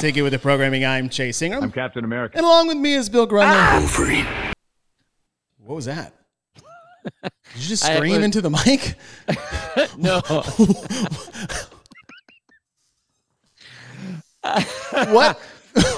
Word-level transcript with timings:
Welcome 0.00 0.08
back 0.08 0.14
to 0.14 0.18
Get 0.18 0.22
With 0.22 0.32
The 0.32 0.38
Programming. 0.38 0.82
I'm 0.86 1.10
Chase 1.10 1.42
Ingram. 1.42 1.62
I'm 1.62 1.70
Captain 1.70 2.04
America. 2.06 2.38
and 2.38 2.46
along 2.46 2.68
with 2.68 2.78
me 2.78 2.94
is 2.94 3.10
Bill 3.10 3.26
Grundler. 3.28 3.50
Ah! 3.52 4.52
What 5.58 5.74
was 5.74 5.84
that? 5.84 6.14
Did 7.22 7.32
you 7.56 7.60
just 7.68 7.84
scream 7.84 8.14
was- 8.16 8.24
into 8.24 8.40
the 8.40 8.48
mic? 8.48 8.94
No, 9.98 10.20
what? 15.12 15.38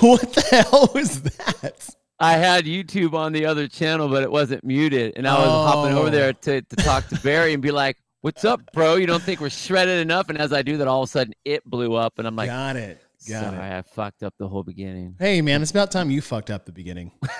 what 0.01 0.33
the 0.33 0.43
hell 0.51 0.91
was 0.95 1.23
that? 1.23 1.89
I 2.19 2.33
had 2.33 2.65
YouTube 2.65 3.15
on 3.15 3.33
the 3.33 3.47
other 3.47 3.69
channel, 3.69 4.09
but 4.09 4.25
it 4.25 4.31
wasn't 4.33 4.65
muted, 4.65 5.13
and 5.17 5.29
I 5.29 5.39
was 5.39 5.47
hopping 5.73 5.95
over 5.97 6.09
Oh. 6.09 6.11
there 6.11 6.33
to, 6.33 6.61
to 6.63 6.77
talk 6.77 7.07
to 7.09 7.21
Barry 7.21 7.53
and 7.55 7.63
be 7.63 7.71
like, 7.71 7.97
"What's 8.23 8.45
up, 8.45 8.61
bro? 8.73 8.97
You 8.97 9.07
don't 9.07 9.23
think 9.23 9.41
we're 9.41 9.49
shredded 9.51 10.01
enough?" 10.01 10.29
And 10.29 10.39
as 10.39 10.53
I 10.53 10.63
do 10.63 10.77
that, 10.79 10.89
all 10.89 11.03
of 11.05 11.09
a 11.09 11.11
sudden 11.13 11.33
it 11.45 11.65
blew 11.65 11.95
up, 11.95 12.19
and 12.19 12.27
I'm 12.27 12.35
like, 12.37 12.49
Got 12.49 12.75
it. 12.77 13.01
Got 13.29 13.45
"Sorry, 13.45 13.57
it. 13.57 13.73
I 13.79 13.83
fucked 13.83 14.23
up 14.23 14.35
the 14.39 14.49
whole 14.49 14.63
beginning." 14.63 15.17
Hey, 15.19 15.41
man, 15.43 15.63
it's 15.63 15.71
about 15.71 15.91
time 15.91 16.11
you 16.11 16.21
fucked 16.21 16.51
up 16.51 16.67
the 16.67 16.73
beginning. 16.73 17.13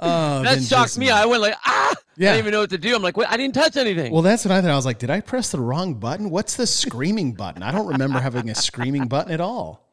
oh, 0.00 0.42
That 0.42 0.62
shocked 0.62 0.98
me. 0.98 1.10
I 1.10 1.26
went 1.26 1.42
like, 1.42 1.54
"Ah!" 1.64 1.94
yeah. 2.16 2.30
I 2.30 2.32
didn't 2.34 2.44
even 2.44 2.52
know 2.52 2.60
what 2.60 2.70
to 2.70 2.78
do. 2.78 2.94
I'm 2.94 3.02
like, 3.02 3.16
"Wait, 3.16 3.28
I 3.30 3.36
didn't 3.36 3.54
touch 3.54 3.76
anything." 3.76 4.12
Well, 4.12 4.22
that's 4.22 4.44
what 4.44 4.52
I 4.52 4.60
thought. 4.60 4.70
I 4.70 4.76
was 4.76 4.86
like, 4.86 4.98
did 4.98 5.10
I 5.10 5.20
press 5.20 5.50
the 5.50 5.60
wrong 5.60 5.94
button? 5.94 6.30
What's 6.30 6.56
the 6.56 6.66
screaming 6.66 7.34
button? 7.34 7.62
I 7.62 7.72
don't 7.72 7.86
remember 7.86 8.18
having 8.18 8.50
a 8.50 8.54
screaming 8.54 9.06
button 9.08 9.32
at 9.32 9.40
all. 9.40 9.92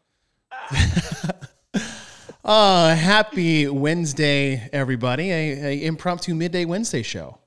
uh, 2.44 2.96
happy 2.96 3.68
Wednesday, 3.68 4.70
everybody. 4.72 5.32
A, 5.32 5.66
a 5.66 5.86
impromptu 5.86 6.34
midday 6.36 6.66
Wednesday 6.66 7.04
show. 7.04 7.38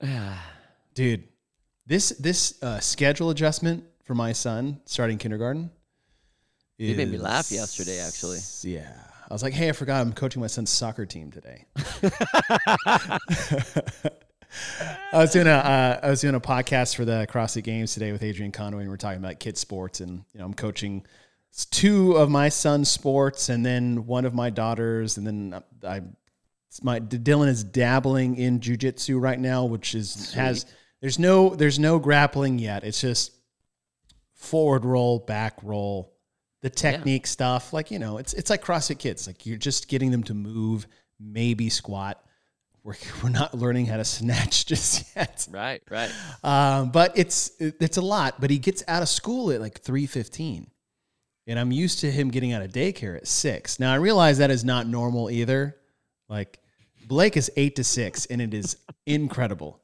Dude, 0.94 1.24
this 1.86 2.10
this 2.10 2.62
uh, 2.62 2.80
schedule 2.80 3.30
adjustment 3.30 3.84
for 4.04 4.14
my 4.14 4.32
son 4.32 4.80
starting 4.84 5.18
kindergarten. 5.18 5.70
You 6.78 6.96
made 6.96 7.10
me 7.10 7.18
laugh 7.18 7.52
yesterday, 7.52 8.00
actually. 8.00 8.38
Yeah. 8.62 8.92
I 9.30 9.32
was 9.32 9.42
like, 9.42 9.54
hey, 9.54 9.68
I 9.68 9.72
forgot 9.72 10.00
I'm 10.00 10.12
coaching 10.12 10.40
my 10.40 10.48
son's 10.48 10.70
soccer 10.70 11.06
team 11.06 11.30
today. 11.30 11.64
I 15.12 15.18
was 15.18 15.32
doing 15.32 15.46
a 15.46 15.52
uh, 15.52 16.00
I 16.02 16.10
was 16.10 16.20
doing 16.20 16.34
a 16.34 16.40
podcast 16.40 16.96
for 16.96 17.04
the 17.04 17.26
CrossFit 17.30 17.64
Games 17.64 17.94
today 17.94 18.12
with 18.12 18.22
Adrian 18.22 18.52
Conway, 18.52 18.82
and 18.82 18.90
we're 18.90 18.96
talking 18.96 19.18
about 19.18 19.38
kids 19.40 19.60
sports, 19.60 20.00
and 20.00 20.24
you 20.32 20.40
know 20.40 20.44
I'm 20.44 20.54
coaching 20.54 21.06
two 21.70 22.12
of 22.12 22.30
my 22.30 22.48
son's 22.48 22.90
sports, 22.90 23.48
and 23.48 23.64
then 23.64 24.06
one 24.06 24.24
of 24.24 24.34
my 24.34 24.50
daughters, 24.50 25.16
and 25.16 25.26
then 25.26 25.62
I 25.82 26.02
it's 26.68 26.82
my 26.82 27.00
Dylan 27.00 27.48
is 27.48 27.64
dabbling 27.64 28.36
in 28.36 28.60
jujitsu 28.60 29.20
right 29.20 29.38
now, 29.38 29.64
which 29.64 29.94
is 29.94 30.32
has 30.34 30.66
there's 31.00 31.18
no 31.18 31.54
there's 31.54 31.78
no 31.78 31.98
grappling 31.98 32.58
yet. 32.58 32.84
It's 32.84 33.00
just 33.00 33.32
forward 34.42 34.84
roll, 34.84 35.20
back 35.20 35.58
roll, 35.62 36.12
the 36.60 36.70
technique 36.70 37.26
stuff. 37.26 37.72
Like 37.72 37.90
you 37.90 37.98
know, 37.98 38.18
it's 38.18 38.32
it's 38.34 38.50
like 38.50 38.62
CrossFit 38.64 38.98
Kids. 38.98 39.26
Like 39.26 39.46
you're 39.46 39.58
just 39.58 39.88
getting 39.88 40.10
them 40.10 40.22
to 40.24 40.34
move, 40.34 40.86
maybe 41.18 41.68
squat. 41.68 42.22
We're, 42.84 42.94
we're 43.22 43.30
not 43.30 43.54
learning 43.54 43.86
how 43.86 43.96
to 43.96 44.04
snatch 44.04 44.66
just 44.72 45.14
yet. 45.16 45.46
right, 45.50 45.82
right. 45.90 46.10
Um, 46.42 46.90
but 46.90 47.16
it's 47.16 47.52
it's 47.58 47.96
a 47.96 48.02
lot. 48.02 48.40
But 48.40 48.50
he 48.50 48.58
gets 48.58 48.82
out 48.88 49.02
of 49.02 49.08
school 49.08 49.50
at 49.50 49.60
like 49.60 49.80
three 49.80 50.06
fifteen, 50.06 50.70
and 51.46 51.58
I'm 51.58 51.72
used 51.72 52.00
to 52.00 52.10
him 52.10 52.30
getting 52.30 52.52
out 52.52 52.62
of 52.62 52.72
daycare 52.72 53.16
at 53.16 53.26
six. 53.26 53.78
Now 53.78 53.92
I 53.92 53.96
realize 53.96 54.38
that 54.38 54.50
is 54.50 54.64
not 54.64 54.86
normal 54.86 55.30
either. 55.30 55.76
Like 56.28 56.58
Blake 57.06 57.36
is 57.36 57.50
eight 57.56 57.76
to 57.76 57.84
six, 57.84 58.26
and 58.26 58.40
it 58.40 58.54
is 58.54 58.76
incredible. 59.06 59.80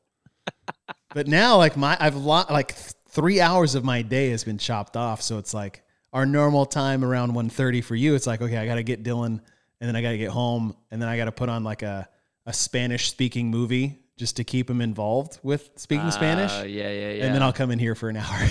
But 1.14 1.26
now, 1.26 1.56
like 1.56 1.76
my, 1.76 1.96
I've 1.98 2.16
lo- 2.16 2.44
like 2.50 2.74
three 3.18 3.40
hours 3.40 3.74
of 3.74 3.84
my 3.84 4.02
day 4.02 4.30
has 4.30 4.44
been 4.44 4.58
chopped 4.58 4.96
off. 4.96 5.22
So 5.22 5.38
it's 5.38 5.52
like 5.52 5.82
our 6.12 6.24
normal 6.24 6.64
time 6.66 7.04
around 7.04 7.32
1.30 7.32 7.82
for 7.82 7.96
you. 7.96 8.14
It's 8.14 8.26
like 8.26 8.40
okay, 8.40 8.56
I 8.56 8.64
got 8.66 8.76
to 8.76 8.82
get 8.82 9.02
Dylan, 9.02 9.40
and 9.80 9.88
then 9.88 9.96
I 9.96 10.02
got 10.02 10.10
to 10.10 10.18
get 10.18 10.30
home, 10.30 10.76
and 10.90 11.02
then 11.02 11.08
I 11.08 11.16
got 11.16 11.24
to 11.26 11.32
put 11.32 11.48
on 11.48 11.64
like 11.64 11.82
a 11.82 12.08
a 12.46 12.52
Spanish 12.52 13.10
speaking 13.10 13.50
movie 13.50 13.98
just 14.16 14.36
to 14.36 14.44
keep 14.44 14.70
him 14.70 14.80
involved 14.80 15.38
with 15.42 15.70
speaking 15.76 16.10
Spanish. 16.10 16.50
Uh, 16.52 16.64
yeah, 16.64 16.90
yeah, 16.90 17.10
yeah. 17.10 17.24
And 17.26 17.34
then 17.34 17.42
I'll 17.42 17.52
come 17.52 17.70
in 17.70 17.78
here 17.78 17.94
for 17.94 18.08
an 18.08 18.16
hour. 18.16 18.48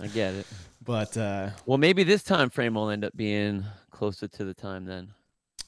I 0.00 0.06
get 0.12 0.34
it. 0.34 0.46
but 0.84 1.16
uh, 1.16 1.50
Well, 1.66 1.78
maybe 1.78 2.02
this 2.02 2.22
time 2.22 2.50
frame 2.50 2.74
will 2.74 2.90
end 2.90 3.04
up 3.04 3.16
being 3.16 3.64
closer 3.90 4.26
to 4.26 4.44
the 4.44 4.54
time 4.54 4.86
then. 4.86 5.08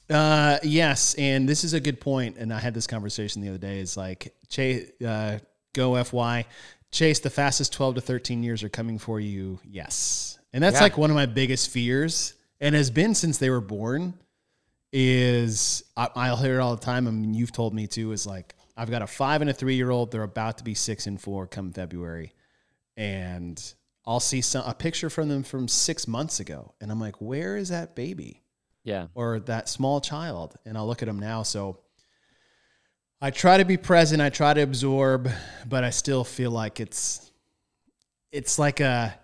uh, 0.09 0.59
yes, 0.63 1.15
and 1.15 1.47
this 1.47 1.63
is 1.63 1.73
a 1.73 1.79
good 1.79 2.01
point. 2.01 2.35
And 2.37 2.53
I 2.53 2.59
had 2.59 2.73
this 2.73 2.87
conversation 2.87 3.41
the 3.41 3.49
other 3.49 3.57
day. 3.57 3.79
Is 3.79 3.95
like 3.95 4.33
uh, 5.05 5.37
go 5.73 6.03
FY, 6.03 6.45
Chase. 6.93 7.19
The 7.19 7.29
fastest 7.29 7.73
twelve 7.73 7.95
to 7.95 8.01
thirteen 8.01 8.43
years 8.43 8.63
are 8.63 8.69
coming 8.69 8.97
for 8.97 9.19
you. 9.19 9.59
Yes, 9.65 10.39
and 10.53 10.63
that's 10.63 10.75
Yeah. 10.77 10.83
like 10.83 10.97
one 10.97 11.09
of 11.09 11.15
my 11.15 11.25
biggest 11.25 11.69
fears, 11.69 12.33
and 12.61 12.73
has 12.75 12.89
been 12.89 13.13
since 13.15 13.37
they 13.37 13.49
were 13.49 13.59
born. 13.61 14.13
Is 14.91 15.83
I, 15.97 16.07
I'll 16.15 16.37
hear 16.37 16.59
it 16.59 16.61
all 16.61 16.75
the 16.75 16.85
time. 16.85 17.07
I 17.07 17.11
mean, 17.11 17.33
you've 17.33 17.51
told 17.51 17.73
me 17.73 17.87
too. 17.87 18.11
Is 18.11 18.27
like 18.27 18.53
I've 18.77 18.91
got 18.91 19.01
a 19.01 19.07
five 19.07 19.41
and 19.41 19.49
a 19.49 19.53
three 19.53 19.75
year 19.75 19.89
old. 19.89 20.11
They're 20.11 20.23
about 20.23 20.59
to 20.59 20.63
be 20.63 20.75
six 20.75 21.07
and 21.07 21.19
four 21.19 21.47
come 21.47 21.71
February, 21.73 22.33
and 22.95 23.61
I'll 24.05 24.19
see 24.19 24.41
some 24.41 24.63
a 24.67 24.73
picture 24.75 25.09
from 25.09 25.29
them 25.29 25.41
from 25.43 25.67
six 25.67 26.07
months 26.07 26.39
ago, 26.39 26.73
and 26.79 26.91
I'm 26.91 26.99
like, 26.99 27.15
where 27.21 27.57
is 27.57 27.69
that 27.69 27.95
baby? 27.95 28.39
Yeah. 28.85 29.07
or 29.15 29.39
that 29.39 29.69
small 29.69 30.01
child 30.01 30.55
and 30.65 30.77
I'll 30.77 30.85
look 30.85 31.01
at 31.01 31.05
them 31.05 31.17
now. 31.17 31.43
So 31.43 31.77
I 33.23 33.31
try 33.31 33.57
to 33.57 33.63
be 33.63 33.77
present, 33.77 34.21
I 34.21 34.29
try 34.29 34.53
to 34.53 34.59
absorb, 34.59 35.29
but 35.65 35.85
I 35.85 35.91
still 35.91 36.25
feel 36.25 36.51
like 36.51 36.81
it's 36.81 37.31
it's 38.33 38.59
like 38.59 38.81
a 38.81 39.17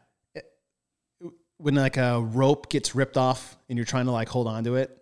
when 1.58 1.76
like 1.76 1.98
a 1.98 2.22
rope 2.22 2.70
gets 2.70 2.96
ripped 2.96 3.18
off 3.18 3.58
and 3.68 3.78
you're 3.78 3.86
trying 3.86 4.06
to 4.06 4.14
like 4.14 4.30
hold 4.30 4.48
on 4.48 4.64
to 4.64 4.76
it 4.76 4.98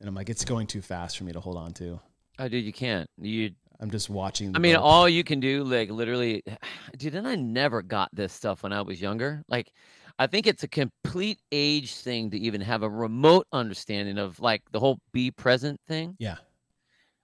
and 0.00 0.06
I'm 0.06 0.14
like 0.14 0.28
it's 0.28 0.44
going 0.44 0.66
too 0.66 0.82
fast 0.82 1.16
for 1.16 1.24
me 1.24 1.32
to 1.32 1.40
hold 1.40 1.56
on 1.56 1.72
to. 1.72 1.98
Oh, 2.38 2.46
dude, 2.46 2.62
you 2.62 2.74
can't. 2.74 3.08
You 3.16 3.52
I'm 3.80 3.90
just 3.90 4.10
watching 4.10 4.52
the 4.52 4.58
I 4.58 4.60
mean, 4.60 4.74
rope. 4.74 4.84
all 4.84 5.08
you 5.08 5.24
can 5.24 5.40
do, 5.40 5.64
like 5.64 5.90
literally, 5.90 6.44
dude, 6.98 7.14
and 7.14 7.26
I 7.26 7.36
never 7.36 7.80
got 7.80 8.10
this 8.12 8.34
stuff 8.34 8.62
when 8.64 8.74
I 8.74 8.82
was 8.82 9.00
younger. 9.00 9.42
Like, 9.48 9.72
I 10.18 10.26
think 10.26 10.46
it's 10.46 10.62
a 10.62 10.68
complete 10.68 11.38
age 11.52 11.94
thing 11.94 12.30
to 12.32 12.38
even 12.38 12.60
have 12.60 12.82
a 12.82 12.90
remote 12.90 13.46
understanding 13.50 14.18
of 14.18 14.38
like 14.40 14.60
the 14.72 14.78
whole 14.78 14.98
be 15.14 15.30
present 15.30 15.80
thing. 15.88 16.16
yeah. 16.18 16.36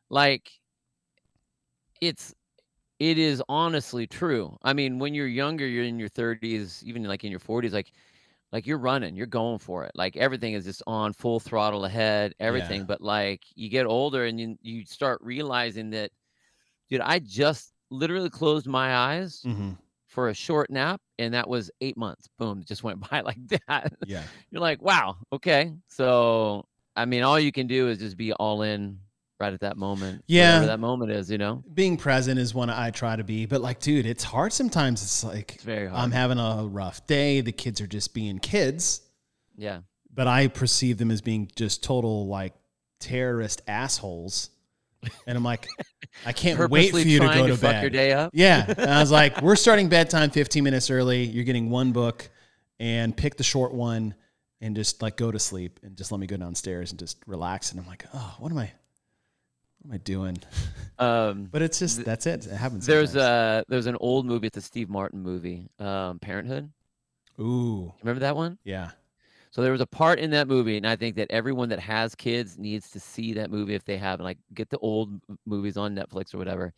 Like, 0.08 0.50
it's, 2.00 2.34
it 2.98 3.19
is 3.19 3.42
honestly 3.48 4.06
true. 4.06 4.56
I 4.62 4.72
mean, 4.72 4.98
when 4.98 5.14
you're 5.14 5.26
younger, 5.28 5.66
you're 5.66 5.84
in 5.84 5.98
your 5.98 6.09
30s, 6.09 6.82
even 6.84 7.04
like 7.04 7.25
in 7.25 7.31
your 7.31 7.41
40s, 7.41 7.72
like, 7.72 7.92
like 8.53 8.66
you're 8.66 8.78
running, 8.78 9.14
you're 9.14 9.26
going 9.26 9.59
for 9.59 9.84
it. 9.84 9.92
Like 9.94 10.16
everything 10.16 10.54
is 10.54 10.64
just 10.64 10.82
on 10.87 11.12
full 11.12 11.38
throttle 11.41 11.84
ahead, 11.84 12.34
everything. 12.41 12.81
Yeah. 12.81 12.87
But 12.87 13.00
like 13.00 13.42
you 13.54 13.69
get 13.69 13.87
older 13.87 14.25
and 14.25 14.41
you 14.41 14.56
you 14.62 14.84
start 14.87 15.20
realizing 15.22 15.91
that, 15.91 16.10
dude, 16.88 17.00
I 17.03 17.19
just 17.19 17.72
literally 17.91 18.31
closed 18.31 18.66
my 18.66 18.94
eyes 18.97 19.42
hmm 19.44 19.72
for 20.06 20.31
a 20.31 20.34
short 20.34 20.70
nap, 20.70 21.03
and 21.19 21.34
that 21.34 21.47
was 21.47 21.70
eight 21.82 21.97
months. 21.98 22.28
Boom, 22.38 22.60
it 22.60 22.66
just 22.66 22.82
went 22.82 22.98
by 23.10 23.20
like 23.20 23.47
that. 23.69 23.92
Yeah. 24.06 24.22
You're 24.50 24.62
like, 24.62 24.81
wow, 24.81 25.16
okay. 25.32 25.75
So 25.88 26.64
I 26.97 27.04
mean, 27.04 27.22
all 27.22 27.38
you 27.38 27.53
can 27.53 27.66
do 27.66 27.88
is 27.88 27.98
just 27.98 28.16
be 28.16 28.32
all 28.32 28.62
in 28.62 28.98
right 29.41 29.53
at 29.53 29.60
that 29.60 29.76
moment. 29.76 30.25
Yeah. 30.26 30.54
whatever 30.54 30.66
that 30.66 30.81
moment 30.81 31.12
is, 31.12 31.31
you 31.31 31.38
know. 31.38 31.62
Being 31.72 31.97
present 31.97 32.38
is 32.38 32.54
one 32.54 32.71
I 32.71 32.91
try 32.91 33.16
to 33.16 33.25
be, 33.25 33.47
but 33.47 33.60
like 33.60 33.81
dude, 33.81 34.06
it's 34.06 34.25
hard 34.25 34.52
sometimes. 34.52 35.02
It's 35.02 35.25
like 35.25 35.56
It's 35.56 35.64
very 35.64 35.88
hard. 35.88 36.00
I'm 36.00 36.11
having 36.11 36.38
a 36.38 36.67
rough 36.67 37.06
day, 37.06 37.40
the 37.40 37.52
kids 37.52 37.81
are 37.81 37.87
just 37.87 38.14
being 38.14 38.38
kids. 38.38 39.02
yeah, 39.56 39.81
but 40.12 40.26
I 40.26 40.49
perceive 40.49 40.99
them 40.99 41.11
as 41.11 41.20
being 41.20 41.50
just 41.56 41.82
total 41.85 42.26
like 42.26 42.55
terrorist 43.00 43.62
assholes. 43.69 44.50
And 45.29 45.38
I'm 45.38 45.44
like, 45.44 45.69
I 46.26 46.32
can't 46.32 46.58
wait 46.70 46.91
for 46.91 46.99
you 46.99 47.20
to 47.20 47.26
go 47.26 47.43
to, 47.46 47.49
to, 47.49 47.56
fuck 47.56 47.70
bed. 47.70 47.82
your 47.82 47.91
day 47.91 48.12
up. 48.12 48.32
Yeah. 48.34 48.64
And 48.67 48.91
I 48.91 48.99
was 48.99 49.12
like, 49.12 49.41
we're 49.43 49.55
starting 49.55 49.88
bedtime 49.88 50.31
15 50.31 50.64
minutes 50.64 50.91
early. 50.91 51.23
You're 51.23 51.44
getting 51.44 51.70
one 51.70 51.93
book 51.93 52.29
and 52.81 53.17
pick 53.17 53.37
the 53.37 53.44
short 53.44 53.73
one 53.73 54.14
and 54.61 54.75
just 54.75 55.00
like 55.00 55.17
go 55.17 55.31
to 55.31 55.38
sleep 55.38 55.79
and 55.84 55.96
just 55.96 56.11
let 56.11 56.19
me 56.19 56.26
go 56.26 56.37
downstairs 56.37 56.91
and 56.91 56.99
just 56.99 57.19
relax. 57.29 57.70
And 57.70 57.81
I'm 57.81 57.87
like, 57.87 58.06
oh, 58.12 58.34
what 58.41 58.50
am 58.50 58.58
I, 58.58 58.73
am 59.88 59.94
I 59.94 59.99
doing? 59.99 60.38
Um, 61.00 61.44
But 61.52 61.62
it's 61.62 61.79
just, 61.79 62.05
that's 62.05 62.26
it. 62.26 62.44
It 62.46 62.56
happens. 62.56 62.85
There's 62.85 63.12
sometimes. 63.12 63.29
a 63.29 63.64
there's 63.69 63.87
an 63.87 63.96
old 64.00 64.26
movie, 64.26 64.49
it's 64.49 64.56
a 64.56 64.61
Steve 64.61 64.88
Martin 64.90 65.23
movie, 65.23 65.70
um, 65.79 66.19
Parenthood. 66.19 66.73
ooh, 67.40 67.93
Remember 68.02 68.19
that 68.19 68.35
one? 68.35 68.58
yeah. 68.64 68.90
So 69.52 69.62
there 69.62 69.70
was 69.70 69.81
a 69.81 69.87
part 69.87 70.19
in 70.19 70.31
that 70.32 70.49
movie, 70.49 70.76
and 70.76 70.85
I 70.87 70.96
think 70.96 71.14
that 71.17 71.31
everyone 71.31 71.69
that 71.69 71.79
has 71.79 72.17
kids 72.17 72.58
needs 72.58 72.90
to 72.90 72.99
see 73.00 73.32
that 73.35 73.49
movie 73.50 73.75
if 73.76 73.85
they 73.85 73.96
haven't. 73.96 74.25
Like, 74.25 74.38
get 74.55 74.70
the 74.70 74.79
old 74.79 75.20
movies 75.46 75.76
on 75.76 75.94
Netflix 75.94 76.34
or 76.34 76.38
whatever. 76.38 76.75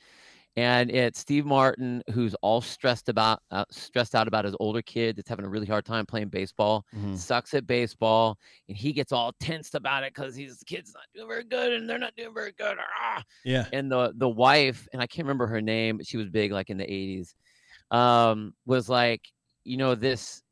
And 0.56 0.90
it's 0.90 1.18
Steve 1.20 1.46
Martin 1.46 2.02
who's 2.12 2.34
all 2.42 2.60
stressed 2.60 3.08
about, 3.08 3.40
uh, 3.52 3.64
stressed 3.70 4.14
out 4.16 4.26
about 4.26 4.44
his 4.44 4.56
older 4.58 4.82
kid 4.82 5.16
that's 5.16 5.28
having 5.28 5.44
a 5.44 5.48
really 5.48 5.66
hard 5.66 5.84
time 5.86 6.04
playing 6.06 6.28
baseball, 6.28 6.84
Mhm. 6.94 7.16
sucks 7.16 7.54
at 7.54 7.66
baseball, 7.66 8.36
and 8.68 8.76
he 8.76 8.92
gets 8.92 9.12
all 9.12 9.32
tensed 9.40 9.74
about 9.76 10.02
it 10.02 10.12
because 10.12 10.34
his 10.34 10.62
kid's 10.66 10.92
not 10.92 11.04
doing 11.14 11.28
very 11.28 11.44
good, 11.44 11.72
and 11.72 11.88
they're 11.88 11.98
not 11.98 12.16
doing 12.16 12.34
very 12.34 12.52
good. 12.52 12.76
Ah! 12.80 13.22
Yeah. 13.44 13.68
and 13.72 13.90
the 13.90 14.12
the 14.16 14.28
wife 14.28 14.86
and 14.92 15.00
i 15.00 15.06
can't 15.06 15.24
remember 15.26 15.46
her 15.46 15.60
name 15.62 15.96
but 15.96 16.06
she 16.06 16.16
was 16.16 16.28
big 16.28 16.52
like 16.52 16.68
in 16.70 16.76
the 16.78 16.84
80s 16.84 17.34
um 17.90 18.54
was 18.66 18.88
like 18.88 19.22
you 19.64 19.76
know 19.76 19.94
this 19.94 20.42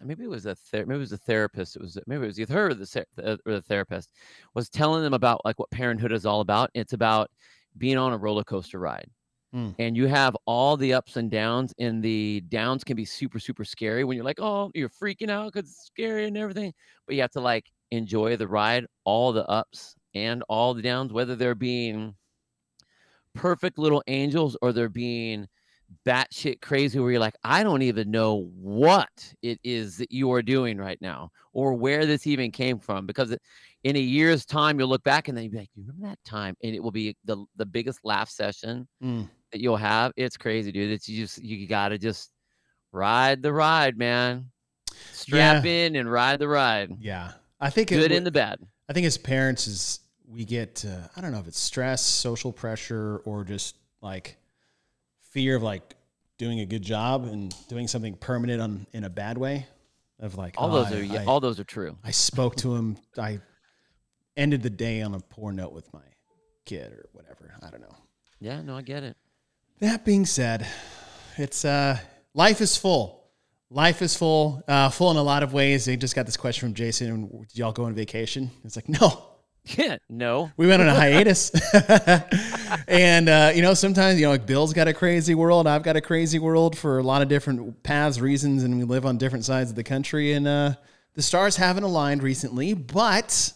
maybe 0.00 0.24
it 0.24 0.30
was 0.30 0.46
a 0.46 0.54
ther- 0.54 0.84
maybe 0.86 0.96
it 0.96 0.98
was 0.98 1.12
a 1.12 1.16
therapist. 1.18 1.76
It 1.76 1.82
was 1.82 1.96
maybe 2.06 2.24
it 2.24 2.26
was 2.26 2.40
either 2.40 2.54
her 2.54 2.70
or 2.70 2.74
the 2.74 3.06
or 3.46 3.52
the 3.52 3.62
therapist 3.62 4.12
was 4.54 4.68
telling 4.68 5.02
them 5.02 5.14
about 5.14 5.44
like 5.44 5.58
what 5.58 5.70
parenthood 5.70 6.12
is 6.12 6.26
all 6.26 6.40
about. 6.40 6.70
It's 6.74 6.92
about 6.92 7.30
being 7.78 7.96
on 7.98 8.12
a 8.12 8.18
roller 8.18 8.42
coaster 8.44 8.78
ride. 8.80 9.08
Mm. 9.54 9.74
And 9.78 9.96
you 9.96 10.06
have 10.06 10.36
all 10.46 10.76
the 10.76 10.94
ups 10.94 11.16
and 11.16 11.30
downs, 11.30 11.74
and 11.78 12.02
the 12.02 12.40
downs 12.48 12.84
can 12.84 12.96
be 12.96 13.04
super, 13.04 13.38
super 13.38 13.64
scary 13.64 14.04
when 14.04 14.16
you're 14.16 14.24
like, 14.24 14.40
oh, 14.40 14.70
you're 14.74 14.88
freaking 14.88 15.30
out 15.30 15.52
because 15.52 15.70
it's 15.70 15.86
scary 15.86 16.26
and 16.26 16.36
everything. 16.38 16.72
But 17.06 17.16
you 17.16 17.22
have 17.22 17.32
to 17.32 17.40
like 17.40 17.70
enjoy 17.90 18.36
the 18.36 18.48
ride, 18.48 18.86
all 19.04 19.32
the 19.32 19.46
ups 19.46 19.94
and 20.14 20.42
all 20.48 20.74
the 20.74 20.82
downs, 20.82 21.12
whether 21.12 21.36
they're 21.36 21.54
being 21.54 22.16
perfect 23.34 23.78
little 23.78 24.02
angels 24.06 24.56
or 24.62 24.72
they're 24.72 24.88
being 24.88 25.48
batshit 26.06 26.60
crazy 26.62 26.98
where 26.98 27.10
you're 27.10 27.20
like, 27.20 27.36
I 27.44 27.62
don't 27.62 27.82
even 27.82 28.10
know 28.10 28.50
what 28.56 29.34
it 29.42 29.60
is 29.62 29.98
that 29.98 30.10
you 30.12 30.32
are 30.32 30.42
doing 30.42 30.78
right 30.78 31.00
now 31.00 31.30
or 31.52 31.74
where 31.74 32.06
this 32.06 32.26
even 32.26 32.50
came 32.50 32.78
from. 32.78 33.06
Because 33.06 33.32
it- 33.32 33.42
in 33.84 33.96
a 33.96 34.00
year's 34.00 34.46
time, 34.46 34.78
you'll 34.78 34.88
look 34.88 35.02
back 35.04 35.28
and 35.28 35.36
then 35.36 35.44
you'll 35.44 35.52
be 35.52 35.58
like, 35.58 35.70
you 35.74 35.82
remember 35.82 36.08
that 36.08 36.24
time? 36.24 36.56
And 36.62 36.74
it 36.74 36.82
will 36.82 36.92
be 36.92 37.16
the, 37.24 37.44
the 37.56 37.66
biggest 37.66 38.00
laugh 38.04 38.30
session 38.30 38.88
Mm. 39.02 39.28
That 39.52 39.60
you'll 39.60 39.76
have. 39.76 40.12
It's 40.16 40.36
crazy, 40.36 40.72
dude. 40.72 40.90
It's 40.90 41.08
you 41.08 41.22
just, 41.24 41.42
you 41.42 41.66
got 41.66 41.90
to 41.90 41.98
just 41.98 42.30
ride 42.90 43.42
the 43.42 43.52
ride, 43.52 43.96
man. 43.96 44.50
Strap 45.12 45.64
in 45.64 45.96
and 45.96 46.10
ride 46.10 46.38
the 46.38 46.48
ride. 46.48 46.96
Yeah. 46.98 47.32
I 47.60 47.70
think 47.70 47.88
Good 47.88 48.00
w- 48.00 48.16
and 48.16 48.26
the 48.26 48.32
bad. 48.32 48.58
I 48.88 48.92
think 48.92 49.06
as 49.06 49.16
parents 49.16 49.66
is 49.66 50.00
we 50.28 50.44
get 50.44 50.84
uh, 50.86 51.06
I 51.16 51.20
don't 51.20 51.32
know 51.32 51.38
if 51.38 51.46
it's 51.46 51.60
stress, 51.60 52.02
social 52.02 52.52
pressure, 52.52 53.20
or 53.24 53.44
just 53.44 53.76
like 54.00 54.36
fear 55.30 55.56
of 55.56 55.62
like 55.62 55.94
doing 56.38 56.60
a 56.60 56.66
good 56.66 56.82
job 56.82 57.24
and 57.24 57.54
doing 57.68 57.86
something 57.86 58.14
permanent 58.14 58.60
on 58.60 58.86
in 58.92 59.04
a 59.04 59.10
bad 59.10 59.38
way. 59.38 59.66
Of 60.18 60.36
like 60.36 60.54
All 60.56 60.70
oh, 60.74 60.84
those 60.84 60.92
I, 60.92 60.98
are, 60.98 61.02
yeah, 61.02 61.22
I, 61.22 61.24
all 61.24 61.40
those 61.40 61.58
are 61.58 61.64
true. 61.64 61.96
I 62.04 62.12
spoke 62.12 62.56
to 62.56 62.76
him. 62.76 62.96
I 63.18 63.40
ended 64.36 64.62
the 64.62 64.70
day 64.70 65.02
on 65.02 65.14
a 65.14 65.20
poor 65.20 65.52
note 65.52 65.72
with 65.72 65.92
my 65.92 66.00
kid 66.64 66.92
or 66.92 67.08
whatever. 67.12 67.54
I 67.60 67.70
don't 67.70 67.80
know. 67.80 67.96
Yeah, 68.40 68.62
no, 68.62 68.76
I 68.76 68.82
get 68.82 69.02
it. 69.02 69.16
That 69.82 70.04
being 70.04 70.26
said, 70.26 70.64
it's 71.36 71.64
uh 71.64 71.98
life 72.34 72.60
is 72.60 72.76
full. 72.76 73.24
Life 73.68 74.00
is 74.00 74.14
full, 74.14 74.62
uh, 74.68 74.90
full 74.90 75.10
in 75.10 75.16
a 75.16 75.22
lot 75.24 75.42
of 75.42 75.52
ways. 75.52 75.86
They 75.86 75.96
just 75.96 76.14
got 76.14 76.24
this 76.24 76.36
question 76.36 76.68
from 76.68 76.74
Jason. 76.74 77.26
Did 77.48 77.58
y'all 77.58 77.72
go 77.72 77.86
on 77.86 77.94
vacation? 77.94 78.52
It's 78.62 78.76
like, 78.76 78.88
no, 78.88 79.24
Yeah, 79.64 79.96
no. 80.08 80.52
we 80.56 80.68
went 80.68 80.82
on 80.82 80.88
a 80.88 80.94
hiatus. 80.94 81.50
and, 82.86 83.28
uh, 83.28 83.50
you 83.52 83.62
know, 83.62 83.74
sometimes, 83.74 84.20
you 84.20 84.26
know, 84.26 84.30
like 84.30 84.46
Bill's 84.46 84.72
got 84.72 84.86
a 84.86 84.94
crazy 84.94 85.34
world. 85.34 85.66
I've 85.66 85.82
got 85.82 85.96
a 85.96 86.00
crazy 86.00 86.38
world 86.38 86.78
for 86.78 86.98
a 86.98 87.02
lot 87.02 87.20
of 87.20 87.28
different 87.28 87.82
paths, 87.82 88.20
reasons, 88.20 88.62
and 88.62 88.78
we 88.78 88.84
live 88.84 89.04
on 89.04 89.18
different 89.18 89.44
sides 89.44 89.70
of 89.70 89.74
the 89.74 89.82
country. 89.82 90.34
And 90.34 90.46
uh, 90.46 90.74
the 91.14 91.22
stars 91.22 91.56
haven't 91.56 91.82
aligned 91.82 92.22
recently, 92.22 92.74
but 92.74 93.52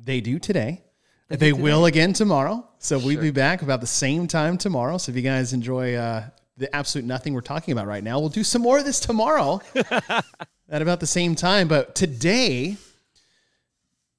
they 0.00 0.20
do 0.20 0.40
today. 0.40 0.82
They, 1.28 1.52
will 1.52 1.84
again 1.86 2.12
tomorrow. 2.14 2.66
So 2.78 2.98
we'll 2.98 3.20
be 3.20 3.30
back 3.30 3.62
about 3.62 3.80
the 3.80 3.86
same 3.86 4.26
time 4.26 4.56
tomorrow. 4.56 4.96
So 4.98 5.10
if 5.10 5.16
you 5.16 5.22
guys 5.22 5.52
enjoy 5.52 5.94
uh, 5.94 6.24
the 6.56 6.74
absolute 6.74 7.04
nothing 7.06 7.34
we're 7.34 7.40
talking 7.42 7.72
about 7.72 7.86
right 7.86 8.02
now, 8.02 8.18
we'll 8.18 8.30
do 8.30 8.44
some 8.44 8.62
more 8.62 8.78
of 8.78 8.84
this 8.84 8.98
tomorrow 8.98 9.60
at 10.70 10.82
about 10.82 11.00
the 11.00 11.06
same 11.06 11.34
time. 11.34 11.68
But 11.68 11.94
today, 11.94 12.76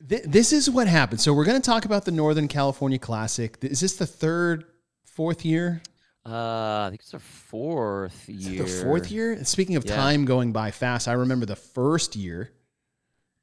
th- 0.08 0.24
this 0.26 0.54
is 0.54 0.70
what 0.70 0.88
happened. 0.88 1.20
So 1.22 1.34
we're 1.34 1.46
going 1.46 1.60
to 1.62 1.66
talk 1.66 1.86
about 1.86 2.06
the 2.06 2.12
Northern 2.12 2.48
California 2.48 3.00
Classic. 3.00 3.58
Is 3.62 3.80
this 3.80 3.96
the 3.96 4.06
third, 4.06 4.66
fourth 5.06 5.44
year? 5.46 5.82
Uh, 6.26 6.86
I 6.86 6.88
think 6.90 7.02
it's 7.02 7.12
the 7.12 7.20
fourth 7.20 8.30
year. 8.30 8.64
the 8.64 8.70
fourth 8.70 9.10
year? 9.10 9.44
Speaking 9.46 9.78
of 9.78 9.86
Yeah. 9.86 9.96
time 9.96 10.26
going 10.26 10.52
by 10.52 10.70
fast, 10.70 11.08
I 11.08 11.14
remember 11.14 11.48
the 11.48 11.56
first 11.56 12.16
year, 12.16 12.52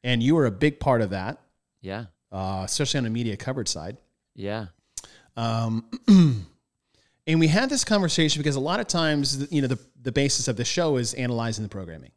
and 0.04 0.22
you 0.22 0.36
were 0.36 0.46
a 0.46 0.50
big 0.52 0.78
part 0.78 1.00
of 1.00 1.10
that, 1.10 1.40
Yeah, 1.80 2.04
uh, 2.36 2.62
especially 2.64 2.98
on 2.98 3.04
the 3.04 3.10
media 3.10 3.36
coverage 3.36 3.68
side. 3.68 3.96
yeah, 4.34 4.66
Um, 5.36 5.86
and 7.26 7.40
we 7.40 7.48
had 7.48 7.70
this 7.70 7.82
conversation 7.82 8.42
because 8.42 8.56
a 8.56 8.60
lot 8.60 8.78
of 8.78 8.86
times, 8.86 9.50
you 9.50 9.62
know, 9.62 9.68
the, 9.68 9.78
the 10.02 10.12
basis 10.12 10.46
of 10.46 10.56
the 10.56 10.64
show 10.64 10.96
is 10.96 11.14
analyzing 11.14 11.62
the 11.62 11.68
programming. 11.70 12.10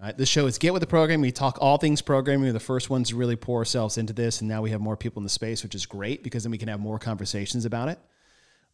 Right? 0.00 0.16
The 0.18 0.26
show 0.26 0.46
is 0.46 0.58
get 0.58 0.72
with 0.72 0.80
the 0.80 0.88
program. 0.88 1.20
We 1.20 1.30
talk 1.30 1.58
all 1.60 1.78
things 1.78 2.02
programming. 2.02 2.46
We're 2.46 2.52
the 2.52 2.58
first 2.60 2.90
ones 2.90 3.10
to 3.10 3.16
really 3.16 3.36
pour 3.36 3.58
ourselves 3.58 3.96
into 3.96 4.12
this, 4.12 4.40
and 4.40 4.48
now 4.48 4.60
we 4.60 4.70
have 4.70 4.80
more 4.80 4.96
people 4.96 5.20
in 5.20 5.24
the 5.24 5.30
space, 5.30 5.62
which 5.62 5.76
is 5.76 5.86
great 5.86 6.24
because 6.24 6.42
then 6.42 6.50
we 6.50 6.58
can 6.58 6.68
have 6.68 6.80
more 6.80 6.98
conversations 6.98 7.64
about 7.64 7.88
it. 7.88 7.98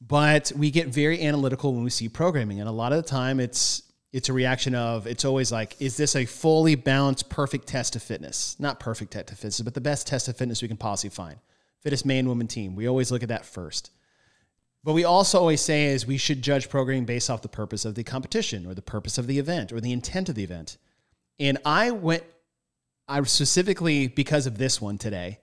But 0.00 0.50
we 0.56 0.70
get 0.70 0.88
very 0.88 1.22
analytical 1.22 1.74
when 1.74 1.84
we 1.84 1.90
see 1.90 2.08
programming, 2.08 2.58
and 2.58 2.70
a 2.70 2.72
lot 2.72 2.92
of 2.92 3.02
the 3.02 3.08
time, 3.08 3.38
it's 3.38 3.82
it's 4.12 4.28
a 4.28 4.32
reaction 4.32 4.74
of 4.74 5.06
it's 5.06 5.24
always 5.24 5.52
like, 5.52 5.76
is 5.80 5.96
this 5.96 6.16
a 6.16 6.24
fully 6.24 6.74
balanced, 6.74 7.28
perfect 7.28 7.66
test 7.68 7.94
of 7.94 8.02
fitness? 8.02 8.56
Not 8.58 8.80
perfect 8.80 9.12
test 9.12 9.30
of 9.30 9.38
fitness, 9.38 9.60
but 9.60 9.74
the 9.74 9.80
best 9.80 10.06
test 10.06 10.28
of 10.28 10.36
fitness 10.36 10.62
we 10.62 10.68
can 10.68 10.76
possibly 10.76 11.10
find. 11.10 11.36
Fittest 11.80 12.04
man, 12.04 12.28
woman 12.28 12.48
team. 12.48 12.74
We 12.74 12.88
always 12.88 13.12
look 13.12 13.22
at 13.22 13.28
that 13.28 13.46
first. 13.46 13.90
But 14.82 14.94
we 14.94 15.04
also 15.04 15.38
always 15.38 15.60
say 15.60 15.86
is 15.86 16.06
we 16.06 16.16
should 16.16 16.42
judge 16.42 16.68
programming 16.68 17.04
based 17.04 17.30
off 17.30 17.42
the 17.42 17.48
purpose 17.48 17.84
of 17.84 17.94
the 17.94 18.02
competition 18.02 18.66
or 18.66 18.74
the 18.74 18.82
purpose 18.82 19.18
of 19.18 19.26
the 19.26 19.38
event 19.38 19.72
or 19.72 19.80
the 19.80 19.92
intent 19.92 20.28
of 20.28 20.34
the 20.34 20.44
event. 20.44 20.78
And 21.38 21.58
I 21.64 21.90
went, 21.90 22.24
I 23.06 23.22
specifically 23.22 24.08
because 24.08 24.46
of 24.46 24.58
this 24.58 24.80
one 24.80 24.98
today, 24.98 25.38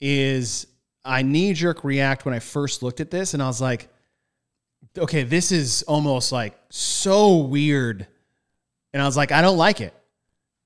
is 0.00 0.66
I 1.04 1.22
knee 1.22 1.52
jerk 1.52 1.84
react 1.84 2.24
when 2.24 2.34
I 2.34 2.38
first 2.38 2.82
looked 2.82 3.00
at 3.00 3.10
this 3.10 3.34
and 3.34 3.42
I 3.42 3.46
was 3.46 3.60
like, 3.60 3.88
okay, 4.98 5.22
this 5.22 5.52
is 5.52 5.82
almost 5.84 6.32
like 6.32 6.58
so 6.70 7.38
weird. 7.38 8.06
And 8.92 9.02
I 9.02 9.06
was 9.06 9.16
like, 9.16 9.32
I 9.32 9.42
don't 9.42 9.58
like 9.58 9.80
it. 9.80 9.94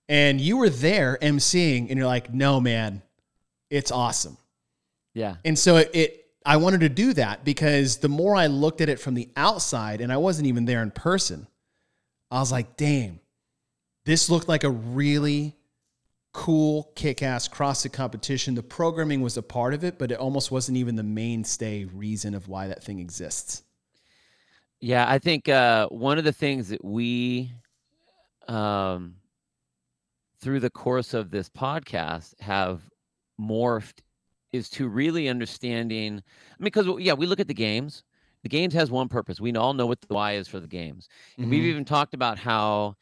And 0.08 0.40
you 0.40 0.56
were 0.58 0.68
there 0.68 1.18
emceeing 1.20 1.88
and 1.88 1.98
you're 1.98 2.06
like, 2.06 2.32
no, 2.32 2.60
man, 2.60 3.02
it's 3.70 3.90
awesome. 3.90 4.36
yeah. 5.14 5.36
And 5.44 5.58
so 5.58 5.76
it, 5.76 5.90
it 5.94 6.26
I 6.46 6.58
wanted 6.58 6.80
to 6.80 6.88
do 6.88 7.14
that 7.14 7.44
because 7.44 7.98
the 7.98 8.08
more 8.08 8.36
I 8.36 8.48
looked 8.48 8.80
at 8.80 8.88
it 8.88 9.00
from 9.00 9.14
the 9.14 9.30
outside 9.36 10.00
and 10.00 10.12
I 10.12 10.18
wasn't 10.18 10.46
even 10.46 10.66
there 10.66 10.82
in 10.82 10.90
person, 10.90 11.46
I 12.30 12.40
was 12.40 12.52
like, 12.52 12.76
damn, 12.76 13.20
this 14.04 14.28
looked 14.28 14.48
like 14.48 14.64
a 14.64 14.70
really 14.70 15.56
cool, 16.32 16.92
kick 16.94 17.22
ass 17.22 17.48
CrossFit 17.48 17.92
competition. 17.92 18.54
The 18.54 18.62
programming 18.62 19.22
was 19.22 19.36
a 19.36 19.42
part 19.42 19.72
of 19.72 19.84
it, 19.84 19.98
but 19.98 20.10
it 20.10 20.18
almost 20.18 20.50
wasn't 20.50 20.76
even 20.76 20.96
the 20.96 21.02
mainstay 21.02 21.84
reason 21.84 22.34
of 22.34 22.48
why 22.48 22.68
that 22.68 22.84
thing 22.84 22.98
exists. 22.98 23.62
Yeah, 24.84 25.06
I 25.08 25.18
think 25.18 25.48
uh, 25.48 25.88
one 25.88 26.18
of 26.18 26.24
the 26.24 26.32
things 26.32 26.68
that 26.68 26.84
we, 26.84 27.50
um, 28.48 29.14
through 30.42 30.60
the 30.60 30.68
course 30.68 31.14
of 31.14 31.30
this 31.30 31.48
podcast, 31.48 32.38
have 32.38 32.82
morphed 33.40 34.00
is 34.52 34.68
to 34.68 34.86
really 34.86 35.30
understanding. 35.30 36.18
I 36.18 36.56
mean, 36.58 36.64
because 36.64 36.86
yeah, 36.98 37.14
we 37.14 37.24
look 37.24 37.40
at 37.40 37.48
the 37.48 37.54
games. 37.54 38.02
The 38.42 38.50
games 38.50 38.74
has 38.74 38.90
one 38.90 39.08
purpose. 39.08 39.40
We 39.40 39.54
all 39.54 39.72
know 39.72 39.86
what 39.86 40.02
the 40.02 40.12
why 40.12 40.32
is 40.32 40.48
for 40.48 40.60
the 40.60 40.68
games, 40.68 41.08
and 41.38 41.48
we've 41.48 41.64
even 41.64 41.86
talked 41.86 42.12
about 42.12 42.38
how 42.38 42.96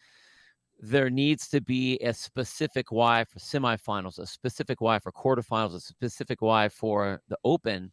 there 0.79 1.11
needs 1.11 1.49
to 1.49 1.61
be 1.61 1.99
a 1.99 2.15
specific 2.15 2.93
why 2.93 3.25
for 3.25 3.41
semifinals, 3.41 4.21
a 4.21 4.27
specific 4.29 4.81
why 4.81 5.01
for 5.01 5.11
quarterfinals, 5.11 5.75
a 5.75 5.81
specific 5.81 6.43
why 6.43 6.69
for 6.69 7.21
the 7.29 7.39
open 7.43 7.91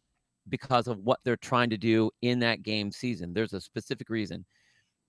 because 0.48 0.88
of 0.88 0.98
what 1.00 1.20
they're 1.24 1.36
trying 1.36 1.70
to 1.70 1.76
do 1.76 2.10
in 2.22 2.38
that 2.40 2.62
game 2.62 2.90
season. 2.90 3.32
There's 3.32 3.52
a 3.52 3.60
specific 3.60 4.08
reason. 4.08 4.44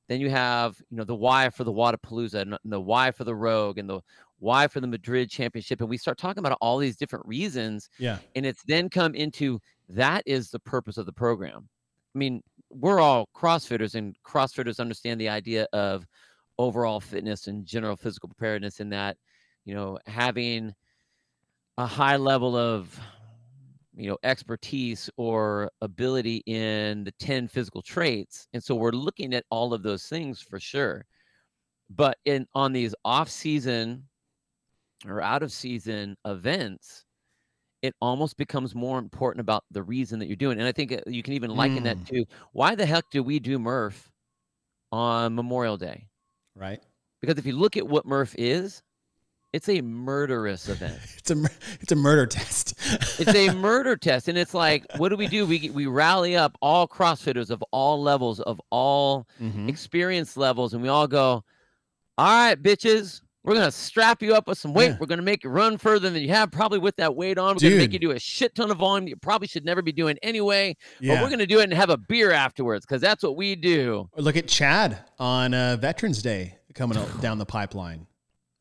Then 0.08 0.20
you 0.20 0.30
have, 0.30 0.82
you 0.90 0.98
know, 0.98 1.04
the 1.04 1.16
why 1.16 1.50
for 1.50 1.64
the 1.64 1.72
Wadapalooza 1.72 2.42
and 2.42 2.58
the 2.66 2.82
why 2.82 3.12
for 3.12 3.24
the 3.24 3.36
Rogue 3.36 3.78
and 3.78 3.90
the 3.90 4.02
why 4.40 4.68
for 4.68 4.82
the 4.82 4.88
Madrid 4.88 5.30
Championship. 5.30 5.80
And 5.80 5.90
we 5.90 5.98
start 5.98 6.18
talking 6.18 6.44
about 6.44 6.58
all 6.60 6.78
these 6.78 6.98
different 6.98 7.26
reasons. 7.26 7.90
Yeah. 7.98 8.18
And 8.36 8.46
it's 8.46 8.64
then 8.64 8.90
come 8.90 9.16
into 9.16 9.60
that 9.90 10.24
is 10.26 10.50
the 10.50 10.60
purpose 10.60 10.98
of 10.98 11.06
the 11.06 11.14
program. 11.14 11.70
I 12.14 12.18
mean, 12.18 12.44
we're 12.70 13.00
all 13.00 13.30
CrossFitters 13.36 13.96
and 13.96 14.16
CrossFitters 14.26 14.80
understand 14.80 15.22
the 15.22 15.30
idea 15.30 15.68
of 15.72 16.06
overall 16.58 17.00
fitness 17.00 17.48
and 17.48 17.66
general 17.66 17.96
physical 17.96 18.28
preparedness 18.28 18.80
in 18.80 18.90
that, 18.90 19.18
you 19.66 19.74
know, 19.74 19.98
having 20.08 20.74
a 21.78 21.86
high 21.86 22.18
level 22.18 22.56
of 22.58 23.00
you 24.02 24.08
know 24.10 24.18
expertise 24.24 25.10
or 25.18 25.72
ability 25.82 26.44
in 26.48 27.04
the 27.06 27.12
10 27.14 27.48
physical 27.48 27.84
traits 27.84 28.48
and 28.54 28.64
so 28.64 28.76
we're 28.76 28.92
looking 28.92 29.34
at 29.34 29.46
all 29.52 29.74
of 29.74 29.84
those 29.84 30.08
things 30.08 30.42
for 30.42 30.60
sure 30.60 31.06
but 31.90 32.18
in 32.26 32.48
on 32.56 32.74
these 32.74 32.96
off 33.06 33.30
season 33.30 34.08
or 35.06 35.22
out 35.22 35.44
of 35.44 35.52
season 35.52 36.16
events 36.26 37.06
it 37.82 37.96
almost 38.02 38.38
becomes 38.38 38.76
more 38.76 39.00
important 39.00 39.42
about 39.42 39.64
the 39.72 39.84
reason 39.84 40.20
that 40.20 40.28
you're 40.28 40.36
doing 40.36 40.60
and 40.60 40.68
i 40.68 40.72
think 40.72 40.92
uh, 40.92 41.00
you 41.08 41.24
can 41.24 41.34
even 41.34 41.52
liken 41.52 41.84
that 41.84 41.98
Mm. 41.98 42.06
to 42.06 42.26
why 42.54 42.76
the 42.76 42.86
heck 42.86 43.06
do 43.12 43.24
we 43.24 43.40
do 43.40 43.60
murph 43.60 44.12
on 44.92 45.36
memorial 45.36 45.78
day 45.78 46.08
Right. 46.56 46.84
because 47.22 47.38
if 47.38 47.46
you 47.46 47.56
look 47.56 47.78
at 47.78 47.88
what 47.88 48.06
murph 48.06 48.36
is 48.38 48.82
it's 49.54 49.68
a 49.70 49.82
murderous 49.82 50.70
event 50.70 50.98
It's 51.18 51.32
a 51.32 51.44
it's 51.82 51.92
a 51.92 51.96
murder 51.96 52.26
test. 52.26 52.74
it's 53.20 53.36
a 53.36 53.54
murder 53.56 53.96
test 53.96 54.28
and 54.28 54.38
it's 54.38 54.54
like 54.54 54.86
what 54.98 55.10
do 55.10 55.16
we 55.18 55.28
do 55.28 55.46
we 55.46 55.70
we 55.74 55.86
rally 55.88 56.36
up 56.36 56.58
all 56.62 56.88
crossfitters 56.88 57.50
of 57.50 57.64
all 57.72 58.02
levels 58.02 58.40
of 58.40 58.60
all 58.70 59.28
Mhm. 59.42 59.68
experience 59.70 60.38
levels 60.38 60.74
and 60.74 60.82
we 60.82 60.90
all 60.90 61.08
go 61.08 61.44
all 62.18 62.26
right 62.28 62.62
bitches 62.62 63.22
We're 63.44 63.56
gonna 63.56 63.72
strap 63.72 64.22
you 64.22 64.36
up 64.36 64.48
with 64.48 64.60
some 64.60 64.72
weight. 64.76 64.90
Yeah. 64.92 64.98
We're 65.00 65.08
gonna 65.08 65.24
make 65.24 65.44
you 65.44 65.50
run 65.50 65.80
further 65.80 66.12
than 66.12 66.22
you 66.22 66.30
have 66.30 66.52
probably 66.52 66.78
with 66.78 66.96
that 66.98 67.16
weight 67.16 67.40
on. 67.40 67.56
We're 67.56 67.70
gonna 67.72 67.78
make 67.78 67.92
you 67.94 67.98
do 67.98 68.12
a 68.12 68.20
shit 68.20 68.54
ton 68.54 68.70
of 68.70 68.78
volume 68.78 69.08
you 69.08 69.16
probably 69.16 69.48
should 69.48 69.66
never 69.66 69.82
be 69.82 69.92
doing 69.92 70.20
anyway. 70.22 70.78
But 71.02 71.22
we're 71.24 71.30
gonna 71.32 71.48
do 71.48 71.60
it 71.60 71.64
and 71.64 71.74
have 71.74 71.90
a 71.90 71.98
beer 71.98 72.32
afterwards 72.32 72.86
because 72.86 73.02
that's 73.02 73.24
what 73.24 73.36
we 73.36 73.56
do. 73.56 74.08
Look 74.16 74.36
at 74.38 74.48
Chad 74.48 75.00
on 75.18 75.56
uh, 75.56 75.76
Veterans 75.82 76.22
Day 76.22 76.60
coming 76.76 77.00
up 77.00 77.20
down 77.20 77.40
the 77.40 77.46
pipeline. 77.48 78.06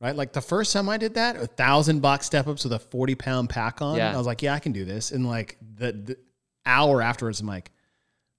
Right, 0.00 0.16
like 0.16 0.32
the 0.32 0.40
first 0.40 0.72
time 0.72 0.88
I 0.88 0.96
did 0.96 1.14
that, 1.14 1.36
a 1.36 1.46
thousand 1.46 2.00
box 2.00 2.24
step 2.24 2.46
ups 2.46 2.64
with 2.64 2.72
a 2.72 2.78
forty 2.78 3.14
pound 3.14 3.50
pack 3.50 3.82
on. 3.82 3.96
Yeah. 3.98 4.14
I 4.14 4.16
was 4.16 4.26
like, 4.26 4.40
"Yeah, 4.40 4.54
I 4.54 4.58
can 4.58 4.72
do 4.72 4.84
this." 4.86 5.10
And 5.12 5.26
like 5.28 5.58
the, 5.76 5.92
the 5.92 6.16
hour 6.64 7.02
afterwards, 7.02 7.40
I'm 7.40 7.46
like, 7.46 7.70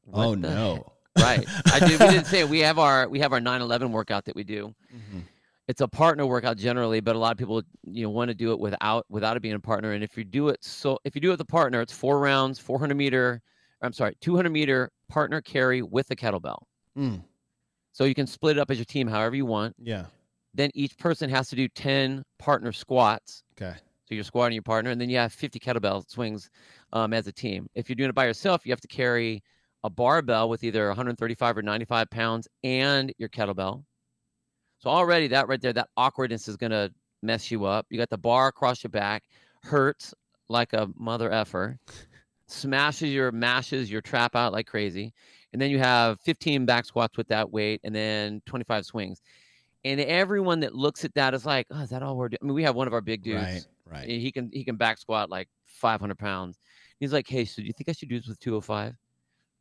What 0.05 0.25
"Oh 0.25 0.33
no!" 0.33 0.93
Right. 1.17 1.45
I 1.71 1.79
did. 1.79 1.99
We 1.99 2.07
didn't 2.07 2.25
say 2.25 2.39
it. 2.39 2.49
we 2.49 2.59
have 2.61 2.79
our 2.79 3.07
we 3.07 3.19
have 3.19 3.31
our 3.31 3.39
9/11 3.39 3.91
workout 3.91 4.25
that 4.25 4.35
we 4.35 4.43
do. 4.43 4.73
Mhm. 4.91 5.21
It's 5.67 5.81
a 5.81 5.87
partner 5.87 6.25
workout 6.25 6.57
generally, 6.57 6.99
but 6.99 7.15
a 7.15 7.19
lot 7.19 7.31
of 7.31 7.37
people 7.37 7.61
you 7.83 8.03
know 8.03 8.09
want 8.09 8.29
to 8.29 8.33
do 8.35 8.51
it 8.53 8.59
without 8.59 9.05
without 9.09 9.37
it 9.37 9.41
being 9.43 9.53
a 9.53 9.59
partner. 9.59 9.91
And 9.91 10.03
if 10.03 10.17
you 10.17 10.23
do 10.23 10.49
it 10.49 10.63
so 10.63 10.97
if 11.03 11.13
you 11.13 11.21
do 11.21 11.27
it 11.27 11.33
with 11.33 11.41
a 11.41 11.45
partner, 11.45 11.79
it's 11.81 11.93
four 11.93 12.19
rounds, 12.19 12.57
400 12.57 12.95
meter. 12.95 13.39
I'm 13.83 13.93
sorry, 13.93 14.15
200 14.21 14.49
meter 14.49 14.91
partner 15.09 15.41
carry 15.41 15.81
with 15.83 16.09
a 16.11 16.15
kettlebell. 16.15 16.63
Mm, 16.97 17.23
So 17.91 18.03
you 18.05 18.15
can 18.15 18.25
split 18.25 18.57
it 18.57 18.59
up 18.59 18.71
as 18.71 18.77
your 18.77 18.85
team 18.85 19.07
however 19.07 19.35
you 19.35 19.45
want. 19.45 19.75
yeah. 19.79 20.05
Then 20.53 20.69
each 20.73 20.97
person 20.97 21.29
has 21.29 21.49
to 21.49 21.55
do 21.55 21.67
10 21.67 22.23
partner 22.39 22.71
squats. 22.71 23.43
Okay. 23.59 23.75
So 24.05 24.15
you're 24.15 24.23
squatting 24.25 24.55
your 24.55 24.63
partner, 24.63 24.91
and 24.91 24.99
then 24.99 25.09
you 25.09 25.17
have 25.17 25.31
50 25.31 25.59
kettlebell 25.59 26.09
swings 26.09 26.49
um, 26.91 27.13
as 27.13 27.27
a 27.27 27.31
team. 27.31 27.67
If 27.75 27.87
you're 27.87 27.95
doing 27.95 28.09
it 28.09 28.15
by 28.15 28.25
yourself, 28.25 28.65
you 28.65 28.71
have 28.71 28.81
to 28.81 28.87
carry 28.87 29.41
a 29.83 29.89
barbell 29.89 30.49
with 30.49 30.63
either 30.63 30.87
135 30.87 31.57
or 31.57 31.61
95 31.61 32.09
pounds 32.09 32.47
and 32.63 33.13
your 33.17 33.29
kettlebell. 33.29 33.83
So 34.79 34.89
already 34.89 35.27
that 35.29 35.47
right 35.47 35.61
there, 35.61 35.73
that 35.73 35.89
awkwardness 35.95 36.47
is 36.47 36.57
gonna 36.57 36.89
mess 37.21 37.51
you 37.51 37.65
up. 37.65 37.85
You 37.89 37.97
got 37.97 38.09
the 38.09 38.17
bar 38.17 38.47
across 38.47 38.83
your 38.83 38.89
back, 38.89 39.23
hurts 39.63 40.13
like 40.49 40.73
a 40.73 40.89
mother 40.95 41.31
effer, 41.31 41.79
smashes 42.47 43.11
your 43.11 43.31
mashes 43.31 43.91
your 43.91 44.01
trap 44.01 44.35
out 44.35 44.53
like 44.53 44.67
crazy, 44.67 45.13
and 45.53 45.61
then 45.61 45.69
you 45.69 45.79
have 45.79 46.19
15 46.21 46.65
back 46.65 46.85
squats 46.85 47.17
with 47.17 47.27
that 47.29 47.51
weight, 47.51 47.79
and 47.83 47.93
then 47.95 48.41
25 48.45 48.85
swings. 48.85 49.21
And 49.83 49.99
everyone 49.99 50.59
that 50.61 50.75
looks 50.75 51.03
at 51.05 51.13
that 51.15 51.33
is 51.33 51.45
like, 51.45 51.65
oh, 51.71 51.81
is 51.81 51.89
that 51.89 52.03
all 52.03 52.15
we're 52.17 52.29
doing? 52.29 52.39
I 52.41 52.45
mean, 52.45 52.53
we 52.53 52.63
have 52.63 52.75
one 52.75 52.87
of 52.87 52.93
our 52.93 53.01
big 53.01 53.23
dudes. 53.23 53.43
Right. 53.43 53.65
Right. 53.85 54.07
He 54.07 54.31
can 54.31 54.49
he 54.53 54.63
can 54.63 54.75
back 54.77 54.97
squat 54.99 55.29
like 55.29 55.49
500 55.65 56.17
pounds. 56.17 56.57
He's 56.99 57.11
like, 57.11 57.27
hey, 57.27 57.45
so 57.45 57.61
do 57.61 57.67
you 57.67 57.73
think 57.73 57.89
I 57.89 57.93
should 57.93 58.09
do 58.09 58.19
this 58.19 58.27
with 58.27 58.39
205? 58.39 58.93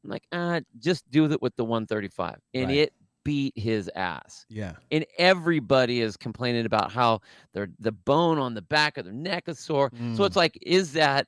I'm 0.04 0.10
like, 0.10 0.22
ah, 0.32 0.60
just 0.78 1.10
do 1.10 1.24
it 1.24 1.42
with 1.42 1.56
the 1.56 1.64
135. 1.64 2.36
And 2.54 2.66
Right. 2.68 2.76
it 2.76 2.92
beat 3.24 3.52
his 3.56 3.90
ass. 3.96 4.46
Yeah. 4.48 4.74
And 4.90 5.04
everybody 5.18 6.00
is 6.00 6.16
complaining 6.16 6.64
about 6.66 6.92
how 6.92 7.20
their 7.54 7.68
the 7.80 7.92
bone 7.92 8.38
on 8.38 8.54
the 8.54 8.62
back 8.62 8.98
of 8.98 9.04
their 9.04 9.14
neck 9.14 9.44
is 9.48 9.58
sore. 9.58 9.90
So 10.14 10.22
Mm. 10.22 10.26
it's 10.26 10.36
like, 10.36 10.58
is 10.62 10.92
that 10.92 11.26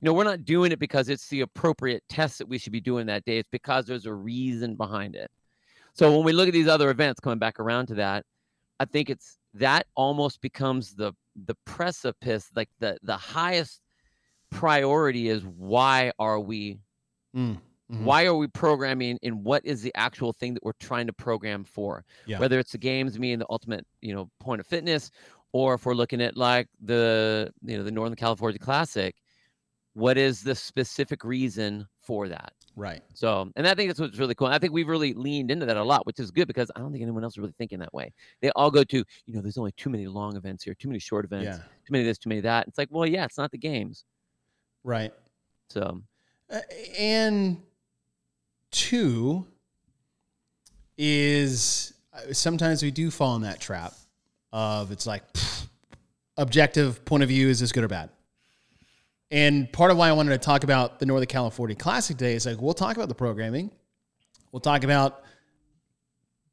you 0.00 0.06
know, 0.06 0.12
we're 0.12 0.22
not 0.22 0.44
doing 0.44 0.70
it 0.70 0.78
because 0.78 1.08
it's 1.08 1.26
the 1.28 1.40
appropriate 1.40 2.04
test 2.08 2.38
that 2.38 2.48
we 2.48 2.56
should 2.56 2.72
be 2.72 2.80
doing 2.80 3.06
that 3.06 3.24
day. 3.24 3.38
It's 3.38 3.48
because 3.50 3.84
there's 3.84 4.06
a 4.06 4.14
reason 4.14 4.76
behind 4.76 5.16
it. 5.16 5.28
So 5.98 6.14
when 6.16 6.24
we 6.24 6.32
look 6.32 6.48
at 6.48 6.54
these 6.54 6.68
other 6.68 6.90
events 6.90 7.20
coming 7.20 7.38
back 7.38 7.58
around 7.58 7.86
to 7.86 7.94
that, 7.94 8.24
I 8.80 8.84
think 8.86 9.10
it's 9.10 9.38
that 9.54 9.86
almost 9.96 10.40
becomes 10.40 10.94
the 10.96 11.12
the 11.36 11.56
precipice, 11.66 12.50
like 12.54 12.70
the 12.80 12.98
the 13.02 13.16
highest 13.16 13.80
priority 14.50 15.28
is 15.28 15.44
why 15.44 16.12
are 16.18 16.40
we 16.40 16.80
Mm, 17.34 17.60
mhm. 17.90 18.04
why 18.04 18.26
are 18.26 18.34
we 18.34 18.46
programming 18.48 19.18
and 19.22 19.44
what 19.44 19.64
is 19.64 19.82
the 19.82 19.92
actual 19.94 20.32
thing 20.32 20.54
that 20.54 20.62
we're 20.64 20.72
trying 20.80 21.06
to 21.06 21.12
program 21.12 21.64
for 21.64 22.04
Yeah. 22.26 22.38
whether 22.38 22.58
it's 22.58 22.72
the 22.72 22.78
games 22.78 23.18
being 23.18 23.38
the 23.38 23.46
ultimate 23.50 23.86
you 24.02 24.14
know 24.14 24.30
point 24.40 24.60
of 24.60 24.66
fitness 24.66 25.10
or 25.52 25.74
if 25.74 25.84
we're 25.86 25.94
looking 25.94 26.20
at 26.20 26.36
like 26.36 26.68
the 26.80 27.52
you 27.62 27.76
know 27.76 27.82
the 27.82 27.90
northern 27.90 28.16
california 28.16 28.58
classic 28.58 29.16
what 29.94 30.18
is 30.18 30.42
the 30.42 30.54
specific 30.54 31.24
reason 31.24 31.86
for 32.02 32.28
that 32.28 32.52
Right. 32.78 33.02
so 33.12 33.50
and 33.56 33.66
i 33.66 33.74
think 33.74 33.88
that's 33.90 33.98
what's 33.98 34.18
really 34.18 34.34
cool 34.36 34.46
and 34.46 34.54
i 34.54 34.58
think 34.58 34.72
we've 34.72 34.86
really 34.86 35.12
leaned 35.12 35.50
into 35.50 35.66
that 35.66 35.76
a 35.76 35.82
lot 35.82 36.06
which 36.06 36.20
is 36.20 36.30
good 36.30 36.46
because 36.46 36.70
i 36.76 36.78
don't 36.78 36.92
think 36.92 37.02
anyone 37.02 37.24
else 37.24 37.32
is 37.34 37.38
really 37.38 37.54
thinking 37.58 37.80
that 37.80 37.92
way 37.92 38.12
they 38.40 38.50
all 38.50 38.70
go 38.70 38.84
to 38.84 38.98
you 39.26 39.34
know 39.34 39.40
there's 39.40 39.58
only 39.58 39.72
too 39.72 39.90
many 39.90 40.06
long 40.06 40.36
events 40.36 40.62
here 40.62 40.74
too 40.74 40.86
many 40.88 41.00
short 41.00 41.24
events 41.24 41.44
Yeah. 41.44 41.56
too 41.56 41.90
many 41.90 42.02
of 42.04 42.06
this 42.06 42.18
too 42.18 42.28
many 42.28 42.38
of 42.38 42.44
that 42.44 42.68
it's 42.68 42.78
like 42.78 42.88
well 42.92 43.04
yeah 43.06 43.24
it's 43.24 43.36
not 43.36 43.50
the 43.50 43.58
games 43.58 44.04
Right. 44.84 45.12
so 45.70 46.00
Uh, 46.50 46.60
and 46.98 47.60
two 48.70 49.44
is 50.96 51.94
uh, 52.12 52.32
sometimes 52.32 52.82
we 52.82 52.90
do 52.90 53.10
fall 53.10 53.36
in 53.36 53.42
that 53.42 53.60
trap 53.60 53.92
of 54.52 54.90
it's 54.92 55.06
like 55.06 55.30
pfft, 55.32 55.66
objective 56.36 57.04
point 57.04 57.22
of 57.22 57.28
view 57.28 57.48
is 57.48 57.60
this 57.60 57.72
good 57.72 57.84
or 57.84 57.88
bad 57.88 58.10
and 59.30 59.72
part 59.72 59.90
of 59.90 59.96
why 59.96 60.08
i 60.08 60.12
wanted 60.12 60.30
to 60.30 60.38
talk 60.38 60.64
about 60.64 60.98
the 60.98 61.06
northern 61.06 61.26
california 61.26 61.76
classic 61.76 62.16
day 62.16 62.34
is 62.34 62.46
like 62.46 62.60
we'll 62.60 62.74
talk 62.74 62.96
about 62.96 63.08
the 63.08 63.14
programming 63.14 63.70
we'll 64.52 64.60
talk 64.60 64.84
about 64.84 65.22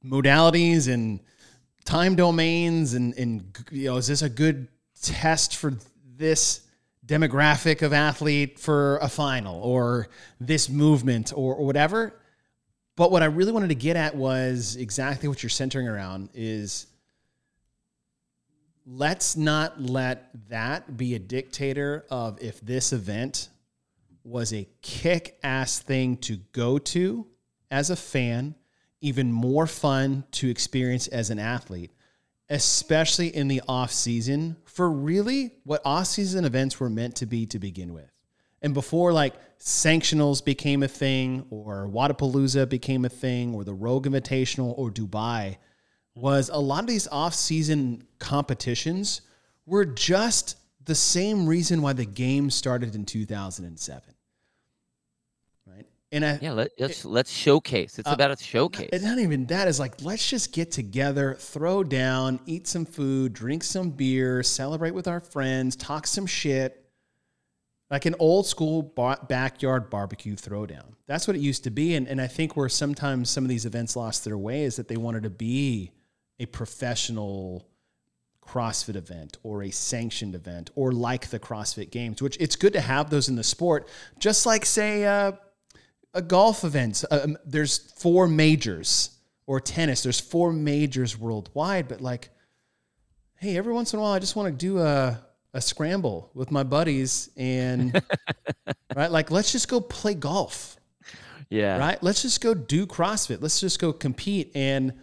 modalities 0.04 0.92
and 0.92 1.20
time 1.86 2.16
domains 2.16 2.94
and, 2.94 3.14
and 3.16 3.58
you 3.72 3.86
know 3.86 3.98
is 3.98 4.08
this 4.08 4.22
a 4.22 4.30
good 4.30 4.68
test 5.02 5.56
for 5.58 5.74
this 6.18 6.62
demographic 7.06 7.82
of 7.82 7.94
athlete 7.94 8.60
for 8.60 8.98
a 8.98 9.08
final 9.08 9.62
or 9.62 10.08
this 10.40 10.70
movement 10.70 11.32
or, 11.36 11.56
or 11.56 11.66
whatever. 11.66 12.20
But 12.96 13.12
what 13.12 13.22
I 13.22 13.26
really 13.26 13.52
wanted 13.52 13.68
to 13.70 13.76
get 13.76 13.96
at 13.96 14.16
was 14.16 14.76
exactly 14.78 15.30
what 15.30 15.44
you're 15.44 15.50
centering 15.50 15.88
around 15.88 16.30
is 16.34 16.88
let's 18.86 19.36
not 19.36 19.82
let 19.82 20.30
that 20.50 20.96
be 20.96 21.16
a 21.16 21.20
dictator 21.20 22.06
of 22.10 22.42
if 22.42 22.62
this 22.62 22.94
event 22.94 23.50
was 24.24 24.54
a 24.54 24.68
kick 24.82 25.38
ass 25.44 25.80
thing 25.80 26.18
to 26.18 26.38
go 26.52 26.78
to 26.78 27.28
as 27.72 27.90
a 27.90 27.96
fan, 27.96 28.56
even 29.02 29.32
more 29.32 29.68
fun 29.68 30.24
to 30.32 30.50
experience 30.50 31.08
as 31.08 31.30
an 31.30 31.40
athlete 31.40 31.92
especially 32.50 33.36
in 33.36 33.48
the 33.48 33.62
off 33.68 33.92
season 33.92 34.56
for 34.66 34.90
really 34.90 35.52
what 35.64 35.82
off 35.86 36.08
season 36.08 36.46
events 36.46 36.80
were 36.80 36.90
meant 36.90 37.16
to 37.16 37.26
be 37.26 37.46
to 37.48 37.60
begin 37.60 37.94
with. 37.94 38.12
And 38.62 38.74
before 38.74 39.14
like 39.14 39.34
sanctionals 39.60 40.44
became 40.44 40.84
a 40.84 40.88
thing 40.88 41.46
or 41.50 41.88
Wadapalooza 41.88 42.68
became 42.70 43.06
a 43.06 43.10
thing 43.10 43.54
or 43.54 43.64
the 43.64 43.74
Rogue 43.74 44.08
Invitational 44.08 44.74
or 44.78 44.92
Dubai 44.92 45.58
was 46.16 46.50
a 46.52 46.58
lot 46.58 46.80
of 46.80 46.88
these 46.88 47.08
off 47.08 47.36
season 47.36 48.08
competitions 48.20 49.22
were 49.66 49.86
just 49.86 50.58
the 50.86 50.96
same 50.96 51.46
reason 51.46 51.82
why 51.82 51.94
the 51.94 52.06
game 52.06 52.50
started 52.50 52.96
in 52.96 53.06
2007. 53.06 54.02
Right? 55.68 55.86
And 56.12 56.26
I, 56.26 56.40
yeah 56.42 56.52
let, 56.54 56.72
let's 56.80 57.04
let's 57.04 57.32
showcase 57.32 58.00
it's 58.00 58.08
Uh, 58.08 58.14
about 58.14 58.32
a 58.32 58.42
showcase 58.42 58.90
it's 58.94 59.04
not 59.04 59.20
even 59.20 59.46
that. 59.48 59.68
It's 59.68 59.80
like 59.80 60.02
let's 60.04 60.28
just 60.28 60.54
get 60.54 60.72
together, 60.72 61.36
throw 61.38 61.84
down, 61.84 62.40
eat 62.46 62.68
some 62.68 62.86
food, 62.86 63.34
drink 63.34 63.64
some 63.64 63.90
beer, 63.90 64.42
celebrate 64.42 64.92
with 64.92 65.08
our 65.08 65.20
friends, 65.20 65.76
talk 65.76 66.08
some 66.08 66.28
shit, 66.28 66.86
like 67.90 68.06
an 68.06 68.16
old 68.20 68.46
school 68.46 68.84
bar- 68.84 69.20
backyard 69.28 69.90
barbecue 69.90 70.36
throwdown. 70.36 70.94
That's 71.08 71.28
what 71.28 71.36
it 71.36 71.42
used 71.42 71.66
to 71.66 71.72
be, 71.72 71.96
and 71.96 72.08
and 72.08 72.22
I 72.22 72.28
think 72.28 72.56
where 72.56 72.70
sometimes 72.70 73.30
some 73.30 73.44
of 73.44 73.50
these 73.50 73.66
events 73.66 73.96
lost 73.96 74.24
their 74.24 74.38
way 74.38 74.64
is 74.64 74.78
that 74.78 74.88
they 74.88 74.98
wanted 74.98 75.24
to 75.24 75.30
be 75.30 75.92
a 76.40 76.46
professional 76.46 77.68
CrossFit 78.42 78.96
event 78.96 79.38
or 79.44 79.64
a 79.64 79.72
sanctioned 79.72 80.36
event 80.36 80.70
or 80.76 80.92
like 80.92 81.30
the 81.30 81.40
CrossFit 81.40 81.90
Games, 81.92 82.22
which 82.22 82.38
it's 82.40 82.56
good 82.56 82.74
to 82.74 82.82
have 82.82 83.10
those 83.10 83.30
in 83.30 83.36
the 83.36 83.44
sport, 83.44 83.88
just 84.20 84.46
like 84.46 84.66
say. 84.66 85.06
Uh, 85.06 85.34
a 86.16 86.22
golf 86.22 86.64
event. 86.64 87.04
Um, 87.12 87.38
there's 87.46 87.78
four 87.78 88.28
majors 88.28 89.12
or 89.46 89.60
tennis. 89.60 90.02
There's 90.02 90.20
four 90.20 90.52
majors 90.52 91.20
worldwide, 91.20 91.88
but 91.88 92.02
like, 92.02 92.30
hey, 93.36 93.58
every 93.58 93.74
once 93.74 93.94
in 93.94 94.00
a 94.00 94.02
while, 94.02 94.14
I 94.14 94.20
just 94.20 94.36
want 94.36 94.48
to 94.48 94.66
do 94.66 94.80
a 94.80 95.22
a 95.54 95.62
scramble 95.62 96.32
with 96.34 96.52
my 96.52 96.64
buddies 96.64 97.30
and 97.38 98.02
right, 98.96 99.10
like, 99.10 99.32
let's 99.32 99.54
just 99.54 99.70
go 99.70 99.80
play 99.80 100.14
golf. 100.14 100.78
yeah 101.50 101.78
Right, 101.78 102.02
let's 102.04 102.24
just 102.24 102.42
go 102.42 102.54
do 102.54 102.86
CrossFit. 102.88 103.42
Let's 103.42 103.60
just 103.60 103.80
go 103.80 103.94
compete 103.94 104.52
and. 104.56 104.94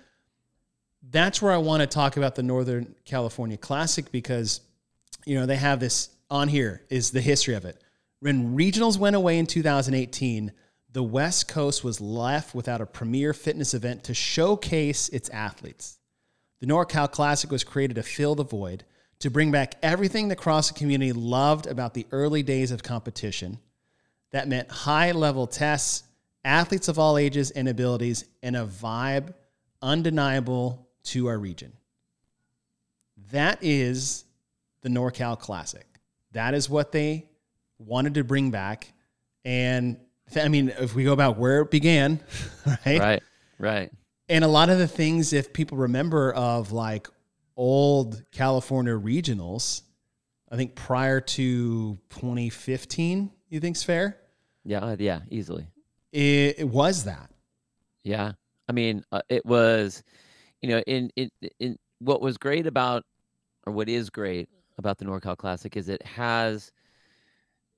That's 1.13 1.43
where 1.43 1.53
I 1.53 1.59
want 1.59 1.83
to 1.83 1.87
talk 1.87 2.17
about 2.17 2.35
the 2.35 2.43
Northern 2.43 2.95
California 3.05 3.59
Classic 3.59 4.11
because, 4.11 4.63
you 5.27 5.39
know, 5.39 5.45
they 5.45 5.57
have 5.57 5.79
this 5.79 6.09
on 6.31 6.49
here 6.49 6.83
is 6.89 7.11
the 7.11 7.21
history 7.21 7.55
of 7.55 7.67
it. 7.67 7.79
When 8.21 8.57
regionals 8.57 8.97
went 8.97 9.15
away 9.15 9.39
in 9.39 9.47
2018, 9.47 10.53
the 10.91 11.03
West 11.03 11.49
Coast 11.49 11.85
was 11.85 12.01
left 12.01 12.55
without 12.55 12.81
a 12.81 12.87
premier 12.87 13.35
fitness 13.35 13.75
event 13.75 14.05
to 14.05 14.15
showcase 14.15 15.11
its 15.11 15.29
athletes. 15.29 15.99
The 16.61 16.67
NorCal 16.67 17.11
Classic 17.11 17.51
was 17.51 17.63
created 17.63 17.95
to 17.95 18.03
fill 18.03 18.35
the 18.35 18.45
void, 18.45 18.85
to 19.19 19.31
bring 19.31 19.51
back 19.51 19.75
everything 19.83 20.29
the 20.29 20.37
CrossFit 20.37 20.77
community 20.77 21.13
loved 21.13 21.67
about 21.67 21.93
the 21.93 22.07
early 22.11 22.43
days 22.43 22.71
of 22.71 22.83
competition. 22.83 23.59
That 24.31 24.49
meant 24.49 24.71
high 24.71 25.13
level 25.13 25.47
tests, 25.47 26.05
athletes 26.43 26.89
of 26.89 26.99
all 26.99 27.19
ages 27.19 27.51
and 27.51 27.69
abilities, 27.69 28.25
and 28.43 28.57
a 28.57 28.65
vibe 28.65 29.35
undeniable 29.83 30.89
to 31.05 31.27
our 31.29 31.39
region. 31.39 31.73
that 33.31 33.59
is 33.63 34.25
the 34.83 34.89
NorCal 34.89 35.39
Classic. 35.39 35.87
That 36.33 36.55
is 36.55 36.69
what 36.69 36.93
they 36.93 37.29
wanted 37.79 38.15
to 38.15 38.25
bring 38.25 38.51
back. 38.51 38.93
And 39.45 39.99
I 40.37 40.49
mean, 40.49 40.71
if 40.71 40.95
we 40.95 41.05
go 41.05 41.13
about 41.13 41.37
where 41.39 41.61
it 41.63 41.71
began, 41.71 42.21
right? 42.67 43.01
Right. 43.01 43.23
Right. 43.59 43.93
And 44.29 44.45
a 44.45 44.49
lot 44.49 44.71
of 44.71 44.79
the 44.79 44.89
things, 44.89 45.33
if 45.33 45.53
people 45.53 45.79
remember, 45.79 46.33
of 46.33 46.73
like 46.73 47.07
old 47.57 48.23
California 48.33 48.93
regionals, 48.93 49.83
I 50.51 50.57
think 50.57 50.75
prior 50.75 51.21
to 51.21 51.99
2015, 52.11 53.31
you 53.49 53.61
think's 53.61 53.83
fair? 53.83 54.19
Yeah. 54.65 54.81
uh, 54.81 54.97
Yeah. 54.99 55.21
Easily. 55.31 55.67
It, 56.13 56.57
it 56.59 56.69
was 56.69 57.05
that. 57.05 57.31
Yeah. 58.05 58.33
I 58.69 58.73
mean, 58.73 59.05
uh, 59.13 59.23
it 59.29 59.45
was, 59.45 60.03
you 60.63 60.69
know, 60.71 60.81
in, 60.87 61.11
in 61.17 61.31
in 61.61 61.77
what 61.99 62.23
was 62.23 62.39
great 62.39 62.67
about, 62.67 63.05
or 63.67 63.73
what 63.73 63.89
is 63.89 64.11
great 64.11 64.49
about 64.79 64.99
the 64.99 65.05
NorCal 65.05 65.37
Classic 65.37 65.77
is 65.77 65.89
it 65.89 66.03
has 66.03 66.73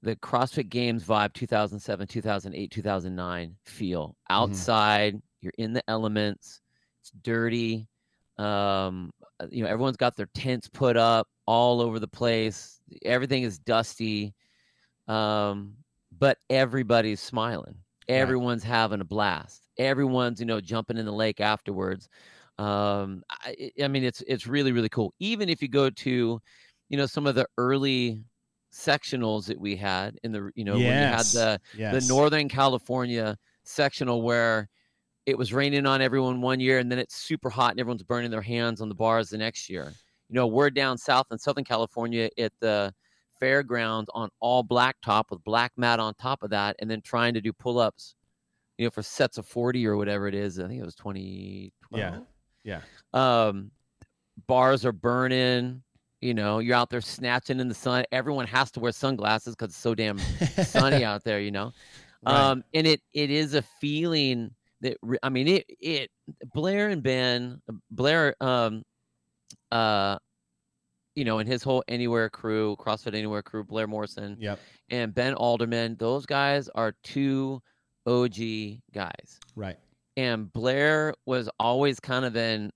the 0.02 0.16
CrossFit 0.16 0.68
Games 0.68 1.02
vibe 1.04 1.32
2007, 1.32 2.06
2008, 2.06 2.70
2009 2.70 3.56
feel. 3.64 4.14
Outside, 4.28 5.20
you're 5.40 5.52
in 5.58 5.72
the 5.72 5.82
elements. 5.88 6.60
It's 7.00 7.10
dirty. 7.22 7.88
Um, 8.38 9.10
uh, 9.40 9.46
you 9.50 9.62
know, 9.62 9.68
everyone's 9.68 9.96
got 9.96 10.16
their 10.16 10.28
tents 10.34 10.68
put 10.68 10.96
up 10.96 11.28
all 11.46 11.80
over 11.80 11.98
the 11.98 12.08
place. 12.08 12.80
Everything 13.04 13.44
is 13.44 13.58
dusty. 13.58 14.34
Um, 15.08 15.74
but 16.18 16.38
everybody's 16.50 17.20
smiling. 17.20 17.76
Everyone's 18.08 18.64
having 18.64 19.00
a 19.00 19.04
blast. 19.04 19.66
Everyone's, 19.78 20.40
you 20.40 20.46
know, 20.46 20.60
jumping 20.60 20.98
in 20.98 21.06
the 21.06 21.12
lake 21.12 21.40
afterwards. 21.40 22.08
Um, 22.58 23.22
I, 23.30 23.70
I 23.82 23.88
mean, 23.88 24.04
it's 24.04 24.22
it's 24.26 24.46
really 24.46 24.72
really 24.72 24.88
cool. 24.88 25.12
Even 25.18 25.48
if 25.48 25.60
you 25.62 25.68
go 25.68 25.90
to, 25.90 26.40
you 26.88 26.96
know, 26.96 27.06
some 27.06 27.26
of 27.26 27.34
the 27.34 27.46
early 27.58 28.24
sectionals 28.72 29.46
that 29.46 29.58
we 29.58 29.76
had 29.76 30.18
in 30.24 30.32
the, 30.32 30.50
you 30.54 30.64
know, 30.64 30.74
when 30.74 30.82
you 30.82 30.88
had 30.88 31.26
the 31.26 31.60
Yes. 31.76 32.06
the 32.06 32.12
Northern 32.12 32.48
California 32.48 33.36
sectional 33.64 34.22
where 34.22 34.68
it 35.26 35.38
was 35.38 35.52
raining 35.52 35.86
on 35.86 36.02
everyone 36.02 36.40
one 36.40 36.60
year 36.60 36.78
and 36.78 36.90
then 36.90 36.98
it's 36.98 37.16
super 37.16 37.48
hot 37.48 37.70
and 37.70 37.80
everyone's 37.80 38.02
burning 38.02 38.30
their 38.30 38.42
hands 38.42 38.80
on 38.80 38.88
the 38.88 38.94
bars 38.94 39.30
the 39.30 39.38
next 39.38 39.70
year. 39.70 39.92
You 40.28 40.34
know, 40.34 40.46
we're 40.46 40.70
down 40.70 40.98
south 40.98 41.26
in 41.30 41.38
Southern 41.38 41.64
California 41.64 42.28
at 42.38 42.52
the 42.60 42.92
fairgrounds 43.40 44.10
on 44.14 44.28
all 44.40 44.62
blacktop 44.64 45.24
with 45.30 45.42
black 45.44 45.72
mat 45.76 46.00
on 46.00 46.14
top 46.14 46.42
of 46.42 46.50
that 46.50 46.76
and 46.78 46.90
then 46.90 47.00
trying 47.00 47.34
to 47.34 47.40
do 47.40 47.52
pull-ups, 47.52 48.16
you 48.76 48.86
know, 48.86 48.90
for 48.90 49.02
sets 49.02 49.38
of 49.38 49.46
40 49.46 49.86
or 49.86 49.96
whatever 49.96 50.28
it 50.28 50.34
is. 50.34 50.58
I 50.58 50.66
think 50.68 50.80
it 50.80 50.84
was 50.84 50.94
2012. 50.96 51.72
Yeah. 51.92 52.20
Um, 53.12 53.70
bars 54.46 54.84
are 54.84 54.92
burning. 54.92 55.82
You 56.20 56.32
know, 56.34 56.58
you're 56.58 56.76
out 56.76 56.88
there 56.90 57.00
snatching 57.02 57.60
in 57.60 57.68
the 57.68 57.74
sun. 57.74 58.04
Everyone 58.10 58.46
has 58.46 58.70
to 58.72 58.80
wear 58.80 58.92
sunglasses 58.92 59.54
because 59.54 59.70
it's 59.72 59.78
so 59.78 59.94
damn 59.94 60.18
sunny 60.18 61.04
out 61.04 61.22
there. 61.24 61.40
You 61.40 61.50
know, 61.50 61.72
Right. 62.24 62.34
um, 62.50 62.64
and 62.72 62.86
it 62.86 63.02
it 63.12 63.30
is 63.30 63.52
a 63.54 63.62
feeling 63.80 64.50
that 64.80 64.96
I 65.22 65.28
mean 65.28 65.46
it 65.48 65.66
it 65.68 66.10
Blair 66.54 66.88
and 66.88 67.02
Ben 67.02 67.60
Blair 67.90 68.34
um 68.40 68.82
uh 69.70 70.18
you 71.14 71.24
know 71.24 71.38
and 71.38 71.48
his 71.48 71.62
whole 71.62 71.84
Anywhere 71.88 72.28
crew 72.30 72.76
CrossFit 72.80 73.14
Anywhere 73.14 73.42
crew 73.42 73.62
Blair 73.64 73.86
Morrison 73.86 74.36
Yep. 74.40 74.58
and 74.90 75.14
Ben 75.14 75.34
Alderman 75.34 75.96
those 75.98 76.26
guys 76.26 76.68
are 76.74 76.94
two 77.02 77.62
OG 78.06 78.36
guys 78.92 79.38
Right. 79.54 79.76
And 80.16 80.52
Blair 80.52 81.14
was 81.26 81.48
always 81.58 82.00
kind 82.00 82.24
of 82.24 82.36
in, 82.36 82.70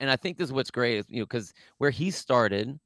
and 0.00 0.10
I 0.10 0.16
think 0.16 0.38
this 0.38 0.48
is 0.48 0.52
what's 0.52 0.70
great, 0.70 0.98
is, 0.98 1.06
you 1.08 1.20
know, 1.20 1.26
because 1.26 1.52
where 1.78 1.90
he 1.90 2.10
started, 2.10 2.78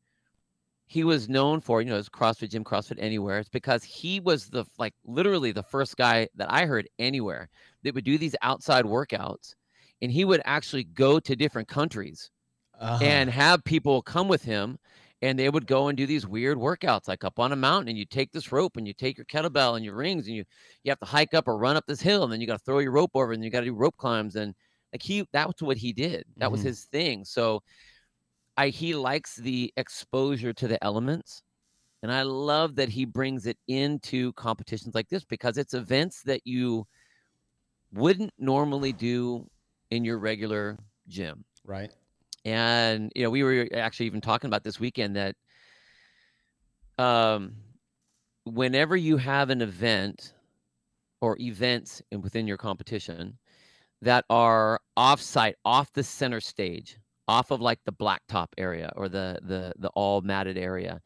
he 0.86 1.04
was 1.04 1.28
known 1.28 1.60
for, 1.60 1.80
you 1.82 1.88
know, 1.90 1.96
his 1.96 2.08
CrossFit 2.08 2.50
Gym, 2.50 2.64
CrossFit 2.64 2.98
Anywhere. 3.00 3.38
It's 3.38 3.48
because 3.48 3.82
he 3.84 4.20
was 4.20 4.48
the 4.48 4.64
like 4.78 4.94
literally 5.04 5.52
the 5.52 5.62
first 5.62 5.96
guy 5.96 6.28
that 6.36 6.52
I 6.52 6.66
heard 6.66 6.88
anywhere 6.98 7.48
that 7.82 7.94
would 7.94 8.04
do 8.04 8.18
these 8.18 8.36
outside 8.42 8.84
workouts, 8.84 9.54
and 10.02 10.12
he 10.12 10.24
would 10.24 10.42
actually 10.44 10.84
go 10.84 11.18
to 11.20 11.36
different 11.36 11.68
countries 11.68 12.30
Uh-huh. 12.78 12.98
and 13.04 13.30
have 13.30 13.64
people 13.64 14.02
come 14.02 14.28
with 14.28 14.42
him 14.44 14.78
and 15.22 15.38
they 15.38 15.48
would 15.48 15.66
go 15.66 15.88
and 15.88 15.96
do 15.96 16.06
these 16.06 16.26
weird 16.26 16.58
workouts 16.58 17.08
like 17.08 17.24
up 17.24 17.38
on 17.38 17.52
a 17.52 17.56
mountain 17.56 17.88
and 17.88 17.98
you 17.98 18.04
take 18.04 18.32
this 18.32 18.52
rope 18.52 18.76
and 18.76 18.86
you 18.86 18.92
take 18.94 19.16
your 19.16 19.24
kettlebell 19.26 19.76
and 19.76 19.84
your 19.84 19.94
rings 19.94 20.26
and 20.26 20.36
you 20.36 20.44
you 20.84 20.90
have 20.90 20.98
to 20.98 21.06
hike 21.06 21.34
up 21.34 21.48
or 21.48 21.56
run 21.58 21.76
up 21.76 21.86
this 21.86 22.00
hill 22.00 22.24
and 22.24 22.32
then 22.32 22.40
you 22.40 22.46
got 22.46 22.58
to 22.58 22.64
throw 22.64 22.80
your 22.80 22.92
rope 22.92 23.12
over 23.14 23.32
and 23.32 23.44
you 23.44 23.50
got 23.50 23.60
to 23.60 23.66
do 23.66 23.74
rope 23.74 23.96
climbs 23.96 24.36
and 24.36 24.54
like 24.92 25.02
he 25.02 25.26
that 25.32 25.46
was 25.46 25.56
what 25.60 25.76
he 25.76 25.92
did 25.92 26.24
that 26.38 26.50
was 26.52 26.60
Mhm. 26.60 26.62
his 26.62 26.84
thing 26.86 27.24
so 27.24 27.62
i 28.56 28.68
he 28.68 28.94
likes 28.94 29.36
the 29.36 29.72
exposure 29.76 30.52
to 30.52 30.68
the 30.68 30.82
elements 30.84 31.42
and 32.02 32.12
i 32.12 32.22
love 32.22 32.76
that 32.76 32.88
he 32.90 33.04
brings 33.04 33.46
it 33.46 33.58
into 33.68 34.32
competitions 34.34 34.94
like 34.94 35.08
this 35.08 35.24
because 35.24 35.58
it's 35.58 35.74
events 35.74 36.22
that 36.24 36.42
you 36.46 36.86
wouldn't 37.92 38.32
normally 38.38 38.92
do 38.92 39.48
in 39.90 40.04
your 40.04 40.18
regular 40.18 40.78
gym 41.08 41.44
right. 41.64 41.92
And 42.44 43.12
you 43.14 43.22
know 43.22 43.30
we 43.30 43.42
were 43.42 43.68
actually 43.74 44.06
even 44.06 44.20
talking 44.20 44.48
about 44.48 44.64
this 44.64 44.80
weekend 44.80 45.16
that 45.16 45.34
um 46.98 47.54
whenever 48.44 48.96
you 48.96 49.16
have 49.16 49.50
an 49.50 49.62
event 49.62 50.34
or 51.20 51.36
events 51.38 52.02
in, 52.10 52.20
within 52.20 52.46
your 52.46 52.56
competition 52.56 53.38
that 54.00 54.24
are 54.28 54.80
off-site 54.96 55.54
off 55.64 55.92
the 55.92 56.02
center 56.02 56.40
stage 56.40 56.98
off 57.28 57.50
of 57.50 57.60
like 57.60 57.78
the 57.84 57.92
blacktop 57.92 58.48
area 58.58 58.92
or 58.96 59.08
the 59.08 59.38
the 59.42 59.72
the 59.78 59.88
all 59.90 60.20
matted 60.22 60.58
area 60.58 61.00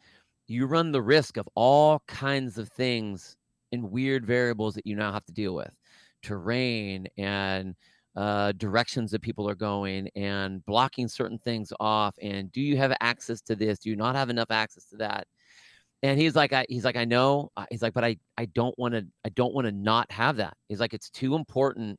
you 0.48 0.66
run 0.66 0.92
the 0.92 1.02
risk 1.02 1.36
of 1.36 1.48
all 1.54 2.02
kinds 2.06 2.56
of 2.58 2.68
things 2.68 3.36
and 3.72 3.90
weird 3.90 4.24
variables 4.24 4.74
that 4.74 4.86
you 4.86 4.94
now 4.94 5.12
have 5.12 5.24
to 5.26 5.32
deal 5.32 5.54
with. 5.54 5.74
Terrain 6.22 7.06
and 7.16 7.74
uh, 8.16 8.52
directions 8.52 9.10
that 9.10 9.20
people 9.22 9.48
are 9.48 9.54
going 9.54 10.08
and 10.16 10.64
blocking 10.64 11.06
certain 11.06 11.38
things 11.38 11.72
off 11.80 12.16
and 12.22 12.50
do 12.50 12.60
you 12.62 12.76
have 12.76 12.96
access 13.00 13.40
to 13.42 13.54
this? 13.54 13.78
Do 13.78 13.90
you 13.90 13.96
not 13.96 14.16
have 14.16 14.30
enough 14.30 14.50
access 14.50 14.86
to 14.86 14.96
that? 14.96 15.26
And 16.02 16.18
he's 16.18 16.34
like 16.34 16.52
I, 16.52 16.66
he's 16.68 16.84
like 16.84 16.96
i 16.96 17.04
know 17.04 17.50
Uh, 17.56 17.66
he's 17.70 17.82
like 17.82 17.94
but 17.94 18.04
i 18.04 18.16
i 18.36 18.44
don't 18.46 18.78
want 18.78 18.94
to 18.94 19.06
i 19.24 19.28
don't 19.30 19.54
want 19.54 19.66
to 19.66 19.72
not 19.72 20.10
have 20.10 20.36
that. 20.36 20.54
He's 20.68 20.80
like 20.80 20.94
it's 20.94 21.10
too 21.10 21.34
important 21.34 21.98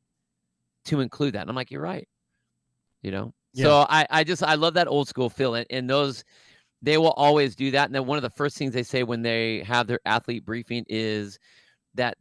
to 0.86 1.00
include 1.00 1.34
that. 1.34 1.42
And 1.42 1.50
i'm 1.50 1.56
like 1.56 1.70
you're 1.70 1.82
right 1.82 2.08
you 3.02 3.10
know? 3.10 3.32
So 3.54 3.86
i 3.88 4.06
i 4.10 4.24
just 4.24 4.42
i 4.42 4.54
love 4.54 4.74
that 4.74 4.88
old 4.88 5.08
school 5.08 5.30
feel 5.30 5.54
and, 5.54 5.66
and 5.70 5.88
those 5.88 6.24
they 6.82 6.96
will 6.98 7.12
always 7.12 7.56
do 7.56 7.70
that 7.72 7.86
and 7.86 7.94
then 7.94 8.06
one 8.06 8.18
of 8.18 8.22
the 8.22 8.30
first 8.30 8.56
things 8.56 8.72
they 8.72 8.82
say 8.84 9.02
when 9.02 9.22
they 9.22 9.62
have 9.64 9.86
their 9.86 10.00
athlete 10.04 10.44
briefing 10.44 10.84
is 10.88 11.38
that 11.94 12.16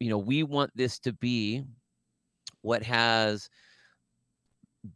you 0.00 0.10
know 0.10 0.18
we 0.18 0.42
want 0.42 0.70
this 0.74 0.98
to 0.98 1.12
be 1.12 1.64
what 2.62 2.82
has 2.82 3.48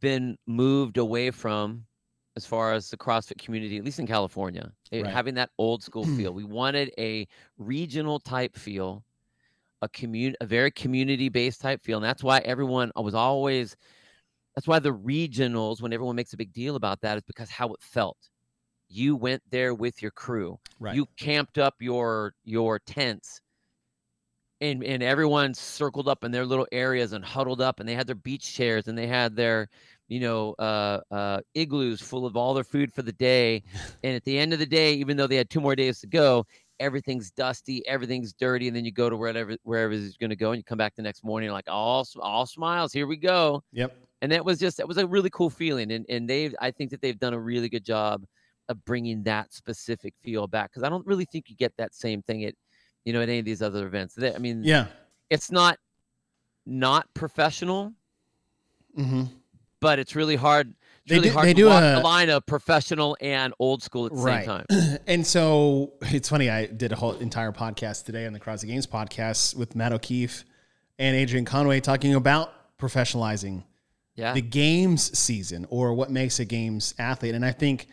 been 0.01 0.37
moved 0.47 0.97
away 0.97 1.31
from 1.31 1.87
as 2.37 2.47
far 2.47 2.73
as 2.73 2.89
the 2.91 2.97
CrossFit 2.97 3.39
community, 3.39 3.77
at 3.77 3.85
least 3.85 3.99
in 3.99 4.07
California, 4.07 4.73
eh, 4.91 5.03
Right. 5.03 5.09
having 5.09 5.35
that 5.35 5.51
old 5.59 5.83
school 5.83 6.07
feel. 6.07 6.33
We 6.33 6.45
wanted 6.45 6.93
a 6.99 7.27
regional 7.59 8.19
type 8.19 8.57
feel, 8.57 9.05
a 9.83 9.89
commun 9.91 10.37
a 10.41 10.47
very 10.47 10.71
community 10.73 11.31
based 11.31 11.61
type 11.61 11.83
feel. 11.83 11.99
And 11.99 12.05
that's 12.07 12.25
why 12.25 12.41
everyone 12.41 12.93
was 12.97 13.15
always 13.15 13.77
that's 14.57 14.69
why 14.69 14.81
the 14.81 14.95
regionals, 14.95 15.83
when 15.83 15.93
everyone 15.95 16.17
makes 16.17 16.35
a 16.35 16.39
big 16.39 16.53
deal 16.53 16.77
about 16.77 17.03
that, 17.03 17.19
is 17.19 17.25
because 17.25 17.51
how 17.51 17.75
it 17.75 17.83
felt. 17.83 18.31
You 18.89 19.17
went 19.17 19.43
there 19.51 19.75
with 19.75 20.03
your 20.03 20.13
crew 20.13 20.61
Right. 20.79 21.03
you 21.03 21.07
camped 21.19 21.59
up 21.59 21.77
your 21.81 22.35
your 22.45 22.81
tents 22.81 23.42
and 24.63 24.85
and 24.85 25.03
everyone 25.03 25.53
circled 25.53 26.09
up 26.09 26.25
in 26.25 26.31
their 26.31 26.47
little 26.47 26.67
areas 26.73 27.13
and 27.13 27.25
huddled 27.25 27.61
up 27.61 27.81
and 27.81 27.89
they 27.89 27.95
had 27.95 28.07
their 28.07 28.15
beach 28.15 28.55
chairs 28.55 28.87
and 28.89 28.97
they 28.97 29.07
had 29.07 29.35
their 29.37 29.69
you 30.09 30.21
know 30.21 30.55
uh 30.59 31.01
uh 31.11 31.41
igloos 31.55 32.01
full 32.01 32.25
of 32.25 32.37
all 32.37 32.55
their 32.55 32.65
food 32.65 32.93
for 32.93 33.03
the 33.03 33.13
day 33.13 33.63
and 34.05 34.15
at 34.15 34.25
the 34.25 34.39
end 34.39 34.53
of 34.53 34.59
the 34.59 34.67
day 34.67 34.95
even 34.95 35.17
though 35.17 35.27
they 35.27 35.37
had 35.37 35.51
two 35.51 35.61
more 35.61 35.75
days 35.77 35.99
to 36.01 36.07
go 36.07 36.47
everything's 36.81 37.31
dusty 37.33 37.87
everything's 37.87 38.33
dirty 38.33 38.69
and 38.69 38.77
then 38.77 38.85
you 38.85 38.93
go 38.93 39.11
to 39.11 39.17
wherever 39.17 39.57
wherever 39.65 39.93
it's 39.93 40.17
going 40.17 40.31
to 40.31 40.37
go 40.37 40.53
and 40.53 40.59
you 40.59 40.65
come 40.65 40.79
back 40.79 40.95
the 40.95 41.03
next 41.03 41.25
morning 41.25 41.51
like 41.51 41.69
all 41.69 42.07
all 42.21 42.47
smiles 42.47 42.93
here 42.93 43.07
we 43.07 43.17
go 43.17 43.63
Yep. 43.73 43.95
and 44.23 44.33
that 44.33 44.45
was 44.45 44.59
just 44.59 44.77
that 44.79 44.89
was 44.89 44.97
a 44.99 45.07
really 45.07 45.31
cool 45.31 45.51
feeling 45.51 45.93
and 45.93 46.07
and 46.09 46.29
they 46.31 46.53
i 46.61 46.71
think 46.71 46.91
that 46.91 47.01
they've 47.01 47.19
done 47.19 47.35
a 47.35 47.41
really 47.41 47.69
good 47.69 47.85
job 47.85 48.25
of 48.69 48.85
bringing 48.85 49.23
that 49.25 49.53
specific 49.53 50.15
feel 50.23 50.47
back 50.47 50.71
because 50.71 50.83
i 50.85 50.89
don't 50.89 51.07
really 51.07 51.25
think 51.25 51.49
you 51.51 51.57
get 51.57 51.73
that 51.77 51.95
same 51.95 52.23
thing 52.23 52.45
at 52.45 52.55
you 53.05 53.13
know 53.13 53.21
at 53.21 53.29
any 53.29 53.39
of 53.41 53.45
these 53.45 53.63
other 53.63 53.87
events 53.87 54.15
They- 54.15 54.35
i 54.35 54.39
mean 54.39 54.63
Yeah. 54.65 54.87
it's 55.31 55.51
not 55.51 55.79
not 56.67 57.13
professional 57.15 57.93
Mm-hmm. 58.99 59.23
but 59.81 59.99
it's 59.99 60.15
really 60.15 60.37
hard 60.37 60.75
it's 61.05 61.09
They 61.11 61.17
really 61.17 61.29
do- 61.31 61.33
hard 61.35 61.47
they 61.49 61.55
to 61.55 61.61
do 61.63 61.67
walk 61.69 61.83
a- 61.83 61.97
the 61.97 62.01
line 62.01 62.29
of 62.31 62.45
professional 62.47 63.17
and 63.21 63.55
old 63.59 63.83
school 63.83 64.07
at 64.07 64.13
the 64.13 64.19
Right. 64.19 64.45
same 64.47 64.65
time 64.69 64.99
And 65.07 65.27
so 65.27 65.95
it's 66.03 66.29
funny. 66.29 66.49
I 66.51 66.67
did 66.67 66.93
a 66.93 66.97
whole 66.97 67.15
entire 67.15 67.51
podcast 67.53 68.05
today 68.05 68.25
on 68.27 68.33
the 68.33 68.39
CrossFit 68.39 68.67
Games 68.69 68.87
podcast 68.87 69.57
with 69.57 69.75
Matt 69.75 69.93
O'Keefe 69.93 70.45
and 70.99 71.17
Adrian 71.17 71.45
Conway 71.45 71.81
talking 71.81 72.15
about 72.15 72.53
professionalizing 72.79 73.65
yeah 74.15 74.33
the 74.35 74.43
games 74.43 75.19
season 75.19 75.67
or 75.71 75.95
what 75.95 76.11
makes 76.11 76.39
a 76.39 76.45
games 76.45 76.95
athlete. 76.99 77.35
And 77.35 77.45
I 77.45 77.51
think 77.53 77.89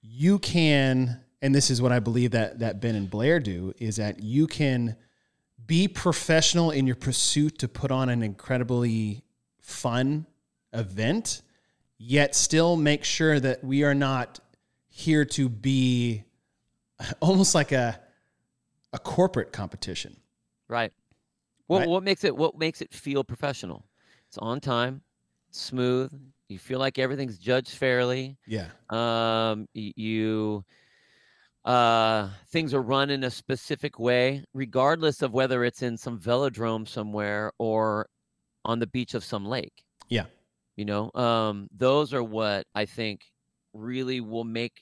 you 0.00 0.38
can, 0.38 1.23
and 1.44 1.54
this 1.54 1.70
is 1.70 1.82
what 1.82 1.92
I 1.92 1.98
believe 2.00 2.30
that 2.30 2.60
that 2.60 2.80
Ben 2.80 2.94
and 2.94 3.08
Blair 3.08 3.38
do, 3.38 3.74
is 3.78 3.96
that 3.96 4.22
you 4.22 4.46
can 4.46 4.96
be 5.66 5.86
professional 5.88 6.70
in 6.70 6.86
your 6.86 6.96
pursuit 6.96 7.58
to 7.58 7.68
put 7.68 7.90
on 7.90 8.08
an 8.08 8.22
incredibly 8.22 9.22
fun 9.60 10.26
event, 10.72 11.42
yet 11.98 12.34
still 12.34 12.76
make 12.76 13.04
sure 13.04 13.38
that 13.38 13.62
we 13.62 13.84
are 13.84 13.94
not 13.94 14.40
here 14.88 15.26
to 15.26 15.50
be 15.50 16.24
almost 17.20 17.54
like 17.54 17.72
a 17.72 18.00
a 18.94 18.98
corporate 18.98 19.52
competition. 19.52 20.16
Right. 20.66 20.94
What 21.66 21.80
Right. 21.80 21.88
what 21.88 22.02
makes 22.02 22.24
it 22.24 22.34
what 22.34 22.56
makes 22.58 22.80
it 22.80 22.90
feel 22.94 23.22
professional? 23.22 23.84
It's 24.28 24.38
on 24.38 24.60
time, 24.60 25.02
smooth. 25.50 26.10
You 26.48 26.58
feel 26.58 26.78
like 26.78 26.98
everything's 26.98 27.36
judged 27.36 27.76
fairly. 27.76 28.38
Yeah. 28.46 28.68
Um, 28.88 29.68
you 29.74 30.64
uh 31.64 32.28
things 32.50 32.74
are 32.74 32.82
run 32.82 33.10
in 33.10 33.24
a 33.24 33.30
specific 33.30 33.98
way, 33.98 34.44
regardless 34.52 35.22
of 35.22 35.32
whether 35.32 35.64
it's 35.64 35.82
in 35.82 35.96
some 35.96 36.18
velodrome 36.18 36.86
somewhere 36.86 37.52
or 37.58 38.06
on 38.64 38.78
the 38.78 38.86
beach 38.86 39.14
of 39.14 39.24
some 39.24 39.44
lake. 39.44 39.84
Yeah. 40.08 40.24
You 40.76 40.84
know, 40.84 41.10
um, 41.14 41.68
those 41.76 42.12
are 42.12 42.22
what 42.22 42.66
I 42.74 42.84
think 42.84 43.20
really 43.72 44.20
will 44.20 44.44
make. 44.44 44.72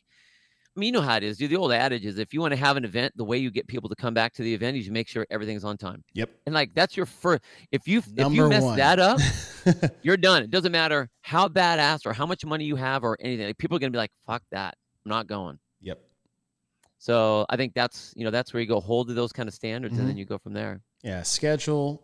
I 0.75 0.81
mean, 0.81 0.87
you 0.87 0.93
know 0.93 1.07
how 1.07 1.17
it 1.19 1.23
is. 1.23 1.37
dude. 1.37 1.51
The 1.51 1.57
old 1.57 1.71
adage 1.71 2.07
is 2.07 2.19
if 2.19 2.33
you 2.33 2.41
want 2.41 2.53
to 2.53 2.57
have 2.57 2.79
an 2.79 2.85
event, 2.87 3.13
the 3.15 3.25
way 3.25 3.37
you 3.37 3.51
get 3.51 3.67
people 3.67 3.91
to 3.91 3.95
come 3.95 4.15
back 4.15 4.33
to 4.35 4.43
the 4.43 4.55
event 4.55 4.79
is 4.79 4.87
you 4.87 4.93
make 4.93 5.07
sure 5.07 5.27
everything's 5.31 5.65
on 5.65 5.77
time. 5.77 6.03
Yep. 6.15 6.31
And 6.47 6.55
like 6.55 6.73
that's 6.75 6.97
your 6.97 7.05
first. 7.05 7.43
If 7.73 7.87
you 7.87 8.03
if 8.17 8.33
you 8.33 8.49
mess 8.49 8.63
one. 8.63 8.79
that 8.79 8.99
up, 8.99 9.21
you're 10.03 10.17
done. 10.17 10.43
It 10.43 10.51
doesn't 10.51 10.73
matter 10.73 11.11
how 11.21 11.49
badass 11.49 12.07
or 12.07 12.15
how 12.15 12.25
much 12.25 12.47
money 12.47 12.65
you 12.65 12.77
have 12.77 13.05
or 13.05 13.19
anything. 13.21 13.47
Like, 13.47 13.59
people 13.59 13.77
are 13.77 13.81
gonna 13.81 13.91
be 13.91 13.99
like, 13.99 14.13
"Fuck 14.27 14.43
that, 14.51 14.75
I'm 15.05 15.11
not 15.11 15.27
going." 15.27 15.59
So 17.03 17.45
I 17.51 17.57
think 17.57 17.75
that's 17.75 18.15
you 18.17 18.23
know 18.25 18.31
that's 18.31 18.53
where 18.55 18.61
you 18.61 18.69
go 18.69 18.79
hold 18.79 19.09
to 19.09 19.15
those 19.15 19.33
kind 19.33 19.49
of 19.49 19.55
standards, 19.57 19.95
and 19.99 20.05
Mhm. 20.05 20.11
then 20.11 20.17
you 20.19 20.25
go 20.25 20.39
from 20.39 20.53
there. 20.53 20.81
Yeah. 21.03 21.25
Schedule 21.25 22.01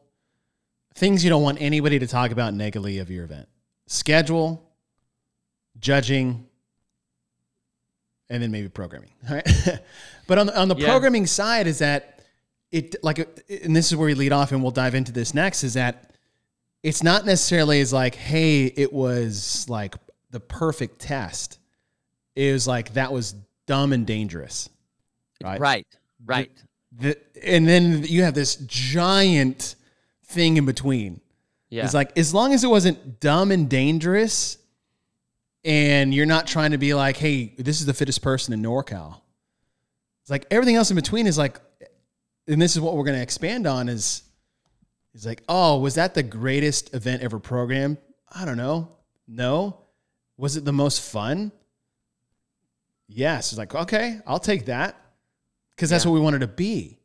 things 0.96 1.22
you 1.22 1.30
don't 1.30 1.44
want 1.44 1.58
anybody 1.60 2.00
to 2.00 2.06
talk 2.08 2.32
about 2.32 2.52
negatively 2.52 2.98
of 2.98 3.08
your 3.08 3.22
event. 3.22 3.48
Schedule, 3.86 4.60
judging, 5.78 6.48
and 8.28 8.42
then 8.42 8.50
maybe 8.50 8.68
programming. 8.68 9.10
All 9.28 9.34
right. 9.36 9.80
but 10.26 10.38
on 10.38 10.46
the, 10.46 10.58
on 10.60 10.66
the 10.66 10.74
Yeah. 10.76 10.88
programming 10.88 11.26
side 11.26 11.68
is 11.68 11.78
that 11.78 12.20
it 12.72 12.96
like 13.04 13.18
and 13.18 13.76
this 13.76 13.86
is 13.92 13.96
where 13.96 14.06
we 14.06 14.14
lead 14.14 14.32
off 14.32 14.50
and 14.50 14.62
we'll 14.62 14.72
dive 14.72 14.96
into 14.96 15.12
this 15.12 15.32
next 15.32 15.62
is 15.62 15.74
that 15.74 16.12
it's 16.82 17.04
not 17.04 17.24
necessarily 17.24 17.80
as 17.80 17.92
like 17.92 18.16
hey 18.16 18.64
it 18.66 18.92
was 18.92 19.64
like 19.68 19.94
the 20.32 20.40
perfect 20.40 20.98
test 20.98 21.58
it 22.34 22.52
was 22.52 22.66
like 22.66 22.92
that 22.94 23.12
was 23.12 23.36
dumb 23.66 23.92
and 23.92 24.04
dangerous 24.06 24.68
right 25.42 25.60
Right, 25.60 25.86
right. 26.26 26.50
the, 26.98 27.16
and 27.42 27.66
then 27.68 28.02
you 28.04 28.22
have 28.24 28.34
this 28.34 28.56
giant 28.56 29.76
thing 30.24 30.56
in 30.56 30.66
between 30.66 31.20
Yeah, 31.70 31.84
it's 31.84 31.94
like 31.94 32.16
as 32.18 32.34
long 32.34 32.52
as 32.52 32.64
it 32.64 32.68
wasn't 32.68 33.20
dumb 33.20 33.50
and 33.52 33.68
dangerous, 33.68 34.58
and 35.64 36.12
you're 36.14 36.26
not 36.26 36.46
trying 36.46 36.70
to 36.72 36.78
be 36.78 36.94
like, 36.94 37.16
"Hey, 37.16 37.54
this 37.58 37.80
is 37.80 37.86
the 37.86 37.94
fittest 37.94 38.22
person 38.22 38.54
in 38.54 38.62
NorCal." 38.62 39.20
It's 40.22 40.30
like 40.30 40.46
everything 40.50 40.76
else 40.76 40.90
in 40.90 40.96
between 40.96 41.26
is 41.26 41.38
like, 41.38 41.60
and 42.46 42.60
this 42.60 42.74
is 42.74 42.80
what 42.80 42.96
we're 42.96 43.04
going 43.04 43.16
to 43.16 43.22
expand 43.22 43.66
on 43.66 43.88
is, 43.88 44.22
is 45.14 45.24
like, 45.24 45.42
oh, 45.48 45.78
was 45.78 45.94
that 45.94 46.14
the 46.14 46.22
greatest 46.22 46.94
event 46.94 47.22
ever 47.22 47.38
programmed? 47.38 47.96
I 48.30 48.44
don't 48.44 48.58
know. 48.58 48.90
No, 49.26 49.78
was 50.36 50.56
it 50.56 50.64
the 50.64 50.72
most 50.72 51.00
fun? 51.00 51.52
Yes. 53.08 53.52
It's 53.52 53.58
like 53.58 53.74
okay, 53.74 54.20
I'll 54.26 54.38
take 54.38 54.66
that 54.66 54.96
because 55.78 55.90
that's 55.90 56.04
Yeah. 56.04 56.10
what 56.10 56.14
we 56.16 56.20
wanted 56.20 56.40
to 56.40 56.48
be. 56.48 56.98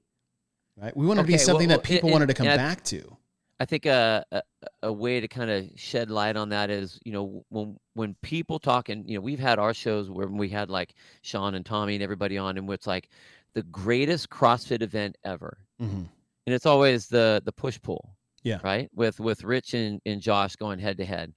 Right? 0.75 0.97
We 0.97 1.05
wanted 1.05 1.21
to 1.21 1.27
be 1.27 1.37
something 1.37 1.67
well, 1.69 1.77
that 1.77 1.83
people 1.83 2.07
and- 2.09 2.13
wanted 2.13 2.27
to 2.29 2.33
come 2.33 2.47
and 2.47 2.59
I- 2.59 2.63
back 2.69 2.83
to. 2.85 3.17
I 3.59 3.65
think 3.65 3.85
a, 3.85 4.25
a 4.31 4.41
a 4.81 4.91
way 4.91 5.19
to 5.21 5.27
kind 5.27 5.49
of 5.51 5.69
shed 5.75 6.09
light 6.09 6.35
on 6.35 6.49
that 6.49 6.69
is, 6.71 6.99
you 7.05 7.13
know, 7.13 7.45
when 7.49 7.77
when 7.93 8.15
people 8.23 8.57
talk 8.59 8.89
and 8.89 9.07
you 9.07 9.15
know, 9.15 9.21
we've 9.21 9.39
had 9.39 9.59
our 9.59 9.73
shows 9.75 10.09
where 10.09 10.27
we 10.27 10.49
had 10.49 10.69
like 10.71 10.95
Sean 11.21 11.53
and 11.53 11.63
Tommy 11.65 11.93
and 11.93 12.03
everybody 12.03 12.37
on, 12.37 12.57
and 12.57 12.67
it's 12.71 12.87
like 12.87 13.09
the 13.53 13.61
greatest 13.63 14.29
CrossFit 14.31 14.81
event 14.81 15.15
ever, 15.23 15.59
Mhm. 15.79 16.09
and 16.47 16.55
it's 16.55 16.65
always 16.65 17.07
the 17.07 17.41
the 17.45 17.51
push 17.53 17.79
pull, 17.81 18.15
Yeah. 18.41 18.59
right, 18.63 18.89
with 18.95 19.19
with 19.19 19.43
Rich 19.43 19.75
and, 19.75 20.01
and 20.07 20.19
Josh 20.19 20.55
going 20.55 20.79
head 20.79 20.97
to 20.97 21.05
head. 21.05 21.31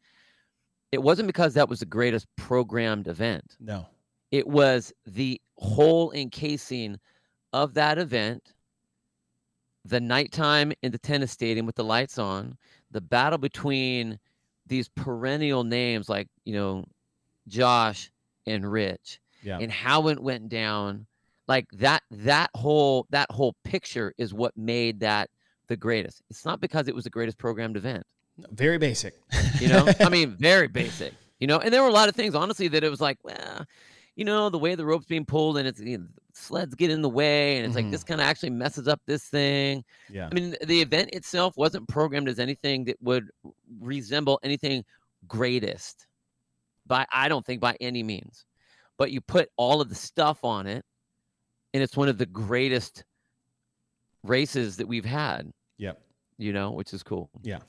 It 0.93 1.03
wasn't 1.03 1.27
because 1.27 1.53
that 1.55 1.69
was 1.69 1.81
the 1.81 1.87
greatest 1.87 2.27
programmed 2.37 3.07
event. 3.09 3.57
No. 3.61 3.87
It 4.33 4.49
was 4.49 4.93
the 5.05 5.41
whole 5.59 6.11
encasing 6.13 6.99
of 7.63 7.75
that 7.75 7.99
event, 7.99 8.53
the 9.85 10.01
nighttime 10.01 10.73
in 10.83 10.93
the 10.93 10.99
tennis 10.99 11.33
stadium 11.33 11.65
with 11.67 11.77
the 11.77 11.85
lights 11.85 12.19
on, 12.19 12.57
the 12.91 13.01
battle 13.01 13.39
between 13.39 14.19
these 14.67 14.89
perennial 14.89 15.65
names 15.65 16.09
like, 16.09 16.29
you 16.45 16.53
know, 16.53 16.85
Josh 17.49 18.11
and 18.47 18.71
Rich, 18.71 19.21
Yeah. 19.43 19.59
and 19.61 19.71
how 19.71 20.09
it 20.09 20.21
went 20.21 20.49
down. 20.49 21.07
Like 21.49 21.67
that 21.75 22.03
that 22.11 22.51
whole 22.57 23.07
that 23.11 23.31
whole 23.31 23.55
picture 23.63 24.13
is 24.19 24.35
what 24.35 24.57
made 24.57 24.99
that 25.01 25.31
the 25.69 25.77
greatest. 25.77 26.21
It's 26.29 26.45
not 26.45 26.61
because 26.61 26.89
it 26.89 26.95
was 26.95 27.05
the 27.05 27.11
greatest 27.11 27.39
programmed 27.39 27.77
event. 27.77 28.05
Very 28.51 28.79
basic. 28.79 29.15
You 29.61 29.69
know, 29.69 29.89
I 30.01 30.09
mean, 30.17 30.37
very 30.37 30.67
basic. 30.67 31.15
You 31.39 31.47
know, 31.47 31.59
and 31.61 31.73
there 31.73 31.83
were 31.83 31.89
a 31.89 31.93
lot 31.93 32.09
of 32.09 32.17
things, 32.17 32.35
honestly, 32.35 32.67
that 32.69 32.83
it 32.83 32.91
was 32.91 33.01
like, 33.01 33.19
well, 33.23 33.65
you 34.17 34.25
know, 34.25 34.49
the 34.51 34.59
way 34.59 34.75
the 34.75 34.85
rope's 34.85 35.07
being 35.07 35.25
pulled 35.27 35.59
and 35.59 35.69
it's 35.69 35.79
you 35.81 35.99
know, 35.99 36.07
sleds 36.33 36.75
get 36.75 36.91
in 36.91 37.03
the 37.03 37.09
way, 37.09 37.57
and 37.59 37.67
it's 37.67 37.73
Mhm. 37.73 37.77
like 37.85 37.91
this 37.91 38.03
kind 38.05 38.21
of 38.21 38.27
actually 38.27 38.51
messes 38.51 38.89
up 38.89 39.01
this 39.07 39.25
thing. 39.25 39.85
yeah. 40.11 40.29
I 40.31 40.35
mean, 40.35 40.57
the 40.65 40.81
event 40.83 41.11
itself 41.13 41.57
wasn't 41.57 41.87
programmed 41.89 42.29
as 42.29 42.39
anything 42.39 42.85
that 42.87 42.97
would 43.03 43.31
resemble 43.81 44.41
anything 44.43 44.85
greatest, 45.29 46.07
by 46.87 47.07
I 47.13 47.29
don't 47.29 47.45
think 47.47 47.61
by 47.61 47.77
any 47.81 48.03
means. 48.03 48.45
But 48.99 49.13
you 49.13 49.21
put 49.21 49.51
all 49.57 49.81
of 49.81 49.89
the 49.89 49.95
stuff 49.95 50.43
on 50.45 50.67
it, 50.67 50.85
and 51.75 51.83
it's 51.83 51.97
one 51.97 52.09
of 52.09 52.17
the 52.19 52.27
greatest 52.27 53.05
races 54.23 54.77
that 54.79 54.89
we've 54.89 55.05
had. 55.05 55.53
Yep. 55.79 56.01
You 56.39 56.53
know, 56.53 56.71
which 56.73 56.93
is 56.93 57.03
cool. 57.03 57.31
Yeah. 57.43 57.61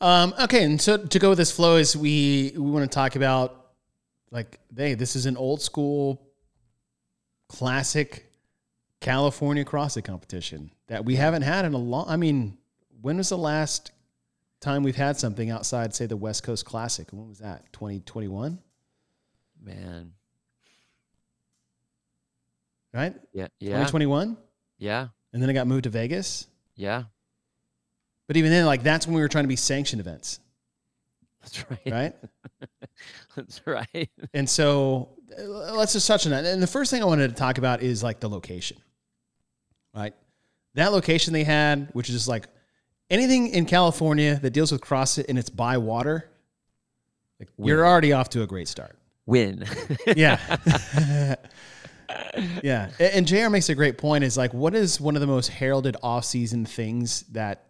Um, 0.00 0.34
okay, 0.40 0.64
and 0.64 0.80
so 0.80 0.96
to 0.96 1.18
go 1.18 1.30
with 1.30 1.38
this 1.38 1.52
flow 1.52 1.76
is 1.76 1.96
we 1.96 2.52
we 2.54 2.70
want 2.70 2.90
to 2.90 2.94
talk 2.94 3.16
about 3.16 3.61
like, 4.32 4.58
hey, 4.76 4.94
this 4.94 5.14
is 5.14 5.26
an 5.26 5.36
old 5.36 5.60
school, 5.62 6.26
classic 7.48 8.32
California 9.00 9.64
CrossFit 9.64 10.04
competition 10.04 10.72
that 10.88 11.04
we 11.04 11.14
haven't 11.16 11.42
had 11.42 11.64
in 11.64 11.74
a 11.74 11.78
long. 11.78 12.06
I 12.08 12.16
mean, 12.16 12.56
when 13.00 13.18
was 13.18 13.28
the 13.28 13.38
last 13.38 13.92
time 14.60 14.82
we've 14.82 14.96
had 14.96 15.16
something 15.18 15.50
outside, 15.50 15.94
say, 15.94 16.06
the 16.06 16.16
West 16.16 16.42
Coast 16.42 16.64
Classic? 16.64 17.06
When 17.12 17.28
was 17.28 17.38
that? 17.38 17.72
Twenty 17.72 18.00
twenty 18.00 18.28
one, 18.28 18.58
Man, 19.62 20.12
right? 22.94 23.14
yeah, 23.32 23.48
Twenty 23.60 23.80
yeah, 23.82 23.86
twenty 23.86 24.06
one, 24.06 24.36
yeah, 24.78 25.08
and 25.32 25.42
then 25.42 25.50
it 25.50 25.54
got 25.54 25.66
moved 25.66 25.84
to 25.84 25.90
Vegas. 25.90 26.46
yeah. 26.74 27.04
But 28.28 28.36
even 28.38 28.50
then, 28.50 28.64
like 28.64 28.82
that's 28.82 29.06
when 29.06 29.14
we 29.14 29.20
were 29.20 29.28
trying 29.28 29.44
to 29.44 29.48
be 29.48 29.56
sanctioned 29.56 30.00
events, 30.00 30.40
That's 31.42 31.64
right. 31.70 31.80
right? 31.92 32.14
That's 33.36 33.60
right. 33.66 34.10
And 34.32 34.48
so 34.48 35.10
uh, 35.38 35.74
let's 35.74 35.92
just 35.92 36.06
touch 36.06 36.26
on 36.26 36.32
that. 36.32 36.44
And 36.44 36.62
the 36.62 36.66
first 36.66 36.90
thing 36.90 37.02
I 37.02 37.04
wanted 37.04 37.28
to 37.28 37.34
talk 37.34 37.58
about 37.58 37.82
is 37.82 38.02
like 38.02 38.20
the 38.20 38.28
location, 38.28 38.78
right? 39.94 40.14
That 40.74 40.92
location 40.92 41.32
they 41.32 41.44
had, 41.44 41.88
which 41.92 42.08
is 42.08 42.14
just 42.14 42.28
like 42.28 42.46
anything 43.10 43.48
in 43.48 43.66
California 43.66 44.38
that 44.40 44.50
deals 44.50 44.72
with 44.72 44.80
CrossFit 44.80 45.26
and 45.28 45.38
it's 45.38 45.50
by 45.50 45.78
water, 45.78 46.30
like 47.40 47.48
you're 47.58 47.86
already 47.86 48.12
off 48.12 48.30
to 48.30 48.42
a 48.42 48.46
great 48.46 48.68
start. 48.68 48.96
Win. 49.26 49.64
Yeah. 50.16 50.38
yeah. 52.62 52.90
A- 53.00 53.16
And 53.16 53.26
JR 53.26 53.48
makes 53.48 53.68
a 53.68 53.74
great 53.74 53.98
point 53.98 54.24
is 54.24 54.36
like, 54.36 54.52
what 54.54 54.74
is 54.74 55.00
one 55.00 55.16
of 55.16 55.20
the 55.20 55.26
most 55.26 55.48
heralded 55.48 55.96
off-season 56.02 56.66
things 56.66 57.22
that 57.32 57.66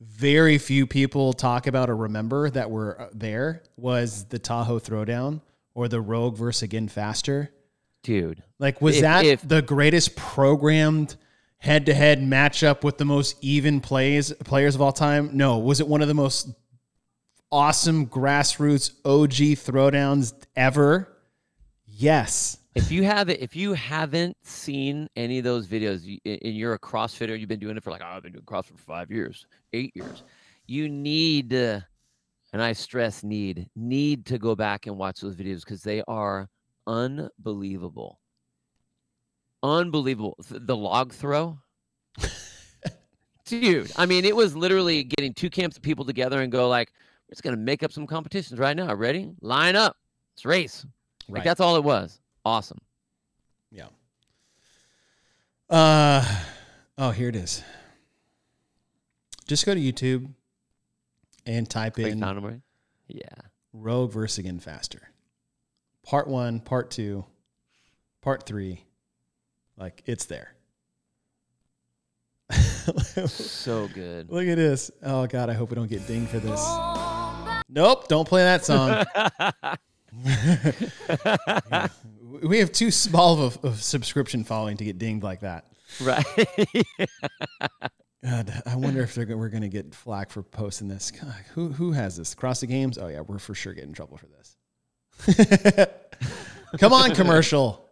very 0.00 0.58
few 0.58 0.86
people 0.86 1.32
talk 1.32 1.66
about 1.66 1.90
or 1.90 1.96
remember 1.96 2.50
that 2.50 2.70
were 2.70 3.00
uh, 3.00 3.08
there 3.12 3.62
was 3.76 4.24
the 4.26 4.38
Tahoe 4.38 4.78
throwdown 4.78 5.40
or 5.74 5.88
the 5.88 6.00
Rogue 6.00 6.36
versus 6.36 6.62
Again 6.62 6.88
Faster. 6.88 7.50
Dude. 8.02 8.42
Like, 8.58 8.80
was 8.80 8.96
If- 8.96 9.02
that 9.02 9.24
if- 9.24 9.46
the 9.46 9.60
greatest 9.62 10.14
programmed 10.16 11.16
head-to-head 11.58 12.20
matchup 12.20 12.84
with 12.84 12.98
the 12.98 13.04
most 13.04 13.36
even 13.40 13.80
plays 13.80 14.32
players 14.44 14.74
of 14.76 14.80
all 14.80 14.92
time? 14.92 15.30
No. 15.32 15.58
Was 15.58 15.80
it 15.80 15.88
one 15.88 16.00
of 16.02 16.08
the 16.08 16.14
most 16.14 16.48
awesome 17.50 18.06
grassroots 18.06 18.92
OG 19.04 19.56
throwdowns 19.56 20.32
ever? 20.54 21.08
Yes. 21.86 22.58
If 22.78 22.92
you 22.92 23.02
have 23.02 23.28
it, 23.28 23.40
if 23.40 23.56
you 23.56 23.72
haven't 23.72 24.36
seen 24.44 25.08
any 25.16 25.38
of 25.38 25.44
those 25.44 25.66
videos 25.66 26.04
you- 26.04 26.20
and 26.24 26.54
you're 26.56 26.74
a 26.74 26.78
CrossFitter, 26.78 27.36
you've 27.36 27.48
been 27.48 27.58
doing 27.58 27.76
it 27.76 27.82
for 27.82 27.90
like, 27.90 28.02
oh, 28.04 28.06
I've 28.06 28.22
been 28.22 28.32
doing 28.32 28.44
CrossFit 28.44 28.76
for 28.76 28.84
five 28.84 29.10
years, 29.10 29.46
eight 29.72 29.90
years, 29.96 30.22
you 30.66 30.88
need, 30.88 31.52
uh, 31.52 31.80
and 32.52 32.62
I 32.62 32.72
stress 32.74 33.24
need, 33.24 33.68
need 33.74 34.26
to 34.26 34.38
go 34.38 34.54
back 34.54 34.86
and 34.86 34.96
watch 34.96 35.20
those 35.20 35.34
videos 35.34 35.64
because 35.64 35.82
they 35.82 36.02
are 36.06 36.48
unbelievable. 36.86 38.20
Unbelievable. 39.64 40.36
The 40.48 40.76
log 40.76 41.12
throw. 41.12 41.58
Dude, 43.44 43.90
I 43.96 44.06
mean, 44.06 44.24
it 44.24 44.36
was 44.36 44.54
literally 44.54 45.02
getting 45.02 45.34
two 45.34 45.50
camps 45.50 45.76
of 45.76 45.82
people 45.82 46.04
together 46.04 46.42
and 46.42 46.52
go 46.52 46.68
like, 46.68 46.92
we're 47.26 47.32
just 47.32 47.42
gonna 47.42 47.56
make 47.56 47.82
up 47.82 47.90
some 47.90 48.06
competitions 48.06 48.60
right 48.60 48.76
now. 48.76 48.94
Ready? 48.94 49.32
Line 49.40 49.74
up. 49.74 49.96
Let's 50.36 50.44
race. 50.44 50.86
Like 51.28 51.42
that's 51.44 51.60
all 51.60 51.74
it 51.74 51.82
was. 51.82 52.20
Awesome. 52.44 52.78
Yeah. 53.70 53.88
Uh 55.68 56.24
oh, 56.96 57.10
here 57.10 57.28
it 57.28 57.36
is. 57.36 57.62
Just 59.46 59.66
go 59.66 59.74
to 59.74 59.80
YouTube 59.80 60.30
and 61.46 61.68
type 61.68 61.96
Wait, 61.96 62.08
in 62.08 62.20
found 62.20 62.38
'em 62.38 62.44
already? 62.44 62.62
Yeah. 63.08 63.24
Rogue 63.72 64.12
versus 64.12 64.38
Again 64.38 64.60
Faster. 64.60 65.10
Part 66.04 66.28
one, 66.28 66.60
part 66.60 66.90
two, 66.90 67.24
part 68.22 68.46
three. 68.46 68.84
Like 69.76 70.02
it's 70.06 70.26
there. 70.26 70.54
So 73.26 73.88
good. 73.88 74.30
Look 74.30 74.46
at 74.46 74.56
this. 74.56 74.90
Oh 75.02 75.26
God, 75.26 75.50
I 75.50 75.52
hope 75.52 75.70
we 75.70 75.74
don't 75.74 75.90
get 75.90 76.06
dinged 76.06 76.30
for 76.30 76.38
this. 76.38 76.64
Nope, 77.68 78.08
don't 78.08 78.26
play 78.26 78.42
that 78.42 78.64
song. 78.64 79.04
we 82.42 82.58
have 82.58 82.72
too 82.72 82.90
small 82.90 83.42
of 83.42 83.64
a 83.64 83.74
subscription 83.74 84.44
following 84.44 84.76
to 84.76 84.84
get 84.84 84.98
dinged 84.98 85.22
like 85.22 85.40
that. 85.40 85.66
right. 86.00 86.24
God, 88.24 88.62
I 88.66 88.76
wonder 88.76 89.02
if 89.02 89.14
they're, 89.14 89.36
we're 89.36 89.48
going 89.48 89.62
to 89.62 89.68
get 89.68 89.94
flack 89.94 90.30
for 90.30 90.42
posting 90.42 90.88
this. 90.88 91.10
God, 91.10 91.34
who 91.54 91.68
who 91.68 91.92
has 91.92 92.16
this? 92.16 92.34
Cross 92.34 92.60
the 92.60 92.66
games? 92.66 92.98
Oh 92.98 93.06
yeah, 93.06 93.20
we're 93.20 93.38
for 93.38 93.54
sure 93.54 93.72
getting 93.72 93.90
in 93.90 93.94
trouble 93.94 94.18
for 94.18 94.26
this. 94.26 95.86
Come 96.78 96.92
on, 96.92 97.14
commercial. 97.14 97.88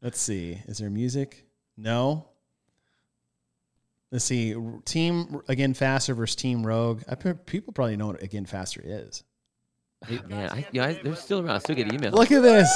Let's 0.00 0.20
see. 0.20 0.60
Is 0.66 0.78
there 0.78 0.90
music? 0.90 1.44
No. 1.76 2.28
Let's 4.10 4.24
see. 4.24 4.54
Team 4.84 5.40
again 5.48 5.74
faster 5.74 6.14
versus 6.14 6.36
Team 6.36 6.66
Rogue. 6.66 7.02
I 7.08 7.14
people 7.14 7.72
probably 7.72 7.96
know 7.96 8.08
what 8.08 8.22
again 8.22 8.46
faster 8.46 8.80
is. 8.84 9.24
Man, 10.28 10.50
I, 10.50 10.66
yeah, 10.72 10.86
I, 10.86 10.92
they're 10.94 11.14
still 11.14 11.40
around. 11.40 11.56
I 11.56 11.58
still 11.58 11.76
get 11.76 11.88
emails. 11.88 12.12
Look 12.12 12.32
at 12.32 12.42
this. 12.42 12.68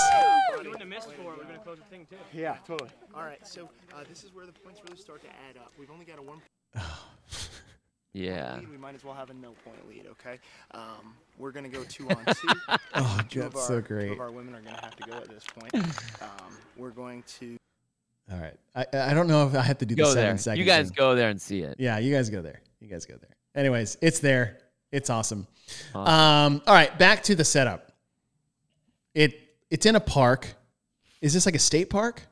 doing 0.62 0.78
the 0.78 0.84
mist 0.84 1.12
for, 1.12 1.24
we're 1.24 1.44
gonna 1.44 1.58
close 1.58 1.78
the 1.78 1.84
thing 1.84 2.06
too. 2.08 2.16
Yeah, 2.36 2.56
totally. 2.66 2.90
All 3.14 3.22
right, 3.22 3.44
so 3.46 3.70
uh, 3.94 4.04
this 4.08 4.22
is 4.22 4.34
where 4.34 4.44
the 4.44 4.52
points 4.52 4.80
really 4.84 4.98
start 5.00 5.22
to 5.22 5.28
add 5.28 5.56
up. 5.56 5.72
We've 5.78 5.90
only 5.90 6.04
got 6.04 6.18
a 6.18 6.22
one 6.22 6.42
Yeah. 8.12 8.56
lead. 8.56 8.70
We 8.70 8.76
might 8.76 8.94
as 8.94 9.04
well 9.04 9.14
have 9.14 9.30
a 9.30 9.34
no 9.34 9.52
point 9.64 9.86
lead, 9.88 10.06
okay? 10.10 10.38
Um, 10.72 11.14
we're 11.38 11.50
gonna 11.50 11.68
go 11.70 11.82
two 11.84 12.08
on 12.10 12.24
two. 12.34 12.48
Oh, 12.94 13.20
two 13.28 13.40
that's 13.40 13.54
our, 13.56 13.62
so 13.62 13.80
Two 13.80 13.86
great. 13.88 14.12
of 14.12 14.20
our 14.20 14.30
women 14.30 14.54
are 14.54 14.60
gonna 14.60 14.80
have 14.82 14.96
to 14.96 15.02
go 15.08 15.16
at 15.16 15.28
this 15.28 15.44
point. 15.58 15.72
Um, 16.22 16.56
we're 16.76 16.90
going 16.90 17.22
to. 17.38 17.56
All 18.32 18.38
right. 18.38 18.54
I 18.74 18.86
I 19.10 19.14
don't 19.14 19.28
know 19.28 19.46
if 19.46 19.54
I 19.54 19.60
have 19.62 19.78
to 19.78 19.86
do 19.86 19.94
the 19.94 20.04
seven 20.06 20.22
there. 20.22 20.38
second 20.38 20.58
You 20.60 20.64
guys 20.66 20.86
thing. 20.88 20.94
go 20.96 21.14
there 21.14 21.28
and 21.30 21.40
see 21.40 21.60
it. 21.60 21.76
Yeah, 21.78 21.98
you 21.98 22.12
guys 22.14 22.28
go 22.30 22.42
there. 22.42 22.60
You 22.80 22.88
guys 22.88 23.04
go 23.06 23.14
there. 23.16 23.30
Anyways, 23.54 23.96
it's 24.02 24.18
there. 24.18 24.58
It's 24.92 25.08
awesome. 25.10 25.46
Awesome. 25.94 26.54
Um, 26.56 26.62
all 26.66 26.74
right, 26.74 26.96
back 26.98 27.22
to 27.24 27.34
the 27.34 27.44
setup. 27.44 27.92
It 29.14 29.38
it's 29.70 29.84
in 29.86 29.94
a 29.96 30.00
park. 30.00 30.54
Is 31.26 31.32
this 31.32 31.44
like 31.44 31.56
a 31.56 31.58
state 31.58 31.90
park? 31.90 32.22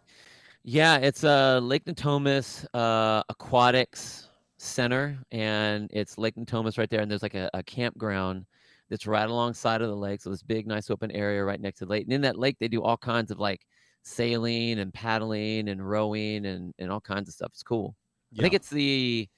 Yeah, 0.62 0.98
it's 0.98 1.24
a 1.24 1.58
Lake 1.60 1.84
Natomas 1.84 2.64
uh, 2.74 3.24
Aquatics 3.28 4.28
Center, 4.56 5.18
and 5.32 5.90
it's 5.92 6.16
Lake 6.16 6.36
Natomas 6.36 6.78
right 6.78 6.88
there. 6.88 7.00
And 7.00 7.10
there's 7.10 7.24
like 7.24 7.34
a, 7.34 7.50
a 7.54 7.62
campground 7.64 8.46
that's 8.88 9.08
right 9.08 9.28
alongside 9.28 9.82
of 9.82 9.88
the 9.88 9.96
lake. 9.96 10.20
So 10.20 10.30
this 10.30 10.44
big, 10.44 10.68
nice 10.68 10.90
open 10.90 11.10
area 11.10 11.42
right 11.42 11.60
next 11.60 11.80
to 11.80 11.86
the 11.86 11.90
lake. 11.90 12.04
And 12.04 12.12
in 12.12 12.20
that 12.20 12.38
lake, 12.38 12.56
they 12.60 12.68
do 12.68 12.84
all 12.84 12.96
kinds 12.96 13.32
of 13.32 13.40
like 13.40 13.66
sailing 14.04 14.78
and 14.78 14.94
paddling 14.94 15.70
and 15.70 15.84
rowing 15.90 16.46
and, 16.46 16.72
and 16.78 16.92
all 16.92 17.00
kinds 17.00 17.28
of 17.28 17.34
stuff. 17.34 17.50
It's 17.50 17.64
cool. 17.64 17.96
I 18.38 18.42
think 18.42 18.54
it's 18.54 18.70
the 18.70 19.28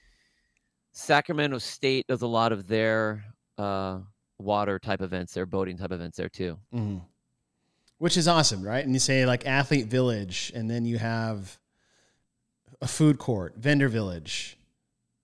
Sacramento 0.93 1.57
State 1.57 2.07
does 2.09 2.21
a 2.21 2.27
lot 2.27 2.53
of 2.53 2.69
their 2.69 3.25
uh, 3.57 4.01
water 4.39 4.79
type 4.79 5.01
events, 5.01 5.33
their 5.33 5.47
boating 5.47 5.79
type 5.79 5.93
events 5.93 6.19
there 6.19 6.29
too. 6.29 6.59
Mhm. 6.75 7.01
Which 7.99 8.17
is 8.17 8.29
awesome, 8.29 8.63
right? 8.63 8.85
And 8.85 8.93
you 8.93 8.99
say 9.01 9.25
like 9.27 9.47
athlete 9.47 9.87
village, 9.87 10.53
and 10.55 10.71
then 10.71 10.85
you 10.85 10.99
have 10.99 11.59
a 12.81 12.87
food 12.87 13.19
court, 13.19 13.55
vendor 13.57 13.89
village, 13.89 14.59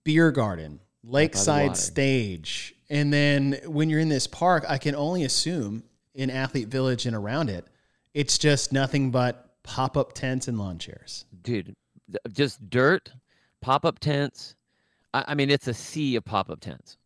beer 0.03 0.31
garden, 0.31 0.79
lakeside 1.03 1.77
stage. 1.77 2.73
And 2.89 3.13
then 3.13 3.59
when 3.65 3.89
you're 3.89 3.99
in 3.99 4.09
this 4.09 4.25
park, 4.27 4.65
I 4.67 4.77
can 4.77 4.95
only 4.95 5.23
assume 5.23 5.83
in 6.15 6.29
athlete 6.29 6.67
village 6.67 7.05
and 7.05 7.15
around 7.15 7.49
it, 7.49 7.65
it's 8.13 8.37
just 8.37 8.71
nothing 8.73 9.11
but 9.11 9.55
pop 9.63 9.95
up 9.97 10.13
tents 10.13 10.47
and 10.47 10.57
lawn 10.57 10.77
chairs. 10.79 11.25
dude, 11.41 11.75
just 12.31 12.69
dirt, 12.69 13.11
pop 13.61 13.85
up 13.85 13.99
tents. 13.99 14.55
I, 15.13 15.25
I 15.29 15.35
mean, 15.35 15.49
it's 15.49 15.67
a 15.67 15.73
sea 15.73 16.15
of 16.15 16.25
pop 16.25 16.49
up 16.49 16.59
tents. 16.59 16.97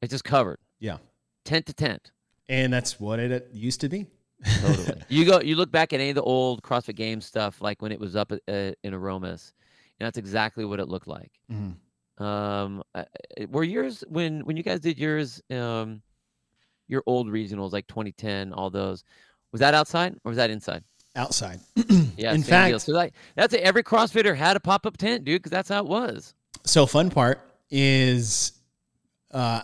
It's 0.00 0.10
just 0.12 0.24
covered 0.24 0.58
Yeah. 0.78 0.98
tent 1.44 1.66
to 1.66 1.72
tent. 1.74 2.10
And 2.48 2.72
that's 2.72 2.98
what 3.00 3.18
it 3.18 3.48
used 3.52 3.80
to 3.82 3.88
be. 3.88 4.06
Totally. 4.60 5.00
you 5.08 5.24
go, 5.24 5.40
you 5.40 5.56
look 5.56 5.70
back 5.70 5.92
at 5.92 6.00
any 6.00 6.10
of 6.10 6.14
the 6.16 6.22
old 6.22 6.62
CrossFit 6.62 6.96
Games 6.96 7.24
stuff, 7.26 7.60
like 7.60 7.80
when 7.82 7.92
it 7.92 8.00
was 8.00 8.16
up 8.16 8.32
at, 8.32 8.40
uh, 8.48 8.72
in 8.82 8.94
Aromas, 8.94 9.52
and 10.00 10.06
that's 10.06 10.18
exactly 10.18 10.64
what 10.64 10.80
it 10.80 10.88
looked 10.88 11.06
like. 11.08 11.32
Mhm. 11.50 11.74
Um, 12.18 12.82
were 13.48 13.64
yours 13.64 14.04
when 14.08 14.40
when 14.44 14.56
you 14.56 14.62
guys 14.62 14.80
did 14.80 14.98
yours, 14.98 15.40
um, 15.50 16.02
your 16.88 17.02
old 17.06 17.28
regionals 17.28 17.72
like 17.72 17.86
2010, 17.86 18.52
all 18.52 18.68
those, 18.70 19.02
was 19.50 19.60
that 19.60 19.74
outside 19.74 20.14
or 20.24 20.28
was 20.30 20.36
that 20.36 20.50
inside? 20.50 20.84
Outside. 21.16 21.60
Yeah, 22.16 22.34
In 22.34 22.42
deal. 22.42 22.50
fact- 22.50 22.80
so 22.82 22.92
like 22.92 23.14
that's 23.34 23.54
it. 23.54 23.60
Every 23.62 23.82
CrossFitter 23.82 24.36
had 24.36 24.56
a 24.56 24.60
pop 24.60 24.84
up 24.86 24.96
tent, 24.98 25.24
dude, 25.24 25.40
because 25.40 25.50
that's 25.50 25.68
how 25.70 25.80
it 25.80 25.86
was. 25.88 26.34
So 26.64 26.84
fun 26.86 27.08
part 27.10 27.40
is 27.70 28.52
uh, 29.32 29.62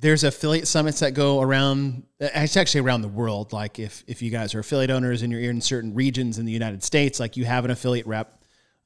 there's 0.00 0.24
affiliate 0.24 0.68
summits 0.68 1.00
that 1.00 1.14
go 1.14 1.40
around. 1.40 2.04
It's 2.20 2.56
actually 2.56 2.82
around 2.82 3.02
the 3.02 3.08
world. 3.08 3.52
Like 3.52 3.78
if 3.78 4.04
if 4.06 4.22
you 4.22 4.30
guys 4.30 4.54
are 4.54 4.60
affiliate 4.60 4.90
owners 4.90 5.22
and 5.22 5.32
you're 5.32 5.50
in 5.50 5.60
certain 5.60 5.94
regions 5.94 6.38
in 6.38 6.46
the 6.46 6.52
United 6.52 6.82
States, 6.82 7.18
like 7.18 7.36
you 7.36 7.44
have 7.44 7.64
an 7.64 7.70
affiliate 7.70 8.06
rep. 8.06 8.34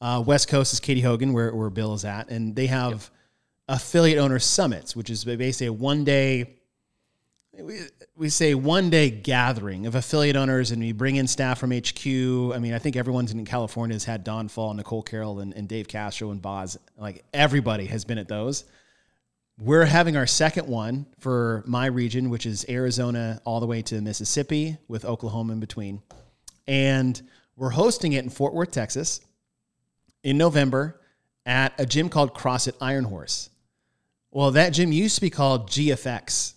Uh, 0.00 0.22
West 0.26 0.48
Coast 0.48 0.72
is 0.72 0.80
Katie 0.80 1.00
Hogan, 1.00 1.32
where 1.32 1.54
where 1.54 1.70
Bill 1.70 1.94
is 1.94 2.04
at, 2.04 2.30
and 2.30 2.56
they 2.56 2.66
have 2.66 3.10
affiliate 3.68 4.18
owner 4.18 4.38
summits, 4.38 4.96
which 4.96 5.10
is 5.10 5.24
basically 5.24 5.66
a 5.66 5.72
one 5.72 6.04
day. 6.04 6.56
We, 7.60 7.80
we 8.16 8.30
say 8.30 8.54
one 8.54 8.88
day 8.88 9.10
gathering 9.10 9.84
of 9.86 9.94
affiliate 9.94 10.36
owners, 10.36 10.70
and 10.70 10.80
we 10.80 10.92
bring 10.92 11.16
in 11.16 11.26
staff 11.26 11.58
from 11.58 11.70
HQ. 11.70 12.06
I 12.06 12.58
mean, 12.58 12.72
I 12.72 12.78
think 12.78 12.96
everyone's 12.96 13.30
in 13.30 13.44
California 13.44 13.94
has 13.94 14.04
had 14.04 14.24
Don 14.24 14.48
Fall, 14.48 14.72
Nicole 14.72 15.02
Carroll, 15.02 15.40
and, 15.40 15.52
and 15.52 15.68
Dave 15.68 15.86
Castro 15.86 16.30
and 16.30 16.40
Boz. 16.40 16.78
Like 16.96 17.24
everybody 17.34 17.84
has 17.86 18.06
been 18.06 18.16
at 18.16 18.28
those. 18.28 18.64
We're 19.58 19.84
having 19.84 20.16
our 20.16 20.26
second 20.26 20.66
one 20.66 21.06
for 21.18 21.62
my 21.66 21.86
region, 21.86 22.30
which 22.30 22.46
is 22.46 22.64
Arizona 22.68 23.40
all 23.44 23.60
the 23.60 23.66
way 23.66 23.82
to 23.82 24.00
Mississippi 24.00 24.78
with 24.88 25.04
Oklahoma 25.04 25.52
in 25.52 25.60
between. 25.60 26.02
And 26.66 27.20
we're 27.56 27.70
hosting 27.70 28.14
it 28.14 28.24
in 28.24 28.30
Fort 28.30 28.54
Worth, 28.54 28.70
Texas 28.70 29.20
in 30.22 30.38
November 30.38 31.00
at 31.44 31.78
a 31.78 31.84
gym 31.84 32.08
called 32.08 32.34
CrossFit 32.34 32.76
Iron 32.80 33.04
Horse. 33.04 33.50
Well, 34.30 34.52
that 34.52 34.70
gym 34.70 34.90
used 34.90 35.16
to 35.16 35.20
be 35.20 35.30
called 35.30 35.68
GFX. 35.68 36.54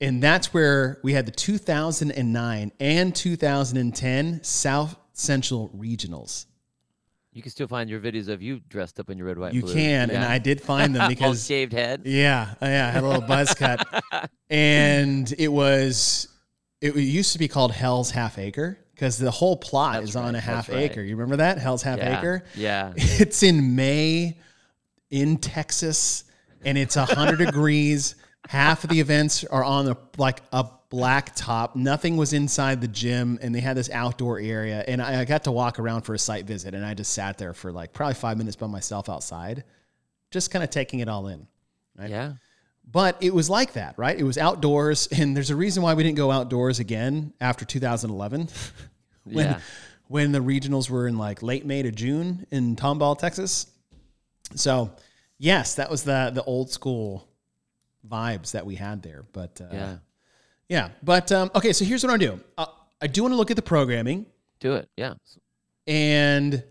And 0.00 0.22
that's 0.22 0.54
where 0.54 1.00
we 1.02 1.12
had 1.12 1.26
the 1.26 1.32
2009 1.32 2.72
and 2.78 3.14
2010 3.14 4.44
South 4.44 4.96
Central 5.12 5.70
Regionals. 5.70 6.46
You 7.38 7.42
can 7.42 7.52
still 7.52 7.68
find 7.68 7.88
your 7.88 8.00
videos 8.00 8.26
of 8.26 8.42
you 8.42 8.58
dressed 8.68 8.98
up 8.98 9.10
in 9.10 9.16
your 9.16 9.28
red, 9.28 9.38
white, 9.38 9.54
You 9.54 9.62
blue. 9.62 9.72
can, 9.72 10.10
and 10.10 10.24
I 10.24 10.38
did 10.38 10.60
find 10.60 10.92
them 10.92 11.08
because 11.08 11.46
shaved 11.46 11.72
head. 11.72 12.02
Yeah, 12.04 12.52
yeah, 12.60 12.88
I 12.88 12.90
had 12.90 13.04
a 13.04 13.06
little 13.06 13.22
buzz 13.22 13.54
cut, 13.54 13.86
and 14.50 15.32
it 15.38 15.46
was 15.46 16.26
it 16.80 16.96
used 16.96 17.34
to 17.34 17.38
be 17.38 17.46
called 17.46 17.70
Hell's 17.70 18.10
Half 18.10 18.40
Acre 18.40 18.76
because 18.92 19.18
the 19.18 19.30
whole 19.30 19.56
plot 19.56 20.00
That's 20.00 20.08
is 20.10 20.16
on 20.16 20.24
right, 20.24 20.30
a 20.30 20.32
that's 20.32 20.46
half 20.46 20.68
right. 20.68 20.78
acre. 20.78 21.00
You 21.00 21.14
remember 21.14 21.36
that 21.36 21.58
Hell's 21.58 21.84
Half 21.84 21.98
yeah. 21.98 22.18
Acre? 22.18 22.44
Yeah. 22.56 22.92
It's 22.96 23.44
in 23.44 23.76
May 23.76 24.36
in 25.08 25.36
Texas, 25.36 26.24
and 26.64 26.76
it's 26.76 26.96
hundred 26.96 27.36
degrees. 27.36 28.16
Half 28.48 28.82
of 28.82 28.90
the 28.90 28.98
events 28.98 29.44
are 29.44 29.62
on 29.62 29.84
the 29.84 29.94
like 30.16 30.42
a 30.52 30.66
black 30.90 31.32
top. 31.36 31.76
Nothing 31.76 32.16
was 32.16 32.32
inside 32.32 32.80
the 32.80 32.88
gym, 32.88 33.38
and 33.42 33.54
they 33.54 33.60
had 33.60 33.76
this 33.76 33.90
outdoor 33.90 34.38
area. 34.38 34.84
And 34.88 35.02
I, 35.02 35.20
I 35.20 35.24
got 35.24 35.44
to 35.44 35.52
walk 35.52 35.78
around 35.78 36.02
for 36.02 36.14
a 36.14 36.18
site 36.18 36.46
visit, 36.46 36.74
and 36.74 36.84
I 36.84 36.94
just 36.94 37.12
sat 37.12 37.38
there 37.38 37.52
for 37.54 37.70
like 37.72 37.92
probably 37.92 38.14
five 38.14 38.38
minutes 38.38 38.56
by 38.56 38.66
myself 38.66 39.08
outside, 39.08 39.64
just 40.30 40.50
kind 40.50 40.62
of 40.62 40.70
taking 40.70 41.00
it 41.00 41.08
all 41.08 41.28
in. 41.28 41.46
Right? 41.98 42.10
Yeah. 42.10 42.32
But 42.90 43.18
it 43.20 43.34
was 43.34 43.50
like 43.50 43.74
that, 43.74 43.98
right? 43.98 44.18
It 44.18 44.22
was 44.24 44.38
outdoors, 44.38 45.06
and 45.12 45.36
there's 45.36 45.50
a 45.50 45.56
reason 45.56 45.82
why 45.82 45.94
we 45.94 46.02
didn't 46.02 46.16
go 46.16 46.30
outdoors 46.30 46.78
again 46.80 47.32
after 47.40 47.64
2011, 47.64 48.48
when 49.24 49.44
Yeah. 49.46 49.60
when 50.06 50.32
the 50.32 50.38
regionals 50.40 50.88
were 50.88 51.06
in 51.06 51.18
like 51.18 51.42
late 51.42 51.66
May 51.66 51.82
to 51.82 51.90
June 51.92 52.46
in 52.50 52.76
Tomball, 52.76 53.18
Texas. 53.18 53.66
So, 54.54 54.92
yes, 55.36 55.74
that 55.74 55.90
was 55.90 56.02
the 56.04 56.30
the 56.32 56.42
old 56.44 56.70
school 56.70 57.28
vibes 58.08 58.52
that 58.52 58.64
we 58.64 58.76
had 58.76 59.02
there. 59.02 59.26
But 59.34 59.60
uh, 59.60 59.66
Yeah. 59.70 59.96
Yeah. 60.68 60.90
But 61.02 61.30
um, 61.32 61.50
okay, 61.54 61.72
so 61.72 61.84
here's 61.84 62.02
what 62.04 62.12
I'm 62.12 62.18
gonna 62.18 62.36
do. 62.36 62.44
Uh, 62.56 62.66
I 63.00 63.06
do 63.06 63.22
want 63.22 63.32
to 63.32 63.36
look 63.36 63.50
at 63.50 63.56
the 63.56 63.62
programming, 63.62 64.26
Do 64.60 64.74
it. 64.74 64.88
Yeah. 64.96 65.14
and 65.86 66.62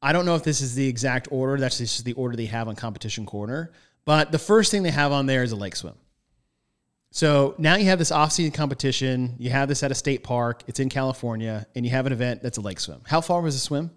I 0.00 0.12
don't 0.12 0.24
know 0.26 0.34
if 0.36 0.44
this 0.44 0.60
is 0.60 0.74
the 0.74 0.86
exact 0.86 1.28
order. 1.30 1.58
That's 1.58 1.78
just 1.78 2.04
the 2.04 2.12
order 2.14 2.36
they 2.36 2.46
have 2.46 2.68
on 2.68 2.76
Competition 2.76 3.26
Corner. 3.26 3.72
But 4.04 4.30
the 4.32 4.38
first 4.38 4.70
thing 4.70 4.82
they 4.82 4.90
have 4.90 5.12
on 5.12 5.26
there 5.26 5.42
is 5.42 5.52
a 5.52 5.56
lake 5.56 5.76
swim. 5.76 5.94
So 7.10 7.54
now 7.58 7.74
you 7.76 7.86
have 7.86 7.98
this 7.98 8.12
off-season 8.12 8.52
competition. 8.52 9.34
You 9.38 9.50
have 9.50 9.68
this 9.68 9.82
at 9.82 9.90
a 9.90 9.94
state 9.94 10.22
park. 10.22 10.62
It's 10.66 10.78
in 10.78 10.88
California, 10.88 11.66
and 11.74 11.84
you 11.84 11.90
have 11.90 12.06
an 12.06 12.12
event 12.12 12.42
that's 12.42 12.58
a 12.58 12.60
lake 12.60 12.78
swim. 12.80 13.00
How 13.06 13.20
far 13.20 13.40
was 13.40 13.54
the 13.54 13.60
swim? 13.60 13.90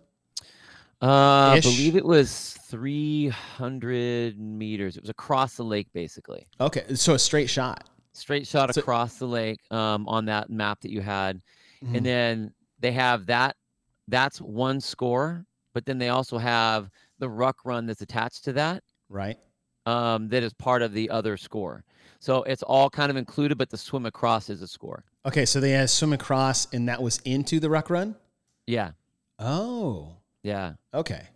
Uh, 1.01 1.53
I 1.55 1.59
believe 1.61 1.95
it 1.95 2.05
was 2.05 2.57
300 2.67 4.39
meters. 4.39 4.97
It 4.97 5.03
was 5.03 5.09
across 5.09 5.55
the 5.55 5.63
lake, 5.63 5.87
basically. 5.93 6.47
Okay, 6.59 6.95
so 6.95 7.13
a 7.13 7.19
straight 7.19 7.49
shot. 7.49 7.89
Straight 8.13 8.45
shot 8.47 8.73
So- 8.73 8.81
across 8.81 9.15
the 9.15 9.27
lake 9.27 9.59
um, 9.71 10.07
on 10.07 10.25
that 10.25 10.49
map 10.49 10.81
that 10.81 10.91
you 10.91 11.01
had. 11.01 11.41
Mhm. 11.83 11.97
And 11.97 12.05
then 12.05 12.53
they 12.79 12.91
have 12.91 13.25
that. 13.27 13.55
That's 14.07 14.39
one 14.41 14.79
score. 14.81 15.45
But 15.73 15.85
then 15.85 15.97
they 15.97 16.09
also 16.09 16.37
have 16.37 16.89
the 17.19 17.29
ruck 17.29 17.57
run 17.63 17.85
that's 17.85 18.01
attached 18.01 18.43
to 18.45 18.53
that. 18.53 18.83
Right. 19.07 19.39
Um, 19.85 20.27
that 20.29 20.43
is 20.43 20.53
part 20.53 20.81
of 20.81 20.91
the 20.93 21.09
other 21.09 21.37
score. 21.37 21.83
So 22.19 22.43
it's 22.43 22.61
all 22.61 22.89
kind 22.89 23.09
of 23.09 23.15
included, 23.17 23.57
but 23.57 23.69
the 23.69 23.77
swim 23.77 24.05
across 24.05 24.49
is 24.49 24.61
a 24.61 24.67
score. 24.67 25.05
Okay, 25.25 25.45
so 25.45 25.59
they 25.59 25.71
had 25.71 25.89
swim 25.89 26.13
across, 26.13 26.71
and 26.73 26.87
that 26.89 27.01
was 27.01 27.19
into 27.25 27.59
the 27.59 27.69
ruck 27.69 27.89
run. 27.89 28.15
Yeah. 28.67 28.91
Oh, 29.39 30.17
Yeah. 30.43 30.73
okay. 30.93 31.27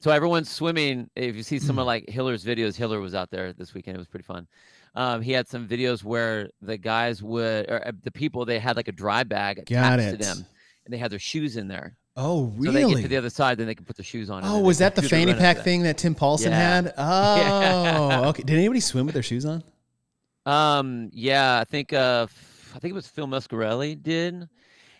So 0.00 0.10
everyone's 0.10 0.50
swimming. 0.50 1.08
If 1.14 1.36
you 1.36 1.42
see 1.44 1.60
some 1.60 1.76
Mm. 1.76 1.80
of 1.80 1.86
like 1.86 2.08
Hiller's 2.08 2.44
videos, 2.44 2.74
Hiller 2.74 3.00
was 3.00 3.14
out 3.14 3.30
there 3.30 3.52
this 3.52 3.74
weekend. 3.74 3.96
It 3.96 3.98
was 3.98 4.08
pretty 4.08 4.24
fun. 4.24 4.48
Um, 4.94 5.22
he 5.22 5.32
had 5.32 5.48
some 5.48 5.66
videos 5.66 6.04
where 6.04 6.50
the 6.60 6.76
guys 6.76 7.22
would, 7.22 7.70
or 7.70 7.86
uh, 7.88 7.92
the 8.02 8.10
people, 8.10 8.44
they 8.44 8.58
had 8.58 8.76
like 8.76 8.88
a 8.88 8.92
dry 8.92 9.24
bag 9.24 9.64
Got 9.66 9.98
attached 9.98 10.14
it. 10.14 10.18
to 10.18 10.24
them, 10.24 10.46
and 10.84 10.92
they 10.92 10.98
had 10.98 11.10
their 11.10 11.18
shoes 11.18 11.56
in 11.56 11.66
there. 11.68 11.96
Oh, 12.14 12.52
So 12.62 12.70
they 12.70 12.80
get 12.80 12.86
really? 12.88 13.02
to 13.02 13.08
the 13.08 13.16
other 13.16 13.30
side, 13.30 13.56
then 13.56 13.66
they 13.66 13.74
can 13.74 13.86
put 13.86 13.96
their 13.96 14.04
shoes 14.04 14.28
on. 14.28 14.38
and 14.42 14.46
oh, 14.46 14.52
then 14.52 14.62
they 14.62 14.66
was 14.66 14.76
can 14.78 14.84
that 14.84 14.94
the 14.96 15.02
fanny 15.08 15.32
run 15.32 15.40
pack 15.40 15.58
thing 15.60 15.82
that 15.84 15.96
Tim 15.96 16.14
Paulson 16.14 16.50
Yeah. 16.52 16.82
had? 16.82 16.94
Oh, 16.98 18.24
okay. 18.28 18.42
Did 18.42 18.58
anybody 18.58 18.80
swim 18.80 19.06
with 19.06 19.14
their 19.14 19.22
shoes 19.22 19.46
on? 19.46 19.64
Um, 20.44 21.08
yeah, 21.12 21.58
I 21.60 21.64
think 21.64 21.92
uh, 21.94 22.26
f- 22.28 22.72
I 22.74 22.78
think 22.78 22.90
it 22.90 22.94
was 22.94 23.06
Phil 23.06 23.26
Muscarelli 23.26 24.02
did. 24.02 24.46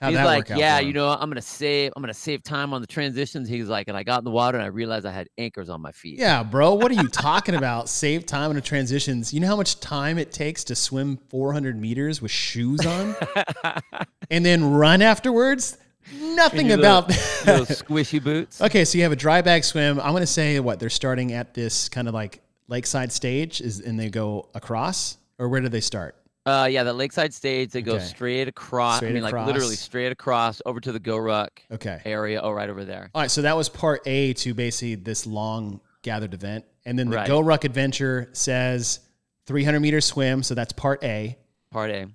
How'd 0.03 0.15
He's 0.15 0.25
like, 0.25 0.49
yeah, 0.49 0.81
you 0.81 0.93
know, 0.93 1.09
I'm 1.09 1.31
gonna 1.31 1.41
save, 1.41 1.93
I'm 1.95 2.03
gonna 2.03 2.13
save 2.13 2.43
time 2.43 2.75
on 2.75 2.81
the 2.81 2.89
transitions. 2.89 3.49
He's 3.49 3.69
like, 3.69 3.87
and 3.87 3.97
I 3.97 4.03
got 4.03 4.19
in 4.19 4.25
the 4.25 4.33
water 4.33 4.59
and 4.59 4.65
I 4.65 4.69
realized 4.69 5.07
I 5.07 5.13
had 5.13 5.29
anchors 5.39 5.69
on 5.69 5.81
my 5.81 5.93
feet. 5.93 6.19
Yeah, 6.19 6.43
bro. 6.43 6.75
What 6.75 6.91
are 6.91 6.95
you 6.95 7.07
talking 7.07 7.55
about? 7.55 7.89
Save 7.89 8.27
time 8.27 8.51
in 8.51 8.57
the 8.57 8.63
transitions. 8.63 9.33
You 9.33 9.39
know 9.39 9.47
how 9.47 9.55
much 9.55 9.79
time 9.79 10.19
it 10.19 10.33
takes 10.33 10.65
to 10.65 10.75
swim 10.75 11.19
400 11.29 11.81
meters 11.81 12.21
with 12.21 12.33
shoes 12.33 12.85
on 12.85 13.15
and 14.31 14.45
then 14.45 14.73
run 14.73 15.03
afterwards? 15.03 15.79
Nothing 16.13 16.73
about 16.73 17.07
Those 17.07 17.69
squishy 17.69 18.21
boots. 18.21 18.61
Okay, 18.61 18.85
so 18.85 18.99
you 18.99 19.05
have 19.05 19.13
a 19.13 19.17
dry 19.17 19.41
bag 19.41 19.63
swim. 19.63 20.01
I'm 20.01 20.11
going 20.11 20.23
to 20.23 20.27
say 20.27 20.59
what 20.59 20.81
they're 20.81 20.91
starting 20.91 21.33
at 21.33 21.55
this 21.55 21.89
kind 21.89 22.09
of 22.09 22.15
like 22.15 22.43
lakeside 22.67 23.13
stage 23.13 23.61
is 23.61 23.79
and 23.79 24.01
they 24.01 24.11
go 24.11 24.49
across 24.53 25.17
or 25.39 25.49
where 25.49 25.61
do 25.61 25.69
they 25.69 25.81
start? 25.81 26.17
Uh, 26.45 26.69
yeah, 26.71 26.83
the 26.83 26.93
lakeside 26.93 27.33
stage. 27.33 27.71
They 27.71 27.83
go 27.83 27.95
Okay. 27.95 28.05
straight 28.05 28.49
across. 28.49 28.97
Straight 28.97 29.11
I 29.11 29.13
mean, 29.13 29.23
like 29.23 29.47
literally 29.47 29.77
straight 29.77 30.11
across 30.11 30.61
over 30.67 30.81
to 30.81 30.91
the 30.91 30.99
GORUCK 30.99 31.51
Okay. 31.71 32.01
area. 32.05 32.41
Oh, 32.43 32.51
right 32.51 32.69
over 32.69 32.85
there. 32.85 33.11
All 33.15 33.23
right, 33.23 33.31
so 33.31 33.43
that 33.43 33.57
was 33.57 33.69
part 33.69 34.03
A 34.07 34.33
to 34.35 34.53
basically 34.55 34.97
this 34.97 35.25
long 35.27 35.81
gathered 36.03 36.35
event. 36.35 36.65
And 36.85 36.99
then 36.99 37.09
the 37.11 37.17
Right. 37.17 37.29
GORUCK 37.29 37.65
Adventure 37.65 38.29
says 38.33 39.01
300 39.47 39.79
meter 39.81 40.01
swim, 40.01 40.43
so 40.43 40.55
that's 40.55 40.73
part 40.73 41.03
A. 41.05 41.39
Part 41.71 41.91
A. 41.91 42.07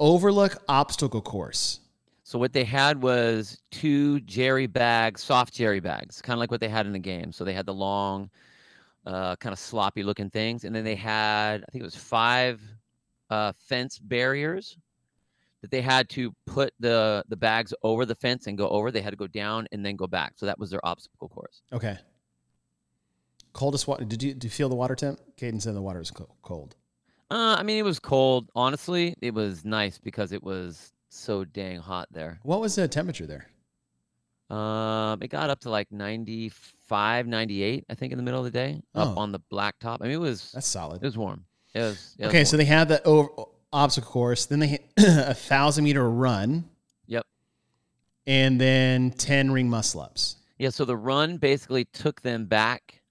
Overlook 0.00 0.62
obstacle 0.68 1.20
course. 1.22 1.80
So 2.24 2.38
what 2.38 2.52
they 2.52 2.64
had 2.64 3.00
was 3.00 3.62
two 3.70 4.20
jerry 4.20 4.66
bags, 4.66 5.22
soft 5.22 5.54
jerry 5.54 5.80
bags, 5.80 6.20
kind 6.20 6.34
of 6.34 6.40
like 6.40 6.50
what 6.50 6.60
they 6.60 6.68
had 6.68 6.84
in 6.84 6.92
the 6.92 6.98
game. 6.98 7.32
So 7.32 7.44
they 7.44 7.54
had 7.54 7.64
the 7.64 7.72
long, 7.74 8.28
uh, 9.06 9.36
kind 9.36 9.52
of 9.52 9.58
sloppy 9.58 10.02
looking 10.02 10.28
things, 10.30 10.64
and 10.64 10.74
then 10.74 10.84
they 10.84 10.94
had, 10.96 11.62
I 11.62 11.70
think 11.70 11.80
it 11.82 11.84
was 11.84 11.96
five 11.96 12.60
uh, 13.30 13.52
fence 13.68 13.98
barriers 13.98 14.76
that 15.62 15.70
they 15.70 15.80
had 15.82 16.08
to 16.10 16.32
put 16.46 16.72
the 16.80 17.24
the 17.28 17.36
bags 17.36 17.74
over 17.82 18.06
the 18.06 18.14
fence 18.14 18.46
and 18.46 18.56
go 18.56 18.68
over. 18.68 18.90
They 18.90 19.00
had 19.02 19.10
to 19.10 19.16
go 19.16 19.26
down 19.26 19.66
and 19.72 19.84
then 19.84 19.96
go 19.96 20.06
back. 20.06 20.34
So 20.36 20.46
that 20.46 20.58
was 20.58 20.70
their 20.70 20.84
obstacle 20.86 21.28
course. 21.28 21.62
Okay. 21.72 21.98
Coldest 23.52 23.88
water. 23.88 24.04
Did 24.04 24.22
you, 24.22 24.34
did 24.34 24.44
you 24.44 24.50
feel 24.50 24.68
the 24.68 24.76
water 24.76 24.94
temp? 24.94 25.18
Caden 25.36 25.60
said 25.60 25.74
the 25.74 25.82
water 25.82 26.00
is 26.00 26.12
cold. 26.42 26.76
Uh, 27.30 27.56
I 27.58 27.62
mean, 27.62 27.78
it 27.78 27.82
was 27.84 27.98
cold. 27.98 28.50
Honestly, 28.54 29.14
it 29.20 29.34
was 29.34 29.64
nice 29.64 29.98
because 29.98 30.32
it 30.32 30.42
was 30.42 30.92
so 31.08 31.44
dang 31.44 31.78
hot 31.78 32.06
there. 32.12 32.38
What 32.42 32.60
was 32.60 32.76
the 32.76 32.86
temperature 32.86 33.26
there? 33.26 33.46
Um, 34.56 35.20
it 35.22 35.28
got 35.28 35.50
up 35.50 35.60
to 35.60 35.70
like 35.70 35.90
95, 35.90 37.26
98, 37.26 37.84
I 37.90 37.94
think, 37.94 38.12
in 38.12 38.16
the 38.16 38.22
middle 38.22 38.40
of 38.40 38.44
the 38.44 38.50
day, 38.50 38.80
up 38.94 39.16
Oh. 39.16 39.20
on 39.20 39.32
the 39.32 39.40
blacktop. 39.52 39.98
I 40.00 40.04
mean, 40.04 40.12
it 40.12 40.20
was 40.20 40.52
That's 40.52 40.66
solid. 40.66 41.02
it 41.02 41.06
was 41.06 41.18
warm. 41.18 41.44
It 41.74 41.80
was 41.80 42.14
it 42.18 42.24
was 42.24 42.28
Okay, 42.28 42.44
so 42.44 42.56
they 42.56 42.64
had 42.64 42.88
the 42.88 43.02
over, 43.04 43.28
obstacle 43.72 44.10
course. 44.10 44.46
Then 44.46 44.58
they 44.60 44.66
had 44.68 44.80
a 44.98 45.34
thousand 45.34 45.84
meter 45.84 46.08
run, 46.08 46.68
yep, 47.06 47.26
and 48.26 48.60
then 48.60 49.10
ten 49.10 49.50
ring 49.50 49.68
muscle 49.68 50.00
ups. 50.00 50.36
yeah. 50.58 50.70
So 50.70 50.84
the 50.84 50.96
run 50.96 51.36
basically 51.36 51.84
took 51.86 52.22
them 52.22 52.46
back 52.46 53.02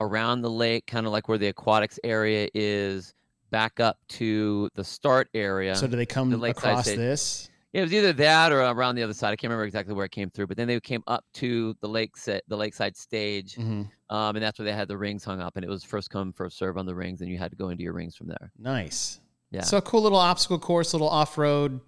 around 0.00 0.42
the 0.42 0.50
lake, 0.50 0.86
kind 0.86 1.06
of 1.06 1.12
like 1.12 1.28
where 1.28 1.38
the 1.38 1.48
aquatics 1.48 1.98
area 2.04 2.48
is, 2.54 3.14
back 3.50 3.80
up 3.80 3.98
to 4.08 4.68
the 4.74 4.84
start 4.84 5.28
area. 5.34 5.76
So 5.76 5.86
do 5.86 5.96
they 5.96 6.06
come 6.06 6.30
the 6.30 6.40
across 6.42 6.86
this? 6.86 7.50
It 7.74 7.82
was 7.82 7.92
either 7.92 8.12
that 8.12 8.52
or 8.52 8.60
around 8.60 8.94
the 8.94 9.02
other 9.02 9.12
side. 9.12 9.32
I 9.32 9.36
can't 9.36 9.50
remember 9.50 9.64
exactly 9.64 9.94
where 9.94 10.04
it 10.06 10.12
came 10.12 10.30
through, 10.30 10.46
but 10.46 10.56
then 10.56 10.68
they 10.68 10.78
came 10.78 11.02
up 11.08 11.24
to 11.34 11.74
the 11.80 11.88
lake 11.88 12.16
set, 12.16 12.44
the 12.46 12.56
lakeside 12.56 12.96
stage, 12.96 13.56
Mhm. 13.56 13.90
um, 14.10 14.36
and 14.36 14.42
that's 14.44 14.60
where 14.60 14.64
they 14.64 14.72
had 14.72 14.86
the 14.86 14.96
rings 14.96 15.24
hung 15.24 15.40
up, 15.40 15.56
and 15.56 15.64
it 15.64 15.68
was 15.68 15.82
first 15.82 16.08
come 16.08 16.32
first 16.32 16.56
serve 16.56 16.78
on 16.78 16.86
the 16.86 16.94
rings, 16.94 17.20
and 17.20 17.28
you 17.28 17.36
had 17.36 17.50
to 17.50 17.56
go 17.56 17.70
into 17.70 17.82
your 17.82 17.92
rings 17.92 18.14
from 18.14 18.28
there. 18.28 18.52
Nice. 18.56 19.18
Yeah. 19.50 19.62
So 19.62 19.76
a 19.78 19.82
cool 19.82 20.02
little 20.02 20.18
obstacle 20.18 20.58
course, 20.60 20.94
little 20.94 21.08
off 21.08 21.36
road, 21.36 21.80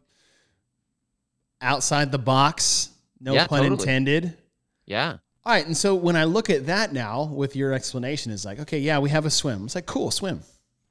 outside 1.61 2.13
the 2.13 2.19
box. 2.19 2.91
No 3.21 3.35
Yeah, 3.35 3.47
pun 3.47 3.61
totally. 3.63 3.79
intended. 3.81 4.37
Yeah, 4.87 5.19
All 5.45 5.53
right, 5.53 5.65
and 5.65 5.77
so 5.77 5.95
when 5.95 6.17
I 6.17 6.25
look 6.25 6.51
at 6.51 6.67
that 6.67 6.93
now, 6.93 7.23
with 7.27 7.55
your 7.55 7.73
explanation, 7.73 8.33
is 8.33 8.45
like, 8.45 8.59
okay, 8.59 8.81
yeah, 8.81 8.99
we 8.99 9.11
have 9.11 9.25
a 9.27 9.31
swim. 9.31 9.65
It's 9.67 9.77
like 9.77 9.87
cool 9.87 10.11
swim, 10.11 10.43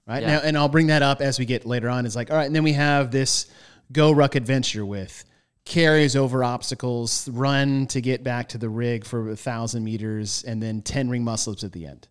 right 0.07 0.23
Yeah. 0.23 0.37
now, 0.37 0.39
and 0.45 0.57
I'll 0.57 0.69
bring 0.69 0.87
that 0.87 1.01
up 1.01 1.19
as 1.19 1.37
we 1.37 1.43
get 1.45 1.65
later 1.65 1.89
on. 1.89 2.05
It's 2.05 2.15
like, 2.15 2.31
all 2.31 2.37
right, 2.37 2.45
and 2.45 2.55
then 2.55 2.63
we 2.63 2.71
have 2.71 3.11
this 3.11 3.47
GORUCK 3.91 4.35
adventure 4.35 4.85
with 4.85 5.25
carries 5.65 6.15
over 6.15 6.43
obstacles, 6.43 7.27
run 7.29 7.87
to 7.87 7.99
get 7.99 8.23
back 8.23 8.49
to 8.49 8.57
the 8.57 8.69
rig 8.69 9.03
for 9.03 9.29
a 9.29 9.35
thousand 9.35 9.83
meters, 9.83 10.43
and 10.47 10.61
then 10.61 10.81
ten 10.81 11.09
ring 11.09 11.23
muscle 11.23 11.53
ups 11.53 11.63
at 11.63 11.71
the 11.71 11.85
end. 11.85 12.07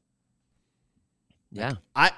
yeah. 1.52 1.74
I 1.94 2.10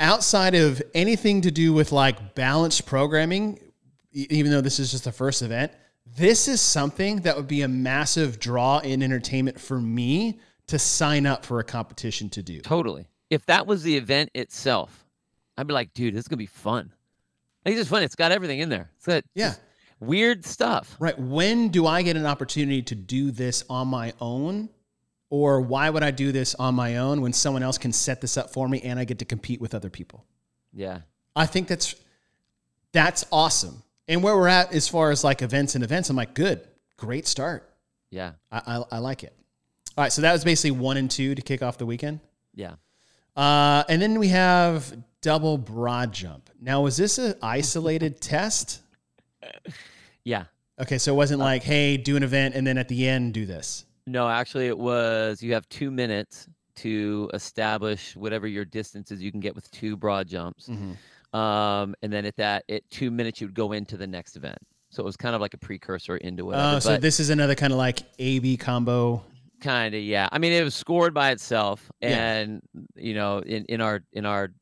outside 0.00 0.54
of 0.54 0.82
anything 0.94 1.40
to 1.42 1.50
do 1.50 1.72
with 1.72 1.92
like 1.92 2.34
balanced 2.34 2.86
programming, 2.86 3.58
even 4.12 4.50
though 4.50 4.60
this 4.60 4.78
is 4.78 4.90
just 4.90 5.04
the 5.04 5.12
first 5.12 5.42
event, 5.42 5.72
this 6.16 6.48
is 6.48 6.60
something 6.60 7.20
that 7.22 7.36
would 7.36 7.48
be 7.48 7.62
a 7.62 7.68
massive 7.68 8.38
draw 8.38 8.78
in 8.78 9.02
entertainment 9.02 9.60
for 9.60 9.80
me 9.80 10.38
to 10.66 10.78
sign 10.78 11.26
up 11.26 11.44
for 11.44 11.60
a 11.60 11.64
competition 11.64 12.28
to 12.30 12.42
do. 12.42 12.60
Totally. 12.60 13.06
If 13.30 13.46
that 13.46 13.66
was 13.66 13.82
the 13.82 13.96
event 13.96 14.30
itself, 14.34 15.06
I'd 15.56 15.66
be 15.66 15.74
like, 15.74 15.94
dude, 15.94 16.14
this 16.14 16.20
is 16.20 16.28
gonna 16.28 16.38
be 16.38 16.46
fun. 16.46 16.92
It's 17.64 17.76
just 17.76 17.90
fun. 17.90 18.02
It's 18.02 18.14
got 18.16 18.32
everything 18.32 18.60
in 18.60 18.68
there. 18.68 18.90
It's 18.96 19.06
got 19.06 19.24
Yeah. 19.34 19.54
weird 20.00 20.44
stuff. 20.44 20.94
Right. 20.98 21.18
When 21.18 21.68
do 21.68 21.86
I 21.86 22.02
get 22.02 22.16
an 22.16 22.26
opportunity 22.26 22.82
to 22.82 22.94
do 22.94 23.30
this 23.30 23.64
on 23.70 23.88
my 23.88 24.12
own? 24.20 24.68
Or 25.30 25.60
why 25.60 25.90
would 25.90 26.02
I 26.04 26.10
do 26.12 26.30
this 26.30 26.54
on 26.56 26.74
my 26.74 26.98
own 26.98 27.20
when 27.20 27.32
someone 27.32 27.62
else 27.62 27.78
can 27.78 27.92
set 27.92 28.20
this 28.20 28.36
up 28.36 28.50
for 28.50 28.68
me 28.68 28.80
and 28.82 28.98
I 29.00 29.04
get 29.04 29.18
to 29.20 29.24
compete 29.24 29.60
with 29.60 29.74
other 29.74 29.90
people? 29.90 30.24
Yeah. 30.72 31.00
I 31.34 31.46
think 31.46 31.66
that's 31.68 31.94
that's 32.92 33.24
awesome. 33.32 33.82
And 34.06 34.22
where 34.22 34.36
we're 34.36 34.46
at 34.48 34.72
as 34.72 34.86
far 34.86 35.10
as 35.10 35.24
like 35.24 35.42
events 35.42 35.74
and 35.74 35.82
events, 35.82 36.10
I'm 36.10 36.16
like, 36.16 36.34
good, 36.34 36.60
great 36.96 37.26
start. 37.26 37.68
Yeah. 38.10 38.32
I, 38.52 38.62
I, 38.78 38.84
I 38.92 38.98
like 38.98 39.24
it. 39.24 39.32
All 39.96 40.02
right, 40.04 40.12
so 40.12 40.22
that 40.22 40.32
was 40.32 40.44
basically 40.44 40.72
one 40.72 40.96
and 40.96 41.10
two 41.10 41.34
to 41.34 41.42
kick 41.42 41.62
off 41.62 41.78
the 41.78 41.86
weekend. 41.86 42.20
Yeah. 42.54 42.74
Uh, 43.34 43.82
and 43.88 44.00
then 44.00 44.18
we 44.20 44.28
have 44.28 44.94
double 45.24 45.56
broad 45.56 46.12
jump. 46.12 46.50
Now, 46.60 46.82
was 46.82 46.98
this 46.98 47.16
an 47.18 47.34
isolated 47.42 48.20
test? 48.20 48.82
Yeah. 50.22 50.44
Okay, 50.80 50.98
so 50.98 51.12
it 51.12 51.16
wasn't 51.16 51.40
like, 51.40 51.62
hey, 51.62 51.96
do 51.96 52.16
an 52.16 52.22
event 52.22 52.54
and 52.54 52.66
then 52.66 52.76
at 52.78 52.88
the 52.88 53.08
end 53.08 53.32
do 53.34 53.46
this. 53.46 53.86
No, 54.06 54.28
actually, 54.28 54.66
it 54.66 54.76
was 54.78 55.42
you 55.42 55.54
have 55.54 55.66
two 55.70 55.90
minutes 55.90 56.46
to 56.76 57.30
establish 57.32 58.14
whatever 58.16 58.46
your 58.46 58.64
distances 58.64 59.22
you 59.22 59.30
can 59.30 59.40
get 59.40 59.54
with 59.54 59.70
two 59.70 59.96
broad 59.96 60.26
jumps. 60.28 60.68
Um, 61.32 61.94
and 62.02 62.12
then 62.12 62.26
at 62.26 62.36
that, 62.36 62.64
at 62.68 62.82
two 62.90 63.10
minutes, 63.10 63.40
you'd 63.40 63.54
go 63.54 63.72
into 63.72 63.96
the 63.96 64.06
next 64.06 64.36
event. 64.36 64.58
So 64.90 65.02
it 65.02 65.06
was 65.06 65.16
kind 65.16 65.34
of 65.34 65.40
like 65.40 65.54
a 65.54 65.58
precursor 65.58 66.16
into 66.18 66.50
it. 66.52 66.56
Oh, 66.56 66.78
so 66.80 66.96
this 66.98 67.18
is 67.18 67.30
another 67.30 67.54
kind 67.54 67.72
of 67.72 67.78
like 67.78 68.00
A 68.18 68.40
B 68.40 68.56
combo. 68.56 69.24
kind 69.60 69.94
of, 69.94 70.02
yeah. 70.02 70.28
I 70.32 70.38
mean, 70.38 70.52
it 70.52 70.62
was 70.62 70.74
scored 70.74 71.14
by 71.14 71.30
itself, 71.30 71.90
Yeah. 72.00 72.08
and 72.36 72.62
you 72.96 73.14
know, 73.14 73.38
in 73.38 73.64
in 73.66 73.80
our 73.80 74.02
in 74.12 74.26
our 74.26 74.52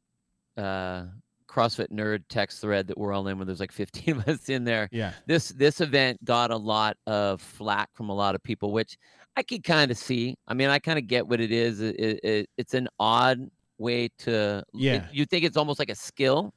uh, 0.56 1.04
CrossFit 1.48 1.88
nerd 1.92 2.24
text 2.28 2.60
thread 2.60 2.86
that 2.88 2.96
we're 2.98 3.12
all 3.12 3.26
in, 3.28 3.36
where 3.38 3.44
there's 3.46 3.60
like 3.60 3.72
15 3.72 4.16
of 4.18 4.28
us 4.28 4.48
in 4.48 4.64
there. 4.64 4.88
Yeah. 4.92 5.12
This 5.26 5.48
this 5.50 5.80
event 5.80 6.24
got 6.24 6.50
a 6.50 6.56
lot 6.56 6.96
of 7.06 7.40
flack 7.40 7.90
from 7.94 8.08
a 8.08 8.14
lot 8.14 8.34
of 8.34 8.42
people, 8.42 8.72
which 8.72 8.96
I 9.36 9.42
could 9.42 9.64
kind 9.64 9.90
of 9.90 9.96
see. 9.96 10.36
I 10.48 10.54
mean, 10.54 10.68
I 10.68 10.78
kind 10.78 10.98
of 10.98 11.06
get 11.06 11.26
what 11.26 11.40
it 11.40 11.52
is. 11.52 11.80
It, 11.80 11.96
it, 11.98 12.20
it- 12.24 12.50
it's 12.58 12.74
an 12.74 12.88
odd 12.98 13.50
way 13.78 14.08
to. 14.18 14.62
Yeah. 14.74 14.94
it- 14.94 15.02
you 15.12 15.24
think 15.26 15.44
it's 15.44 15.56
almost 15.56 15.78
like 15.78 15.90
a 15.90 15.94
skill. 15.94 16.52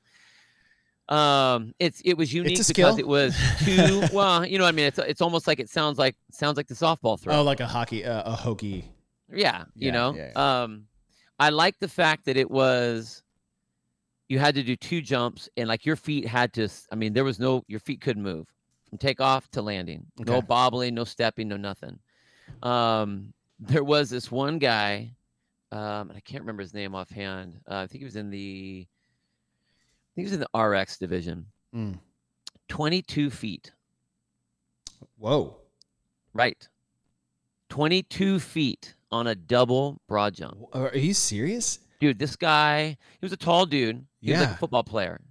Um, 1.07 1.73
it's 1.77 2.01
it 2.03 2.17
was 2.17 2.33
unique 2.33 2.53
because 2.53 2.67
skill. 2.67 2.97
it 2.97 3.07
was 3.07 3.37
too 3.63 4.01
well. 4.13 4.43
You 4.45 4.57
know, 4.57 4.63
what 4.63 4.69
I 4.69 4.71
mean, 4.71 4.85
it's 4.87 4.97
it's 4.97 5.21
almost 5.21 5.45
like 5.45 5.59
it 5.59 5.69
sounds 5.69 5.99
like 5.99 6.15
sounds 6.31 6.57
like 6.57 6.67
the 6.67 6.73
softball 6.73 7.19
throw. 7.19 7.35
Oh, 7.35 7.43
like 7.43 7.59
a 7.59 7.67
hockey, 7.67 8.03
uh, 8.03 8.23
a 8.25 8.31
hokey. 8.35 8.89
Yeah, 9.31 9.65
you 9.75 9.87
Yeah, 9.87 9.91
know. 9.91 10.15
yeah, 10.15 10.31
Um 10.63 10.85
I 11.37 11.49
like 11.49 11.77
the 11.79 11.87
fact 11.87 12.25
that 12.25 12.37
it 12.37 12.49
was 12.49 13.21
you 14.27 14.39
had 14.39 14.55
to 14.55 14.63
do 14.63 14.75
two 14.75 15.01
jumps 15.01 15.47
and 15.57 15.67
like 15.67 15.85
your 15.85 15.95
feet 15.95 16.25
had 16.27 16.51
to 16.53 16.67
i 16.91 16.95
mean 16.95 17.13
there 17.13 17.23
was 17.23 17.39
no 17.39 17.63
your 17.67 17.79
feet 17.79 18.01
couldn't 18.01 18.23
move 18.23 18.47
from 18.89 18.97
takeoff 18.97 19.49
to 19.51 19.61
landing. 19.61 20.05
No 20.19 20.35
Okay. 20.37 20.45
bobbling, 20.47 20.93
no 20.95 21.03
stepping, 21.05 21.47
no 21.47 21.57
nothing. 21.57 21.99
Um 22.63 23.33
there 23.59 23.83
was 23.83 24.09
this 24.09 24.31
one 24.31 24.59
guy 24.59 25.11
um 25.71 26.09
and 26.09 26.13
I 26.17 26.19
can't 26.21 26.41
remember 26.43 26.61
his 26.61 26.73
name 26.73 26.93
offhand. 26.95 27.59
Uh, 27.69 27.77
I 27.77 27.87
think 27.87 27.99
he 27.99 28.05
was 28.05 28.15
in 28.15 28.29
the 28.29 28.85
I 28.87 30.09
think 30.15 30.27
he 30.27 30.31
was 30.31 30.33
in 30.33 30.45
the 30.51 30.59
RX 30.59 30.97
division. 30.97 31.45
Mm. 31.75 31.99
22 32.69 33.29
feet. 33.29 33.71
Whoa. 35.17 35.57
Right. 36.33 36.67
22 37.69 38.39
feet 38.39 38.95
on 39.11 39.27
a 39.27 39.35
double 39.35 39.99
broad 40.07 40.33
jump. 40.35 40.57
Are 40.73 40.95
you 40.95 41.13
serious? 41.13 41.79
Dude, 41.99 42.19
this 42.19 42.35
guy, 42.35 42.87
he 42.89 43.19
was 43.21 43.31
a 43.33 43.37
tall 43.37 43.65
dude. 43.65 44.05
He 44.21 44.31
was 44.31 44.41
like 44.41 44.49
a 44.51 44.55
football 44.57 44.83
player. 44.83 45.21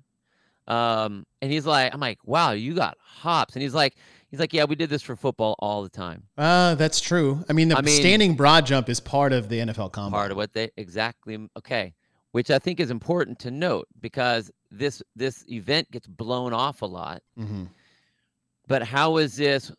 Um, 0.67 1.27
and 1.43 1.53
he's 1.53 1.67
like, 1.67 1.93
I'm 1.93 2.01
like, 2.01 2.19
wow, 2.25 2.53
you 2.53 2.75
got 2.75 2.97
hops. 3.01 3.55
And 3.55 3.63
he's 3.63 3.75
like, 3.75 3.97
he's 4.31 4.41
like, 4.41 4.53
yeah, 4.55 4.65
we 4.65 4.75
did 4.77 4.89
this 4.89 5.03
for 5.03 5.15
football 5.15 5.57
all 5.59 5.83
the 5.83 5.91
time. 5.91 6.23
Uh, 6.39 6.75
that's 6.75 7.01
true. 7.01 7.45
I 7.49 7.53
mean, 7.53 7.69
the 7.69 7.77
I 7.77 7.83
mean- 7.83 7.95
standing 8.01 8.35
broad 8.35 8.65
jump 8.67 8.89
is 8.89 8.99
part 9.01 9.33
of 9.33 9.49
the 9.49 9.59
NFL 9.59 9.93
combine. 9.93 10.11
Part 10.19 10.31
of 10.31 10.37
what 10.39 10.53
they 10.55 10.71
exactly 10.77 11.49
okay, 11.59 11.93
which 12.33 12.51
I 12.51 12.59
think 12.59 12.81
is 12.81 12.91
important 12.91 13.39
to 13.41 13.51
note 13.51 13.87
because 14.01 14.51
this 14.71 15.03
this 15.15 15.45
event 15.51 15.91
gets 15.91 16.07
blown 16.07 16.53
off 16.55 16.81
a 16.83 16.87
lot. 16.87 17.23
hmm 17.37 17.65
But 18.67 18.83
how 18.83 19.19
is 19.19 19.37
this 19.37 19.71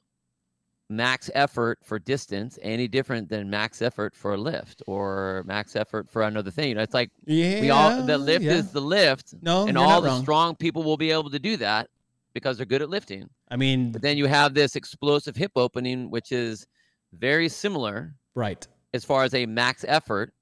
max 0.90 1.32
effort 1.34 1.80
for 1.84 1.98
distance 1.98 2.60
any 2.62 2.88
different 2.88 3.28
than 3.30 3.50
max 3.50 3.82
effort 3.82 4.16
for 4.16 4.34
a 4.34 4.38
lift 4.38 4.84
or 4.86 5.44
max 5.48 5.76
effort 5.76 6.10
for 6.10 6.22
another 6.22 6.52
thing? 6.52 6.70
You 6.70 6.76
know, 6.76 6.82
it's 6.84 6.94
like 6.94 7.12
Yeah. 7.26 7.62
we 7.62 7.70
all 7.72 8.04
the 8.04 8.18
lift 8.18 8.44
yeah. 8.46 8.54
is 8.54 8.72
the 8.72 8.82
lift. 8.82 9.34
no, 9.42 9.68
and 9.68 9.78
all 9.78 10.02
the 10.02 10.10
wrong. 10.10 10.22
strong 10.22 10.56
people 10.56 10.84
will 10.84 10.98
be 10.98 11.12
able 11.12 11.30
to 11.32 11.40
do 11.40 11.58
that 11.58 11.90
because 12.34 12.58
they're 12.58 12.66
good 12.66 12.82
at 12.82 12.90
lifting. 12.90 13.30
I 13.50 13.56
mean, 13.56 13.92
But 13.92 14.02
then 14.02 14.18
you 14.18 14.26
have 14.28 14.54
this 14.54 14.76
explosive 14.76 15.36
hip 15.36 15.54
opening, 15.56 16.12
which 16.12 16.32
is 16.32 16.68
very 17.14 17.48
similar 17.50 18.14
right. 18.36 18.68
as 18.94 19.04
far 19.06 19.24
as 19.24 19.34
a 19.34 19.46
max 19.46 19.86
effort. 19.88 20.34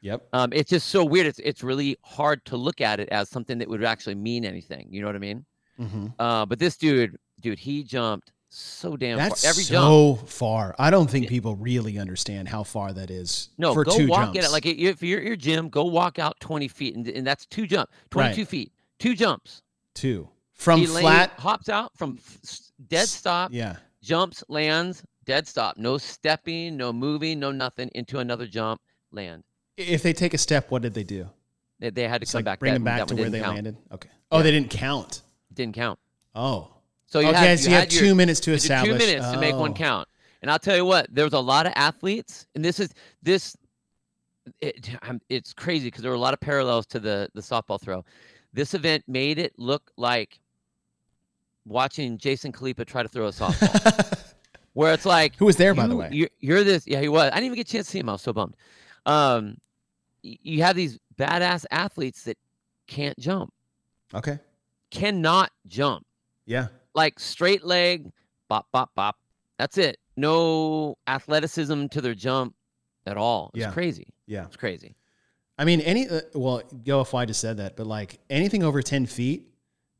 Yep. 0.00 0.26
Um, 0.32 0.52
it's 0.52 0.70
just 0.70 0.88
so 0.88 1.02
weird. 1.04 1.26
It's 1.26 1.38
it's 1.38 1.62
really 1.62 1.96
hard 2.02 2.44
to 2.46 2.56
look 2.58 2.80
at 2.82 3.00
it 3.00 3.08
as 3.10 3.30
something 3.30 3.56
that 3.58 3.68
would 3.68 3.82
actually 3.84 4.16
mean 4.16 4.44
anything. 4.44 4.88
You 4.90 5.00
know 5.00 5.06
what 5.06 5.16
I 5.16 5.18
mean? 5.20 5.44
hmm 5.78 6.06
Uh, 6.18 6.44
but 6.46 6.58
this 6.58 6.76
dude, 6.76 7.16
dude, 7.40 7.58
he 7.58 7.82
jumped 7.82 8.32
so 8.56 8.96
damn 8.96 9.16
That's 9.18 9.42
far. 9.42 9.50
Every 9.50 9.64
jump. 9.64 9.84
so 10.20 10.26
far. 10.26 10.74
I 10.78 10.90
don't 10.90 11.10
think 11.10 11.28
people 11.28 11.56
really 11.56 11.98
understand 11.98 12.48
how 12.48 12.62
far 12.62 12.92
that 12.92 13.10
is. 13.10 13.48
No, 13.58 13.74
for 13.74 13.84
go 13.84 13.96
two 13.96 14.06
walk 14.08 14.26
jumps. 14.26 14.38
at 14.38 14.44
it. 14.44 14.50
Like 14.52 14.66
if 14.66 15.02
you're 15.02 15.18
at 15.20 15.26
your 15.26 15.36
gym, 15.36 15.68
go 15.68 15.84
walk 15.84 16.18
out 16.18 16.38
20 16.40 16.68
feet, 16.68 16.94
and, 16.94 17.06
and 17.08 17.26
that's 17.26 17.46
two 17.46 17.66
jump, 17.66 17.90
22 18.10 18.40
Right. 18.42 18.48
feet, 18.48 18.72
two 18.98 19.14
jumps. 19.14 19.62
two 19.94 20.28
from 20.52 20.86
flat. 20.86 21.30
hops 21.38 21.68
out 21.68 21.96
from 21.96 22.18
dead 22.88 23.08
stop, 23.08 23.50
Yeah. 23.52 23.76
jumps, 24.02 24.44
lands, 24.48 25.02
dead 25.24 25.48
stop. 25.48 25.76
No 25.76 25.98
stepping, 25.98 26.76
no 26.76 26.92
moving, 26.92 27.40
no 27.40 27.50
nothing 27.50 27.90
into 27.94 28.18
another 28.20 28.46
jump, 28.46 28.80
land. 29.10 29.42
If 29.76 30.02
they 30.04 30.12
take 30.12 30.32
a 30.34 30.38
step, 30.38 30.70
what 30.70 30.82
did 30.82 30.94
they 30.94 31.02
do? 31.02 31.28
They, 31.80 31.90
they 31.90 32.06
had 32.06 32.20
to 32.20 32.22
It's 32.22 32.32
come 32.32 32.38
like 32.38 32.44
back. 32.44 32.58
bring 32.60 32.72
that, 32.72 32.78
them 32.78 32.84
back 32.84 33.06
to 33.08 33.16
where 33.16 33.30
they 33.30 33.40
count. 33.40 33.54
landed. 33.54 33.76
Okay. 33.90 34.08
Oh, 34.30 34.42
they 34.42 34.52
didn't 34.52 34.70
count. 34.70 35.22
Didn't 35.52 35.74
count. 35.74 35.98
Oh. 36.36 36.70
So 37.06 37.20
you 37.20 37.28
okay, 37.28 37.36
had, 37.38 37.60
so 37.60 37.68
you 37.68 37.74
have 37.74 37.82
had 37.84 37.90
two 37.90 38.14
minutes 38.14 38.40
to 38.40 38.52
establish. 38.52 39.00
two 39.00 39.06
minutes 39.06 39.30
to 39.30 39.38
make 39.38 39.54
one 39.54 39.74
count. 39.74 40.08
And 40.42 40.50
I'll 40.50 40.58
tell 40.58 40.76
you 40.76 40.84
what, 40.84 41.06
there 41.10 41.24
was 41.24 41.32
a 41.32 41.40
lot 41.40 41.66
of 41.66 41.72
athletes, 41.76 42.46
and 42.54 42.64
this 42.64 42.78
is 42.78 42.92
this. 43.22 43.56
It, 44.60 44.90
it's 45.30 45.54
crazy 45.54 45.86
because 45.86 46.02
there 46.02 46.10
were 46.10 46.16
a 46.16 46.20
lot 46.20 46.34
of 46.34 46.40
parallels 46.40 46.86
to 46.88 47.00
the 47.00 47.30
the 47.34 47.40
softball 47.40 47.80
throw. 47.80 48.04
This 48.52 48.74
event 48.74 49.04
made 49.06 49.38
it 49.38 49.54
look 49.58 49.90
like 49.96 50.38
watching 51.64 52.18
Jason 52.18 52.52
Kalipa 52.52 52.84
try 52.86 53.02
to 53.02 53.08
throw 53.08 53.26
a 53.26 53.30
softball, 53.30 54.22
where 54.74 54.92
it's 54.92 55.06
like 55.06 55.34
Who 55.36 55.46
was 55.46 55.56
there, 55.56 55.74
by 55.74 55.86
the 55.86 55.96
way? 55.96 56.10
You're, 56.12 56.28
you're 56.40 56.64
this. 56.64 56.86
Yeah, 56.86 57.00
he 57.00 57.08
was. 57.08 57.30
I 57.32 57.36
didn't 57.36 57.46
even 57.46 57.56
get 57.56 57.68
a 57.68 57.72
chance 57.72 57.86
to 57.86 57.92
see 57.92 57.98
him. 58.00 58.08
I 58.10 58.12
was 58.12 58.22
so 58.22 58.32
bummed. 58.32 58.56
Um, 59.06 59.56
you 60.22 60.62
have 60.62 60.76
these 60.76 60.98
badass 61.16 61.64
athletes 61.70 62.24
that 62.24 62.38
can't 62.86 63.18
jump, 63.18 63.52
Okay. 64.14 64.38
cannot 64.90 65.50
jump, 65.66 66.06
Yeah. 66.46 66.68
Like 66.94 67.18
straight 67.18 67.64
leg, 67.64 68.10
bop, 68.48 68.66
bop, 68.72 68.90
bop. 68.94 69.16
That's 69.58 69.78
it. 69.78 69.98
No 70.16 70.96
athleticism 71.06 71.86
to 71.88 72.00
their 72.00 72.14
jump 72.14 72.54
at 73.06 73.16
all. 73.16 73.50
It's 73.54 73.60
Yeah. 73.62 73.70
crazy. 73.72 74.08
Yeah. 74.26 74.44
It's 74.46 74.56
crazy. 74.56 74.94
I 75.58 75.64
mean, 75.64 75.80
any 75.80 76.08
uh, 76.08 76.20
well, 76.34 76.62
GoFY 76.84 77.26
just 77.28 77.40
said 77.40 77.58
that, 77.58 77.76
but 77.76 77.86
like 77.86 78.18
anything 78.28 78.62
over 78.64 78.82
ten 78.82 79.06
feet 79.06 79.46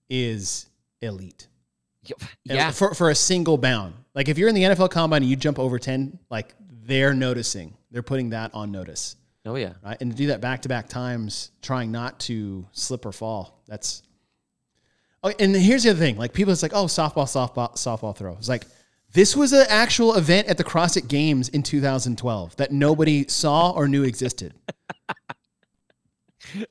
is 0.08 0.66
elite. 1.00 1.48
Yeah. 2.44 2.70
For 2.70 2.94
for 2.94 3.10
a 3.10 3.14
single 3.14 3.56
bound. 3.58 3.94
Like 4.14 4.28
if 4.28 4.36
you're 4.38 4.48
in 4.48 4.54
the 4.54 4.62
NFL 4.62 4.90
combine 4.90 5.22
and 5.22 5.30
you 5.30 5.36
jump 5.36 5.58
over 5.58 5.78
ten, 5.78 6.18
like 6.30 6.54
they're 6.86 7.14
noticing. 7.14 7.76
They're 7.90 8.02
putting 8.02 8.30
that 8.30 8.52
on 8.54 8.70
notice. 8.72 9.16
Oh 9.46 9.56
yeah. 9.56 9.74
Right. 9.84 9.96
And 10.00 10.10
to 10.10 10.16
do 10.16 10.26
that 10.28 10.40
back 10.40 10.62
to 10.62 10.68
back 10.68 10.88
times, 10.88 11.50
trying 11.62 11.92
not 11.92 12.18
to 12.20 12.66
slip 12.72 13.06
or 13.06 13.12
fall. 13.12 13.62
That's 13.66 14.02
Oh, 15.24 15.32
and 15.38 15.56
here's 15.56 15.82
the 15.84 15.90
other 15.90 15.98
thing. 15.98 16.16
Like 16.16 16.32
people 16.34 16.52
it's 16.52 16.62
like, 16.62 16.74
oh, 16.74 16.84
softball, 16.84 17.24
softball, 17.24 17.72
softball 17.72 18.14
throw. 18.14 18.34
It's 18.34 18.48
like 18.48 18.66
this 19.12 19.34
was 19.34 19.52
an 19.54 19.66
actual 19.70 20.16
event 20.16 20.48
at 20.48 20.58
the 20.58 20.64
CrossFit 20.64 21.08
Games 21.08 21.48
in 21.48 21.62
2012 21.62 22.56
that 22.56 22.72
nobody 22.72 23.26
saw 23.26 23.70
or 23.70 23.88
knew 23.88 24.02
existed. 24.04 24.52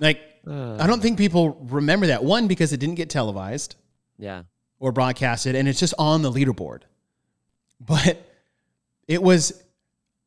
like 0.00 0.20
I 0.46 0.86
don't 0.86 1.00
think 1.00 1.18
people 1.18 1.58
remember 1.70 2.06
that. 2.08 2.22
One, 2.24 2.46
because 2.46 2.72
it 2.72 2.78
didn't 2.78 2.94
get 2.96 3.10
televised 3.10 3.76
Yeah. 4.18 4.42
or 4.80 4.92
broadcasted, 4.92 5.54
and 5.54 5.68
it's 5.68 5.80
just 5.80 5.94
on 5.98 6.22
the 6.22 6.30
leaderboard. 6.30 6.82
But 7.80 8.18
it 9.06 9.22
was 9.22 9.62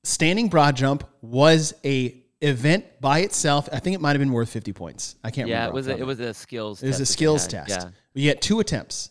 standing 0.04 0.48
broad 0.48 0.76
jump 0.76 1.04
was 1.22 1.74
a 1.84 2.21
event 2.42 2.86
by 3.00 3.20
itself. 3.20 3.70
I 3.72 3.80
think 3.80 3.96
it 3.96 4.02
might 4.02 4.12
have 4.12 4.20
been 4.20 4.32
worth 4.32 4.50
fifty 4.50 4.74
points. 4.74 5.16
I 5.24 5.32
can't 5.32 5.48
remember. 5.48 5.52
Yeah. 5.52 5.58
remember. 5.68 6.02
It 6.02 6.06
was 6.06 6.20
a, 6.20 6.24
it 6.26 6.28
was 6.28 6.30
a 6.30 6.34
skills. 6.34 6.80
Test. 6.80 6.84
It 6.84 6.88
was 6.88 6.96
a 6.98 7.00
test 7.02 7.10
that 7.10 7.12
they 7.12 7.18
skills 7.26 7.48
test. 7.48 7.70
Yeah. 7.70 7.92
You 8.14 8.32
get 8.32 8.42
two 8.42 8.60
attempts. 8.60 9.10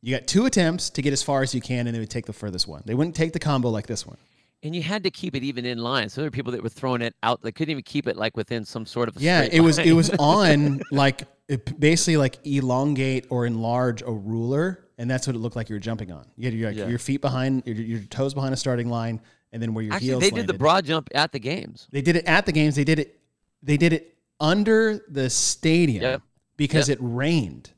You 0.00 0.16
got 0.16 0.26
two 0.28 0.46
attempts 0.46 0.90
to 0.90 1.02
get 1.02 1.12
as 1.12 1.22
far 1.22 1.42
as 1.42 1.54
you 1.54 1.60
can, 1.60 1.86
and 1.86 1.94
they 1.94 1.98
would 1.98 2.10
take 2.10 2.26
the 2.26 2.32
furthest 2.32 2.68
one. 2.68 2.82
They 2.84 2.94
wouldn't 2.94 3.16
take 3.16 3.32
the 3.32 3.40
combo 3.40 3.68
like 3.70 3.86
this 3.86 4.06
one. 4.06 4.16
And 4.62 4.74
you 4.74 4.82
had 4.82 5.04
to 5.04 5.10
keep 5.10 5.34
it 5.36 5.42
even 5.44 5.64
in 5.64 5.78
line. 5.78 6.08
So 6.08 6.20
there 6.20 6.26
were 6.26 6.32
people 6.32 6.52
that 6.52 6.62
were 6.62 6.68
throwing 6.68 7.00
it 7.00 7.14
out. 7.22 7.42
They 7.42 7.52
couldn't 7.52 7.70
even 7.70 7.82
keep 7.84 8.06
it 8.08 8.16
like 8.16 8.36
within 8.36 8.64
some 8.64 8.86
sort 8.86 9.08
of 9.08 9.16
a 9.16 9.20
Yeah, 9.20 9.48
it 9.50 9.60
was 9.60 9.78
it 9.78 9.92
was 9.92 10.10
on 10.18 10.80
like 10.90 11.22
it 11.48 11.78
basically 11.78 12.16
like 12.16 12.38
elongate 12.44 13.26
or 13.30 13.46
enlarge 13.46 14.02
a 14.02 14.10
ruler, 14.10 14.84
and 14.98 15.08
that's 15.10 15.26
what 15.26 15.36
it 15.36 15.38
looked 15.38 15.56
like 15.56 15.68
you 15.68 15.76
were 15.76 15.80
jumping 15.80 16.10
on. 16.12 16.26
You 16.36 16.44
had 16.46 16.54
your, 16.54 16.68
like, 16.70 16.76
Yeah. 16.76 16.88
your 16.88 16.98
feet 16.98 17.20
behind, 17.20 17.62
your, 17.66 17.76
your 17.76 18.00
toes 18.00 18.34
behind 18.34 18.52
a 18.52 18.56
starting 18.56 18.88
line, 18.88 19.20
and 19.52 19.62
then 19.62 19.74
where 19.74 19.84
your 19.84 19.94
Actually, 19.94 20.08
heels 20.08 20.20
they 20.22 20.30
did 20.30 20.46
the 20.46 20.54
broad 20.54 20.84
jump 20.84 21.08
at 21.14 21.32
the 21.32 21.38
games. 21.38 21.88
They 21.90 22.02
did 22.02 22.16
it 22.16 22.24
at 22.26 22.46
the 22.46 22.52
games. 22.52 22.76
They 22.76 22.84
did 22.84 22.98
it. 22.98 23.18
They 23.62 23.76
did 23.76 23.92
it 23.92 24.16
under 24.40 25.04
the 25.08 25.28
stadium 25.30 26.02
Yep. 26.02 26.22
because 26.56 26.88
it 26.88 26.98
rained. 27.00 27.70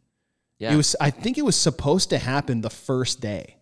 Yeah. 0.59 0.75
It 0.75 0.77
was. 0.77 0.95
I 1.01 1.11
think 1.11 1.39
it 1.39 1.45
was 1.45 1.57
supposed 1.57 2.11
to 2.11 2.18
happen 2.18 2.61
the 2.61 2.68
first 2.71 3.21
day, 3.21 3.57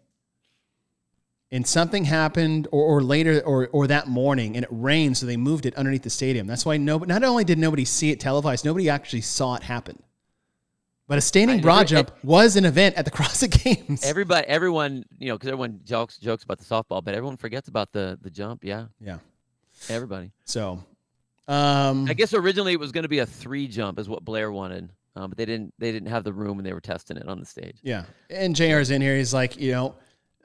and 1.51 1.67
something 1.67 2.05
happened, 2.05 2.67
or, 2.73 2.83
or 2.83 3.03
later, 3.03 3.41
or 3.45 3.69
or 3.69 3.87
that 3.87 4.09
morning, 4.09 4.57
and 4.57 4.65
it 4.65 4.69
rained, 4.73 5.17
so 5.17 5.25
they 5.27 5.37
moved 5.37 5.65
it 5.65 5.75
underneath 5.77 6.03
the 6.03 6.11
stadium. 6.11 6.47
That's 6.47 6.67
why 6.67 6.77
no. 6.77 6.99
Not 6.99 7.23
only 7.23 7.45
did 7.45 7.59
nobody 7.59 7.85
see 7.85 8.11
it 8.11 8.19
televised, 8.21 8.65
nobody 8.65 8.89
actually 8.91 9.21
saw 9.21 9.55
it 9.55 9.63
happen. 9.63 10.03
But 11.09 11.17
a 11.17 11.23
standing 11.23 11.63
broad 11.63 11.89
jump 11.89 12.13
was 12.23 12.57
an 12.57 12.67
event 12.67 12.97
at 12.97 13.07
the 13.07 13.11
CrossFit 13.19 13.65
Games. 13.65 14.05
Everybody, 14.05 14.47
everyone, 14.47 15.07
you 15.19 15.29
know, 15.29 15.37
because 15.37 15.49
everyone 15.49 15.81
jokes 15.85 16.19
jokes 16.19 16.45
about 16.45 16.59
the 16.59 16.65
softball, 16.67 17.03
but 17.03 17.15
everyone 17.15 17.39
forgets 17.39 17.69
about 17.69 17.93
the 17.93 18.19
the 18.21 18.31
jump. 18.31 18.63
Yeah, 18.63 18.87
yeah. 19.01 19.19
everybody. 19.89 20.31
So, 20.45 20.85
um, 21.49 22.07
I 22.09 22.13
guess 22.13 22.35
originally 22.35 22.75
it 22.75 22.81
was 22.81 22.93
going 22.93 23.05
to 23.05 23.09
be 23.09 23.21
a 23.21 23.27
three 23.27 23.67
jump, 23.69 23.99
is 23.99 24.07
what 24.07 24.23
Blair 24.23 24.53
wanted, 24.53 24.93
um, 25.17 25.31
but 25.31 25.39
they 25.39 25.47
didn't. 25.47 25.73
They 25.79 25.93
didn't 25.93 26.11
have 26.11 26.25
the 26.25 26.33
room, 26.33 26.59
and 26.59 26.67
they 26.67 26.75
were 26.75 26.81
testing 26.81 27.17
it 27.17 27.27
on 27.27 27.41
the 27.41 27.47
stage. 27.47 27.79
Yeah. 27.83 28.05
And 28.29 28.55
JR's 28.55 28.91
in 28.91 29.01
here. 29.01 29.17
He's 29.17 29.33
like, 29.33 29.59
you 29.59 29.73
know, 29.73 29.95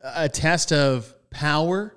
a 0.01 0.29
test 0.29 0.71
of 0.71 1.13
power. 1.29 1.93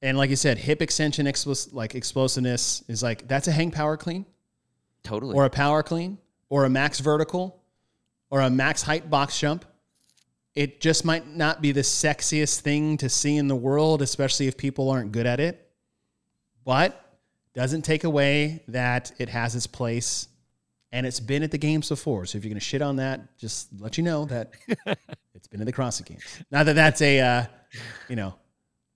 And 0.00 0.16
like 0.16 0.30
you 0.30 0.36
said, 0.36 0.58
hip 0.58 0.80
extension, 0.80 1.26
explos- 1.26 1.74
like 1.74 1.94
explosiveness 1.94 2.84
is 2.88 3.02
like, 3.02 3.26
that's 3.26 3.48
a 3.48 3.52
hang 3.52 3.72
power 3.72 3.96
clean. 3.96 4.24
Totally. 5.02 5.34
or 5.34 5.44
a 5.44 5.50
power 5.50 5.82
clean 5.82 6.18
or 6.50 6.64
a 6.64 6.70
max 6.70 7.00
vertical 7.00 7.57
or 8.30 8.40
a 8.40 8.50
max 8.50 8.82
height 8.82 9.10
box 9.10 9.38
jump. 9.38 9.64
It 10.54 10.80
just 10.80 11.04
might 11.04 11.28
not 11.28 11.62
be 11.62 11.72
the 11.72 11.82
sexiest 11.82 12.60
thing 12.60 12.96
to 12.98 13.08
see 13.08 13.36
in 13.36 13.48
the 13.48 13.56
world, 13.56 14.02
especially 14.02 14.48
if 14.48 14.56
people 14.56 14.90
aren't 14.90 15.12
good 15.12 15.26
at 15.26 15.40
it. 15.40 15.70
But 16.64 17.04
doesn't 17.54 17.82
take 17.82 18.04
away 18.04 18.62
that 18.68 19.12
it 19.18 19.28
has 19.28 19.54
its 19.54 19.66
place 19.66 20.28
and 20.92 21.06
it's 21.06 21.20
been 21.20 21.42
at 21.42 21.50
the 21.50 21.58
games 21.58 21.88
before. 21.88 22.24
So 22.26 22.38
if 22.38 22.44
you're 22.44 22.50
going 22.50 22.60
to 22.60 22.64
shit 22.64 22.82
on 22.82 22.96
that, 22.96 23.36
just 23.38 23.68
let 23.80 23.98
you 23.98 24.04
know 24.04 24.24
that 24.26 24.52
it's 25.34 25.46
been 25.48 25.60
at 25.60 25.66
the 25.66 25.72
CrossFit 25.72 26.06
games. 26.06 26.22
Not 26.50 26.66
that 26.66 26.74
that's 26.74 27.02
a, 27.02 27.20
uh, 27.20 27.44
you 28.08 28.16
know, 28.16 28.34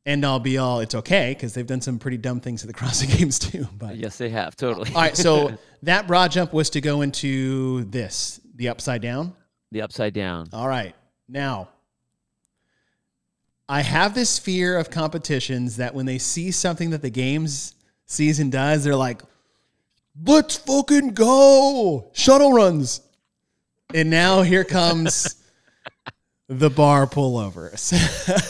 end 0.07 0.25
all 0.25 0.41
be 0.41 0.59
all. 0.59 0.81
It's 0.81 0.95
okay 0.95 1.35
because 1.35 1.55
they've 1.55 1.67
done 1.67 1.81
some 1.81 1.99
pretty 1.99 2.17
dumb 2.17 2.41
things 2.41 2.63
at 2.65 2.69
the 2.69 2.75
CrossFit 2.81 3.19
games 3.19 3.39
too. 3.39 3.67
But 3.77 3.97
yes, 3.97 4.17
they 4.17 4.31
have. 4.31 4.57
Totally. 4.57 4.91
all 4.95 5.03
right, 5.03 5.17
so 5.17 5.57
that 5.83 6.07
broad 6.07 6.31
jump 6.31 6.53
was 6.53 6.71
to 6.71 6.81
go 6.81 7.03
into 7.03 7.85
this, 7.85 8.41
the 8.63 8.69
upside 8.69 9.03
down. 9.03 9.35
the 9.73 9.83
upside 9.83 10.15
down. 10.15 10.49
All 10.53 10.69
right. 10.69 10.95
Now, 11.29 11.71
I 13.69 13.83
have 13.83 14.15
this 14.15 14.39
fear 14.39 14.79
of 14.79 14.89
competitions 14.89 15.79
that 15.79 15.97
when 15.97 16.07
they 16.07 16.19
see 16.19 16.53
something 16.53 16.91
that 16.91 17.03
the 17.03 17.11
games 17.11 17.75
season 18.07 18.51
does, 18.51 18.85
they're 18.85 18.95
like, 18.95 19.23
let's 20.25 20.59
fucking 20.59 21.15
go. 21.15 22.09
Shuttle 22.13 22.53
runs. 22.53 23.01
And 23.93 24.11
now 24.11 24.43
here 24.43 24.63
comes 24.63 25.43
the 26.49 26.71
bar 26.71 27.09
pullovers. 27.09 27.93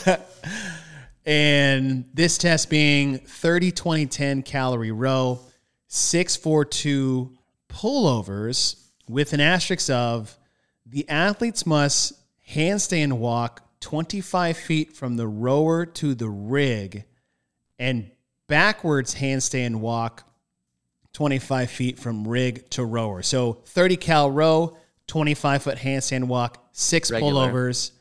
and 1.25 2.05
this 2.13 2.37
test 2.37 2.69
being 2.69 3.17
30, 3.17 3.71
20, 3.71 4.05
10 4.05 4.43
calorie 4.43 4.91
row, 4.91 5.39
642 5.87 7.35
pullovers 7.67 8.82
with 9.13 9.31
an 9.33 9.39
asterisk 9.39 9.89
of 9.89 10.37
the 10.85 11.07
athletes 11.07 11.65
must 11.65 12.13
handstand 12.49 13.13
walk 13.13 13.61
25 13.79 14.57
feet 14.57 14.91
from 14.93 15.17
the 15.17 15.27
rower 15.27 15.85
to 15.85 16.15
the 16.15 16.27
rig 16.29 17.05
and 17.79 18.09
backwards 18.47 19.15
handstand 19.15 19.77
walk 19.77 20.23
25 21.13 21.69
feet 21.69 21.99
from 21.99 22.27
rig 22.27 22.67
to 22.71 22.83
rower. 22.83 23.21
So 23.21 23.53
30 23.65 23.97
cal 23.97 24.31
row, 24.31 24.77
25 25.07 25.61
foot 25.63 25.77
handstand 25.77 26.23
walk, 26.25 26.65
six 26.71 27.11
Regular. 27.11 27.51
pullovers, 27.51 27.91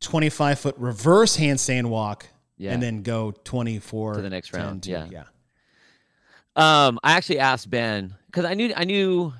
25 0.00 0.58
foot 0.60 0.74
reverse 0.78 1.36
handstand 1.36 1.86
walk, 1.86 2.26
Yeah. 2.56 2.72
and 2.72 2.82
then 2.82 3.02
go 3.02 3.32
24 3.32 4.14
To 4.14 4.22
the 4.22 4.30
next 4.30 4.52
round, 4.52 4.86
yeah. 4.86 5.06
yeah. 5.10 5.24
Um, 6.54 6.98
I 7.02 7.12
actually 7.12 7.40
asked 7.40 7.68
Ben 7.68 8.14
because 8.26 8.44
I 8.44 8.54
knew 8.54 8.72
I 8.76 8.84
knew, 8.84 9.32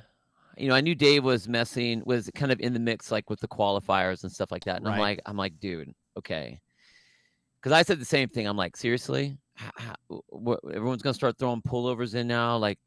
you 0.56 0.68
know, 0.68 0.74
I 0.74 0.80
knew 0.80 0.94
Dave 0.94 1.24
was 1.24 1.48
messing 1.48 2.02
was 2.06 2.30
kind 2.34 2.50
of 2.50 2.60
in 2.60 2.72
the 2.72 2.80
mix 2.80 3.10
like 3.10 3.28
with 3.28 3.40
the 3.40 3.48
qualifiers 3.48 4.22
and 4.22 4.32
stuff 4.32 4.50
like 4.50 4.64
that. 4.64 4.76
And 4.76 4.88
I'm 4.88 4.94
like, 5.00 5.20
I'm 5.26 5.36
like, 5.36 5.58
dude, 5.60 5.94
okay. 6.16 6.60
Because 7.60 7.72
I 7.72 7.82
said 7.82 8.00
the 8.00 8.04
same 8.04 8.28
thing. 8.28 8.46
I'm 8.46 8.56
like, 8.56 8.76
seriously, 8.76 9.36
H- 9.60 9.70
h- 9.80 10.20
what, 10.28 10.60
everyone's 10.72 11.02
gonna 11.02 11.14
start 11.14 11.38
throwing 11.38 11.62
pullovers 11.62 12.14
in 12.14 12.26
now. 12.26 12.56
Like, 12.56 12.78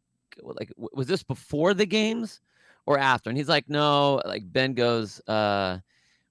like 0.41 0.71
was 0.77 1.07
this 1.07 1.23
before 1.23 1.73
the 1.73 1.85
games 1.85 2.41
or 2.85 2.97
after? 2.97 3.29
And 3.29 3.37
he's 3.37 3.49
like, 3.49 3.69
no. 3.69 4.21
Like 4.25 4.51
Ben 4.51 4.73
goes, 4.73 5.21
uh, 5.27 5.79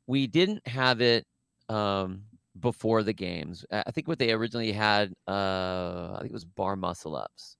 we 0.06 0.26
didn't 0.26 0.66
have 0.66 1.00
it 1.00 1.26
um 1.68 2.22
before 2.60 3.02
the 3.02 3.12
games. 3.12 3.64
I 3.70 3.84
I 3.86 3.90
think 3.90 4.08
what 4.08 4.18
they 4.18 4.32
originally 4.32 4.72
had, 4.72 5.12
uh, 5.28 6.14
I 6.14 6.18
think 6.20 6.30
it 6.30 6.34
was 6.34 6.44
bar 6.44 6.74
muscle 6.74 7.14
ups. 7.16 7.56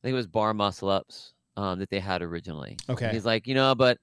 I 0.00 0.06
think 0.06 0.12
it 0.12 0.16
was 0.16 0.26
bar 0.26 0.52
muscle 0.54 0.88
ups 0.88 1.34
um, 1.56 1.78
that 1.78 1.90
they 1.90 2.00
had 2.00 2.22
originally. 2.22 2.76
And 2.88 2.96
Okay. 2.96 3.10
He's 3.12 3.24
like, 3.24 3.46
you 3.46 3.54
know, 3.54 3.74
but 3.74 3.98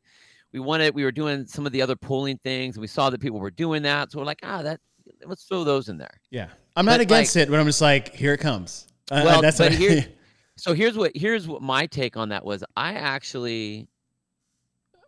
we 0.53 0.59
wanted, 0.59 0.93
we 0.95 1.03
were 1.03 1.11
doing 1.11 1.45
some 1.45 1.65
of 1.65 1.71
the 1.71 1.81
other 1.81 1.95
pulling 1.95 2.37
things, 2.37 2.75
and 2.75 2.81
we 2.81 2.87
saw 2.87 3.09
that 3.09 3.19
people 3.21 3.39
were 3.39 3.51
doing 3.51 3.83
that, 3.83 4.11
so 4.11 4.19
we're 4.19 4.25
like, 4.25 4.39
ah, 4.43 4.61
that 4.61 4.79
let's 5.25 5.43
throw 5.45 5.63
those 5.63 5.89
in 5.89 5.97
there. 5.97 6.19
Yeah. 6.31 6.47
I'm 6.75 6.85
not 6.85 6.93
But, 6.93 7.01
against 7.01 7.35
it, 7.35 7.49
but 7.49 7.59
I'm 7.59 7.65
just 7.65 7.81
like, 7.81 8.13
here 8.13 8.33
it 8.33 8.39
comes. 8.39 8.87
Uh, 9.09 9.21
Well, 9.25 9.41
that's 9.41 9.57
but 9.57 9.73
here- 9.73 10.05
So 10.59 10.73
here's 10.73 10.97
what 10.97 11.11
here's 11.15 11.47
what 11.47 11.61
my 11.61 11.85
take 11.85 12.17
on 12.17 12.29
that 12.29 12.43
was. 12.43 12.63
I 12.75 12.93
actually, 12.95 13.87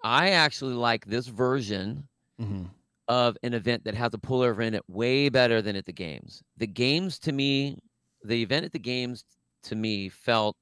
I 0.03 0.29
actually 0.31 0.75
like 0.75 1.05
this 1.05 1.25
version 1.27 2.07
Mhm. 2.39 2.69
of 3.07 3.35
an 3.41 3.55
event 3.55 3.83
that 3.85 3.95
has 3.95 4.13
a 4.13 4.19
pullover 4.19 4.63
in 4.63 4.75
it 4.75 4.83
way 4.87 5.27
better 5.29 5.59
than 5.61 5.75
at 5.75 5.85
the 5.87 5.91
games. 5.91 6.43
The 6.57 6.67
games 6.67 7.17
to 7.19 7.31
me, 7.31 7.79
the 8.23 8.41
event 8.43 8.65
at 8.65 8.73
the 8.73 8.79
games 8.79 9.25
to 9.63 9.75
me 9.75 10.07
felt, 10.09 10.55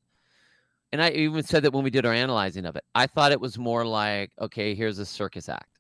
and 0.92 1.02
I 1.02 1.10
even 1.12 1.44
said 1.44 1.64
that 1.64 1.74
when 1.74 1.84
we 1.84 1.90
did 1.90 2.06
our 2.06 2.14
analyzing 2.14 2.66
of 2.66 2.76
it, 2.76 2.84
I 2.96 3.08
thought 3.08 3.32
it 3.32 3.42
was 3.42 3.58
more 3.58 3.86
like, 3.86 4.32
okay, 4.40 4.74
here's 4.76 5.00
a 5.00 5.06
circus 5.06 5.50
act. 5.50 5.80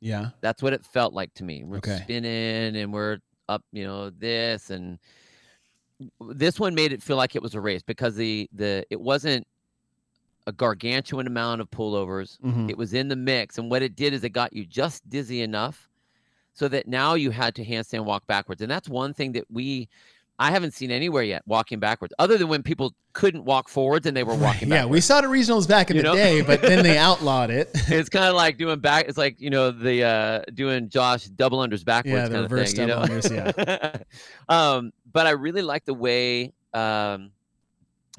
yeah. 0.00 0.30
That's 0.40 0.62
what 0.62 0.72
it 0.72 0.84
felt 0.84 1.12
like 1.14 1.32
to 1.34 1.44
me. 1.44 1.64
We're 1.64 1.78
Okay. 1.78 1.98
spinning 2.02 2.76
and 2.76 2.92
we're 2.92 3.18
up, 3.48 3.62
you 3.72 3.84
know, 3.84 4.10
this 4.10 4.70
and 4.70 4.98
this 6.30 6.60
one 6.60 6.74
made 6.74 6.92
it 6.92 7.02
feel 7.02 7.16
like 7.16 7.34
it 7.34 7.42
was 7.42 7.54
a 7.54 7.60
race 7.60 7.82
because 7.82 8.14
the 8.14 8.48
the 8.52 8.84
it 8.90 9.00
wasn't 9.00 9.46
a 10.46 10.52
gargantuan 10.52 11.26
amount 11.26 11.60
of 11.60 11.70
pullovers. 11.70 12.38
Mhm. 12.40 12.70
It 12.70 12.78
was 12.78 12.94
in 12.94 13.08
the 13.08 13.16
mix, 13.16 13.58
and 13.58 13.70
what 13.70 13.82
it 13.82 13.96
did 13.96 14.12
is 14.14 14.22
it 14.24 14.30
got 14.30 14.52
you 14.52 14.64
just 14.64 15.08
dizzy 15.10 15.40
enough, 15.42 15.88
so 16.54 16.68
that 16.68 16.86
now 16.86 17.14
you 17.14 17.30
had 17.30 17.54
to 17.56 17.64
handstand 17.64 18.04
walk 18.04 18.26
backwards, 18.26 18.62
and 18.62 18.70
that's 18.70 18.88
one 18.88 19.12
thing 19.14 19.32
that 19.32 19.44
we. 19.50 19.88
I 20.40 20.50
haven't 20.52 20.72
seen 20.72 20.90
anywhere 20.92 21.24
yet 21.24 21.42
walking 21.46 21.80
backwards, 21.80 22.14
other 22.18 22.38
than 22.38 22.46
when 22.48 22.62
people 22.62 22.94
couldn't 23.12 23.44
walk 23.44 23.68
forwards 23.68 24.06
and 24.06 24.16
they 24.16 24.22
were 24.22 24.36
walking 24.36 24.68
yeah, 24.68 24.84
we 24.86 25.00
saw 25.00 25.20
the 25.20 25.26
regionals 25.26 25.66
back 25.68 25.90
in 25.90 25.96
You 25.96 26.02
the 26.02 26.08
know? 26.10 26.14
day, 26.14 26.42
but 26.42 26.60
then 26.62 26.84
they 26.84 26.96
outlawed 26.96 27.50
it. 27.50 27.70
it's 27.74 28.08
kind 28.08 28.26
of 28.26 28.36
like 28.36 28.56
doing 28.56 28.78
back. 28.78 29.06
It's 29.08 29.18
like 29.18 29.40
you 29.40 29.50
know 29.50 29.72
the 29.72 30.04
uh 30.04 30.42
doing 30.54 30.88
Josh 30.88 31.24
double 31.24 31.58
unders 31.58 31.84
backwards 31.84 32.14
Yeah, 32.14 32.28
the 32.28 32.42
reverse 32.42 32.72
thing. 32.74 32.88
you 32.88 32.94
double 32.94 33.08
know? 33.08 33.20
unders, 33.20 34.04
um, 34.48 34.92
but 35.12 35.26
I 35.26 35.30
really 35.30 35.62
like 35.62 35.84
the 35.84 35.94
way 35.94 36.52
um 36.72 37.32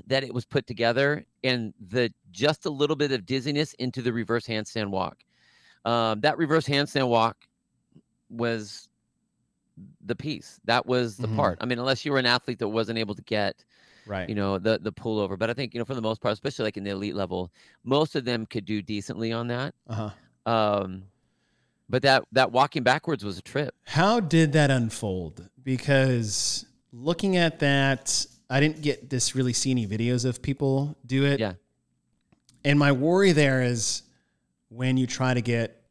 that 0.08 0.24
it 0.24 0.34
was 0.34 0.46
put 0.46 0.68
together 0.68 1.26
and 1.44 1.74
the 1.90 2.12
just 2.32 2.66
a 2.66 2.70
little 2.70 2.96
bit 2.98 3.12
of 3.14 3.26
dizziness 3.26 3.74
into 3.76 4.02
the 4.02 4.12
reverse 4.12 4.46
handstand 4.46 4.90
walk. 4.90 5.18
Um, 5.86 6.20
that 6.22 6.38
reverse 6.38 6.66
handstand 6.68 7.08
walk 7.08 7.38
was 8.30 8.89
the 10.06 10.16
piece. 10.16 10.60
That 10.66 10.86
was 10.86 11.18
the 11.18 11.28
Mhm. 11.28 11.36
part. 11.36 11.58
I 11.62 11.66
mean, 11.66 11.80
unless 11.80 12.06
you 12.06 12.12
were 12.12 12.20
an 12.20 12.26
athlete 12.26 12.60
that 12.60 12.68
wasn't 12.68 12.98
able 13.00 13.16
to 13.16 13.22
get 13.24 13.64
right. 14.06 14.28
you 14.28 14.36
know 14.36 14.58
the 14.58 14.80
the 14.80 14.92
pullover 14.92 15.38
but 15.38 15.50
i 15.52 15.54
think 15.54 15.74
you 15.74 15.80
know 15.80 15.86
for 15.86 15.94
the 15.94 16.02
most 16.02 16.20
part 16.20 16.34
especially 16.34 16.66
like 16.66 16.78
in 16.78 16.84
the 16.84 16.90
elite 16.90 17.14
level 17.14 17.52
most 17.84 18.16
of 18.16 18.26
them 18.26 18.46
could 18.48 18.66
do 18.66 18.82
decently 18.82 19.32
on 19.32 19.48
that 19.48 19.76
uh-huh. 19.88 20.52
um 20.52 21.04
but 21.90 22.02
that 22.02 22.24
that 22.32 22.52
walking 22.52 22.82
backwards 22.82 23.24
was 23.24 23.38
a 23.38 23.42
trip 23.42 23.76
How 23.86 24.20
did 24.20 24.54
that 24.54 24.72
unfold? 24.72 25.48
Because 25.64 26.66
looking 26.92 27.36
at 27.38 27.60
that, 27.60 28.26
I 28.50 28.60
didn't 28.60 28.82
get 28.82 29.10
this 29.10 29.36
really 29.36 29.54
see 29.54 29.72
any 29.72 29.88
videos 29.88 30.26
of 30.26 30.42
people 30.42 30.96
do 31.06 31.26
it. 31.26 31.40
Yeah. 31.40 31.54
And 32.64 32.78
my 32.78 32.92
worry 32.92 33.32
there 33.32 33.62
is 33.64 34.04
when 34.70 34.98
you 34.98 35.08
try 35.08 35.34
to 35.34 35.42
get 35.42 35.82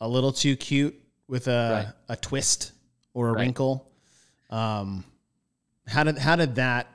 a 0.00 0.08
little 0.08 0.32
too 0.32 0.56
cute 0.56 0.94
with 1.28 1.46
a, 1.48 1.94
a 2.08 2.16
twist 2.16 2.72
or 3.14 3.28
a 3.28 3.32
Right. 3.32 3.40
wrinkle. 3.40 3.90
Um, 4.50 5.04
how 5.86 6.04
did 6.04 6.18
how 6.18 6.36
did 6.36 6.54
that 6.56 6.86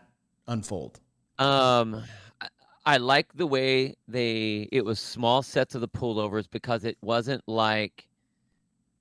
unfold? 0.48 1.00
um 1.40 2.02
I, 2.42 2.48
I 2.86 2.98
like 2.98 3.32
the 3.34 3.46
way 3.46 3.96
they 4.08 4.68
it 4.72 4.84
was 4.84 5.00
small 5.00 5.44
sets 5.44 5.76
of 5.76 5.82
the 5.82 5.88
pullovers 5.88 6.50
because 6.50 6.84
it 6.84 6.98
wasn't 7.02 7.44
like 7.48 8.08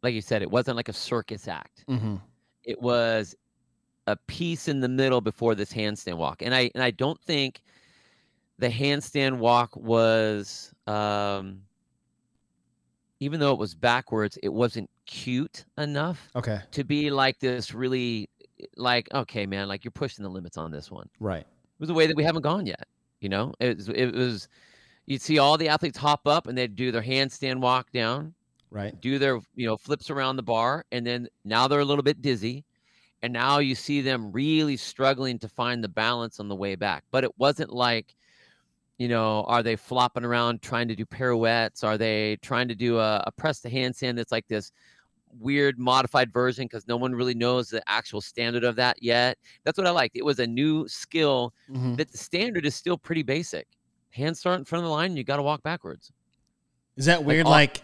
like 0.03 0.13
you 0.13 0.21
said 0.21 0.43
it 0.43 0.51
wasn't 0.51 0.77
like 0.77 0.89
a 0.91 0.93
circus 0.93 1.49
act 1.49 1.85
Mm-hmm. 1.89 2.17
it 2.65 2.81
was 2.83 3.35
a 4.07 4.17
piece 4.27 4.69
in 4.69 4.81
the 4.81 4.89
middle 4.89 5.21
before 5.23 5.55
this 5.55 5.73
handstand 5.73 6.19
walk 6.19 6.43
and 6.43 6.55
i 6.55 6.71
and 6.75 6.83
i 6.85 6.91
don't 6.91 7.21
think 7.23 7.63
the 8.59 8.69
handstand 8.69 9.39
walk 9.39 9.75
was 9.77 10.75
um 10.87 11.63
even 13.21 13.41
though 13.41 13.53
it 13.53 13.59
was 13.59 13.75
backwards 13.75 14.37
it 14.43 14.53
wasn't 14.53 14.91
cute 15.07 15.65
enough 15.79 16.29
Okay. 16.37 16.61
to 16.73 16.85
be 16.85 17.11
like 17.11 17.39
this 17.41 17.73
really 17.75 18.29
like 18.77 19.13
okay 19.15 19.47
man 19.47 19.69
like 19.69 19.85
you're 19.85 19.93
pushing 19.93 20.23
the 20.23 20.29
limits 20.31 20.57
on 20.57 20.71
this 20.71 20.91
one 20.91 21.09
Right. 21.21 21.43
it 21.43 21.81
was 21.81 21.91
a 21.91 21.95
way 21.95 22.07
that 22.07 22.17
we 22.17 22.25
haven't 22.25 22.43
gone 22.43 22.67
yet 22.67 22.89
you 23.21 23.29
know 23.29 23.53
it 23.61 23.77
was, 23.77 23.89
it 23.91 24.15
was 24.15 24.49
you'd 25.07 25.23
see 25.23 25.39
all 25.39 25.59
the 25.59 25.69
athletes 25.69 25.99
hop 25.99 26.27
up 26.27 26.47
and 26.47 26.57
they'd 26.59 26.77
do 26.77 26.93
their 26.93 27.03
handstand 27.03 27.61
walk 27.61 27.93
down 27.93 28.35
Right. 28.71 29.01
do 29.01 29.19
their 29.19 29.41
you 29.55 29.67
know 29.67 29.77
flips 29.77 30.11
around 30.11 30.37
the 30.37 30.43
bar 30.43 30.85
and 30.93 31.07
then 31.07 31.29
now 31.45 31.69
they're 31.69 31.81
a 31.81 31.85
little 31.85 32.03
bit 32.05 32.23
dizzy 32.23 32.65
and 33.23 33.33
now 33.33 33.59
you 33.59 33.75
see 33.75 34.01
them 34.03 34.33
really 34.33 34.77
struggling 34.77 35.39
to 35.41 35.49
find 35.49 35.85
the 35.85 35.89
balance 35.89 36.41
on 36.41 36.49
the 36.49 36.57
way 36.57 36.75
back 36.77 37.05
but 37.11 37.25
it 37.25 37.33
wasn't 37.39 37.71
like 37.73 38.17
you 38.99 39.09
know 39.09 39.45
are 39.45 39.63
they 39.63 39.77
flopping 39.77 40.25
around 40.25 40.63
trying 40.63 40.89
to 40.89 40.97
do 40.97 41.05
pirouettes 41.07 41.85
are 41.85 41.99
they 41.99 42.37
trying 42.43 42.69
to 42.69 42.75
do 42.75 42.99
a, 42.99 43.23
a 43.27 43.33
press 43.33 43.61
to 43.61 43.71
handstand 43.71 44.17
that's 44.17 44.33
like 44.33 44.47
this 44.49 44.73
weird 45.41 45.79
modified 45.79 46.33
version 46.33 46.65
because 46.67 46.87
no 46.89 46.97
one 46.97 47.15
really 47.15 47.35
knows 47.35 47.69
the 47.69 47.83
actual 47.89 48.21
standard 48.21 48.65
of 48.65 48.77
that 48.77 48.97
yet 49.03 49.37
that's 49.65 49.77
what 49.79 49.87
i 49.87 49.91
liked 49.91 50.17
it 50.17 50.25
was 50.25 50.39
a 50.39 50.47
new 50.47 50.87
skill 50.89 51.53
Mhm. 51.71 51.97
that 51.97 52.11
the 52.11 52.19
standard 52.19 52.65
is 52.67 52.75
still 52.75 52.97
pretty 52.99 53.23
basic 53.23 53.67
hands 54.11 54.39
start 54.39 54.59
in 54.59 54.65
front 54.65 54.83
of 54.83 54.89
the 54.89 54.93
line, 54.93 55.11
and 55.11 55.19
you 55.19 55.25
got 55.25 55.37
to 55.37 55.43
walk 55.43 55.63
backwards. 55.63 56.11
Is 56.97 57.05
that 57.05 57.23
weird? 57.23 57.45
all- 57.45 57.53
Like, 57.53 57.83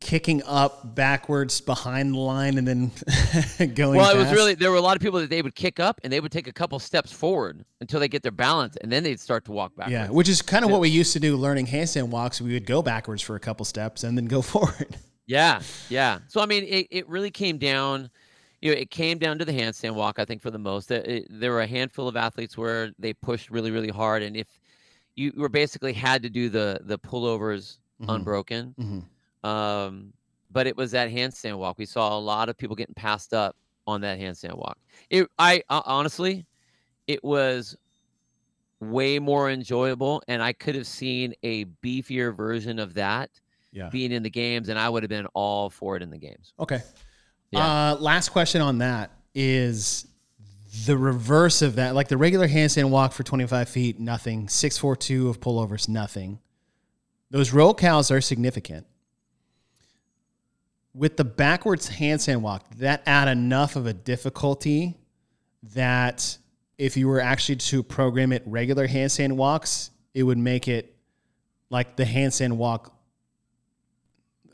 kicking 0.00 0.42
up 0.44 0.94
backwards 0.94 1.60
behind 1.62 2.12
the 2.14 2.18
line 2.18 2.58
and 2.58 2.66
then 2.68 2.90
going. 3.74 3.96
Well, 3.98 4.14
it 4.14 4.18
was 4.18 4.30
really 4.32 4.54
there 4.54 4.70
were 4.70 4.76
a 4.76 4.80
lot 4.82 4.96
of 4.96 5.02
people 5.02 5.20
that 5.20 5.30
they 5.30 5.40
would 5.42 5.54
kick 5.54 5.80
up 5.80 5.98
and 6.04 6.12
they 6.12 6.20
would 6.20 6.32
take 6.32 6.46
a 6.46 6.52
couple 6.52 6.78
steps 6.78 7.12
forward 7.12 7.64
until 7.80 7.98
they 8.00 8.08
get 8.08 8.22
their 8.22 8.32
balance, 8.32 8.76
and 8.82 8.92
then 8.92 9.02
they'd 9.02 9.20
start 9.20 9.44
to 9.46 9.52
walk 9.52 9.74
backwards. 9.76 9.92
Yeah, 9.92 10.10
which 10.10 10.28
is 10.28 10.42
kind 10.42 10.64
of 10.66 10.70
what 10.70 10.80
we 10.80 10.90
used 10.90 11.14
to 11.14 11.20
do 11.20 11.34
learning 11.36 11.66
handstand 11.66 12.08
walks. 12.08 12.40
We 12.42 12.52
would 12.52 12.66
go 12.66 12.82
backwards 12.82 13.22
for 13.22 13.34
a 13.36 13.40
couple 13.40 13.64
steps 13.64 14.04
and 14.04 14.18
then 14.18 14.26
go 14.26 14.42
forward. 14.52 14.98
Yeah, 15.30 15.62
yeah. 15.88 16.20
So 16.26 16.40
I 16.40 16.46
mean, 16.46 16.64
it, 16.64 16.86
it 16.90 17.08
really 17.08 17.30
came 17.30 17.58
down, 17.58 18.10
you 18.60 18.72
know, 18.72 18.78
it 18.78 18.90
came 18.90 19.18
down 19.18 19.38
to 19.38 19.44
the 19.44 19.52
handstand 19.52 19.94
walk. 19.94 20.18
I 20.18 20.24
think 20.24 20.42
for 20.42 20.50
the 20.50 20.58
most, 20.58 20.90
It- 20.90 21.06
it- 21.08 21.26
there 21.30 21.52
were 21.52 21.60
a 21.60 21.66
handful 21.66 22.08
of 22.08 22.16
athletes 22.16 22.56
where 22.58 22.92
they 22.98 23.12
pushed 23.14 23.50
really, 23.50 23.70
really 23.70 23.90
hard, 23.90 24.22
and 24.22 24.36
if 24.36 24.58
you 25.16 25.32
were 25.36 25.48
basically 25.50 25.92
had 25.92 26.22
to 26.24 26.30
do 26.30 26.48
the 26.50 26.80
the 26.84 26.98
pullovers 26.98 27.78
Mhm. 27.98 28.08
unbroken, 28.08 28.76
Mhm. 28.76 29.10
um, 29.44 30.14
but 30.50 30.66
it 30.66 30.76
was 30.76 30.92
that 30.92 31.10
handstand 31.10 31.58
walk. 31.58 31.78
We 31.78 31.86
saw 31.86 32.18
a 32.18 32.20
lot 32.20 32.48
of 32.50 32.58
people 32.58 32.76
getting 32.76 32.94
passed 32.96 33.34
up 33.34 33.56
on 33.86 34.00
that 34.02 34.18
handstand 34.20 34.56
walk. 34.58 34.78
It, 35.10 35.28
I 35.38 35.62
uh, 35.70 35.82
honestly, 35.86 36.46
it 37.08 37.24
was 37.24 37.76
way 38.80 39.18
more 39.18 39.50
enjoyable, 39.50 40.22
and 40.28 40.42
I 40.42 40.52
could 40.52 40.74
have 40.74 40.86
seen 40.86 41.34
a 41.42 41.66
beefier 41.66 42.34
version 42.34 42.78
of 42.78 42.94
that 42.94 43.30
Yeah. 43.72 43.88
being 43.88 44.12
in 44.12 44.22
the 44.22 44.30
games, 44.30 44.68
and 44.68 44.78
I 44.78 44.88
would 44.88 45.02
have 45.02 45.10
been 45.10 45.26
all 45.34 45.70
for 45.70 45.96
it 45.96 46.02
in 46.02 46.10
the 46.10 46.18
games. 46.18 46.52
Okay. 46.58 46.82
Yeah. 47.50 47.92
Uh, 47.92 47.96
last 48.00 48.30
question 48.30 48.60
on 48.60 48.78
that 48.78 49.10
is 49.34 50.06
the 50.86 50.96
reverse 50.96 51.62
of 51.62 51.76
that. 51.76 51.94
Like 51.94 52.08
the 52.08 52.16
regular 52.16 52.48
handstand 52.48 52.90
walk 52.90 53.12
for 53.12 53.22
25 53.22 53.68
feet, 53.68 54.00
nothing. 54.00 54.48
642 54.48 55.28
of 55.28 55.40
pullovers, 55.40 55.88
nothing. 55.88 56.38
Those 57.30 57.52
row 57.52 57.74
cals 57.74 58.10
are 58.10 58.20
significant. 58.20 58.86
With 60.94 61.16
the 61.16 61.24
backwards 61.24 61.88
handstand 61.88 62.40
walk, 62.40 62.64
that 62.78 63.02
add 63.06 63.28
enough 63.28 63.76
of 63.76 63.86
a 63.86 63.92
difficulty 63.92 64.96
that 65.74 66.36
if 66.78 66.96
you 66.96 67.06
were 67.06 67.20
actually 67.20 67.56
to 67.56 67.82
program 67.82 68.32
it 68.32 68.42
regular 68.46 68.88
handstand 68.88 69.32
walks, 69.32 69.90
it 70.14 70.24
would 70.24 70.38
make 70.38 70.66
it 70.66 70.96
like 71.68 71.94
the 71.96 72.04
handstand 72.04 72.54
walk 72.54 72.92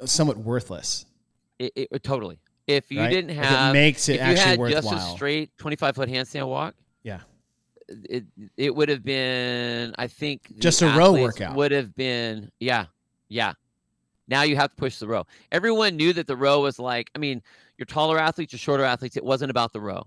somewhat 0.05 0.37
worthless. 0.39 1.07
It, 1.59 1.73
it, 1.75 1.89
it- 1.91 2.03
totally. 2.03 2.39
If 2.67 2.91
you 2.91 2.99
right? 2.99 3.11
didn't 3.11 3.31
have, 3.37 3.71
it 3.71 3.79
makes 3.79 4.09
it 4.09 4.15
if 4.15 4.19
you 4.19 4.23
actually 4.25 4.41
had 4.43 4.59
worthwhile. 4.59 4.83
just 4.83 5.13
a 5.13 5.17
straight 5.17 5.57
25 5.57 5.95
foot 5.95 6.09
handstand 6.09 6.49
walk, 6.49 6.75
yeah. 7.05 7.21
it 7.89 8.25
it 8.57 8.75
would 8.75 8.89
have 8.89 9.05
been, 9.05 9.95
I 9.99 10.09
think, 10.09 10.59
Just 10.59 10.83
a 10.83 10.89
row 10.89 11.13
workout. 11.13 11.55
would 11.55 11.71
have 11.71 11.95
been, 11.95 12.51
yeah, 12.59 12.87
yeah. 13.29 13.53
Now 14.27 14.43
you 14.43 14.57
have 14.57 14.71
to 14.71 14.77
push 14.77 14.99
the 14.99 15.07
row. 15.07 15.25
Everyone 15.53 15.95
knew 15.95 16.13
that 16.15 16.27
the 16.27 16.35
row 16.37 16.61
was 16.63 16.81
like, 16.81 17.09
I 17.15 17.21
mean, 17.21 17.41
your 17.79 17.87
taller 17.87 18.19
athletes, 18.19 18.53
your 18.53 18.59
shorter 18.59 18.83
athletes, 18.83 19.17
it 19.17 19.23
wasn't 19.25 19.53
about 19.53 19.73
the 19.73 19.81
row. 19.81 20.05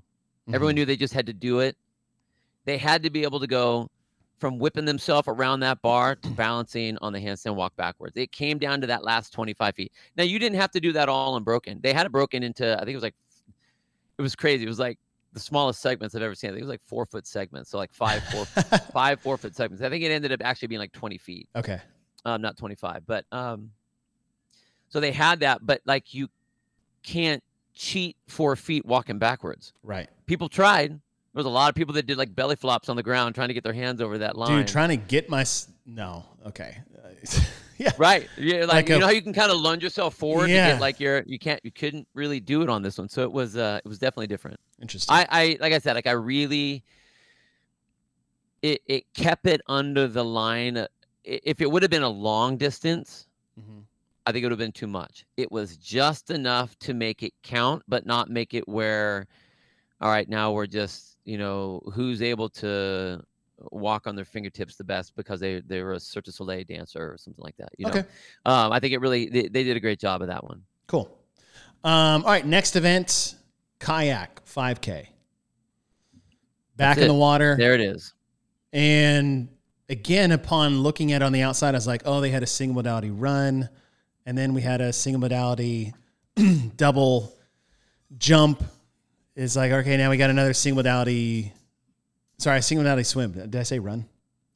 Everyone 0.52 0.74
Mhm. 0.74 0.80
knew 0.80 0.86
they 0.86 0.98
just 0.98 1.14
had 1.14 1.28
to 1.28 1.34
do 1.34 1.60
it. 1.62 1.78
They 2.66 2.78
had 2.78 3.04
to 3.04 3.10
be 3.10 3.24
able 3.24 3.40
to 3.40 3.48
go 3.48 3.90
from 4.40 4.58
whipping 4.58 4.86
themselves 4.86 5.28
around 5.28 5.60
that 5.60 5.82
bar 5.82 6.16
to 6.16 6.30
balancing 6.30 6.98
on 7.02 7.14
the 7.14 7.20
handstand 7.20 7.56
walk 7.56 7.76
backwards. 7.76 8.16
It 8.16 8.32
came 8.32 8.58
down 8.58 8.82
to 8.82 8.88
that 8.88 9.04
last 9.04 9.34
25 9.34 9.76
feet. 9.76 9.92
Now 10.16 10.24
you 10.24 10.40
didn't 10.40 10.60
have 10.60 10.72
to 10.72 10.80
do 10.80 10.94
that 10.94 11.10
all 11.10 11.36
unbroken. 11.36 11.80
They 11.82 11.94
had 11.94 12.06
it 12.06 12.12
broken 12.12 12.44
into, 12.44 12.76
I 12.76 12.80
think 12.80 12.92
it 12.92 12.96
was 12.96 13.04
like, 13.04 13.16
it 14.18 14.22
was 14.22 14.36
crazy. 14.36 14.64
It 14.64 14.70
was 14.70 14.80
like 14.80 14.98
the 15.34 15.40
smallest 15.40 15.82
segments 15.82 16.16
I've 16.16 16.22
ever 16.22 16.36
seen. 16.36 16.50
I 16.50 16.54
think 16.54 16.62
it 16.62 16.66
was 16.66 16.70
like 16.70 16.84
four 16.86 17.06
foot 17.06 17.28
segments. 17.28 17.70
So 17.70 17.78
like 17.78 17.94
five, 17.94 18.24
four, 18.26 18.46
five 18.94 19.20
four 19.20 19.38
foot 19.38 19.56
segments. 19.56 19.84
I 19.84 19.90
think 19.90 20.04
it 20.04 20.12
ended 20.12 20.32
up 20.32 20.42
actually 20.44 20.70
being 20.70 20.80
like 20.80 20.94
20 20.94 21.18
feet 21.18 21.50
okay. 21.56 21.80
um, 22.26 22.42
not 22.42 22.58
25, 22.58 23.06
but 23.06 23.26
um, 23.32 23.72
so 24.88 25.00
they 25.00 25.12
had 25.12 25.42
that, 25.42 25.66
but 25.66 25.82
like 25.86 26.14
you 26.14 26.30
can't 27.04 27.44
cheat 27.74 28.18
four 28.28 28.56
feet 28.56 28.86
walking 28.86 29.20
backwards. 29.20 29.74
Right. 29.84 30.10
People 30.26 30.50
tried. 30.50 31.00
There 31.34 31.39
was 31.39 31.45
a 31.45 31.49
lot 31.49 31.69
of 31.69 31.75
people 31.75 31.93
that 31.93 32.07
did 32.07 32.17
like 32.17 32.36
belly 32.36 32.55
flops 32.55 32.89
on 32.89 32.95
the 32.95 33.03
ground 33.03 33.36
trying 33.36 33.49
to 33.49 33.53
get 33.53 33.63
their 33.63 33.73
hands 33.73 34.01
over 34.01 34.17
that 34.19 34.36
line. 34.38 34.57
Dude, 34.59 34.67
trying 34.67 34.89
to 34.89 34.97
get 34.97 35.30
my. 35.30 35.45
No. 35.86 36.25
Okay. 36.47 36.77
Yeah. 37.82 37.93
right? 37.97 38.27
Yeah, 38.38 38.65
like, 38.65 38.67
Like 38.67 38.89
you 38.89 38.95
a- 38.95 38.99
know 38.99 39.05
how 39.05 39.11
you 39.13 39.21
can 39.21 39.32
kind 39.32 39.49
of 39.53 39.57
lunge 39.57 39.82
yourself 39.84 40.13
forward 40.15 40.47
to 40.47 40.51
get 40.53 40.82
like 40.82 40.99
your 40.99 41.23
you 41.25 41.39
can't 41.39 41.61
you 41.63 41.71
couldn't 41.71 42.05
really 42.13 42.41
do 42.41 42.61
it 42.61 42.67
on 42.69 42.82
this 42.82 42.97
one. 42.97 43.07
So 43.07 43.21
it 43.21 43.32
was 43.32 43.55
uh 43.55 43.80
it 43.86 43.88
was 43.88 43.97
definitely 43.99 44.27
different. 44.27 44.59
Interesting. 44.82 45.15
I 45.15 45.25
I 45.30 45.57
like 45.61 45.71
I 45.71 45.80
said 45.80 45.93
like 45.95 46.05
I 46.05 46.11
really 46.11 46.84
it 48.61 48.82
it 48.86 49.13
kept 49.13 49.45
it 49.47 49.61
under 49.67 50.07
the 50.07 50.25
line. 50.25 50.75
uh, 50.75 50.88
If 51.23 51.61
it 51.61 51.71
would 51.71 51.82
have 51.84 51.89
been 51.91 52.03
a 52.03 52.09
long 52.09 52.57
distance, 52.57 53.27
Mhm. 53.57 53.84
I 54.25 54.32
think 54.34 54.43
it 54.43 54.45
would 54.47 54.51
have 54.51 54.59
been 54.59 54.71
too 54.73 54.88
much. 54.88 55.25
It 55.38 55.49
was 55.49 55.77
just 55.77 56.32
enough 56.32 56.77
to 56.80 56.93
make 56.93 57.23
it 57.23 57.34
count, 57.43 57.84
but 57.88 58.05
not 58.05 58.30
make 58.30 58.53
it 58.53 58.67
where, 58.67 59.25
all 60.01 60.09
right, 60.11 60.27
now 60.27 60.51
we're 60.51 60.67
just, 60.67 61.17
you 61.30 61.38
know, 61.38 61.82
who's 61.93 62.21
able 62.21 62.49
to 62.63 63.21
walk 63.71 64.07
on 64.07 64.15
their 64.15 64.25
fingertips 64.25 64.75
the 64.75 64.84
best 64.84 65.15
because 65.15 65.39
they 65.39 65.61
they 65.71 65.80
were 65.84 65.93
a 65.93 65.99
Cirque 65.99 66.25
du 66.25 66.32
Soleil 66.32 66.63
dancer 66.63 67.03
or 67.13 67.17
something 67.17 67.43
like 67.43 67.57
that. 67.57 67.69
You 67.77 67.86
know, 67.86 67.91
Okay. 67.91 68.03
um, 68.45 68.71
I 68.71 68.80
think 68.80 68.93
it 68.93 69.01
really 69.01 69.30
they, 69.30 69.47
they 69.47 69.63
did 69.63 69.75
a 69.77 69.80
great 69.80 69.99
job 69.99 70.21
of 70.23 70.27
that 70.34 70.43
one. 70.43 70.63
Cool. 70.88 71.05
Um, 71.84 72.23
all 72.25 72.32
right. 72.36 72.45
Next 72.45 72.75
event 72.75 73.36
kayak 73.80 74.43
5K. 74.45 75.07
Back 76.75 76.97
in 76.97 77.07
the 77.07 77.13
water. 77.13 77.55
There 77.57 77.73
it 77.75 77.82
is. 77.82 78.13
And 78.71 79.49
again, 79.89 80.32
upon 80.32 80.80
looking 80.82 81.11
at 81.11 81.21
it 81.21 81.25
on 81.25 81.34
the 81.34 81.41
outside, 81.41 81.75
I 81.75 81.77
was 81.77 81.88
like, 81.88 82.03
oh, 82.05 82.21
they 82.21 82.30
had 82.32 82.43
a 82.43 82.47
single 82.47 82.75
modality 82.75 83.11
run. 83.11 83.69
And 84.25 84.38
then 84.38 84.53
we 84.53 84.61
had 84.61 84.80
a 84.82 84.93
single 84.93 85.19
modality 85.19 85.93
double 86.77 87.34
jump. 88.17 88.63
It's 89.42 89.56
like, 89.56 89.72
okay, 89.72 89.96
now 89.96 90.10
we 90.10 90.18
got 90.18 90.30
another 90.30 90.54
single 90.54 90.80
modality. 90.80 91.54
Sorry, 92.40 92.62
single 92.62 92.84
modality 92.84 93.06
swim. 93.06 93.32
Did 93.32 93.56
I 93.56 93.64
say 93.64 93.80
run? 93.80 94.06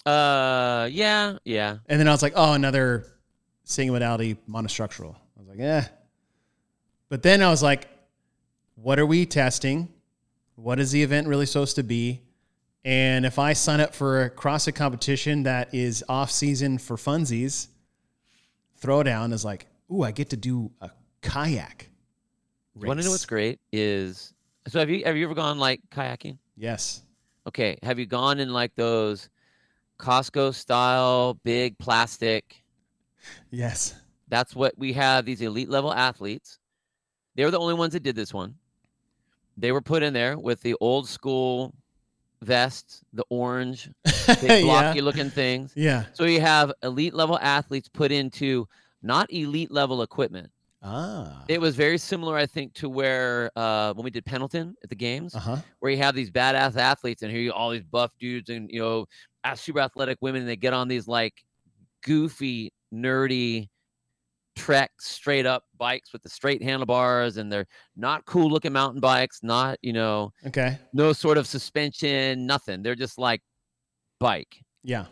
Uh, 0.05 0.89
yeah, 0.91 1.37
yeah. 1.45 1.77
And 1.87 2.01
then 2.01 2.09
I 2.09 2.11
was 2.11 2.21
like, 2.21 2.33
oh, 2.35 2.51
another 2.51 3.05
single 3.63 3.93
modality 3.93 4.35
monostructural. 4.49 5.15
I 5.15 5.39
was 5.39 5.47
like, 5.47 5.59
yeah. 5.59 5.87
But 7.07 7.23
then 7.23 7.41
I 7.41 7.49
was 7.49 7.63
like, 7.63 7.87
what 8.75 8.99
are 8.99 9.05
we 9.05 9.25
testing? 9.25 9.87
What 10.55 10.81
is 10.81 10.91
the 10.91 11.01
event 11.01 11.29
really 11.29 11.45
supposed 11.45 11.77
to 11.77 11.83
be? 11.83 12.19
And 12.83 13.25
if 13.25 13.39
I 13.39 13.53
sign 13.53 13.79
up 13.79 13.95
for 13.95 14.23
a 14.23 14.29
CrossFit 14.29 14.75
competition 14.75 15.43
that 15.43 15.73
is 15.73 16.03
off 16.09 16.29
season 16.29 16.77
for 16.77 16.97
funsies, 16.97 17.67
throwdown 18.81 19.31
is 19.31 19.45
like, 19.45 19.65
ooh, 19.89 20.03
I 20.03 20.11
get 20.11 20.31
to 20.31 20.37
do 20.37 20.71
a 20.81 20.91
kayak. 21.21 21.89
You 22.77 22.85
want 22.85 22.99
to 22.99 23.05
know 23.05 23.11
what's 23.11 23.25
great 23.25 23.61
is 23.71 24.33
so 24.67 24.79
have 24.79 24.89
you 24.89 25.03
have 25.05 25.17
you 25.17 25.25
ever 25.25 25.35
gone 25.35 25.59
like 25.59 25.81
kayaking? 25.91 26.37
Yes. 26.55 27.03
Okay, 27.47 27.77
have 27.83 27.99
you 27.99 28.05
gone 28.05 28.39
in 28.39 28.53
like 28.53 28.73
those 28.75 29.29
Costco 29.99 30.53
style 30.53 31.37
big 31.43 31.77
plastic? 31.77 32.63
Yes. 33.51 33.95
That's 34.27 34.55
what 34.55 34.77
we 34.77 34.93
have. 34.93 35.25
These 35.25 35.41
elite 35.41 35.69
level 35.69 35.93
athletes. 35.93 36.59
They 37.35 37.45
were 37.45 37.51
the 37.51 37.59
only 37.59 37.73
ones 37.73 37.93
that 37.93 38.03
did 38.03 38.15
this 38.15 38.33
one. 38.33 38.55
They 39.57 39.71
were 39.71 39.81
put 39.81 40.03
in 40.03 40.13
there 40.13 40.37
with 40.37 40.61
the 40.61 40.75
old 40.79 41.07
school 41.07 41.73
vest, 42.41 43.03
the 43.13 43.25
orange, 43.29 43.89
big 44.41 44.41
yeah. 44.41 44.61
blocky 44.61 45.01
looking 45.01 45.29
things. 45.29 45.73
Yeah. 45.75 46.05
So 46.13 46.25
you 46.25 46.41
have 46.41 46.71
elite 46.83 47.13
level 47.13 47.39
athletes 47.39 47.89
put 47.89 48.11
into 48.11 48.67
not 49.01 49.31
elite 49.31 49.71
level 49.71 50.01
equipment. 50.01 50.49
Ah. 50.83 51.45
It 51.47 51.59
was 51.61 51.75
very 51.75 51.97
similar, 51.97 52.35
I 52.35 52.45
think, 52.45 52.73
to 52.75 52.89
where 52.89 53.51
uh, 53.55 53.93
when 53.93 54.03
we 54.03 54.11
did 54.11 54.25
Pendleton 54.25 54.75
at 54.83 54.89
the 54.89 54.95
games, 54.95 55.33
Uh 55.35 55.39
huh. 55.39 55.57
where 55.79 55.91
you 55.91 55.97
have 55.97 56.15
these 56.15 56.29
badass 56.31 56.75
athletes 56.77 57.21
and 57.23 57.31
here 57.31 57.41
you 57.41 57.53
all 57.53 57.69
these 57.69 57.83
buff 57.83 58.11
dudes 58.19 58.49
and 58.49 58.69
you 58.71 58.79
know 58.79 59.05
super 59.55 59.79
athletic 59.79 60.17
women 60.21 60.41
and 60.41 60.49
they 60.49 60.55
get 60.55 60.73
on 60.73 60.87
these 60.87 61.07
like 61.07 61.33
goofy 62.03 62.71
nerdy 62.93 63.67
trek 64.55 64.91
straight 64.99 65.45
up 65.45 65.65
bikes 65.77 66.13
with 66.13 66.21
the 66.21 66.29
straight 66.29 66.61
handlebars 66.61 67.37
and 67.37 67.51
they're 67.51 67.65
not 67.95 68.23
cool 68.25 68.49
looking 68.49 68.71
mountain 68.71 69.01
bikes 69.01 69.39
not 69.43 69.77
you 69.81 69.91
know 69.91 70.31
Okay. 70.45 70.77
no 70.93 71.11
sort 71.11 71.37
of 71.37 71.47
suspension 71.47 72.45
nothing 72.45 72.83
they're 72.83 72.95
just 72.95 73.17
like 73.17 73.41
bike 74.19 74.59
Yeah. 74.83 75.07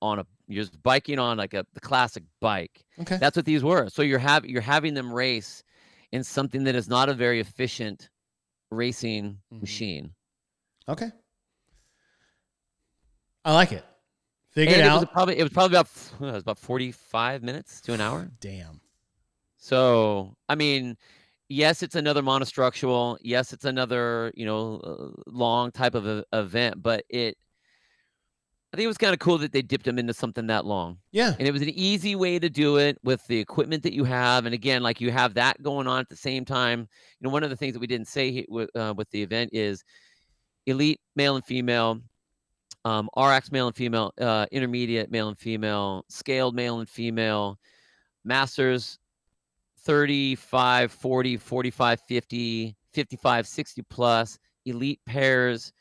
on 0.00 0.18
a 0.20 0.26
you're 0.46 0.64
just 0.64 0.82
biking 0.82 1.18
on 1.18 1.36
like 1.36 1.54
a 1.54 1.64
the 1.74 1.80
classic 1.80 2.22
bike 2.40 2.84
Okay. 3.00 3.16
that's 3.18 3.36
what 3.36 3.44
these 3.46 3.62
were 3.64 3.88
so 3.88 4.02
you're 4.02 4.18
having 4.18 4.50
you're 4.50 4.60
having 4.60 4.94
them 4.94 5.12
race 5.12 5.62
in 6.12 6.22
something 6.24 6.64
that 6.64 6.74
is 6.74 6.88
not 6.88 7.08
a 7.08 7.14
very 7.14 7.40
efficient 7.40 8.10
racing 8.70 9.38
Mhm. 9.52 9.60
machine 9.60 10.14
Okay. 10.88 11.10
I 13.44 13.52
like 13.54 13.72
it. 13.72 13.84
Figure 14.50 14.74
it 14.76 14.80
it 14.80 14.92
was 14.92 15.02
out. 15.02 15.12
probably 15.12 15.38
it 15.38 15.42
was 15.42 15.52
probably 15.52 15.76
about 15.76 15.88
it 16.20 16.32
was 16.32 16.42
about 16.42 16.58
45 16.58 17.42
minutes 17.42 17.80
to 17.82 17.92
an 17.92 18.00
hour 18.00 18.30
Damn. 18.40 18.80
so 19.56 20.36
i 20.48 20.54
mean 20.54 20.96
yes 21.48 21.82
it's 21.82 21.96
another 21.96 22.22
monostructural 22.22 23.18
yes 23.20 23.52
it's 23.52 23.64
another 23.64 24.30
you 24.36 24.46
know 24.46 24.76
uh, 24.84 25.20
long 25.26 25.72
type 25.72 25.94
of 25.96 26.06
a, 26.06 26.24
event 26.32 26.80
but 26.82 27.04
it 27.08 27.36
I 28.74 28.76
think 28.76 28.86
it 28.86 28.88
was 28.88 28.98
kind 28.98 29.12
of 29.12 29.20
cool 29.20 29.38
that 29.38 29.52
they 29.52 29.62
dipped 29.62 29.86
him 29.86 30.00
into 30.00 30.12
something 30.12 30.48
that 30.48 30.66
long. 30.66 30.98
Yeah. 31.12 31.34
And 31.38 31.46
it 31.46 31.52
was 31.52 31.62
an 31.62 31.68
easy 31.68 32.16
way 32.16 32.40
to 32.40 32.50
do 32.50 32.78
it 32.78 32.98
with 33.04 33.24
the 33.28 33.38
equipment 33.38 33.84
that 33.84 33.92
you 33.92 34.02
have. 34.02 34.46
And 34.46 34.52
again, 34.52 34.82
like 34.82 35.00
you 35.00 35.12
have 35.12 35.34
that 35.34 35.62
going 35.62 35.86
on 35.86 36.00
at 36.00 36.08
the 36.08 36.16
same 36.16 36.44
time. 36.44 36.80
You 36.80 36.86
know, 37.20 37.30
one 37.30 37.44
of 37.44 37.50
the 37.50 37.56
things 37.56 37.74
that 37.74 37.78
we 37.78 37.86
didn't 37.86 38.08
say 38.08 38.44
with, 38.48 38.68
uh, 38.74 38.92
with 38.96 39.08
the 39.10 39.22
event 39.22 39.50
is 39.52 39.84
elite 40.66 41.00
male 41.14 41.36
and 41.36 41.44
female, 41.44 42.00
um, 42.84 43.08
RX 43.16 43.52
male 43.52 43.68
and 43.68 43.76
female, 43.76 44.12
uh, 44.20 44.46
intermediate 44.50 45.08
male 45.08 45.28
and 45.28 45.38
female, 45.38 46.04
scaled 46.08 46.56
male 46.56 46.80
and 46.80 46.88
female, 46.88 47.60
masters 48.24 48.98
35, 49.82 50.90
40, 50.90 51.36
45, 51.36 52.00
50, 52.08 52.76
55, 52.92 53.46
60 53.46 53.82
plus, 53.82 54.36
elite 54.66 55.00
pairs, 55.06 55.72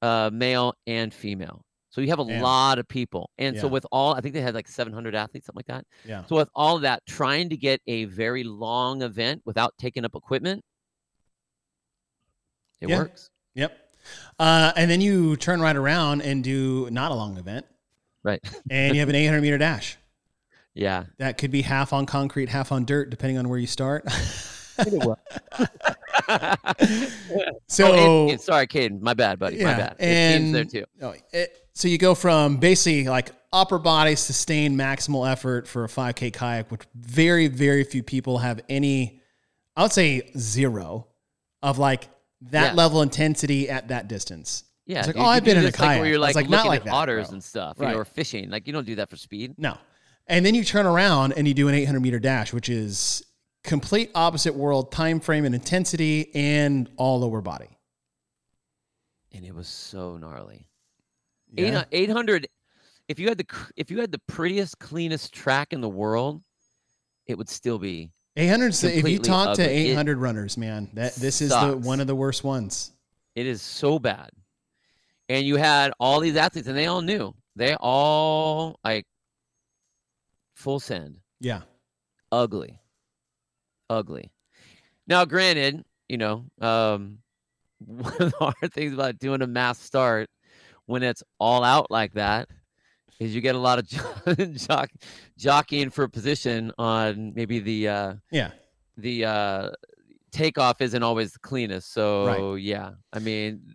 uh, 0.00 0.30
male 0.32 0.74
and 0.86 1.12
female. 1.12 1.66
So 1.90 2.00
you 2.00 2.08
have 2.08 2.20
a 2.20 2.24
Damn. 2.24 2.40
lot 2.42 2.78
of 2.78 2.86
people. 2.86 3.30
And 3.38 3.58
so 3.58 3.66
with 3.66 3.84
all, 3.90 4.14
I 4.14 4.20
think 4.20 4.32
they 4.34 4.40
had 4.40 4.54
like 4.54 4.68
700 4.68 5.14
athletes, 5.14 5.46
something 5.46 5.58
like 5.58 5.66
that. 5.66 5.84
Yeah. 6.08 6.24
So 6.26 6.36
with 6.36 6.48
all 6.54 6.78
that, 6.80 7.04
trying 7.06 7.48
to 7.50 7.56
get 7.56 7.80
a 7.88 8.04
very 8.04 8.44
long 8.44 9.02
event 9.02 9.42
without 9.44 9.74
taking 9.76 10.04
up 10.04 10.14
equipment, 10.14 10.64
it 12.80 12.88
Yeah. 12.90 12.98
works. 12.98 13.30
Yep. 13.54 13.76
Uh, 14.38 14.72
and 14.76 14.90
then 14.90 15.00
you 15.00 15.36
turn 15.36 15.60
right 15.60 15.74
around 15.76 16.22
and 16.22 16.42
do 16.44 16.88
not 16.90 17.10
a 17.10 17.14
long 17.14 17.36
event, 17.38 17.66
Right. 18.22 18.40
and 18.70 18.94
you 18.94 19.00
have 19.00 19.08
an 19.08 19.16
800 19.16 19.40
meter 19.42 19.58
dash. 19.58 19.96
Yeah. 20.74 21.06
That 21.18 21.38
could 21.38 21.50
be 21.50 21.62
half 21.62 21.92
on 21.92 22.06
concrete, 22.06 22.48
half 22.50 22.70
on 22.70 22.84
dirt, 22.84 23.10
depending 23.10 23.36
on 23.36 23.48
where 23.48 23.58
you 23.58 23.66
start. 23.66 24.04
so, 27.66 27.86
Oh, 27.92 28.22
and- 28.22 28.30
and 28.32 28.40
sorry, 28.40 28.66
Caden. 28.66 29.00
My 29.00 29.14
bad, 29.14 29.38
buddy. 29.38 29.62
my 29.62 29.74
bad. 29.74 29.96
And- 29.98 30.54
there 30.54 30.64
too. 30.64 30.84
no, 31.00 31.14
it, 31.32 31.59
so 31.72 31.88
you 31.88 31.98
go 31.98 32.14
from 32.14 32.56
basically 32.58 33.04
like 33.08 33.32
upper 33.52 33.78
body 33.78 34.14
sustained 34.16 34.78
maximal 34.78 35.30
effort 35.30 35.66
for 35.66 35.84
a 35.84 35.88
5K 35.88 36.32
kayak, 36.32 36.70
which 36.70 36.82
very, 36.94 37.48
very 37.48 37.84
few 37.84 38.02
people 38.02 38.38
have 38.38 38.60
any, 38.68 39.20
I 39.76 39.82
would 39.82 39.92
say 39.92 40.30
zero 40.36 41.08
of 41.62 41.78
like 41.78 42.08
that 42.42 42.70
Yeah. 42.70 42.74
level 42.74 43.02
intensity 43.02 43.68
at 43.68 43.88
that 43.88 44.08
distance. 44.08 44.64
Yeah. 44.86 44.98
It's 45.00 45.08
like, 45.08 45.16
oh, 45.16 45.24
I've 45.24 45.44
been 45.44 45.56
in 45.56 45.64
a 45.64 45.66
this, 45.66 45.78
like, 45.78 45.88
kayak. 45.88 46.00
Where 46.00 46.08
you're 46.08 46.18
like, 46.18 46.34
like, 46.34 46.48
not 46.48 46.66
like 46.66 46.80
at 46.80 46.84
that, 46.86 46.94
otters 46.94 47.28
bro. 47.28 47.34
and 47.34 47.44
stuff, 47.44 47.78
Right. 47.78 47.88
you 47.88 47.94
know, 47.94 48.00
or 48.00 48.04
fishing. 48.04 48.50
Like 48.50 48.66
you 48.66 48.72
don't 48.72 48.86
do 48.86 48.94
that 48.96 49.10
for 49.10 49.16
speed. 49.16 49.54
No. 49.58 49.76
And 50.26 50.46
then 50.46 50.54
you 50.54 50.62
turn 50.64 50.86
around 50.86 51.32
and 51.32 51.46
you 51.48 51.54
do 51.54 51.68
an 51.68 51.74
800 51.74 52.00
meter 52.00 52.18
dash, 52.20 52.52
which 52.52 52.68
is 52.68 53.24
complete 53.64 54.10
opposite 54.14 54.54
world 54.54 54.90
time 54.92 55.20
frame 55.20 55.44
and 55.44 55.54
intensity 55.54 56.30
and 56.34 56.88
all 56.96 57.20
lower 57.20 57.40
body. 57.40 57.68
And 59.32 59.44
it 59.44 59.54
was 59.54 59.68
so 59.68 60.16
gnarly. 60.16 60.66
Yeah. 61.56 61.84
800 61.92 62.48
if 63.08 63.18
you 63.18 63.28
had 63.28 63.38
the 63.38 63.46
if 63.76 63.90
you 63.90 64.00
had 64.00 64.12
the 64.12 64.20
prettiest 64.26 64.78
cleanest 64.78 65.32
track 65.34 65.72
in 65.72 65.80
the 65.80 65.88
world 65.88 66.42
it 67.26 67.36
would 67.36 67.48
still 67.48 67.78
be 67.78 68.10
800 68.36 68.68
if 68.84 69.08
you 69.08 69.18
talk 69.18 69.56
to 69.56 69.62
ugly. 69.62 69.88
It 69.88 69.92
800 69.92 70.18
runners, 70.18 70.56
man, 70.56 70.88
that 70.94 71.14
this 71.16 71.40
is 71.40 71.50
the 71.50 71.76
one 71.76 72.00
of 72.00 72.06
the 72.06 72.14
worst 72.14 72.44
ones. 72.44 72.92
it 73.34 73.46
is 73.46 73.60
so 73.62 73.98
bad 73.98 74.30
and 75.28 75.44
you 75.46 75.56
had 75.56 75.92
all 76.00 76.20
these 76.20 76.36
athletes 76.36 76.68
and 76.68 76.76
they 76.76 76.86
all 76.86 77.02
knew 77.02 77.34
they 77.56 77.74
all 77.80 78.78
like 78.84 79.06
full 80.56 80.78
send 80.80 81.16
Yeah. 81.40 81.62
ugly 82.30 82.78
ugly 83.88 84.30
now 85.08 85.24
granted 85.24 85.84
you 86.08 86.16
know 86.18 86.44
um 86.60 87.18
one 87.86 88.12
of 88.20 88.30
the 88.30 88.36
hard 88.38 88.72
things 88.72 88.92
about 88.92 89.18
doing 89.18 89.42
a 89.42 89.46
mass 89.46 89.80
start 89.80 90.28
when 90.90 91.02
it's 91.02 91.22
all 91.38 91.62
out 91.62 91.90
like 91.90 92.12
that 92.14 92.48
is 93.20 93.34
you 93.34 93.40
get 93.40 93.54
a 93.54 93.58
lot 93.58 93.78
of 93.78 93.86
jo- 93.88 94.34
jock, 94.52 94.90
jockeying 95.38 95.90
for 95.90 96.04
a 96.04 96.08
position 96.08 96.72
on 96.78 97.32
maybe 97.34 97.60
the 97.60 97.88
uh 97.88 98.14
Yeah. 98.30 98.50
the 98.96 99.24
uh 99.24 99.70
takeoff 100.32 100.80
isn't 100.80 101.02
always 101.02 101.32
the 101.32 101.38
cleanest 101.40 101.92
so 101.92 102.54
yeah 102.54 102.90
i 103.12 103.18
mean 103.18 103.74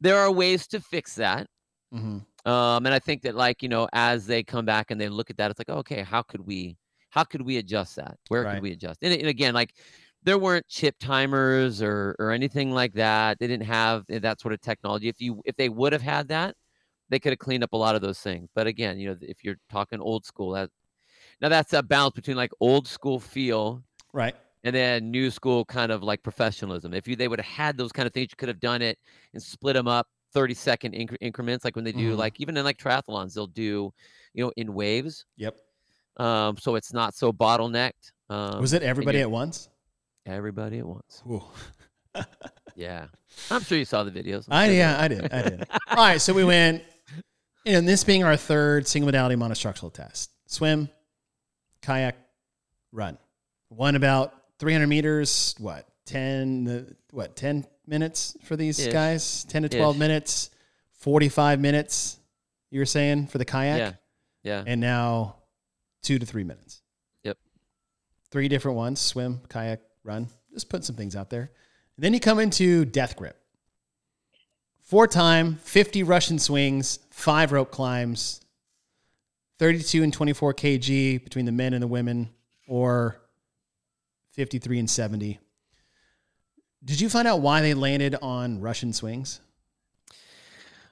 there 0.00 0.18
are 0.18 0.30
ways 0.30 0.66
to 0.68 0.80
fix 0.80 1.14
that 1.16 1.46
hmm 1.92 2.18
um, 2.44 2.86
and 2.86 2.94
I 2.94 3.00
think 3.00 3.22
that 3.22 3.34
like, 3.34 3.60
you 3.60 3.68
know, 3.68 3.88
as 3.92 4.24
they 4.24 4.44
come 4.44 4.64
back 4.64 4.92
and 4.92 5.00
they 5.00 5.08
look 5.08 5.30
at 5.30 5.36
that, 5.38 5.50
it's 5.50 5.58
like, 5.58 5.68
okay, 5.68 6.02
how 6.04 6.22
could 6.22 6.46
we 6.46 6.76
how 7.10 7.24
could 7.24 7.42
we 7.42 7.56
adjust 7.56 7.96
that? 7.96 8.18
Where 8.28 8.44
Right. 8.44 8.54
could 8.54 8.62
we 8.62 8.70
adjust? 8.70 9.02
And, 9.02 9.12
and 9.12 9.26
again, 9.26 9.52
like 9.52 9.74
there 10.26 10.38
weren't 10.38 10.66
chip 10.68 10.96
timers 10.98 11.80
or 11.80 12.14
or 12.18 12.32
anything 12.32 12.72
like 12.72 12.92
that. 12.94 13.38
They 13.38 13.46
didn't 13.46 13.66
have 13.66 14.04
that 14.08 14.40
sort 14.40 14.52
of 14.52 14.60
technology. 14.60 15.08
If 15.08 15.20
you 15.20 15.40
if 15.46 15.56
they 15.56 15.68
would 15.68 15.92
have 15.92 16.02
had 16.02 16.28
that, 16.28 16.56
they 17.08 17.18
could 17.20 17.30
have 17.32 17.38
cleaned 17.38 17.62
up 17.64 17.72
a 17.72 17.76
lot 17.76 17.94
of 17.94 18.02
those 18.02 18.18
things. 18.20 18.48
But 18.54 18.66
again, 18.66 18.98
you 18.98 19.08
know, 19.08 19.16
if 19.22 19.44
you're 19.44 19.56
talking 19.70 20.00
old 20.00 20.26
school, 20.26 20.50
that 20.52 20.68
now 21.40 21.48
that's 21.48 21.72
a 21.72 21.82
balance 21.82 22.14
between 22.16 22.36
like 22.36 22.50
old 22.60 22.86
school 22.88 23.20
feel 23.20 23.82
Right. 24.12 24.34
and 24.64 24.74
then 24.74 25.10
new 25.12 25.30
school 25.30 25.64
kind 25.64 25.92
of 25.92 26.02
like 26.02 26.22
professionalism. 26.24 26.92
If 26.92 27.06
you 27.06 27.14
they 27.14 27.28
would 27.28 27.38
have 27.38 27.46
had 27.46 27.76
those 27.78 27.92
kind 27.92 28.06
of 28.06 28.12
things, 28.12 28.28
you 28.32 28.36
could 28.36 28.48
have 28.48 28.60
done 28.60 28.82
it 28.82 28.98
and 29.32 29.40
split 29.40 29.74
them 29.74 29.86
up 29.86 30.08
30 30.32 30.54
second 30.54 30.92
incre- 30.94 31.16
increments, 31.20 31.64
like 31.64 31.76
when 31.76 31.84
they 31.84 31.92
do 31.92 32.14
Mhm. 32.14 32.18
like 32.18 32.40
even 32.40 32.56
in 32.56 32.64
like 32.64 32.78
triathlons, 32.78 33.32
they'll 33.34 33.46
do 33.46 33.92
you 34.34 34.44
know 34.44 34.52
in 34.56 34.74
waves, 34.74 35.24
Yep. 35.36 35.56
um, 36.16 36.56
so 36.56 36.74
it's 36.74 36.92
not 36.92 37.14
so 37.14 37.32
bottlenecked. 37.32 38.10
Um, 38.28 38.60
Was 38.60 38.72
it 38.72 38.82
everybody 38.82 39.20
at 39.20 39.30
once? 39.30 39.68
Everybody 40.26 40.78
at 40.78 40.86
once? 40.86 41.22
Yeah, 42.74 43.06
I'm 43.50 43.62
sure 43.62 43.78
you 43.78 43.86
saw 43.86 44.04
the 44.04 44.10
videos. 44.10 44.46
I'm 44.48 44.58
I 44.58 44.66
sure 44.66 44.74
yeah, 44.74 45.00
I 45.00 45.08
did. 45.08 45.32
I 45.32 45.42
did. 45.42 45.68
All 45.88 45.96
right, 45.96 46.20
so 46.20 46.34
we 46.34 46.44
went 46.44 46.82
and 47.64 47.86
this 47.88 48.04
being 48.04 48.22
our 48.22 48.36
third 48.36 48.86
single 48.86 49.06
modality 49.06 49.34
monostructural 49.34 49.92
test. 49.92 50.30
Swim, 50.46 50.88
kayak, 51.82 52.16
run. 52.92 53.18
One 53.68 53.96
about 53.96 54.32
300 54.58 54.86
meters, 54.86 55.54
what? 55.58 55.86
10 56.06 56.68
uh, 56.68 56.92
what? 57.10 57.34
10 57.34 57.66
minutes 57.86 58.36
for 58.44 58.56
these 58.56 58.78
Ish. 58.78 58.92
guys? 58.92 59.44
10 59.44 59.62
to 59.62 59.68
12 59.68 59.96
Ish. 59.96 59.98
minutes, 59.98 60.50
45 60.92 61.60
minutes 61.60 62.18
you 62.70 62.80
were 62.80 62.86
saying 62.86 63.26
for 63.26 63.38
the 63.38 63.44
kayak? 63.44 63.78
Yeah, 63.78 63.92
yeah, 64.42 64.64
and 64.66 64.80
now 64.80 65.36
two 66.02 66.18
to 66.18 66.26
three 66.26 66.44
minutes. 66.44 66.82
Yep. 67.24 67.38
Three 68.30 68.48
different 68.48 68.76
ones 68.76 69.00
swim, 69.00 69.40
kayak, 69.48 69.80
run. 70.06 70.28
Just 70.52 70.68
put 70.68 70.84
some 70.84 70.96
things 70.96 71.16
out 71.16 71.30
there. 71.30 71.50
And 71.96 72.04
then 72.04 72.14
you 72.14 72.20
come 72.20 72.38
into 72.38 72.84
death 72.84 73.16
grip. 73.16 73.38
Four 74.82 75.06
time, 75.06 75.56
50 75.56 76.04
Russian 76.04 76.38
swings, 76.38 77.00
five 77.10 77.50
rope 77.52 77.72
climbs, 77.72 78.40
32 79.58 80.02
and 80.02 80.12
24 80.12 80.54
kg 80.54 81.24
between 81.24 81.44
the 81.44 81.52
men 81.52 81.72
and 81.72 81.82
the 81.82 81.88
women, 81.88 82.30
or 82.68 83.20
53 84.32 84.78
and 84.78 84.90
70. 84.90 85.40
Did 86.84 87.00
you 87.00 87.08
find 87.08 87.26
out 87.26 87.40
why 87.40 87.62
they 87.62 87.74
landed 87.74 88.14
on 88.22 88.60
Russian 88.60 88.92
swings? 88.92 89.40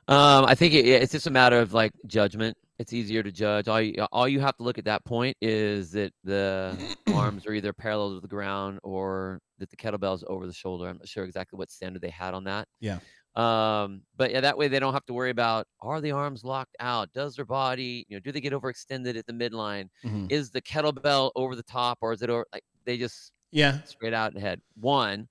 Um, 0.08 0.44
I 0.44 0.54
think 0.54 0.74
it, 0.74 0.86
it's 0.86 1.12
just 1.12 1.26
a 1.26 1.30
matter 1.30 1.60
of 1.60 1.72
like 1.72 1.92
judgment. 2.06 2.56
It's 2.78 2.92
easier 2.92 3.22
to 3.22 3.30
judge. 3.30 3.68
All 3.68 3.80
you, 3.80 4.04
all 4.10 4.26
you 4.26 4.40
have 4.40 4.56
to 4.56 4.64
look 4.64 4.78
at 4.78 4.84
that 4.86 5.04
point 5.04 5.36
is 5.40 5.92
that 5.92 6.12
the 6.24 6.76
arms 7.14 7.46
are 7.46 7.52
either 7.52 7.72
parallel 7.72 8.14
to 8.16 8.20
the 8.20 8.26
ground 8.28 8.80
or 8.82 9.40
that 9.58 9.70
the 9.70 9.76
kettlebell's 9.76 10.24
over 10.26 10.46
the 10.46 10.52
shoulder. 10.52 10.88
I'm 10.88 10.98
not 10.98 11.06
sure 11.08 11.24
exactly 11.24 11.56
what 11.56 11.70
standard 11.70 12.02
they 12.02 12.10
had 12.10 12.34
on 12.34 12.44
that. 12.44 12.66
Yeah. 12.80 12.98
Um, 13.36 14.02
but 14.16 14.30
yeah, 14.32 14.40
that 14.40 14.58
way 14.58 14.68
they 14.68 14.78
don't 14.80 14.92
have 14.92 15.06
to 15.06 15.12
worry 15.14 15.30
about 15.30 15.66
are 15.80 16.00
the 16.00 16.10
arms 16.12 16.44
locked 16.44 16.76
out? 16.80 17.12
Does 17.12 17.36
their 17.36 17.44
body, 17.44 18.04
you 18.08 18.16
know, 18.16 18.20
do 18.20 18.32
they 18.32 18.40
get 18.40 18.52
overextended 18.52 19.16
at 19.16 19.26
the 19.26 19.32
midline? 19.32 19.88
Mhm. 20.04 20.30
Is 20.30 20.50
the 20.50 20.62
kettlebell 20.62 21.30
over 21.36 21.54
the 21.56 21.62
top 21.64 21.98
or 22.00 22.12
is 22.12 22.22
it 22.22 22.30
over? 22.30 22.44
Like 22.52 22.64
they 22.84 22.96
just 22.96 23.32
Yeah. 23.52 23.82
straight 23.84 24.14
out 24.14 24.36
ahead. 24.36 24.60
One, 24.80 25.28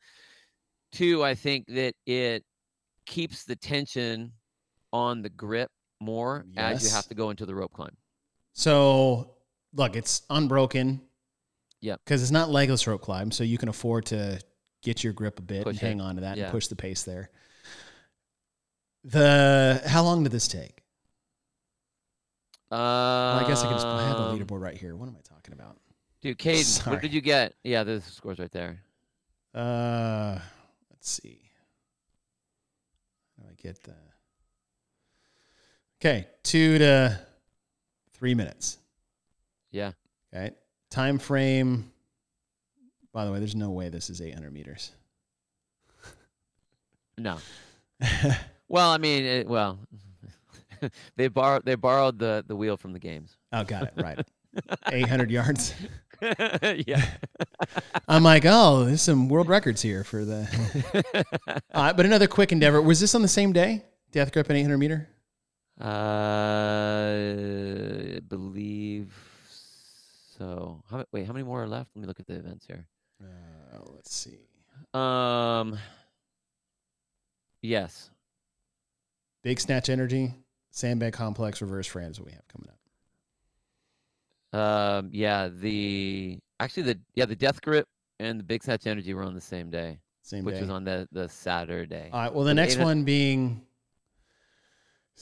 two, 0.94 1.24
I 1.24 1.36
think 1.36 1.68
that 1.68 1.94
it 2.06 2.44
keeps 3.06 3.44
the 3.44 3.56
tension 3.56 4.32
on 4.94 5.22
the 5.22 5.30
grip 5.30 5.70
more 6.04 6.46
as 6.58 6.84
you 6.84 6.90
have 6.96 7.08
to 7.08 7.16
go 7.16 7.30
into 7.30 7.46
the 7.46 7.56
rope 7.56 7.74
climb. 7.74 7.96
So 8.54 9.36
look, 9.74 9.96
it's 9.96 10.22
unbroken. 10.30 11.02
Yeah. 11.82 11.96
Because 12.04 12.22
it's 12.22 12.32
not 12.32 12.50
legless 12.50 12.86
rope 12.88 13.02
climb, 13.02 13.32
so 13.32 13.44
you 13.44 13.58
can 13.58 13.68
afford 13.70 14.06
to 14.08 14.40
get 14.82 15.04
your 15.04 15.14
grip 15.14 15.40
a 15.40 15.42
bit 15.42 15.64
Push 15.64 15.76
and 15.78 15.84
it. 15.84 15.86
hang 15.88 16.02
on 16.02 16.16
to 16.16 16.22
that 16.22 16.38
Yeah. 16.38 16.44
and 16.46 16.52
push 16.52 16.68
the 16.68 16.76
pace 16.76 17.04
there. 17.04 17.30
The 19.06 19.82
how 19.86 20.04
long 20.04 20.24
did 20.24 20.32
this 20.32 20.48
take? 20.48 20.82
Uh, 22.72 22.76
Well, 22.76 23.46
I 23.46 23.48
guess 23.48 23.62
I 23.64 23.68
can 23.68 23.74
just 23.76 23.86
I 23.86 24.08
have 24.08 24.18
a 24.18 24.34
leaderboard 24.38 24.62
right 24.62 24.78
here. 24.78 24.96
What 24.96 25.08
am 25.10 25.16
I 25.18 25.22
talking 25.22 25.54
about? 25.54 25.78
Dude, 26.22 26.38
Caden, 26.38 26.64
Sorry. 26.64 26.96
what 26.96 27.02
did 27.02 27.14
you 27.14 27.20
get? 27.22 27.54
Yeah, 27.64 27.84
the 27.84 28.00
scores 28.02 28.40
right 28.40 28.52
there. 28.52 28.82
Uh 29.54 30.40
let's 30.90 31.10
see. 31.10 31.52
How 33.38 33.44
do 33.44 33.50
I 33.52 33.62
get 33.62 33.84
the 33.84 33.94
Okay, 36.06 36.28
two 36.44 36.80
to 36.80 37.18
three 38.12 38.36
minutes. 38.36 38.78
Yeah. 39.72 39.94
Okay. 40.36 40.54
Time 40.90 41.18
frame. 41.18 41.94
By 43.14 43.24
the 43.24 43.32
way, 43.32 43.40
there's 43.40 43.56
no 43.56 43.70
way 43.70 43.88
this 43.88 44.10
is 44.10 44.20
800 44.20 44.52
meters. 44.52 44.92
No. 47.18 47.38
Well, 48.70 48.90
I 48.90 48.98
mean, 48.98 49.24
it, 49.24 49.48
well, 49.48 49.78
they 51.16 51.28
borrowed 51.28 51.64
they 51.64 51.76
borrowed 51.76 52.18
the 52.18 52.44
the 52.48 52.56
wheel 52.56 52.76
from 52.76 52.92
the 52.92 52.98
games. 52.98 53.38
Oh, 53.52 53.64
got 53.64 53.84
it. 53.84 53.94
Right. 53.96 54.20
800 54.92 55.30
yards. 55.30 55.76
yeah. 56.22 57.06
I'm 58.08 58.24
like, 58.24 58.46
oh, 58.48 58.86
there's 58.86 59.04
some 59.04 59.30
world 59.30 59.48
records 59.48 59.84
here 59.84 60.04
for 60.04 60.26
the. 60.26 61.54
Uh, 61.72 61.94
but 61.94 62.08
another 62.08 62.26
quick 62.26 62.52
endeavor. 62.52 62.82
Was 62.82 63.00
this 63.00 63.14
on 63.14 63.22
the 63.22 63.28
same 63.28 63.54
day? 63.54 63.86
Death 64.12 64.32
grip 64.32 64.50
and 64.50 64.58
800 64.58 64.78
meter. 64.80 65.08
Uh, 65.82 65.86
I 68.16 68.20
believe 68.28 69.14
so. 70.38 70.84
How, 70.90 71.04
wait, 71.12 71.26
how 71.26 71.34
many 71.34 71.44
more 71.44 71.64
are 71.64 71.68
left? 71.68 71.92
Let 71.96 72.02
me 72.02 72.08
look 72.08 72.20
at 72.20 72.28
the 72.28 72.36
events 72.36 72.66
here. 72.66 72.88
Uh, 73.22 73.80
let's 73.96 74.14
see. 74.14 74.38
Um. 74.94 75.78
Yes. 77.62 78.10
Big 79.44 79.60
snatch 79.60 79.90
energy, 79.90 80.34
sandbag 80.72 81.14
complex, 81.14 81.62
reverse 81.62 81.88
Fran. 81.88 82.10
What 82.18 82.26
we 82.26 82.32
have 82.34 82.48
coming 82.48 82.70
up. 84.54 84.60
Um. 84.60 85.10
Yeah. 85.12 85.50
The 85.50 86.40
actually 86.60 86.84
the 86.84 87.00
yeah 87.16 87.26
the 87.26 87.36
death 87.36 87.62
grip 87.62 87.88
and 88.20 88.40
the 88.40 88.44
big 88.44 88.64
snatch 88.64 88.86
energy 88.88 89.14
were 89.14 89.24
on 89.24 89.34
the 89.34 89.42
same 89.42 89.70
day, 89.70 90.00
Same 90.22 90.44
which 90.46 90.56
day. 90.56 90.62
was 90.62 90.70
on 90.70 90.84
the 90.84 91.08
the 91.12 91.28
Saturday. 91.30 92.10
All 92.12 92.20
right. 92.20 92.34
Well, 92.34 92.44
the 92.44 92.52
So 92.52 92.56
next 92.56 92.78
one 92.78 93.04
being 93.04 93.62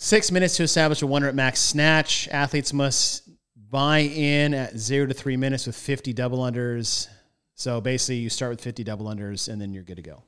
six 0.01 0.31
minutes 0.31 0.57
to 0.57 0.63
establish 0.63 1.01
a 1.01 1.07
one 1.07 1.23
rep 1.23 1.35
max 1.35 1.59
snatch. 1.59 2.27
Athletes 2.29 2.73
must 2.73 3.29
buy 3.69 3.99
in 3.99 4.53
at 4.53 4.77
zero 4.77 5.05
to 5.05 5.13
three 5.13 5.37
minutes 5.37 5.67
with 5.67 5.75
50 5.75 6.11
double 6.13 6.39
unders. 6.39 7.07
So 7.55 7.79
basically, 7.79 8.15
you 8.17 8.29
start 8.29 8.51
with 8.51 8.61
50 8.61 8.83
double 8.83 9.05
unders 9.05 9.47
and 9.47 9.61
then 9.61 9.71
you're 9.71 9.83
good 9.83 9.97
to 9.97 10.01
go. 10.01 10.23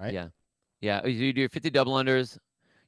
Right. 0.00 0.14
Yeah. 0.14 0.28
Yeah. 0.80 1.06
You 1.06 1.32
do 1.32 1.40
your 1.40 1.48
50 1.50 1.70
double 1.70 1.92
unders. 1.94 2.38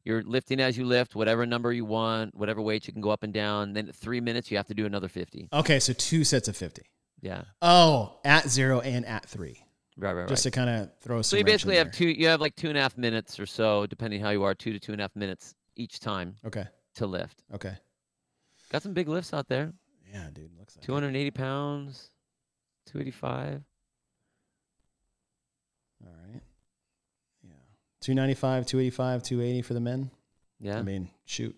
You're 0.04 0.22
lifting 0.22 0.58
as 0.60 0.78
you 0.78 0.86
lift, 0.86 1.14
whatever 1.14 1.44
number 1.44 1.70
you 1.72 1.84
want, 1.84 2.34
whatever 2.34 2.62
weight 2.62 2.86
you 2.86 2.92
can 2.94 3.02
go 3.02 3.10
up 3.10 3.22
and 3.22 3.32
down. 3.32 3.74
Then 3.74 3.88
at 3.88 3.94
three 3.94 4.20
minutes, 4.20 4.50
you 4.50 4.56
have 4.56 4.66
to 4.68 4.74
do 4.74 4.86
another 4.86 5.08
50. 5.08 5.48
Okay. 5.52 5.78
So 5.78 5.92
two 5.92 6.24
sets 6.24 6.48
of 6.48 6.56
50. 6.56 6.82
Yeah. 7.20 7.42
Oh, 7.60 8.18
at 8.24 8.48
zero 8.48 8.80
and 8.80 9.04
at 9.04 9.26
three, 9.26 9.64
Right, 9.98 10.12
right, 10.12 10.20
right. 10.20 10.28
just 10.28 10.44
to 10.44 10.50
kind 10.52 10.70
of 10.70 10.90
throw 11.00 11.16
some. 11.16 11.24
so 11.24 11.36
you 11.36 11.44
basically 11.44 11.76
have 11.76 11.90
two, 11.90 12.08
you 12.08 12.28
have 12.28 12.40
like 12.40 12.54
two 12.54 12.68
and 12.68 12.78
a 12.78 12.80
half 12.80 12.96
minutes 12.96 13.40
or 13.40 13.44
so, 13.46 13.86
depending 13.86 14.20
how 14.20 14.30
you 14.30 14.44
are, 14.44 14.54
two 14.54 14.72
to 14.72 14.78
two 14.78 14.92
and 14.92 15.00
a 15.00 15.04
half 15.04 15.16
minutes 15.16 15.54
each 15.78 16.00
time 16.00 16.36
Okay. 16.44 16.66
to 16.96 17.06
lift. 17.06 17.42
Okay. 17.54 17.74
Got 18.70 18.82
some 18.82 18.92
big 18.92 19.08
lifts 19.08 19.32
out 19.32 19.48
there. 19.48 19.72
Yeah, 20.12 20.28
dude. 20.32 20.50
Looks 20.58 20.76
like 20.76 20.84
it. 20.84 20.86
280 20.86 21.30
pounds, 21.30 22.10
285. 22.86 23.62
All 26.04 26.12
right. 26.32 26.42
Yeah. 27.42 27.50
295, 28.00 28.66
285, 28.66 29.22
280 29.22 29.62
for 29.62 29.74
the 29.74 29.80
men. 29.80 30.10
Yeah. 30.60 30.78
I 30.78 30.82
mean, 30.82 31.10
shoot. 31.24 31.56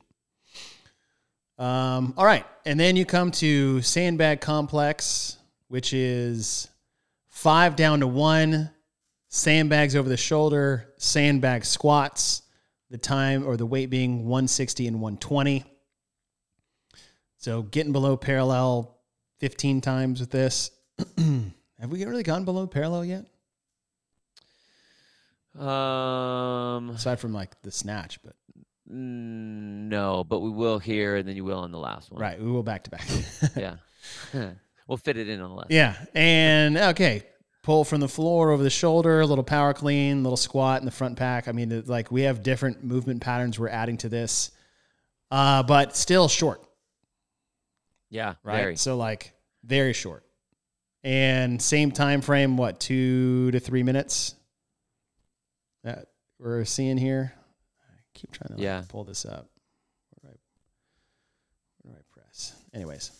Um, 1.59 2.15
all 2.17 2.25
right. 2.25 2.47
And 2.65 2.79
then 2.81 2.97
you 2.97 3.05
come 3.05 3.31
to 3.33 3.83
sandbag 3.83 4.41
complex, 4.41 5.37
which 5.69 5.93
is 5.93 6.69
five 7.29 7.77
down 7.77 8.01
to 8.01 8.07
one, 8.07 8.71
sandbags 9.29 9.95
over 9.95 10.09
the 10.09 10.17
shoulder, 10.17 10.93
sandbag 10.97 11.65
squats, 11.65 12.43
the 12.91 12.99
time 12.99 13.47
or 13.47 13.57
the 13.57 13.67
weight 13.67 13.89
being 13.91 14.27
160 14.27 14.87
and 14.89 15.01
120. 15.01 15.65
So 17.39 17.63
getting 17.63 17.93
below 17.93 18.17
parallel 18.17 18.99
15 19.39 19.81
times 19.81 20.21
with 20.21 20.31
this. 20.31 20.71
Have 21.19 21.91
we 21.91 22.05
really 22.05 22.23
gone 22.23 22.45
below 22.45 22.67
parallel 22.67 23.05
yet? 23.05 23.25
Um, 25.59 26.91
Aside 26.91 27.19
from 27.19 27.33
like 27.33 27.61
the 27.63 27.73
snatch, 27.73 28.23
but 28.23 28.35
mm, 28.89 28.95
no, 28.95 30.23
but 30.23 30.41
we 30.41 30.51
will 30.51 30.79
here, 30.79 31.17
and 31.17 31.27
then 31.27 31.35
you 31.35 31.45
will 31.45 31.59
on 31.59 31.73
the 31.73 31.79
last 31.79 32.13
one. 32.13 32.21
right, 32.21 32.41
we 32.41 32.49
will 32.49 32.63
back 32.63 32.85
to 32.85 32.91
back. 32.91 33.09
Yeah. 33.57 33.77
we'll 34.87 34.99
fit 34.99 35.17
it 35.17 35.29
in 35.29 35.41
on 35.41 35.51
the 35.51 35.57
last. 35.57 35.71
Yeah. 35.71 35.97
And 36.15 36.77
okay, 36.77 37.25
pull 37.63 37.85
from 37.85 38.01
the 38.01 38.09
floor 38.09 38.51
over 38.51 38.63
the 38.63 38.71
shoulder, 38.71 39.21
a 39.21 39.27
little 39.27 39.45
power 39.45 39.75
clean, 39.75 40.23
little 40.23 40.37
squat 40.37 40.81
in 40.81 40.87
the 40.87 40.91
front 40.91 41.17
pack. 41.19 41.47
I 41.49 41.53
mean, 41.53 41.83
like 41.87 42.11
we 42.11 42.23
have 42.23 42.43
different 42.43 42.83
movement 42.83 43.21
patterns 43.21 43.59
we're 43.59 43.69
adding 43.69 43.97
to 43.99 44.09
this, 44.09 44.51
uh, 45.31 45.63
but 45.63 45.95
still 45.97 46.27
short, 46.29 46.63
Yeah. 48.09 48.35
right? 48.43 48.57
Very. 48.61 48.77
So 48.77 48.97
like 48.97 49.33
very 49.65 49.93
short. 49.93 50.25
And 51.03 51.61
same 51.61 51.93
time 51.93 52.21
frame, 52.21 52.57
what, 52.57 52.79
two 52.81 53.51
to 53.53 53.61
three 53.61 53.83
minutes 53.83 54.35
that 55.83 56.07
we're 56.39 56.65
seeing 56.65 56.97
here? 56.99 57.33
I 57.91 57.95
keep 58.15 58.33
trying 58.33 58.49
to 58.49 58.55
like, 58.55 58.63
Yeah. 58.63 58.83
pull 58.89 59.05
this 59.05 59.25
up. 59.25 59.49
Where 60.11 60.33
do 60.33 60.39
I, 60.39 60.39
where 61.83 61.95
do 61.95 62.01
I 62.01 62.21
press? 62.21 62.55
Anyways, 62.75 63.13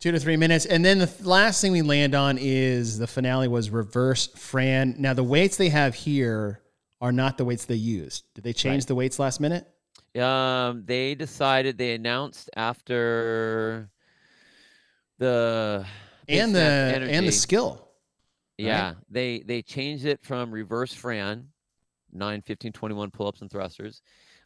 two 0.00 0.12
to 0.12 0.18
three 0.20 0.36
minutes. 0.36 0.64
And 0.66 0.84
then 0.84 0.98
the 0.98 1.10
last 1.22 1.60
thing 1.60 1.72
we 1.72 1.82
land 1.82 2.14
on 2.14 2.38
is 2.38 2.98
the 2.98 3.06
finale 3.06 3.48
was 3.48 3.70
reverse 3.70 4.28
Fran. 4.28 4.94
Now, 4.98 5.14
the 5.14 5.24
weights 5.24 5.56
they 5.56 5.68
have 5.70 5.94
here 5.94 6.60
are 7.00 7.12
not 7.12 7.38
the 7.38 7.44
weights 7.44 7.64
they 7.64 7.74
used. 7.74 8.24
Did 8.34 8.44
they 8.44 8.52
change 8.52 8.82
Right. 8.82 8.88
the 8.88 8.94
weights 8.94 9.18
last 9.18 9.40
minute? 9.40 9.66
Um, 10.18 10.84
they 10.86 11.14
decided 11.14 11.78
they 11.78 11.94
announced 11.94 12.50
after 12.56 13.90
the 15.18 15.84
And 16.28 16.54
the 16.54 16.58
Snap 16.58 17.08
and 17.10 17.26
the 17.26 17.32
skill. 17.32 17.88
Yeah, 18.56 18.94
they 19.08 19.40
they 19.40 19.62
changed 19.62 20.04
it 20.04 20.20
from 20.24 20.50
reverse 20.50 20.92
Fran, 20.92 21.48
9, 22.12 22.42
15, 22.42 22.72
21 22.72 23.10
pull-ups 23.12 23.40
and 23.42 23.50
thrusters. 23.50 24.02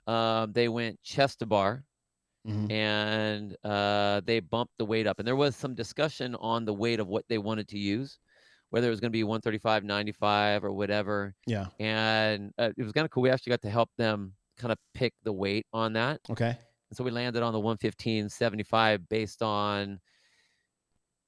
Um, 0.07 0.53
they 0.53 0.68
went 0.68 1.03
chest 1.03 1.38
to 1.38 1.46
bar 1.46 1.84
Mhm. 2.47 2.72
and 2.72 3.57
uh, 3.64 4.20
they 4.24 4.40
bumped 4.40 4.74
the 4.78 4.84
weight 4.86 5.07
up. 5.07 5.18
And 5.18 5.26
there 5.28 5.36
was 5.36 5.57
some 5.57 5.74
discussion 5.74 6.34
on 6.36 6.64
the 6.64 6.74
weight 6.74 7.01
of 7.01 7.09
what 7.09 7.26
they 7.28 7.38
wanted 7.38 7.68
to 7.68 7.78
use, 7.78 8.18
whether 8.70 8.86
it 8.88 8.90
was 8.90 9.01
going 9.01 9.11
to 9.12 9.16
be 9.18 9.24
135, 9.24 9.84
95, 9.84 10.64
or 10.64 10.72
whatever. 10.72 11.34
Yeah. 11.47 11.68
And 11.78 12.53
uh, 12.59 12.72
it 12.76 12.82
was 12.82 12.93
kind 12.93 13.05
of 13.05 13.11
cool. 13.11 13.22
We 13.22 13.30
actually 13.30 13.51
got 13.53 13.62
to 13.62 13.70
help 13.70 13.90
them 13.99 14.36
kind 14.59 14.72
of 14.72 14.78
pick 14.95 15.14
the 15.24 15.32
weight 15.32 15.66
on 15.72 15.95
that. 15.95 16.20
Okay. 16.30 16.59
And 16.90 16.97
so 16.97 17.05
we 17.05 17.11
landed 17.11 17.43
on 17.43 17.53
the 17.53 17.61
115 17.61 18.28
75 18.28 19.09
based 19.09 19.43
on 19.43 20.01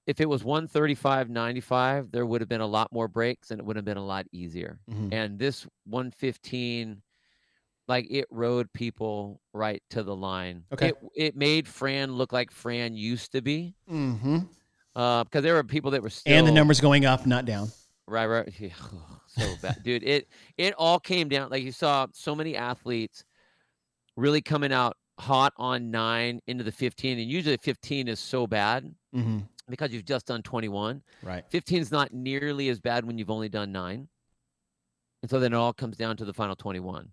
if 0.06 0.20
it 0.20 0.28
was 0.28 0.44
135 0.44 1.30
95, 1.30 2.10
there 2.10 2.26
would 2.26 2.40
have 2.40 2.48
been 2.48 2.60
a 2.60 2.66
lot 2.66 2.92
more 2.92 3.08
breaks 3.08 3.50
and 3.50 3.58
it 3.60 3.64
would 3.64 3.76
have 3.76 3.84
been 3.84 3.96
a 3.96 4.04
lot 4.04 4.26
easier. 4.32 4.78
Mhm. 4.90 5.12
And 5.12 5.38
this 5.38 5.66
115, 5.84 7.02
like 7.88 8.06
it 8.10 8.26
rode 8.30 8.72
people 8.72 9.40
right 9.52 9.82
to 9.90 10.02
the 10.02 10.14
line. 10.16 10.64
Okay. 10.72 10.88
It, 10.88 10.96
it 11.14 11.36
made 11.36 11.68
Fran 11.68 12.12
look 12.12 12.32
like 12.32 12.50
Fran 12.50 12.96
used 12.96 13.32
to 13.32 13.42
be. 13.42 13.74
Mm-hmm. 13.90 14.38
Uh, 14.96 15.24
because 15.24 15.42
there 15.42 15.54
were 15.54 15.64
people 15.64 15.90
that 15.90 16.02
were 16.02 16.10
still 16.10 16.32
And 16.36 16.46
the 16.46 16.52
numbers 16.52 16.80
going 16.80 17.04
up, 17.04 17.26
not 17.26 17.44
down. 17.44 17.68
Right, 18.06 18.26
right. 18.26 18.52
Yeah, 18.58 18.68
so 19.26 19.54
bad, 19.62 19.82
dude. 19.82 20.02
It 20.04 20.28
it 20.56 20.74
all 20.78 21.00
came 21.00 21.28
down 21.28 21.50
like 21.50 21.62
you 21.64 21.72
saw 21.72 22.06
so 22.12 22.34
many 22.34 22.54
athletes 22.56 23.24
really 24.16 24.40
coming 24.40 24.72
out 24.72 24.96
hot 25.18 25.52
on 25.56 25.90
nine 25.90 26.40
into 26.46 26.62
the 26.62 26.70
15, 26.72 27.18
and 27.18 27.28
usually 27.28 27.56
15 27.56 28.08
is 28.08 28.20
so 28.20 28.46
bad 28.46 28.94
Mm-hmm. 29.14 29.38
because 29.68 29.92
you've 29.92 30.04
just 30.04 30.26
done 30.26 30.42
21. 30.42 31.02
Right. 31.22 31.44
15 31.48 31.80
is 31.80 31.90
not 31.90 32.12
nearly 32.12 32.68
as 32.68 32.78
bad 32.80 33.04
when 33.04 33.16
you've 33.18 33.30
only 33.30 33.48
done 33.48 33.72
nine, 33.72 34.08
and 35.22 35.30
so 35.30 35.40
then 35.40 35.52
it 35.52 35.56
all 35.56 35.72
comes 35.72 35.96
down 35.96 36.16
to 36.18 36.24
the 36.24 36.32
final 36.34 36.54
21. 36.56 37.08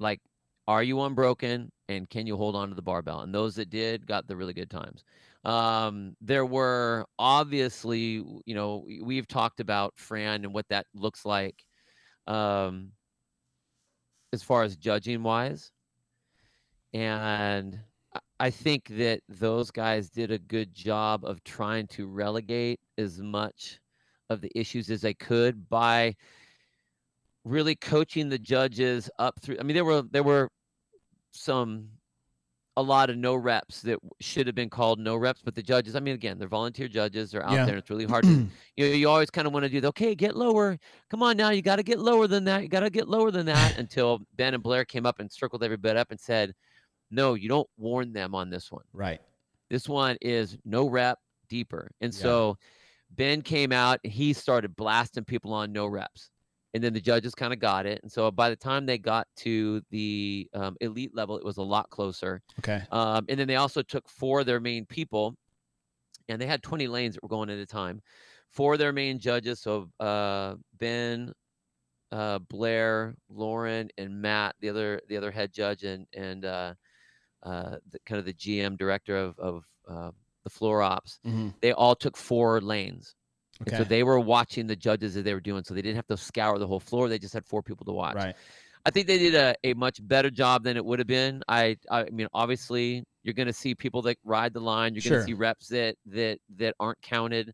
Like, 0.00 0.20
are 0.68 0.82
you 0.82 1.00
unbroken, 1.02 1.72
and 1.88 2.08
can 2.10 2.26
you 2.26 2.36
hold 2.36 2.56
on 2.56 2.70
to 2.70 2.74
the 2.74 2.82
barbell? 2.82 3.20
And 3.20 3.34
those 3.34 3.56
that 3.56 3.70
did 3.70 4.06
got 4.06 4.26
the 4.26 4.36
really 4.36 4.54
good 4.54 4.70
times. 4.70 5.04
Um, 5.44 6.16
there 6.20 6.46
were 6.46 7.06
obviously, 7.18 8.22
you 8.46 8.54
know, 8.54 8.78
we- 8.86 9.02
we've 9.02 9.28
talked 9.28 9.60
about 9.60 9.98
Fran 9.98 10.44
and 10.44 10.54
what 10.54 10.68
that 10.68 10.86
looks 10.94 11.24
like, 11.24 11.64
um, 12.26 12.92
as 14.32 14.42
far 14.42 14.62
as 14.62 14.76
judging 14.76 15.22
wise, 15.22 15.72
and 16.92 17.80
I 18.38 18.50
think 18.50 18.88
that 18.88 19.20
those 19.28 19.70
guys 19.70 20.10
did 20.10 20.30
a 20.30 20.38
good 20.38 20.74
job 20.74 21.24
of 21.24 21.44
trying 21.44 21.86
to 21.88 22.06
relegate 22.06 22.80
as 22.98 23.20
much 23.20 23.80
of 24.30 24.40
the 24.40 24.50
issues 24.54 24.90
as 24.90 25.02
they 25.02 25.14
could 25.14 25.68
by 25.68 26.16
really 27.44 27.74
coaching 27.74 28.28
the 28.28 28.38
judges 28.38 29.10
up 29.18 29.40
through. 29.40 29.56
I 29.58 29.62
mean, 29.62 29.74
there 29.74 29.84
were 29.84 30.02
there 30.02 30.22
were 30.22 30.50
some 31.32 31.90
a 32.76 32.82
lot 32.82 33.10
of 33.10 33.16
no 33.16 33.34
reps 33.34 33.82
that 33.82 33.98
should 34.20 34.46
have 34.46 34.54
been 34.54 34.70
called 34.70 34.98
no 34.98 35.16
reps, 35.16 35.42
but 35.44 35.54
the 35.54 35.62
judges, 35.62 35.96
I 35.96 36.00
mean, 36.00 36.14
again, 36.14 36.38
they're 36.38 36.48
volunteer 36.48 36.88
judges. 36.88 37.30
They're 37.30 37.44
out 37.44 37.52
Yeah. 37.56 37.64
there. 37.66 37.74
And 37.74 37.82
it's 37.82 37.90
really 37.90 38.04
hard 38.06 38.24
to, 38.24 38.30
you 38.76 38.88
know, 38.88 38.94
you 38.94 39.08
always 39.08 39.28
kind 39.28 39.46
of 39.46 39.52
want 39.52 39.64
to 39.64 39.68
do 39.68 39.80
the, 39.80 39.88
okay, 39.88 40.14
get 40.14 40.36
lower. 40.36 40.78
Come 41.10 41.22
on 41.22 41.36
now. 41.36 41.50
You 41.50 41.62
got 41.62 41.76
to 41.76 41.82
get 41.82 41.98
lower 41.98 42.26
than 42.26 42.44
that. 42.44 42.62
You 42.62 42.68
got 42.68 42.80
to 42.80 42.88
get 42.88 43.08
lower 43.08 43.30
than 43.30 43.44
that 43.46 43.76
until 43.78 44.20
Ben 44.36 44.54
and 44.54 44.62
Blair 44.62 44.84
came 44.84 45.04
up 45.04 45.18
and 45.20 45.30
circled 45.30 45.64
everybody 45.64 45.98
up 45.98 46.10
and 46.10 46.18
said, 46.20 46.54
no, 47.10 47.34
you 47.34 47.48
don't 47.48 47.68
warn 47.76 48.12
them 48.12 48.34
on 48.34 48.50
this 48.50 48.70
one. 48.70 48.84
right. 48.92 49.20
This 49.68 49.88
one 49.88 50.16
is 50.20 50.56
no 50.64 50.88
rep 50.88 51.18
deeper. 51.48 51.90
And 52.00 52.14
Yeah. 52.14 52.22
so 52.22 52.56
Ben 53.10 53.42
came 53.42 53.72
out, 53.72 53.98
he 54.04 54.32
started 54.32 54.74
blasting 54.76 55.24
people 55.24 55.52
on 55.52 55.72
no 55.72 55.86
reps. 55.86 56.30
And 56.74 56.82
then 56.82 56.92
the 56.92 57.00
judges 57.00 57.34
kind 57.34 57.52
of 57.52 57.58
got 57.58 57.86
it. 57.86 58.00
And 58.02 58.10
so 58.10 58.30
by 58.30 58.48
the 58.50 58.56
time 58.56 58.86
they 58.86 58.98
got 58.98 59.26
to 59.38 59.82
the 59.90 60.48
um, 60.54 60.76
elite 60.80 61.14
level, 61.14 61.36
it 61.36 61.44
was 61.44 61.56
a 61.56 61.62
lot 61.62 61.90
closer. 61.90 62.42
Okay. 62.60 62.82
Um, 62.92 63.24
and 63.28 63.38
then 63.38 63.48
they 63.48 63.56
also 63.56 63.82
took 63.82 64.08
four 64.08 64.40
of 64.40 64.46
their 64.46 64.60
main 64.60 64.86
people, 64.86 65.36
and 66.28 66.40
they 66.40 66.46
had 66.46 66.62
20 66.62 66.86
lanes 66.86 67.14
that 67.14 67.22
were 67.22 67.28
going 67.28 67.50
at 67.50 67.58
a 67.58 67.66
time. 67.66 68.00
Four 68.50 68.74
of 68.74 68.78
their 68.78 68.92
main 68.92 69.18
judges, 69.18 69.60
so 69.60 69.90
uh, 70.00 70.56
Ben, 70.78 71.32
uh, 72.10 72.40
Blair, 72.40 73.14
Lauren, 73.28 73.88
and 73.96 74.20
Matt, 74.20 74.56
the 74.60 74.68
other 74.68 75.00
the 75.08 75.16
other 75.16 75.30
head 75.30 75.52
judge, 75.52 75.84
and 75.84 76.06
and 76.16 76.44
uh, 76.44 76.74
uh, 77.44 77.76
the, 77.90 78.00
kind 78.06 78.18
of 78.18 78.24
the 78.24 78.32
GM 78.34 78.76
director 78.76 79.16
of 79.16 79.38
of 79.38 79.64
uh, 79.88 80.10
the 80.42 80.50
floor 80.50 80.82
ops. 80.82 81.20
Mhm. 81.24 81.54
They 81.60 81.72
all 81.72 81.94
took 81.94 82.16
four 82.16 82.60
lanes. 82.60 83.14
Okay. 83.62 83.76
so 83.76 83.84
they 83.84 84.02
were 84.02 84.18
watching 84.18 84.66
the 84.66 84.76
judges 84.76 85.16
as 85.16 85.24
they 85.24 85.34
were 85.34 85.40
doing, 85.40 85.62
so 85.64 85.74
they 85.74 85.82
didn't 85.82 85.96
have 85.96 86.06
to 86.06 86.16
scour 86.16 86.58
the 86.58 86.66
whole 86.66 86.80
floor. 86.80 87.08
They 87.08 87.18
just 87.18 87.34
had 87.34 87.44
four 87.44 87.62
people 87.62 87.84
to 87.86 87.92
watch. 87.92 88.16
right. 88.16 88.34
I 88.86 88.90
think 88.90 89.06
they 89.06 89.18
did 89.18 89.34
a, 89.34 89.54
a 89.62 89.74
much 89.74 89.98
better 90.08 90.30
job 90.30 90.64
than 90.64 90.76
it 90.78 90.84
would 90.84 90.98
have 90.98 91.06
been. 91.08 91.42
I 91.48 91.76
I 91.90 92.04
mean, 92.04 92.28
obviously, 92.32 93.04
you're 93.22 93.34
going 93.34 93.46
to 93.46 93.52
see 93.52 93.74
people 93.74 94.00
that 94.02 94.16
ride 94.24 94.54
the 94.54 94.60
line. 94.60 94.94
You're 94.94 95.02
going 95.02 95.10
Sure. 95.12 95.18
to 95.18 95.24
see 95.24 95.34
reps 95.34 95.68
that 95.68 95.96
that 96.06 96.38
that 96.56 96.74
aren't 96.80 97.00
counted, 97.02 97.52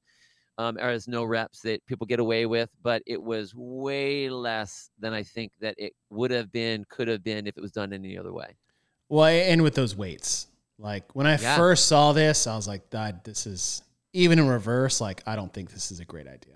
um, 0.59 0.77
or 0.79 0.89
as 0.91 1.09
no 1.09 1.25
reps 1.25 1.63
that 1.63 1.85
people 1.87 2.07
get 2.07 2.21
away 2.21 2.47
with. 2.47 2.71
But 2.81 3.03
it 3.07 3.21
was 3.21 3.53
way 3.57 4.29
less 4.31 4.91
than 5.01 5.13
I 5.13 5.25
think 5.25 5.51
that 5.61 5.75
it 5.79 5.93
would 6.11 6.31
have 6.31 6.53
been, 6.53 6.85
could 6.89 7.09
have 7.09 7.25
been 7.25 7.49
if 7.49 7.57
it 7.57 7.61
was 7.61 7.73
done 7.73 7.93
any 7.93 8.17
other 8.17 8.33
way. 8.33 8.55
Well, 9.09 9.25
and 9.27 9.63
with 9.63 9.75
those 9.75 9.97
weights, 9.97 10.47
like 10.79 11.15
when 11.17 11.27
I 11.27 11.37
Yeah. 11.37 11.57
first 11.57 11.87
saw 11.87 12.13
this, 12.13 12.47
I 12.47 12.55
was 12.55 12.69
like, 12.69 12.89
God, 12.91 13.25
this 13.25 13.47
is 13.47 13.83
even 14.17 14.39
in 14.39 14.49
reverse. 14.49 15.01
Like, 15.01 15.23
I 15.27 15.37
don't 15.37 15.53
think 15.53 15.71
this 15.73 15.91
is 15.91 16.01
a 16.01 16.05
great 16.05 16.27
idea. 16.27 16.55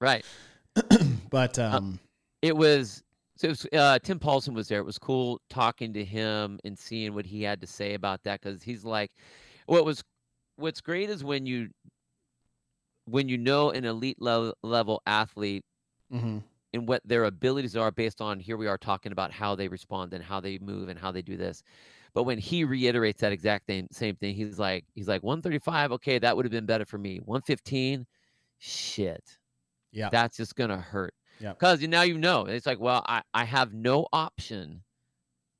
Right. 0.00 0.24
But 1.30 1.58
um, 1.58 1.98
it 2.40 2.56
was 2.56 3.02
so 3.36 3.48
it 3.48 3.50
was, 3.50 3.66
uh, 3.72 3.98
Tim 3.98 4.18
Paulson 4.18 4.54
was 4.54 4.68
there. 4.68 4.78
It 4.78 4.86
was 4.86 4.98
cool 4.98 5.40
talking 5.50 5.92
to 5.94 6.04
him 6.04 6.58
and 6.64 6.78
seeing 6.78 7.14
what 7.14 7.26
he 7.26 7.42
had 7.42 7.60
to 7.60 7.66
say 7.66 7.94
about 7.94 8.22
that 8.22 8.40
because 8.40 8.62
he's 8.62 8.84
like, 8.84 9.10
what 9.66 9.84
was 9.84 10.02
what's 10.56 10.80
great 10.80 11.10
is 11.10 11.22
when 11.22 11.44
you 11.46 11.68
when 13.04 13.28
you 13.28 13.36
know 13.36 13.70
an 13.70 13.84
elite 13.84 14.20
level 14.20 14.54
level 14.62 15.02
athlete 15.06 15.64
mhm. 16.12 16.42
and 16.72 16.88
what 16.88 17.02
their 17.04 17.24
abilities 17.24 17.76
are 17.76 17.90
based 17.90 18.20
on 18.20 18.40
here 18.40 18.56
we 18.56 18.66
are 18.66 18.78
talking 18.78 19.12
about 19.12 19.30
how 19.30 19.54
they 19.54 19.68
respond 19.68 20.14
and 20.14 20.24
how 20.24 20.40
they 20.40 20.58
move 20.58 20.88
and 20.88 20.98
how 20.98 21.12
they 21.12 21.22
do 21.22 21.36
this 21.36 21.62
but 22.16 22.24
when 22.24 22.38
he 22.38 22.64
reiterates 22.64 23.20
that 23.20 23.30
exact 23.30 23.68
same 23.68 23.86
same 23.92 24.16
thing 24.16 24.34
he's 24.34 24.58
like 24.58 24.84
he's 24.94 25.06
like 25.06 25.22
135 25.22 25.92
okay 25.92 26.18
that 26.18 26.34
would 26.34 26.44
have 26.44 26.52
been 26.52 26.66
better 26.66 26.84
for 26.84 26.98
me 26.98 27.18
115 27.18 28.04
shit 28.58 29.38
yeah, 29.96 30.10
that's 30.10 30.36
just 30.36 30.54
gonna 30.56 30.78
hurt. 30.78 31.14
Yeah. 31.40 31.52
Because 31.52 31.80
now 31.82 32.02
you 32.02 32.18
know. 32.18 32.44
It's 32.44 32.66
like, 32.66 32.78
well, 32.78 33.02
I, 33.08 33.22
I 33.32 33.44
have 33.44 33.72
no 33.72 34.06
option 34.12 34.82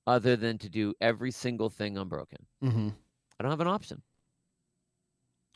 other 0.07 0.37
than 0.37 0.59
to 0.59 0.69
do 0.69 0.95
every 1.01 1.31
single 1.31 1.71
thing 1.71 1.97
unbroken. 1.97 2.47
hmm 2.61 2.89
I 3.39 3.43
don't 3.43 3.51
have 3.51 3.61
an 3.61 3.67
option. 3.67 4.03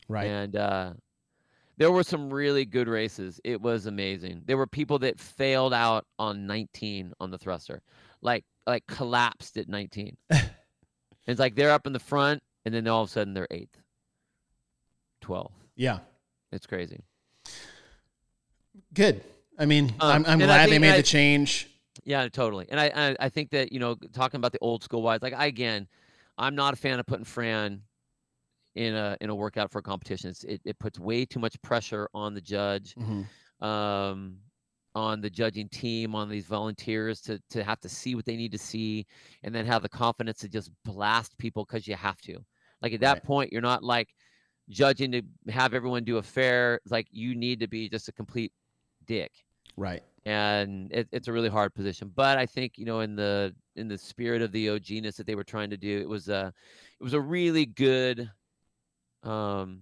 right. 0.09 0.25
And 0.25 0.55
uh 0.55 0.93
there 1.77 1.91
were 1.91 2.03
some 2.03 2.31
really 2.31 2.65
good 2.65 2.87
races. 2.87 3.39
It 3.43 3.61
was 3.61 3.85
amazing. 3.85 4.43
There 4.45 4.57
were 4.57 4.67
people 4.67 4.99
that 4.99 5.19
failed 5.19 5.73
out 5.73 6.05
on 6.19 6.45
19 6.45 7.13
on 7.19 7.31
the 7.31 7.37
thruster. 7.37 7.81
Like 8.21 8.45
like 8.65 8.85
collapsed 8.87 9.57
at 9.57 9.69
19. 9.69 10.17
it's 11.27 11.39
like 11.39 11.55
they're 11.55 11.71
up 11.71 11.85
in 11.87 11.93
the 11.93 11.99
front 11.99 12.41
and 12.65 12.73
then 12.73 12.87
all 12.87 13.03
of 13.03 13.09
a 13.09 13.11
sudden 13.11 13.33
they're 13.33 13.47
eighth. 13.51 13.77
12th. 15.23 15.51
Yeah, 15.75 15.99
It's 16.51 16.65
crazy. 16.65 17.03
good. 18.93 19.21
I 19.57 19.65
mean, 19.65 19.93
Um, 19.99 20.25
I'm, 20.25 20.25
I'm 20.25 20.39
glad 20.39 20.69
they 20.69 20.79
made 20.79 20.93
I- 20.93 20.97
the 20.97 21.03
change. 21.03 21.67
Yeah, 22.03 22.27
totally. 22.29 22.65
And 22.69 22.79
I, 22.79 22.91
I 22.95 23.15
I 23.25 23.29
think 23.29 23.51
that 23.51 23.71
you 23.71 23.79
know 23.79 23.95
talking 24.13 24.37
about 24.39 24.53
the 24.53 24.59
old 24.59 24.81
school 24.81 25.01
wise, 25.03 25.21
like 25.21 25.33
I, 25.33 25.45
again, 25.47 25.87
I'm 26.37 26.55
not 26.55 26.73
a 26.73 26.77
fan 26.77 26.99
of 26.99 27.05
putting 27.05 27.25
Fran 27.25 27.81
in 28.75 28.95
a 28.95 29.17
in 29.21 29.29
a 29.29 29.35
workout 29.35 29.69
for 29.71 29.79
a 29.79 29.83
competition. 29.83 30.29
It's, 30.31 30.43
it 30.45 30.61
it 30.65 30.79
puts 30.79 30.97
way 30.97 31.25
too 31.25 31.39
much 31.39 31.61
pressure 31.61 32.09
on 32.13 32.33
the 32.33 32.41
judge, 32.41 32.95
Mhm. 32.95 33.27
um, 33.63 34.37
on 34.95 35.21
the 35.21 35.29
judging 35.29 35.69
team, 35.69 36.15
on 36.15 36.29
these 36.29 36.45
volunteers 36.47 37.21
to 37.21 37.39
to 37.49 37.63
have 37.63 37.79
to 37.81 37.89
see 37.89 38.15
what 38.15 38.25
they 38.25 38.35
need 38.37 38.51
to 38.51 38.57
see, 38.57 39.05
and 39.43 39.53
then 39.55 39.65
have 39.65 39.81
the 39.83 39.89
confidence 39.89 40.39
to 40.39 40.49
just 40.49 40.71
blast 40.85 41.37
people 41.37 41.65
because 41.65 41.87
you 41.87 41.95
have 41.95 42.19
to. 42.21 42.37
Like 42.81 42.93
at 42.93 43.01
that 43.01 43.21
Right. 43.21 43.23
point, 43.23 43.51
you're 43.51 43.61
not 43.61 43.83
like 43.83 44.09
judging 44.69 45.11
to 45.13 45.21
have 45.49 45.73
everyone 45.73 46.03
do 46.03 46.17
a 46.17 46.23
fair. 46.23 46.79
Like 46.89 47.07
you 47.11 47.35
need 47.35 47.59
to 47.61 47.67
be 47.67 47.89
just 47.89 48.07
a 48.09 48.13
complete 48.13 48.53
dick 49.05 49.31
Right. 49.77 50.03
and 50.25 50.91
it, 50.91 51.07
it's 51.11 51.27
a 51.27 51.33
really 51.33 51.49
hard 51.49 51.73
position. 51.73 52.11
But 52.15 52.37
I 52.37 52.45
think 52.45 52.77
you 52.77 52.85
know, 52.85 52.99
in 53.01 53.15
the 53.15 53.55
in 53.75 53.87
the 53.87 53.97
spirit 53.97 54.41
of 54.41 54.51
the 54.51 54.67
OGness 54.67 55.15
that 55.17 55.25
they 55.25 55.35
were 55.35 55.43
trying 55.43 55.69
to 55.71 55.77
do, 55.77 55.99
it 55.99 56.07
was 56.09 56.29
a 56.29 56.53
it 56.99 57.03
was 57.03 57.13
a 57.13 57.21
really 57.21 57.65
good, 57.65 58.29
um, 59.23 59.81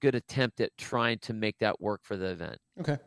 good 0.00 0.14
attempt 0.14 0.60
at 0.60 0.76
trying 0.78 1.18
to 1.20 1.32
make 1.32 1.58
that 1.58 1.80
work 1.80 2.00
for 2.04 2.16
the 2.16 2.26
event. 2.26 2.58
Okay. 2.80 2.98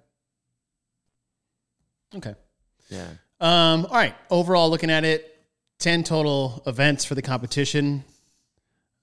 Okay. 2.16 2.36
Yeah, 2.90 3.08
Um, 3.40 3.86
all 3.88 3.96
right. 3.96 4.16
Overall, 4.30 4.70
looking 4.70 4.92
at 4.92 5.04
it, 5.04 5.30
10 5.80 6.04
total 6.04 6.62
events 6.68 7.06
for 7.06 7.16
the 7.16 7.22
competition. 7.22 8.04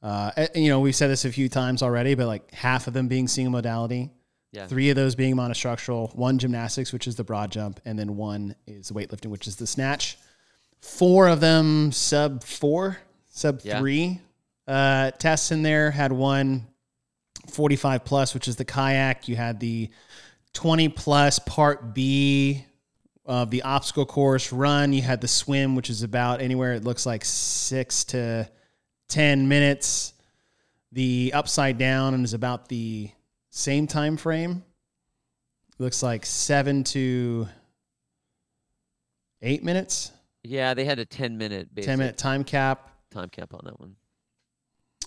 Uh, 0.02 0.46
you 0.54 0.68
know, 0.68 0.80
we've 0.80 0.94
said 0.94 1.08
this 1.10 1.24
a 1.24 1.32
few 1.32 1.48
times 1.48 1.82
already, 1.82 2.14
but 2.14 2.26
like 2.26 2.50
half 2.52 2.86
of 2.86 2.92
them 2.94 3.08
being 3.08 3.26
single 3.26 3.50
modality, 3.52 4.10
yeah, 4.52 4.66
three 4.66 4.90
of 4.90 4.96
those 4.96 5.14
being 5.14 5.34
monostructural, 5.36 6.14
one 6.14 6.38
gymnastics, 6.38 6.92
which 6.92 7.06
is 7.06 7.16
the 7.16 7.24
broad 7.24 7.50
jump, 7.50 7.80
and 7.84 7.98
then 7.98 8.16
one 8.16 8.54
is 8.66 8.90
weightlifting, 8.90 9.26
which 9.30 9.46
is 9.46 9.56
the 9.56 9.66
snatch. 9.66 10.16
Four 10.80 11.28
of 11.28 11.40
them 11.40 11.92
sub 11.92 12.42
four, 12.44 12.98
sub 13.28 13.60
Yeah. 13.64 13.78
three 13.80 14.20
uh, 14.66 15.10
tests 15.12 15.50
in 15.50 15.62
there. 15.62 15.90
Had 15.90 16.12
one 16.12 16.66
45 17.48 18.04
plus, 18.04 18.34
which 18.34 18.48
is 18.48 18.56
the 18.56 18.64
kayak. 18.64 19.28
You 19.28 19.36
had 19.36 19.60
the 19.60 19.90
20 20.52 20.88
plus 20.90 21.38
part 21.38 21.94
B 21.94 22.64
of 23.24 23.50
the 23.50 23.62
obstacle 23.62 24.06
course 24.06 24.52
run. 24.52 24.92
You 24.92 25.02
had 25.02 25.20
the 25.20 25.28
swim, 25.28 25.76
which 25.76 25.90
is 25.90 26.02
about 26.02 26.40
anywhere 26.40 26.74
it 26.74 26.84
looks 26.84 27.06
like 27.06 27.24
six 27.24 28.04
to 28.06 28.48
10 29.08 29.48
minutes. 29.48 30.14
The 30.92 31.32
upside 31.34 31.78
down 31.78 32.24
is 32.24 32.34
about 32.34 32.68
the 32.68 33.10
same 33.50 33.86
time 33.86 34.16
frame. 34.16 34.64
Looks 35.78 36.02
like 36.02 36.26
seven 36.26 36.84
to 36.84 37.48
eight 39.40 39.64
minutes, 39.64 40.12
yeah. 40.42 40.74
They 40.74 40.84
had 40.84 40.98
a 40.98 41.04
ten 41.04 41.38
minute 41.38 41.74
basic 41.74 41.88
10 41.88 41.98
minute 41.98 42.18
time 42.18 42.44
cap. 42.44 42.90
time 43.10 43.28
cap 43.28 43.54
on 43.54 43.60
that 43.64 43.80
one. 43.80 43.96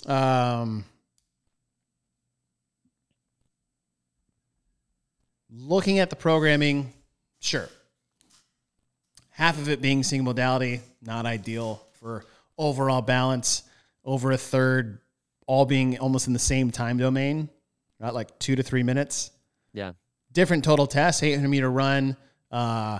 Um, 0.05 0.85
looking 5.55 5.99
at 5.99 6.09
the 6.09 6.15
programming, 6.15 6.91
sure. 7.39 7.69
Half 9.31 9.57
of 9.57 9.69
it 9.69 9.81
being 9.81 10.03
single 10.03 10.25
modality, 10.25 10.81
not 11.01 11.25
ideal 11.25 11.81
for 11.99 12.25
overall 12.57 13.01
balance. 13.01 13.63
Over 14.05 14.31
a 14.31 14.37
third, 14.37 14.99
all 15.47 15.65
being 15.65 15.97
almost 15.97 16.27
in 16.27 16.33
the 16.33 16.39
same 16.39 16.71
time 16.71 16.97
domain, 16.97 17.49
right? 17.99 18.13
Like 18.13 18.37
two 18.37 18.55
to 18.55 18.63
three 18.63 18.83
minutes. 18.83 19.31
Yeah, 19.73 19.93
Different 20.33 20.63
total 20.63 20.87
tests: 20.87 21.23
800 21.23 21.47
meter 21.47 21.71
run, 21.71 22.17
uh, 22.51 22.99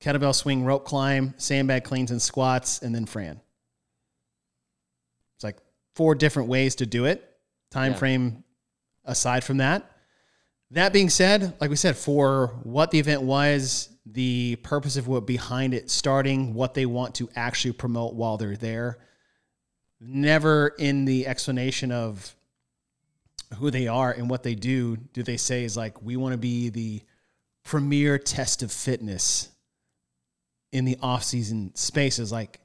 kettlebell 0.00 0.34
swing, 0.34 0.64
rope 0.64 0.84
climb, 0.84 1.34
sandbag 1.38 1.84
cleans 1.84 2.10
and 2.10 2.20
squats, 2.20 2.82
and 2.82 2.94
then 2.94 3.06
Fran. 3.06 3.40
It's 5.36 5.44
like 5.44 5.56
four 5.94 6.14
different 6.14 6.48
ways 6.48 6.74
to 6.76 6.86
do 6.86 7.06
it. 7.06 7.28
Time 7.70 7.92
Yeah. 7.92 7.98
frame 7.98 8.44
aside 9.04 9.44
from 9.44 9.58
that. 9.58 9.90
That 10.74 10.92
being 10.92 11.08
said, 11.08 11.54
like 11.60 11.70
we 11.70 11.76
said, 11.76 11.96
for 11.96 12.48
what 12.64 12.90
the 12.90 12.98
event 12.98 13.22
was, 13.22 13.90
the 14.04 14.56
purpose 14.64 14.96
of 14.96 15.06
what 15.06 15.24
behind 15.24 15.72
it 15.72 15.88
starting, 15.88 16.52
what 16.52 16.74
they 16.74 16.84
want 16.84 17.14
to 17.16 17.30
actually 17.36 17.74
promote 17.74 18.14
while 18.14 18.38
they're 18.38 18.56
there, 18.56 18.98
never 20.00 20.74
in 20.76 21.04
the 21.04 21.28
explanation 21.28 21.92
of 21.92 22.34
who 23.58 23.70
they 23.70 23.86
are 23.86 24.10
and 24.10 24.28
what 24.28 24.42
they 24.42 24.56
do 24.56 24.96
do 24.96 25.22
they 25.22 25.36
say 25.36 25.62
is 25.62 25.76
like 25.76 26.02
we 26.02 26.16
want 26.16 26.32
to 26.32 26.38
be 26.38 26.70
the 26.70 27.00
premier 27.62 28.18
test 28.18 28.64
of 28.64 28.72
fitness 28.72 29.50
in 30.72 30.84
the 30.84 30.98
off-season 31.00 31.70
spaces 31.76 32.32
like 32.32 32.58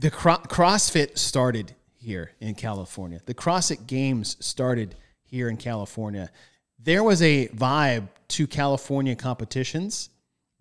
the 0.00 0.10
cro- 0.10 0.36
CrossFit 0.36 1.18
started 1.18 1.74
here 1.96 2.30
in 2.38 2.54
California. 2.54 3.20
The 3.26 3.34
CrossFit 3.34 3.88
Games 3.88 4.36
started 4.38 4.94
here 5.34 5.48
in 5.48 5.56
California. 5.56 6.30
There 6.78 7.02
was 7.02 7.20
a 7.20 7.48
vibe 7.48 8.08
to 8.28 8.46
California 8.46 9.16
competitions 9.16 10.10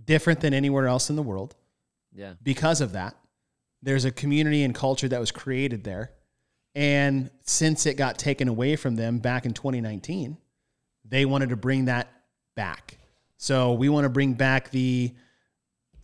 different 0.04 0.40
than 0.42 0.54
anywhere 0.54 0.88
else 0.88 1.10
in 1.10 1.16
the 1.16 1.22
world 1.22 1.56
yeah, 2.12 2.34
because 2.42 2.82
of 2.82 2.94
that. 2.94 3.16
There's 3.82 4.06
a 4.06 4.12
community 4.12 4.64
and 4.64 4.74
culture 4.74 5.08
that 5.08 5.20
was 5.20 5.32
created 5.32 5.84
there. 5.84 6.12
And 6.76 7.30
since 7.42 7.86
it 7.86 7.98
got 7.98 8.18
taken 8.18 8.48
away 8.48 8.76
from 8.76 8.96
them 8.96 9.20
back 9.20 9.46
in 9.46 9.54
2019, 9.54 10.38
they 11.06 11.26
wanted 11.26 11.50
to 11.50 11.56
bring 11.56 11.86
that 11.86 12.12
back. 12.56 12.98
So 13.38 13.74
we 13.74 13.90
want 13.90 14.06
to 14.06 14.10
bring 14.10 14.34
back 14.34 14.72
the 14.72 15.14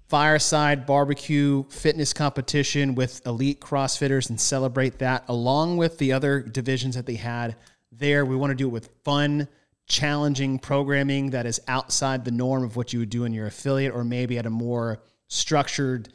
fireside 0.10 0.86
barbecue 0.86 1.64
fitness 1.70 2.14
competition 2.14 2.96
with 2.96 3.26
elite 3.26 3.62
CrossFitters 3.62 4.30
and 4.30 4.40
celebrate 4.40 5.00
that 5.00 5.24
along 5.28 5.78
with 5.78 5.98
the 6.00 6.12
other 6.12 6.42
divisions 6.42 6.96
that 6.96 7.06
they 7.06 7.16
had 7.16 7.56
there. 8.00 8.26
We 8.26 8.36
want 8.36 8.52
to 8.52 8.56
do 8.56 8.66
it 8.66 8.72
with 8.72 8.90
fun, 9.04 9.48
challenging 9.88 10.60
programming 10.60 11.32
that 11.32 11.46
is 11.46 11.60
outside 11.68 12.26
the 12.26 12.32
norm 12.32 12.64
of 12.64 12.76
what 12.76 12.94
you 12.94 13.00
would 13.00 13.10
do 13.10 13.26
in 13.26 13.34
your 13.34 13.48
affiliate 13.48 13.94
or 13.94 14.04
maybe 14.04 14.38
at 14.38 14.46
a 14.46 14.50
more 14.50 15.02
structured 15.28 16.10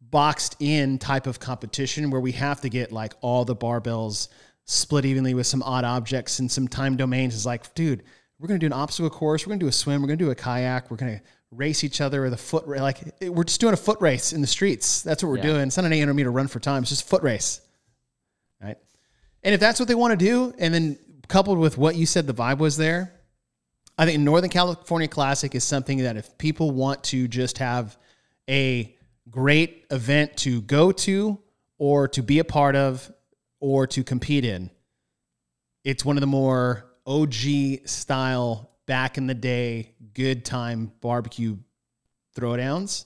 boxed 0.00 0.56
in 0.60 0.98
type 0.98 1.26
of 1.26 1.38
competition 1.38 2.10
where 2.10 2.20
we 2.20 2.32
have 2.32 2.60
to 2.62 2.68
get 2.68 2.90
like 2.90 3.12
all 3.20 3.44
the 3.44 3.54
barbells 3.54 4.28
split 4.64 5.04
evenly 5.04 5.34
with 5.34 5.46
some 5.46 5.62
odd 5.62 5.84
objects 5.84 6.38
and 6.38 6.50
some 6.50 6.66
time 6.66 6.96
domains 6.96 7.34
is 7.34 7.44
like 7.46 7.72
dude 7.74 8.02
we're 8.38 8.48
going 8.48 8.58
to 8.58 8.62
do 8.62 8.66
an 8.66 8.72
obstacle 8.80 9.10
course 9.10 9.44
we're 9.46 9.50
going 9.50 9.60
to 9.60 9.64
do 9.64 9.68
a 9.68 9.72
swim 9.72 10.00
we're 10.00 10.06
going 10.08 10.18
to 10.18 10.24
do 10.24 10.30
a 10.30 10.34
kayak 10.34 10.90
we're 10.90 10.96
going 10.96 11.16
to 11.16 11.22
race 11.50 11.84
each 11.84 12.00
other 12.00 12.22
with 12.22 12.32
a 12.32 12.36
foot 12.36 12.64
ra- 12.66 12.80
like 12.80 12.98
we're 13.22 13.44
just 13.44 13.60
doing 13.60 13.74
a 13.74 13.76
foot 13.76 14.00
race 14.00 14.32
in 14.32 14.40
the 14.40 14.46
streets 14.46 15.02
that's 15.02 15.22
what 15.22 15.28
we're 15.28 15.36
Yeah. 15.36 15.42
doing 15.42 15.62
it's 15.68 15.76
not 15.76 15.86
an 15.86 15.92
800 15.92 16.14
meter 16.14 16.30
run 16.32 16.48
for 16.48 16.60
time 16.60 16.82
it's 16.82 16.90
just 16.90 17.02
a 17.04 17.06
foot 17.08 17.22
race 17.22 17.60
and 19.42 19.54
if 19.54 19.60
that's 19.60 19.80
what 19.80 19.88
they 19.88 19.94
want 19.94 20.18
to 20.18 20.24
do 20.24 20.54
and 20.58 20.72
then 20.72 20.98
coupled 21.28 21.58
with 21.58 21.78
what 21.78 21.94
you 21.96 22.06
said 22.06 22.26
the 22.26 22.34
vibe 22.34 22.58
was 22.58 22.76
there 22.76 23.20
I 24.00 24.06
think 24.06 24.20
Northern 24.20 24.48
California 24.48 25.08
Classic 25.08 25.54
is 25.54 25.62
something 25.62 25.98
that 25.98 26.16
if 26.16 26.38
people 26.38 26.70
want 26.70 27.04
to 27.04 27.28
just 27.28 27.58
have 27.58 27.98
a 28.48 28.96
great 29.28 29.84
event 29.90 30.38
to 30.38 30.62
go 30.62 30.90
to 30.90 31.38
or 31.76 32.08
to 32.08 32.22
be 32.22 32.38
a 32.38 32.44
part 32.44 32.76
of 32.76 33.12
or 33.60 33.86
to 33.88 34.02
compete 34.02 34.46
in, 34.46 34.70
it's 35.84 36.02
one 36.02 36.16
of 36.16 36.22
the 36.22 36.26
more 36.26 36.86
OG 37.06 37.34
style, 37.84 38.70
back 38.86 39.18
in 39.18 39.26
the 39.26 39.34
day, 39.34 39.92
good 40.14 40.46
time 40.46 40.90
barbecue 41.02 41.58
throwdowns 42.34 43.04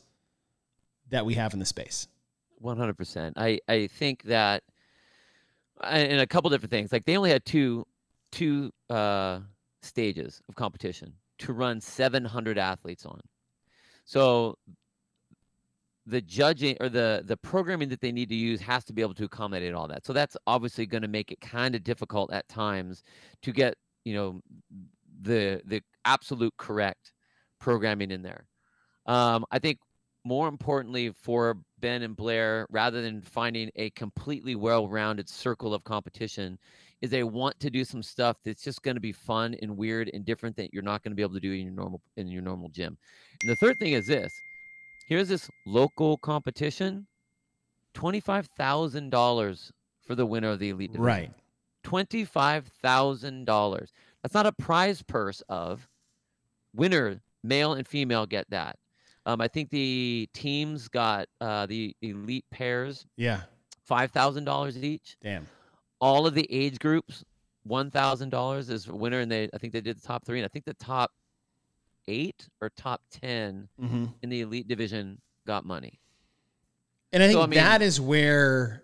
that 1.11 1.27
we 1.27 1.35
have 1.35 1.55
in 1.55 1.59
the 1.59 1.67
space. 1.67 2.07
One 2.59 2.77
hundred 2.77 2.97
percent. 2.97 3.37
I 3.37 3.59
I 3.67 3.89
think 3.89 4.23
that, 4.25 4.63
and 5.89 6.21
a 6.21 6.27
couple 6.27 6.51
different 6.51 6.71
things. 6.71 6.93
Like 6.93 7.05
they 7.05 7.17
only 7.17 7.31
had 7.31 7.45
two 7.45 7.87
two 8.33 8.73
uh, 8.91 9.41
stages 9.83 10.43
of 10.49 10.55
competition 10.55 11.13
to 11.39 11.53
run 11.53 11.81
seven 11.81 12.25
hundred 12.25 12.59
athletes 12.59 13.07
on. 13.07 13.21
So 14.05 14.59
the 16.07 16.21
judging 16.21 16.77
or 16.81 16.89
the 16.89 17.23
the 17.25 17.37
programming 17.37 17.89
that 17.89 18.01
they 18.01 18.13
need 18.13 18.29
to 18.29 18.35
use 18.35 18.61
has 18.61 18.85
to 18.85 18.93
be 18.93 19.03
able 19.03 19.15
to 19.15 19.25
accommodate 19.25 19.75
all 19.75 19.89
that. 19.89 20.05
So 20.05 20.13
that's 20.13 20.37
obviously 20.47 20.87
going 20.87 21.03
to 21.03 21.09
make 21.09 21.31
it 21.33 21.41
kind 21.41 21.75
of 21.75 21.83
difficult 21.83 22.33
at 22.33 22.49
times 22.49 23.03
to 23.43 23.53
get 23.53 23.75
you 24.05 24.15
know 24.15 24.41
the 25.23 25.63
the 25.65 25.83
absolute 26.05 26.55
correct 26.59 27.13
programming 27.61 28.11
in 28.11 28.23
there. 28.23 28.47
Um, 29.07 29.45
I 29.51 29.59
think 29.59 29.79
more 30.25 30.49
importantly 30.49 31.11
for 31.11 31.59
Ben 31.85 32.01
and 32.01 32.17
Blair, 32.17 32.67
rather 32.71 33.03
than 33.03 33.21
finding 33.21 33.71
a 33.77 33.91
completely 33.91 34.55
well-rounded 34.55 35.29
circle 35.29 35.75
of 35.75 35.85
competition, 35.85 36.59
is 37.03 37.11
they 37.11 37.25
want 37.25 37.61
to 37.61 37.69
do 37.69 37.85
some 37.85 38.03
stuff 38.03 38.39
that's 38.43 38.65
just 38.65 38.83
going 38.83 38.95
to 38.95 39.03
be 39.03 39.13
fun 39.13 39.55
and 39.61 39.77
weird 39.77 40.11
and 40.15 40.25
different 40.25 40.57
that 40.57 40.73
you're 40.73 40.83
not 40.83 41.03
going 41.03 41.11
to 41.11 41.15
be 41.15 41.21
able 41.21 41.35
to 41.35 41.41
do 41.41 41.53
in 41.53 41.61
your 41.67 41.75
normal 41.75 42.01
in 42.17 42.29
your 42.29 42.41
normal 42.41 42.71
gym. 42.71 42.97
And 43.43 43.51
the 43.51 43.57
third 43.57 43.79
thing 43.79 43.93
is 43.93 44.07
this: 44.07 44.33
here's 45.09 45.29
this 45.29 45.51
local 45.67 46.17
competition, 46.17 47.07
twenty-five 47.93 48.49
thousand 48.57 49.11
dollars 49.11 49.71
for 50.07 50.15
the 50.15 50.25
winner 50.25 50.53
of 50.53 50.61
the 50.61 50.71
elite 50.71 50.93
division. 50.93 51.05
Right. 51.05 51.33
Twenty-five 51.83 52.67
thousand 52.81 53.45
dollars. 53.45 53.93
That's 54.23 54.33
not 54.33 54.47
a 54.47 54.53
prize 54.53 55.03
purse 55.03 55.43
of 55.51 55.87
winner, 56.75 57.21
male 57.43 57.75
and 57.75 57.87
female 57.87 58.25
get 58.25 58.49
that. 58.49 58.79
Um, 59.27 59.41
I 59.41 59.49
think 59.49 59.71
the 59.71 60.29
teams 60.35 60.89
got 60.89 61.29
uh, 61.41 61.67
the 61.67 61.97
elite 62.03 62.45
pairs 62.51 63.07
Yeah. 63.17 63.43
five 63.85 64.11
thousand 64.11 64.45
dollars 64.45 64.77
each. 64.83 65.17
Damn. 65.23 65.47
All 66.01 66.27
of 66.27 66.35
the 66.35 66.47
age 66.53 66.79
groups, 66.79 67.25
one 67.63 67.91
thousand 67.91 68.29
dollars 68.31 68.69
is 68.69 68.87
a 68.89 68.95
winner, 68.95 69.21
and 69.21 69.31
they 69.33 69.49
I 69.55 69.59
think 69.59 69.73
they 69.73 69.81
did 69.81 69.97
the 69.99 70.07
top 70.07 70.25
three, 70.27 70.39
and 70.39 70.45
I 70.45 70.49
think 70.49 70.65
the 70.67 70.75
top 70.75 71.11
eight 72.07 72.49
or 72.61 72.69
top 72.71 73.01
ten 73.11 73.69
Mm-hmm. 73.81 74.05
in 74.23 74.29
the 74.29 74.43
elite 74.43 74.69
division 74.69 75.19
got 75.47 75.65
money. 75.65 75.99
And 77.13 77.23
I 77.23 77.27
think 77.29 77.37
So, 77.39 77.43
I 77.43 77.47
mean- 77.47 77.57
that 77.59 77.81
is 77.81 78.01
where 78.01 78.83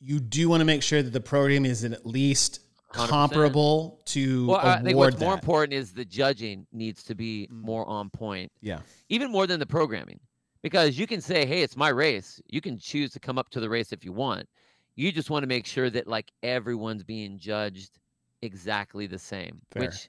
you 0.00 0.20
do 0.20 0.48
want 0.48 0.60
to 0.60 0.64
make 0.64 0.82
sure 0.84 1.02
that 1.02 1.10
the 1.10 1.20
program 1.20 1.64
is 1.66 1.82
at 1.82 2.06
least 2.06 2.60
100%. 2.94 3.08
comparable 3.08 4.00
to 4.06 4.46
Well, 4.48 4.58
I 4.58 4.82
think 4.82 4.96
what's 4.96 5.20
more 5.20 5.34
important 5.34 5.72
is 5.74 5.92
the 5.92 6.04
judging 6.04 6.66
needs 6.72 7.02
to 7.04 7.14
be 7.14 7.46
Mm. 7.50 7.60
more 7.62 7.86
on 7.86 8.08
point, 8.10 8.50
Yeah. 8.60 8.80
even 9.08 9.30
more 9.30 9.46
than 9.46 9.60
the 9.60 9.66
programming. 9.66 10.20
Because 10.62 10.98
you 10.98 11.06
can 11.06 11.20
say, 11.20 11.46
"Hey, 11.46 11.62
it's 11.62 11.76
my 11.76 11.88
race." 11.90 12.40
You 12.46 12.60
can 12.60 12.78
choose 12.78 13.12
to 13.12 13.20
come 13.20 13.38
up 13.38 13.48
to 13.50 13.60
the 13.60 13.68
race 13.68 13.92
if 13.92 14.04
you 14.04 14.12
want. 14.12 14.48
You 14.96 15.12
just 15.12 15.30
want 15.30 15.44
to 15.44 15.46
make 15.46 15.66
sure 15.66 15.88
that 15.90 16.08
like 16.08 16.32
everyone's 16.42 17.04
being 17.04 17.38
judged 17.38 17.98
exactly 18.42 19.06
the 19.06 19.18
same, 19.18 19.60
Fair. 19.70 19.82
which 19.84 20.08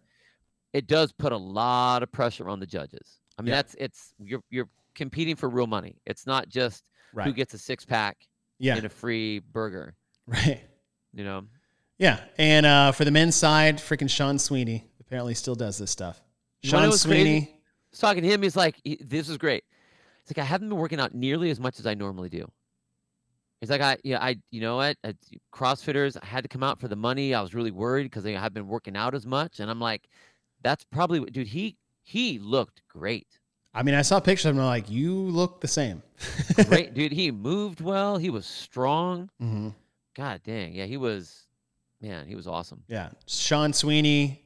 it 0.73 0.87
does 0.87 1.11
put 1.11 1.31
a 1.31 1.37
lot 1.37 2.01
of 2.01 2.11
pressure 2.11 2.49
on 2.49 2.59
the 2.59 2.65
judges. 2.65 3.19
I 3.37 3.41
mean, 3.41 3.49
Yeah. 3.49 3.55
that's 3.57 3.75
it's 3.77 4.13
you're 4.19 4.43
you're 4.49 4.69
competing 4.95 5.35
for 5.35 5.49
real 5.49 5.67
money. 5.67 6.01
It's 6.05 6.25
not 6.25 6.49
just 6.49 6.83
who 7.13 7.33
gets 7.33 7.53
a 7.53 7.57
six 7.59 7.85
pack 7.85 8.27
Yeah. 8.57 8.75
and 8.77 8.85
a 8.85 8.89
free 8.89 9.39
burger. 9.39 9.95
Right. 10.27 10.61
You 11.13 11.23
know, 11.23 11.47
Yeah. 11.99 12.19
And 12.37 12.65
uh, 12.65 12.91
for 12.93 13.05
the 13.05 13.11
men's 13.11 13.35
side, 13.35 13.77
freaking 13.77 14.09
Sean 14.09 14.39
Sweeney 14.39 14.85
apparently 14.99 15.35
still 15.35 15.55
does 15.55 15.77
this 15.77 15.91
stuff. 15.91 16.19
Sean 16.63 16.89
what's 16.89 17.05
crazy? 17.05 17.21
Sweeney. 17.23 17.37
I 17.51 17.57
was 17.91 17.99
talking 17.99 18.23
to 18.23 18.29
him. 18.29 18.41
He's 18.41 18.55
like, 18.55 18.79
"This 19.01 19.29
is 19.29 19.37
great." 19.37 19.63
It's 20.21 20.31
like 20.37 20.43
I 20.43 20.47
haven't 20.47 20.69
been 20.69 20.77
working 20.77 20.99
out 20.99 21.13
nearly 21.13 21.49
as 21.51 21.59
much 21.59 21.79
as 21.79 21.85
I 21.85 21.93
normally 21.93 22.29
do. 22.29 22.47
It's 23.61 23.69
like 23.71 23.81
I, 23.81 23.97
yeah, 24.03 24.23
I, 24.23 24.37
you 24.51 24.61
know 24.61 24.77
what? 24.77 24.95
I, 25.03 25.13
CrossFitters, 25.53 26.17
I 26.21 26.25
had 26.25 26.43
to 26.43 26.47
come 26.47 26.63
out 26.63 26.79
for 26.79 26.87
the 26.87 26.95
money. 26.95 27.33
I 27.33 27.41
was 27.41 27.53
really 27.53 27.71
worried 27.71 28.03
because 28.03 28.25
I 28.25 28.31
have 28.31 28.53
been 28.53 28.67
working 28.67 28.95
out 28.95 29.13
as 29.13 29.25
much, 29.25 29.59
and 29.59 29.69
I'm 29.69 29.79
like, 29.81 30.07
that's 30.61 30.85
probably, 30.85 31.19
what- 31.19 31.33
dude. 31.33 31.47
He 31.47 31.75
he 32.03 32.39
looked 32.39 32.81
great, 32.87 33.27
I 33.73 33.83
mean, 33.83 33.95
I 33.95 34.01
saw 34.01 34.19
pictures 34.19 34.45
of 34.45 34.55
him. 34.55 34.61
I'm 34.61 34.67
like, 34.67 34.89
you 34.89 35.13
look 35.13 35.59
the 35.61 35.67
same. 35.67 36.01
great, 36.67 36.93
dude. 36.95 37.11
He 37.11 37.31
moved 37.31 37.81
well. 37.81 38.17
He 38.17 38.29
was 38.29 38.45
strong. 38.45 39.29
hmm 39.39 39.69
God 40.15 40.41
dang, 40.43 40.73
yeah, 40.73 40.85
he 40.85 40.97
was, 40.97 41.47
man, 42.01 42.27
he 42.27 42.35
was 42.35 42.47
awesome. 42.47 42.83
Yeah. 42.87 43.09
Sean 43.27 43.73
Sweeney, 43.73 44.43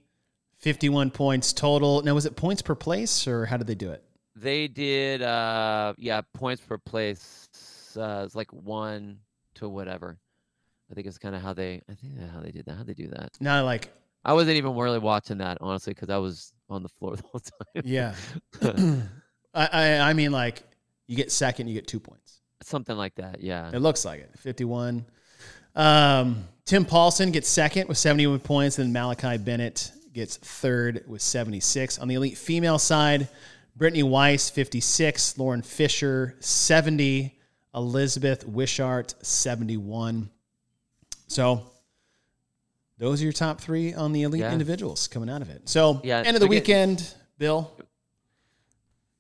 51 0.59 1.11
points 1.11 1.53
total. 1.53 2.01
Now, 2.01 2.13
was 2.13 2.25
it 2.25 2.35
points 2.35 2.61
per 2.61 2.75
place 2.75 3.27
or 3.27 3.45
how 3.45 3.57
did 3.57 3.67
they 3.67 3.75
do 3.75 3.91
it? 3.91 4.03
They 4.35 4.67
did, 4.67 5.21
uh, 5.21 5.93
yeah, 5.97 6.21
points 6.33 6.61
per 6.61 6.77
place. 6.77 7.47
Uh, 7.95 8.23
it's 8.25 8.35
like 8.35 8.51
one 8.51 9.19
to 9.55 9.69
whatever. 9.69 10.17
I 10.91 10.95
think 10.95 11.07
it's 11.07 11.17
kind 11.17 11.35
of 11.35 11.41
how 11.41 11.53
they. 11.53 11.81
I 11.89 11.93
think 11.93 12.19
how 12.31 12.41
they 12.41 12.51
did 12.51 12.65
that. 12.65 12.75
How 12.75 12.83
they 12.83 12.93
do 12.93 13.07
that? 13.09 13.31
Now, 13.39 13.63
like, 13.63 13.91
I 14.25 14.33
wasn't 14.33 14.57
even 14.57 14.75
really 14.75 14.99
watching 14.99 15.37
that 15.39 15.57
honestly 15.61 15.93
because 15.93 16.09
I 16.09 16.17
was 16.17 16.53
on 16.69 16.83
the 16.83 16.89
floor 16.89 17.15
the 17.15 17.23
whole 17.23 17.41
time. 17.41 17.83
yeah. 17.85 18.15
I, 19.53 19.67
I, 19.71 19.99
I 20.09 20.13
mean, 20.13 20.31
like, 20.31 20.63
you 21.07 21.15
get 21.15 21.31
second, 21.31 21.67
you 21.67 21.73
get 21.73 21.87
two 21.87 21.99
points. 21.99 22.41
Something 22.63 22.97
like 22.97 23.15
that. 23.15 23.41
Yeah. 23.41 23.69
It 23.73 23.79
looks 23.79 24.05
like 24.05 24.21
it. 24.21 24.31
51. 24.37 25.05
Um, 25.75 26.45
Tim 26.65 26.85
Paulson 26.85 27.31
gets 27.31 27.49
second 27.49 27.87
with 27.87 27.97
71 27.97 28.39
points, 28.39 28.79
and 28.79 28.93
Malachi 28.93 29.37
Bennett 29.37 29.91
gets 30.13 30.37
third 30.37 31.03
with 31.07 31.21
76. 31.21 31.99
On 31.99 32.07
the 32.07 32.15
elite 32.15 32.37
female 32.37 32.79
side, 32.79 33.27
Brittany 33.75 34.03
Weiss, 34.03 34.49
56, 34.49 35.37
Lauren 35.37 35.61
Fisher, 35.61 36.35
70, 36.39 37.37
Elizabeth 37.75 38.47
Wishart, 38.47 39.15
71. 39.25 40.29
So 41.27 41.63
those 42.99 43.19
are 43.21 43.23
your 43.23 43.33
top 43.33 43.59
three 43.59 43.93
on 43.95 44.13
the 44.13 44.21
elite 44.23 44.41
Yeah. 44.41 44.53
individuals 44.53 45.07
coming 45.07 45.29
out 45.29 45.41
of 45.41 45.49
it. 45.49 45.67
So 45.67 45.99
Yeah, 46.03 46.19
end 46.19 46.37
of 46.37 46.41
the 46.41 46.45
forget- 46.47 46.61
weekend, 46.63 47.13
Bill, 47.39 47.75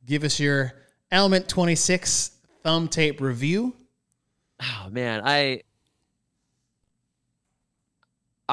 give 0.05 0.23
us 0.23 0.39
your 0.39 0.73
Element 1.11 1.47
26 1.49 2.31
thumb 2.61 2.87
tape 2.87 3.19
review. 3.19 3.75
Oh 4.61 4.87
man, 4.91 5.21
I. 5.25 5.61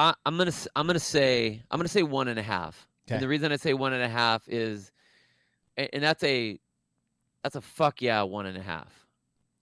I, 0.01 0.15
I'm 0.25 0.35
gonna 0.35 0.51
I'm 0.75 0.87
gonna 0.87 0.99
say 0.99 1.61
I'm 1.69 1.77
gonna 1.77 1.87
say 1.87 2.01
one 2.01 2.27
and 2.27 2.39
a 2.39 2.43
half. 2.43 2.87
Okay. 3.07 3.15
And 3.15 3.23
the 3.23 3.27
reason 3.27 3.51
I 3.51 3.57
say 3.57 3.73
one 3.75 3.93
and 3.93 4.01
a 4.01 4.09
half 4.09 4.43
is, 4.47 4.91
and, 5.77 5.89
and 5.93 6.03
that's 6.03 6.23
a, 6.23 6.59
that's 7.43 7.55
a 7.55 7.61
fuck 7.61 8.01
yeah 8.01 8.23
one 8.23 8.47
and 8.47 8.57
a 8.57 8.61
half, 8.61 8.91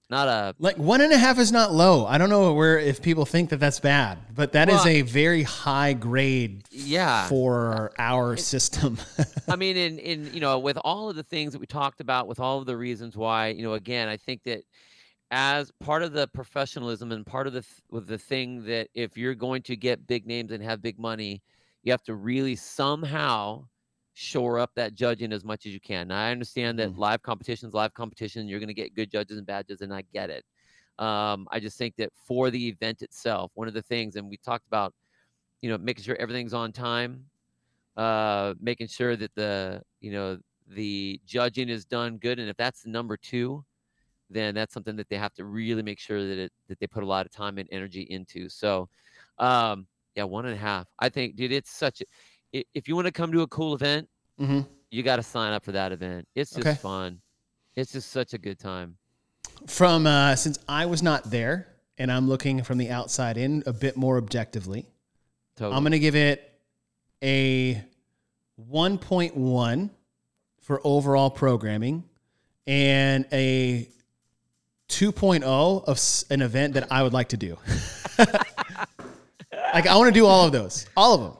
not 0.09 0.29
a 0.29 0.55
Like 0.57 0.77
one 0.77 1.01
and 1.01 1.11
a 1.11 1.17
half 1.17 1.39
is 1.39 1.51
not 1.51 1.73
low. 1.73 2.05
I 2.05 2.17
don't 2.17 2.29
know 2.29 2.53
where 2.53 2.79
if 2.79 3.01
people 3.01 3.25
think 3.25 3.49
that 3.49 3.59
that's 3.59 3.81
bad, 3.81 4.19
but 4.33 4.53
that 4.53 4.69
is 4.69 4.75
Well, 4.75 4.87
a 4.87 5.01
very 5.01 5.43
high 5.43 5.91
grade 5.91 6.63
yeah. 6.71 7.27
for 7.27 7.91
our 7.97 8.37
system. 8.37 8.97
I 9.49 9.55
mean, 9.57 9.75
in 9.75 9.99
in 9.99 10.33
you 10.33 10.39
know, 10.39 10.57
with 10.59 10.77
all 10.77 11.09
of 11.09 11.17
the 11.17 11.23
things 11.23 11.51
that 11.51 11.59
we 11.59 11.67
talked 11.67 11.99
about, 11.99 12.29
with 12.29 12.39
all 12.39 12.59
of 12.59 12.65
the 12.65 12.77
reasons 12.77 13.17
why, 13.17 13.49
you 13.49 13.63
know, 13.63 13.73
again, 13.73 14.07
I 14.07 14.15
think 14.15 14.43
that 14.43 14.63
as 15.31 15.71
part 15.79 16.03
of 16.03 16.13
the 16.13 16.27
professionalism 16.27 17.11
and 17.11 17.25
part 17.25 17.47
of 17.47 17.53
the 17.53 17.65
with 17.89 18.07
the 18.07 18.17
thing 18.17 18.63
that 18.65 18.89
if 18.93 19.17
you're 19.17 19.35
going 19.35 19.61
to 19.63 19.75
get 19.75 20.07
big 20.07 20.25
names 20.25 20.51
and 20.51 20.63
have 20.63 20.81
big 20.81 20.99
money, 20.99 21.43
you 21.83 21.91
have 21.91 22.03
to 22.03 22.15
really 22.15 22.55
somehow 22.55 23.67
shore 24.13 24.59
up 24.59 24.71
that 24.75 24.95
judging 24.95 25.31
as 25.31 25.45
much 25.45 25.65
as 25.65 25.73
you 25.73 25.79
can. 25.79 26.07
Now, 26.09 26.19
I 26.25 26.31
understand 26.31 26.79
that 26.79 26.91
Mhm. 26.91 26.97
live 26.97 27.21
competitions, 27.21 27.73
live 27.73 27.93
competition, 27.93 28.47
you're 28.47 28.59
going 28.59 28.67
to 28.67 28.73
get 28.73 28.93
good 28.95 29.11
judges 29.11 29.37
and 29.37 29.45
bad 29.47 29.67
judges, 29.67 29.81
and 29.81 29.93
I 29.93 30.01
get 30.01 30.29
it. 30.29 30.45
Um, 30.97 31.47
I 31.51 31.59
just 31.59 31.77
think 31.77 31.95
that 31.97 32.11
for 32.13 32.49
the 32.51 32.67
event 32.67 33.01
itself, 33.01 33.51
one 33.55 33.67
of 33.69 33.73
the 33.73 33.81
things, 33.83 34.15
and 34.15 34.29
we 34.29 34.37
talked 34.37 34.67
about, 34.67 34.93
you 35.61 35.69
know, 35.69 35.77
making 35.77 36.03
sure 36.03 36.15
everything's 36.17 36.53
on 36.53 36.71
time, 36.73 37.29
uh, 37.97 38.55
making 38.59 38.87
sure 38.87 39.15
that 39.15 39.35
the, 39.35 39.83
you 40.01 40.11
know, 40.11 40.39
the 40.67 41.21
judging 41.25 41.69
is 41.69 41.85
done 41.85 42.17
good, 42.17 42.39
and 42.39 42.49
if 42.49 42.57
that's 42.57 42.83
the 42.83 42.89
number 42.89 43.17
two, 43.17 43.65
then 44.29 44.53
that's 44.55 44.73
something 44.73 44.95
that 44.95 45.09
they 45.09 45.17
have 45.17 45.33
to 45.35 45.45
really 45.45 45.81
make 45.81 45.99
sure 45.99 46.25
that 46.27 46.37
it 46.37 46.51
that 46.67 46.79
they 46.79 46.87
put 46.87 47.03
a 47.03 47.05
lot 47.05 47.25
of 47.25 47.31
time 47.31 47.57
and 47.57 47.67
energy 47.71 48.01
into. 48.09 48.49
So, 48.49 48.87
um, 49.37 49.87
yeah, 50.15 50.23
one 50.23 50.45
and 50.45 50.53
a 50.53 50.57
half. 50.57 50.87
I 50.99 51.09
think, 51.09 51.35
dude, 51.35 51.51
it's 51.51 51.71
such 51.71 52.01
a. 52.01 52.63
If 52.73 52.87
you 52.87 52.95
want 52.95 53.05
to 53.05 53.11
come 53.11 53.31
to 53.31 53.41
a 53.41 53.47
cool 53.47 53.73
event, 53.75 54.07
hmm 54.37 54.61
you 54.91 55.03
got 55.03 55.17
to 55.17 55.23
sign 55.23 55.53
up 55.53 55.63
for 55.63 55.71
that 55.71 55.91
event. 55.91 56.27
It's 56.35 56.49
just 56.51 56.67
Okay. 56.67 56.75
fun. 56.75 57.21
It's 57.75 57.91
just 57.91 58.11
such 58.11 58.33
a 58.33 58.37
good 58.39 58.57
time. 58.57 58.97
From 59.67 60.07
uh, 60.07 60.35
since 60.35 60.57
I 60.67 60.87
was 60.87 61.03
not 61.03 61.29
there 61.29 61.67
and 61.99 62.11
I'm 62.11 62.27
looking 62.27 62.63
from 62.63 62.79
the 62.79 62.89
outside 62.89 63.37
in 63.37 63.61
a 63.67 63.73
bit 63.73 63.95
more 63.97 64.17
objectively, 64.17 64.87
Totally. 65.55 65.75
I'm 65.77 65.83
going 65.83 65.91
to 65.91 65.99
give 65.99 66.15
it 66.15 66.59
a 67.21 67.83
1.1 68.69 69.89
for 70.61 70.81
overall 70.83 71.29
programming 71.29 72.03
and 72.65 73.25
a 73.31 73.89
2.0 74.89 75.43
of 75.85 76.31
an 76.31 76.41
event 76.41 76.73
that 76.73 76.87
I 76.91 77.03
would 77.03 77.13
like 77.13 77.29
to 77.29 77.37
do. 77.37 77.57
like 78.17 79.87
I 79.87 79.95
want 79.95 80.07
to 80.07 80.19
do 80.19 80.25
all 80.25 80.45
of 80.45 80.51
those, 80.51 80.85
all 80.97 81.13
of 81.15 81.21
them. 81.21 81.33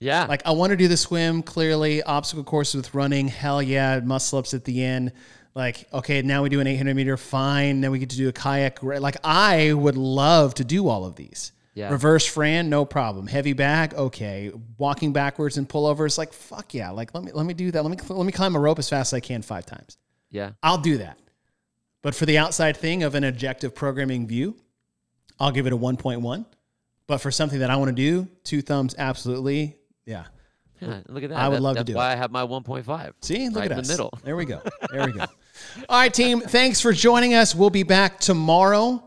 yeah. 0.00 0.24
Like 0.26 0.42
I 0.46 0.50
want 0.52 0.70
to 0.70 0.76
do 0.76 0.88
the 0.88 0.96
swim 0.96 1.42
clearly, 1.42 2.02
obstacle 2.02 2.44
courses 2.44 2.74
with 2.76 2.94
running. 2.94 3.28
Hell 3.28 3.62
yeah, 3.62 4.00
muscle 4.00 4.38
ups 4.38 4.54
at 4.54 4.64
the 4.64 4.82
end. 4.82 5.12
Like 5.54 5.86
okay, 5.92 6.22
now 6.22 6.42
we 6.42 6.48
do 6.48 6.60
an 6.60 6.66
800 6.66 6.94
meter. 6.94 7.16
Fine. 7.16 7.80
Then 7.80 7.90
we 7.90 7.98
get 7.98 8.10
to 8.10 8.16
do 8.16 8.28
a 8.28 8.32
kayak. 8.32 8.82
Like 8.82 9.16
I 9.24 9.72
would 9.72 9.96
love 9.96 10.54
to 10.54 10.64
do 10.64 10.88
all 10.88 11.04
of 11.04 11.16
these. 11.16 11.52
Yeah. 11.74 11.90
Reverse 11.90 12.24
Fran, 12.26 12.70
no 12.70 12.86
problem. 12.86 13.26
Heavy 13.26 13.52
bag, 13.52 13.92
okay. 13.92 14.50
Walking 14.78 15.12
backwards 15.12 15.58
and 15.58 15.68
pullovers, 15.68 16.16
like 16.16 16.32
fuck 16.32 16.72
yeah. 16.72 16.90
Like 16.90 17.12
let 17.14 17.22
me 17.22 17.32
let 17.32 17.44
me 17.44 17.52
do 17.54 17.70
that. 17.70 17.84
Let 17.84 17.90
me 17.90 18.14
let 18.14 18.24
me 18.24 18.32
climb 18.32 18.56
a 18.56 18.58
rope 18.60 18.78
as 18.78 18.88
fast 18.88 19.12
as 19.12 19.16
I 19.18 19.20
can 19.20 19.42
five 19.42 19.66
times. 19.66 19.98
yeah. 20.30 20.52
I'll 20.62 20.78
do 20.78 20.98
that. 20.98 21.18
But 22.06 22.14
for 22.14 22.24
the 22.24 22.38
outside 22.38 22.76
thing 22.76 23.02
of 23.02 23.16
an 23.16 23.24
objective 23.24 23.74
programming 23.74 24.28
view, 24.28 24.54
I'll 25.40 25.50
give 25.50 25.66
it 25.66 25.72
a 25.72 25.76
1.1. 25.76 26.46
But 27.08 27.18
for 27.18 27.32
something 27.32 27.58
that 27.58 27.68
I 27.68 27.74
want 27.74 27.88
to 27.88 27.94
do, 27.96 28.28
two 28.44 28.62
thumbs 28.62 28.94
absolutely. 28.96 29.76
Yeah. 30.04 30.26
Yeah, 30.80 31.00
look 31.08 31.24
at 31.24 31.30
that. 31.30 31.36
I 31.40 31.48
would 31.48 31.56
That- 31.56 31.62
love 31.62 31.74
to 31.74 31.80
that's 31.80 31.86
do 31.88 31.96
why 31.96 32.12
I 32.12 32.14
have 32.14 32.30
my 32.30 32.44
1.5. 32.44 33.12
See, 33.22 33.48
look 33.48 33.56
Right 33.58 33.72
at 33.72 33.78
in 33.78 33.82
the 33.82 33.88
middle. 33.92 34.16
There 34.22 34.36
we 34.36 34.44
go. 34.44 34.62
There 34.92 35.04
we 35.04 35.14
go. 35.14 35.24
All 35.88 35.98
right, 35.98 36.14
team. 36.14 36.40
Thanks 36.42 36.80
for 36.80 36.92
joining 36.92 37.34
us. 37.34 37.56
We'll 37.56 37.70
be 37.70 37.82
back 37.82 38.20
tomorrow. 38.20 39.02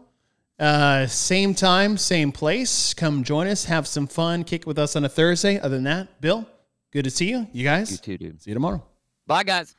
Uh, 0.59 1.07
same 1.07 1.53
time, 1.55 1.95
same 1.95 2.33
place. 2.33 2.93
Come 2.93 3.23
join 3.23 3.47
us. 3.47 3.63
Have 3.63 3.87
some 3.87 4.07
fun. 4.07 4.43
Kick 4.43 4.67
with 4.67 4.77
us 4.77 4.97
on 4.97 5.05
a 5.05 5.09
Thursday. 5.09 5.57
Other 5.57 5.75
than 5.77 5.85
that, 5.85 6.19
Bill, 6.19 6.45
good 6.91 7.03
to 7.05 7.09
see 7.09 7.29
you. 7.29 7.47
You 7.53 7.63
guys, 7.63 7.91
You 7.91 7.97
too, 7.97 8.17
dude. 8.17 8.41
see 8.41 8.49
you 8.49 8.55
tomorrow. 8.55 8.83
Bye, 9.25 9.43
guys. 9.45 9.73